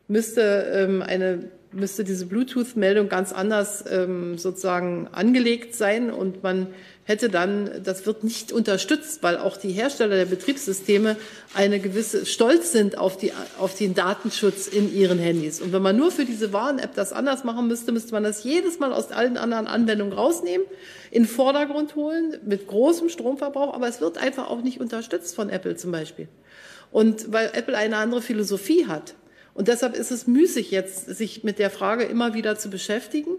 müsste 0.07 0.41
ähm, 0.73 1.01
eine 1.01 1.49
müsste 1.71 2.03
diese 2.03 2.25
Bluetooth-Meldung 2.25 3.09
ganz 3.09 3.31
anders 3.31 3.83
ähm, 3.89 4.37
sozusagen 4.37 5.07
angelegt 5.11 5.75
sein 5.75 6.11
und 6.11 6.41
man 6.41 6.67
hätte 7.03 7.29
dann, 7.29 7.81
das 7.83 8.05
wird 8.05 8.23
nicht 8.23 8.51
unterstützt, 8.51 9.23
weil 9.23 9.37
auch 9.37 9.57
die 9.57 9.71
Hersteller 9.71 10.15
der 10.15 10.25
Betriebssysteme 10.25 11.15
eine 11.55 11.79
gewisse 11.79 12.27
Stolz 12.27 12.71
sind 12.71 12.99
auf, 12.99 13.17
die, 13.17 13.33
auf 13.57 13.75
den 13.75 13.95
Datenschutz 13.95 14.67
in 14.67 14.93
ihren 14.93 15.17
Handys. 15.17 15.59
Und 15.59 15.73
wenn 15.73 15.81
man 15.81 15.97
nur 15.97 16.11
für 16.11 16.25
diese 16.25 16.53
Warn-App 16.53 16.93
das 16.93 17.11
anders 17.11 17.43
machen 17.43 17.67
müsste, 17.67 17.91
müsste 17.91 18.11
man 18.11 18.23
das 18.23 18.43
jedes 18.43 18.79
Mal 18.79 18.93
aus 18.93 19.11
allen 19.11 19.37
anderen 19.37 19.65
Anwendungen 19.65 20.13
rausnehmen, 20.13 20.67
in 21.09 21.25
Vordergrund 21.25 21.95
holen, 21.95 22.37
mit 22.45 22.67
großem 22.67 23.09
Stromverbrauch, 23.09 23.73
aber 23.73 23.87
es 23.87 24.01
wird 24.01 24.19
einfach 24.19 24.47
auch 24.47 24.61
nicht 24.61 24.79
unterstützt 24.79 25.35
von 25.35 25.49
Apple 25.49 25.75
zum 25.75 25.91
Beispiel. 25.91 26.27
Und 26.91 27.31
weil 27.31 27.49
Apple 27.53 27.75
eine 27.75 27.97
andere 27.97 28.21
Philosophie 28.21 28.85
hat. 28.85 29.15
Und 29.53 29.67
deshalb 29.67 29.95
ist 29.95 30.11
es 30.11 30.27
müßig 30.27 30.71
jetzt, 30.71 31.05
sich 31.07 31.43
mit 31.43 31.59
der 31.59 31.69
Frage 31.69 32.03
immer 32.03 32.33
wieder 32.33 32.57
zu 32.57 32.69
beschäftigen. 32.69 33.31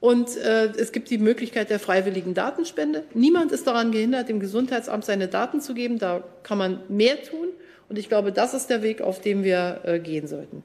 Und 0.00 0.36
äh, 0.36 0.66
es 0.76 0.90
gibt 0.90 1.10
die 1.10 1.18
Möglichkeit 1.18 1.70
der 1.70 1.78
freiwilligen 1.78 2.34
Datenspende. 2.34 3.04
Niemand 3.14 3.52
ist 3.52 3.68
daran 3.68 3.92
gehindert, 3.92 4.28
dem 4.28 4.40
Gesundheitsamt 4.40 5.04
seine 5.04 5.28
Daten 5.28 5.60
zu 5.60 5.74
geben. 5.74 6.00
Da 6.00 6.24
kann 6.42 6.58
man 6.58 6.80
mehr 6.88 7.22
tun. 7.22 7.48
Und 7.88 7.98
ich 7.98 8.08
glaube, 8.08 8.32
das 8.32 8.52
ist 8.52 8.68
der 8.68 8.82
Weg, 8.82 9.00
auf 9.00 9.20
dem 9.20 9.44
wir 9.44 9.80
äh, 9.84 10.00
gehen 10.00 10.26
sollten. 10.26 10.64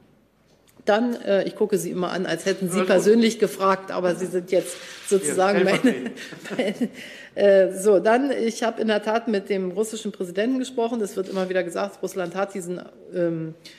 Dann, 0.85 1.21
äh, 1.21 1.43
ich 1.43 1.55
gucke 1.55 1.77
Sie 1.77 1.91
immer 1.91 2.11
an, 2.11 2.25
als 2.25 2.45
hätten 2.45 2.69
Sie 2.69 2.81
persönlich 2.83 3.37
gefragt, 3.37 3.91
aber 3.91 4.15
Sie 4.15 4.25
sind 4.25 4.51
jetzt 4.51 4.77
sozusagen 5.07 5.65
meine. 5.65 6.11
meine 6.57 6.89
äh, 7.35 7.73
so, 7.77 7.99
dann, 7.99 8.31
ich 8.31 8.63
habe 8.63 8.81
in 8.81 8.87
der 8.87 9.03
Tat 9.03 9.27
mit 9.27 9.49
dem 9.49 9.69
russischen 9.71 10.11
Präsidenten 10.13 10.57
gesprochen. 10.57 10.99
Es 11.01 11.15
wird 11.15 11.29
immer 11.29 11.49
wieder 11.49 11.63
gesagt, 11.63 12.01
Russland 12.01 12.33
hat 12.33 12.53
diesen 12.53 12.81
ähm, 13.13 13.53
äh, 13.53 13.77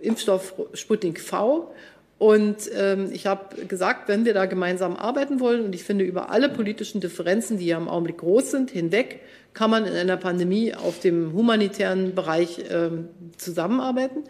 Impfstoff 0.00 0.54
Sputnik 0.72 1.20
V 1.20 1.70
und 2.18 2.56
ähm, 2.74 3.10
ich 3.12 3.26
habe 3.26 3.66
gesagt, 3.66 4.08
wenn 4.08 4.24
wir 4.24 4.32
da 4.32 4.46
gemeinsam 4.46 4.96
arbeiten 4.96 5.38
wollen, 5.38 5.66
und 5.66 5.74
ich 5.74 5.84
finde 5.84 6.04
über 6.04 6.30
alle 6.30 6.48
politischen 6.48 7.00
Differenzen, 7.00 7.58
die 7.58 7.66
ja 7.66 7.76
im 7.76 7.88
Augenblick 7.88 8.18
groß 8.18 8.50
sind, 8.50 8.70
hinweg, 8.70 9.20
kann 9.52 9.70
man 9.70 9.84
in 9.84 9.94
einer 9.94 10.16
Pandemie 10.16 10.74
auf 10.74 10.98
dem 10.98 11.34
humanitären 11.34 12.14
Bereich 12.14 12.64
ähm, 12.70 13.08
zusammenarbeiten. 13.36 14.24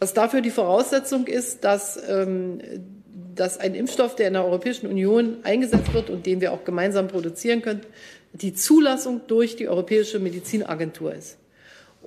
Was 0.00 0.14
dafür 0.14 0.40
die 0.40 0.50
Voraussetzung 0.50 1.26
ist, 1.26 1.64
dass, 1.64 2.00
ähm, 2.08 2.60
dass 3.34 3.58
ein 3.58 3.74
Impfstoff, 3.74 4.16
der 4.16 4.28
in 4.28 4.34
der 4.34 4.44
Europäischen 4.44 4.86
Union 4.86 5.38
eingesetzt 5.42 5.92
wird 5.92 6.08
und 6.08 6.24
den 6.24 6.40
wir 6.40 6.52
auch 6.52 6.64
gemeinsam 6.64 7.08
produzieren 7.08 7.60
können, 7.60 7.82
die 8.32 8.54
Zulassung 8.54 9.22
durch 9.26 9.56
die 9.56 9.68
Europäische 9.68 10.18
Medizinagentur 10.18 11.14
ist. 11.14 11.36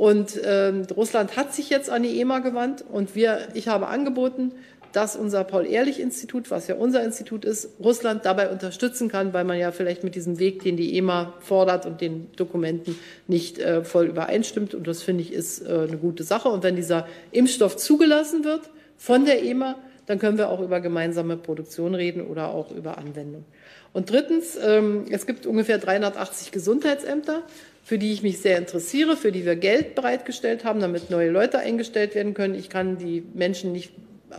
Und 0.01 0.41
ähm, 0.43 0.87
Russland 0.97 1.37
hat 1.37 1.53
sich 1.53 1.69
jetzt 1.69 1.91
an 1.91 2.01
die 2.01 2.19
EMA 2.19 2.39
gewandt 2.39 2.83
und 2.91 3.13
wir, 3.13 3.49
ich 3.53 3.67
habe 3.67 3.85
angeboten, 3.85 4.51
dass 4.93 5.15
unser 5.15 5.43
Paul-Ehrlich-Institut, 5.43 6.49
was 6.49 6.67
ja 6.67 6.73
unser 6.73 7.03
Institut 7.03 7.45
ist, 7.45 7.69
Russland 7.79 8.25
dabei 8.25 8.49
unterstützen 8.49 9.09
kann, 9.09 9.31
weil 9.31 9.43
man 9.43 9.59
ja 9.59 9.71
vielleicht 9.71 10.03
mit 10.03 10.15
diesem 10.15 10.39
Weg, 10.39 10.63
den 10.63 10.75
die 10.75 10.97
EMA 10.97 11.35
fordert 11.41 11.85
und 11.85 12.01
den 12.01 12.31
Dokumenten 12.35 12.97
nicht 13.27 13.59
äh, 13.59 13.83
voll 13.83 14.07
übereinstimmt. 14.07 14.73
Und 14.73 14.87
das 14.87 15.03
finde 15.03 15.21
ich 15.21 15.31
ist 15.31 15.61
äh, 15.61 15.85
eine 15.87 15.97
gute 15.97 16.23
Sache. 16.23 16.49
Und 16.49 16.63
wenn 16.63 16.75
dieser 16.75 17.07
Impfstoff 17.29 17.77
zugelassen 17.77 18.43
wird 18.43 18.71
von 18.97 19.25
der 19.25 19.43
EMA, 19.43 19.75
dann 20.07 20.17
können 20.17 20.39
wir 20.39 20.49
auch 20.49 20.61
über 20.61 20.81
gemeinsame 20.81 21.37
Produktion 21.37 21.93
reden 21.93 22.25
oder 22.25 22.49
auch 22.49 22.71
über 22.71 22.97
Anwendung. 22.97 23.45
Und 23.93 24.09
drittens, 24.09 24.57
ähm, 24.65 25.05
es 25.11 25.27
gibt 25.27 25.45
ungefähr 25.45 25.77
380 25.77 26.51
Gesundheitsämter, 26.51 27.43
für 27.91 27.97
die 27.97 28.13
ich 28.13 28.23
mich 28.23 28.39
sehr 28.39 28.57
interessiere, 28.57 29.17
für 29.17 29.33
die 29.33 29.45
wir 29.45 29.57
Geld 29.57 29.95
bereitgestellt 29.95 30.63
haben, 30.63 30.79
damit 30.79 31.09
neue 31.09 31.29
Leute 31.29 31.59
eingestellt 31.59 32.15
werden 32.15 32.33
können. 32.33 32.55
Ich 32.55 32.69
kann 32.69 32.97
die 32.97 33.21
Menschen 33.33 33.73
nicht 33.73 33.91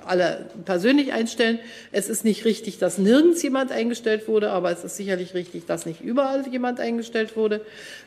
alle 0.07 0.47
persönlich 0.65 1.12
einstellen. 1.12 1.59
Es 1.91 2.09
ist 2.09 2.24
nicht 2.24 2.47
richtig, 2.47 2.79
dass 2.79 2.97
nirgends 2.97 3.43
jemand 3.43 3.70
eingestellt 3.70 4.27
wurde, 4.27 4.49
aber 4.53 4.70
es 4.70 4.85
ist 4.85 4.97
sicherlich 4.97 5.35
richtig, 5.35 5.66
dass 5.66 5.85
nicht 5.85 6.01
überall 6.01 6.49
jemand 6.49 6.81
eingestellt 6.81 7.37
wurde. 7.37 7.61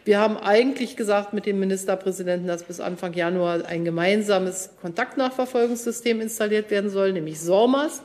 Wir 0.03 0.19
haben 0.19 0.35
eigentlich 0.35 0.95
gesagt 0.95 1.33
mit 1.33 1.45
dem 1.45 1.59
Ministerpräsidenten, 1.59 2.47
dass 2.47 2.63
bis 2.63 2.79
Anfang 2.79 3.13
Januar 3.13 3.67
ein 3.67 3.85
gemeinsames 3.85 4.71
Kontaktnachverfolgungssystem 4.81 6.21
installiert 6.21 6.71
werden 6.71 6.89
soll, 6.89 7.13
nämlich 7.13 7.39
SORMAS. 7.39 8.01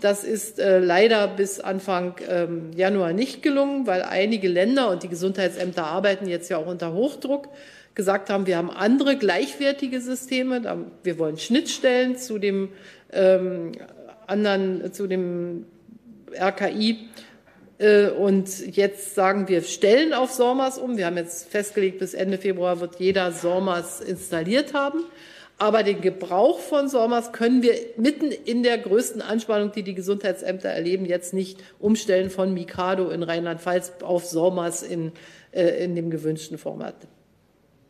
Das 0.00 0.24
ist 0.24 0.58
äh, 0.58 0.78
leider 0.78 1.28
bis 1.28 1.60
Anfang 1.60 2.14
ähm, 2.28 2.70
Januar 2.74 3.12
nicht 3.12 3.42
gelungen, 3.42 3.86
weil 3.86 4.02
einige 4.02 4.48
Länder 4.48 4.90
und 4.90 5.02
die 5.02 5.08
Gesundheitsämter 5.08 5.86
arbeiten 5.86 6.26
jetzt 6.26 6.48
ja 6.48 6.56
auch 6.56 6.66
unter 6.66 6.92
Hochdruck 6.92 7.48
gesagt 7.94 8.30
haben, 8.30 8.46
wir 8.46 8.56
haben 8.56 8.70
andere 8.70 9.16
gleichwertige 9.16 10.00
Systeme. 10.00 10.86
Wir 11.02 11.18
wollen 11.18 11.38
Schnittstellen 11.38 12.16
zu 12.16 12.38
dem 12.38 12.70
ähm, 13.12 13.72
anderen, 14.26 14.92
zu 14.92 15.06
dem 15.06 15.66
RKI. 16.32 17.08
Äh, 17.78 18.08
und 18.10 18.76
jetzt 18.76 19.14
sagen 19.14 19.48
wir, 19.48 19.62
stellen 19.62 20.12
auf 20.12 20.30
SORMAS 20.30 20.78
um. 20.78 20.96
Wir 20.96 21.06
haben 21.06 21.16
jetzt 21.16 21.50
festgelegt, 21.50 21.98
bis 21.98 22.14
Ende 22.14 22.38
Februar 22.38 22.80
wird 22.80 22.96
jeder 23.00 23.32
SORMAS 23.32 24.00
installiert 24.00 24.74
haben. 24.74 25.04
Aber 25.60 25.82
den 25.82 26.00
Gebrauch 26.00 26.58
von 26.58 26.88
SORMAS 26.88 27.32
können 27.32 27.62
wir 27.62 27.74
mitten 27.98 28.32
in 28.32 28.62
der 28.62 28.78
größten 28.78 29.20
Anspannung, 29.20 29.72
die 29.72 29.82
die 29.82 29.94
Gesundheitsämter 29.94 30.70
erleben, 30.70 31.04
jetzt 31.04 31.34
nicht 31.34 31.62
umstellen 31.78 32.30
von 32.30 32.54
Mikado 32.54 33.10
in 33.10 33.22
Rheinland-Pfalz 33.22 33.92
auf 34.00 34.24
SORMAS 34.24 34.82
in, 34.82 35.12
äh, 35.52 35.84
in 35.84 35.94
dem 35.94 36.08
gewünschten 36.08 36.56
Format. 36.56 36.94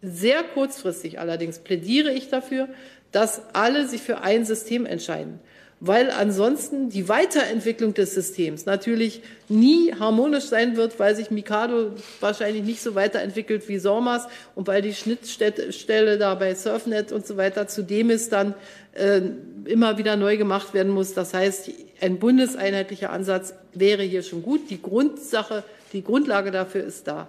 Sehr 0.03 0.43
kurzfristig 0.43 1.21
allerdings 1.21 1.61
plädiere 1.61 2.11
ich 2.11 2.29
dafür, 2.29 2.69
dass 3.13 3.43
alle 3.53 3.87
sich 3.87 4.03
für 4.03 4.23
ein 4.23 4.45
System 4.45 4.85
entscheiden. 4.85 5.39
Weil 5.83 6.11
ansonsten 6.11 6.91
die 6.91 7.09
Weiterentwicklung 7.09 7.95
des 7.95 8.13
Systems 8.15 8.67
natürlich 8.67 9.23
nie 9.49 9.95
harmonisch 9.99 10.45
sein 10.45 10.77
wird, 10.77 10.99
weil 10.99 11.17
sich 11.17 11.31
Mikado 11.31 11.93
wahrscheinlich 12.21 12.65
nicht 12.65 12.83
so 12.83 12.95
weiterentwickelt 12.95 13.67
wie 13.67 13.79
SORMAS 13.79 14.29
und 14.55 14.69
weil 14.69 14.83
die 14.83 14.93
Schnittstelle 14.93 16.19
da 16.19 16.35
bei 16.35 16.55
Surfnet 16.55 17.13
und 17.13 17.27
so 17.27 17.39
weiter 17.39 17.67
zu 17.67 17.83
dem 17.83 18.11
ist 18.11 18.31
dann 18.31 18.55
äh, 18.93 19.23
immer 19.65 19.97
wieder 19.97 20.17
neu 20.17 20.37
gemacht 20.37 20.75
werden 20.75 20.93
muss. 20.93 21.15
Das 21.15 21.33
heißt, 21.33 21.71
ein 22.03 22.19
bundeseinheitlicher 22.19 23.11
Ansatz 23.11 23.55
wäre 23.73 24.03
hier 24.03 24.23
schon 24.23 24.43
gut. 24.43 24.69
Die 24.69 24.83
Grundsache, 24.83 25.65
die 25.95 26.05
Grundlage 26.05 26.51
dafür 26.51 26.85
ist 26.85 27.09
da. 27.09 27.29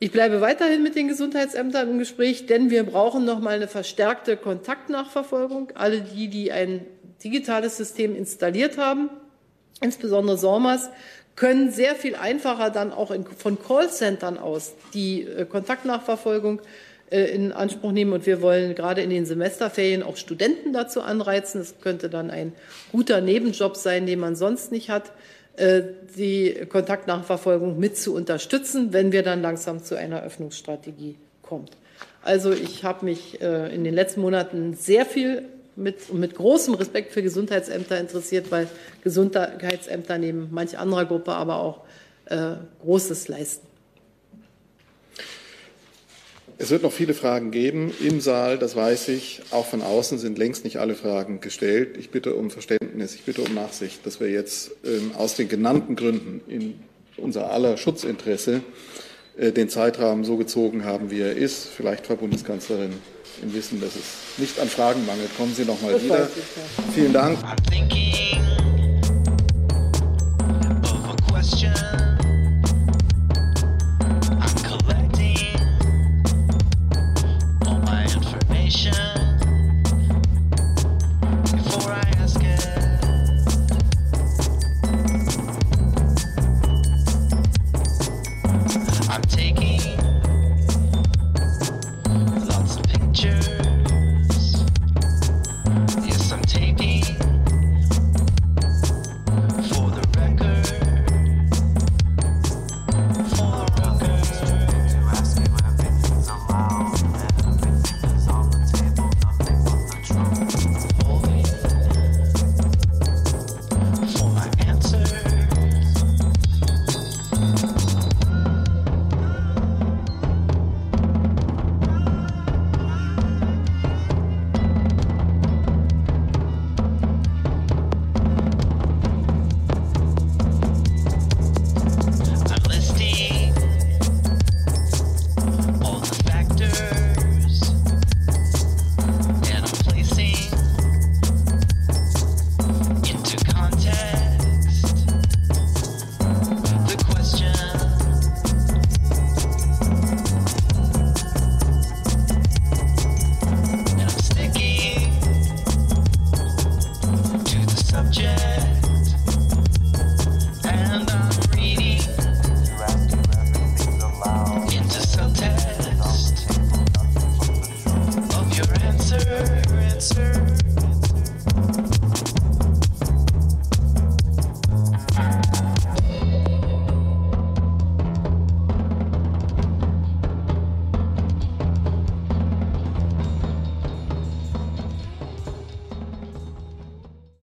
Ich 0.00 0.12
bleibe 0.12 0.40
weiterhin 0.40 0.82
mit 0.84 0.94
den 0.94 1.08
Gesundheitsämtern 1.08 1.90
im 1.90 1.98
Gespräch, 1.98 2.46
denn 2.46 2.70
wir 2.70 2.84
brauchen 2.84 3.24
noch 3.24 3.40
mal 3.40 3.56
eine 3.56 3.66
verstärkte 3.66 4.36
Kontaktnachverfolgung. 4.36 5.72
Alle 5.74 6.02
die, 6.02 6.28
die 6.28 6.52
ein 6.52 6.86
digitales 7.22 7.76
System 7.76 8.14
installiert 8.14 8.78
haben, 8.78 9.10
insbesondere 9.80 10.38
SORMAS, 10.38 10.90
können 11.36 11.70
sehr 11.70 11.94
viel 11.94 12.16
einfacher 12.16 12.70
dann 12.70 12.92
auch 12.92 13.10
in, 13.12 13.24
von 13.24 13.58
Callcentern 13.62 14.38
aus 14.38 14.74
die 14.92 15.22
äh, 15.22 15.44
Kontaktnachverfolgung 15.44 16.60
äh, 17.10 17.26
in 17.26 17.52
Anspruch 17.52 17.92
nehmen. 17.92 18.12
Und 18.12 18.26
wir 18.26 18.42
wollen 18.42 18.74
gerade 18.74 19.02
in 19.02 19.10
den 19.10 19.24
Semesterferien 19.24 20.02
auch 20.02 20.16
Studenten 20.16 20.72
dazu 20.72 21.00
anreizen. 21.00 21.60
Es 21.60 21.76
könnte 21.80 22.10
dann 22.10 22.30
ein 22.30 22.52
guter 22.90 23.20
Nebenjob 23.20 23.76
sein, 23.76 24.06
den 24.06 24.18
man 24.18 24.34
sonst 24.34 24.72
nicht 24.72 24.90
hat. 24.90 25.12
Äh, 25.56 25.82
die 26.16 26.66
Kontaktnachverfolgung 26.68 27.78
mit 27.78 27.96
zu 27.96 28.14
unterstützen, 28.14 28.92
wenn 28.92 29.12
wir 29.12 29.22
dann 29.22 29.40
langsam 29.40 29.82
zu 29.82 29.96
einer 29.96 30.22
Öffnungsstrategie 30.22 31.16
kommen. 31.42 31.66
Also 32.22 32.52
ich 32.52 32.84
habe 32.84 33.04
mich 33.04 33.40
äh, 33.40 33.74
in 33.74 33.84
den 33.84 33.94
letzten 33.94 34.20
Monaten 34.20 34.74
sehr 34.74 35.06
viel 35.06 35.44
mit, 35.78 36.12
mit 36.12 36.34
großem 36.34 36.74
Respekt 36.74 37.12
für 37.12 37.22
Gesundheitsämter 37.22 37.98
interessiert, 37.98 38.50
weil 38.50 38.68
Gesundheitsämter 39.02 40.18
neben 40.18 40.48
manch 40.50 40.76
anderer 40.76 41.06
Gruppe 41.06 41.32
aber 41.32 41.60
auch 41.60 41.84
äh, 42.26 42.56
Großes 42.82 43.28
leisten. 43.28 43.66
Es 46.60 46.70
wird 46.70 46.82
noch 46.82 46.92
viele 46.92 47.14
Fragen 47.14 47.52
geben 47.52 47.92
im 48.00 48.20
Saal, 48.20 48.58
das 48.58 48.74
weiß 48.74 49.08
ich. 49.10 49.42
Auch 49.52 49.64
von 49.64 49.80
außen 49.80 50.18
sind 50.18 50.38
längst 50.38 50.64
nicht 50.64 50.78
alle 50.78 50.96
Fragen 50.96 51.40
gestellt. 51.40 51.96
Ich 51.96 52.10
bitte 52.10 52.34
um 52.34 52.50
Verständnis, 52.50 53.14
ich 53.14 53.22
bitte 53.22 53.42
um 53.42 53.54
Nachsicht, 53.54 54.04
dass 54.04 54.18
wir 54.18 54.28
jetzt 54.28 54.72
ähm, 54.84 55.12
aus 55.16 55.36
den 55.36 55.48
genannten 55.48 55.94
Gründen 55.94 56.40
in 56.48 56.80
unser 57.16 57.52
aller 57.52 57.76
Schutzinteresse 57.76 58.62
äh, 59.36 59.52
den 59.52 59.68
Zeitrahmen 59.68 60.24
so 60.24 60.36
gezogen 60.36 60.84
haben, 60.84 61.12
wie 61.12 61.20
er 61.20 61.36
ist. 61.36 61.68
Vielleicht, 61.68 62.08
Frau 62.08 62.16
Bundeskanzlerin, 62.16 62.94
im 63.42 63.52
Wissen, 63.54 63.80
dass 63.80 63.94
es 63.94 64.38
nicht 64.38 64.58
an 64.58 64.68
Fragen 64.68 65.04
mangelt. 65.06 65.36
Kommen 65.36 65.54
Sie 65.54 65.64
noch 65.64 65.80
mal 65.80 66.00
wieder. 66.02 66.28
Vielen 66.94 67.12
Dank. 67.12 67.38